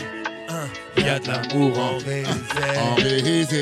Hein, 0.48 0.68
Y 0.96 1.08
a 1.08 1.18
de 1.18 1.28
l'amour 1.28 1.78
en 1.78 1.98
réserve. 1.98 2.38
En 2.80 2.94
réserve. 2.94 3.52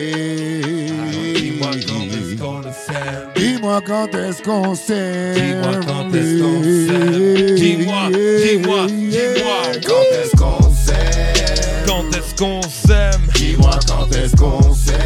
Dis-moi 1.35 1.71
quand 1.87 2.07
est-ce 2.07 2.37
qu'on 2.41 2.59
le 2.61 2.73
sème. 2.73 3.31
Dis-moi 3.37 3.81
quand 3.87 4.15
est-ce 4.15 4.43
qu'on 4.43 4.75
s'aime. 4.75 5.35
Dis-moi 5.35 5.81
quand 5.87 6.15
est-ce 6.15 6.43
qu'on 6.43 6.63
s'aime. 6.63 7.55
Dis-moi, 7.57 8.11
dis-moi, 8.11 8.87
dis-moi. 8.87 9.61
Quand 9.87 10.05
est-ce 10.23 10.37
qu'on 10.37 10.60
qu'on 12.41 12.63
s'aime. 12.63 13.21
Dis-moi 13.35 13.79
quand 13.87 14.11
est-ce 14.17 14.35
qu'on 14.35 14.63
s'aime. 14.75 14.97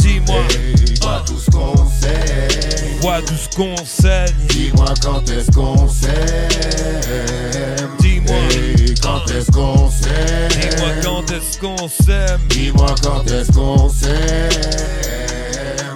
Dis-moi. 0.00 0.40
Hey, 0.50 0.94
vois 1.00 1.22
tout 1.24 1.38
ce 1.38 1.48
qu'on 1.48 1.76
sait. 2.00 2.98
Vois 3.00 3.22
tout 3.22 3.36
ce 3.36 3.56
qu'on 3.56 3.76
saigne. 3.84 4.34
Dis-moi 4.48 4.92
quand 5.00 5.30
est-ce 5.30 5.52
qu'on 5.52 5.88
s'aime. 5.88 6.10
Dis-moi. 8.00 8.36
Hey, 8.50 8.94
quand 9.00 9.24
est-ce 9.30 9.52
qu'on 9.52 9.88
s'aime. 9.90 10.48
Dis-moi 10.50 10.90
quand 11.04 11.30
est-ce 11.30 11.58
qu'on 11.60 11.88
s'aime. 11.88 12.40
Dis-moi 12.48 12.94
quand 13.00 13.24
est-ce 13.30 13.52
qu'on 13.52 13.88
s'aime. 13.88 14.48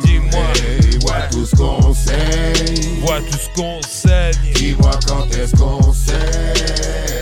Dis-moi. 0.04 0.44
Hey, 0.54 0.98
vois 1.00 1.22
tout 1.32 1.44
ce 1.44 1.56
qu'on 1.56 1.92
sait. 1.92 2.62
Vois 3.00 3.20
tout 3.28 3.38
ce 3.38 3.60
qu'on 3.60 3.80
saigne. 3.82 4.52
Dis-moi 4.54 4.92
quand 5.08 5.26
est-ce 5.34 5.56
qu'on 5.56 5.92
s'aime. 5.92 7.17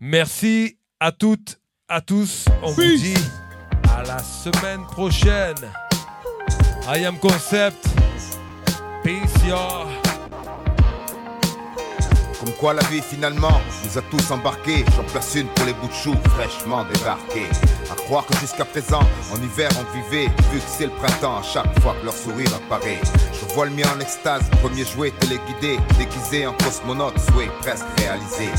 Merci 0.00 0.76
à 1.00 1.10
toutes, 1.10 1.58
à 1.88 2.02
tous. 2.02 2.44
On 2.62 2.70
vous 2.70 2.82
dit 2.82 3.14
à 3.96 4.02
la 4.02 4.18
semaine 4.18 4.84
prochaine. 4.84 5.56
I 6.86 7.04
am 7.06 7.18
Concept. 7.18 7.82
Peace, 9.02 9.46
y'all. 9.48 9.88
Comme 12.38 12.52
quoi 12.60 12.74
la 12.74 12.82
vie 12.84 13.00
finalement 13.00 13.58
nous 13.84 13.96
a 13.96 14.02
tous 14.02 14.30
embarqués. 14.30 14.84
J'en 14.94 15.04
place 15.04 15.34
une 15.34 15.48
pour 15.48 15.64
les 15.64 15.72
bouts 15.72 15.88
de 15.88 15.92
choux 15.94 16.14
fraîchement 16.34 16.84
débarqués. 16.84 17.48
À 17.90 17.94
croire 17.94 18.26
que 18.26 18.36
jusqu'à 18.36 18.66
présent, 18.66 19.00
en 19.32 19.42
hiver 19.42 19.70
on 19.80 19.96
vivait, 19.96 20.26
vu 20.52 20.58
que 20.58 20.68
c'est 20.68 20.84
le 20.84 20.92
printemps 20.92 21.38
à 21.38 21.42
chaque 21.42 21.80
fois 21.80 21.96
que 21.98 22.04
leur 22.04 22.14
sourire 22.14 22.54
apparaît. 22.54 23.00
Je 23.32 23.54
vois 23.54 23.64
le 23.64 23.72
mien 23.72 23.88
en 23.96 24.00
extase, 24.00 24.42
premier 24.62 24.84
jouet 24.84 25.12
téléguidé, 25.20 25.78
déguisé 25.98 26.46
en 26.46 26.52
cosmonaute, 26.52 27.18
souhait 27.18 27.50
presque 27.62 27.86
réalisé. 27.96 28.50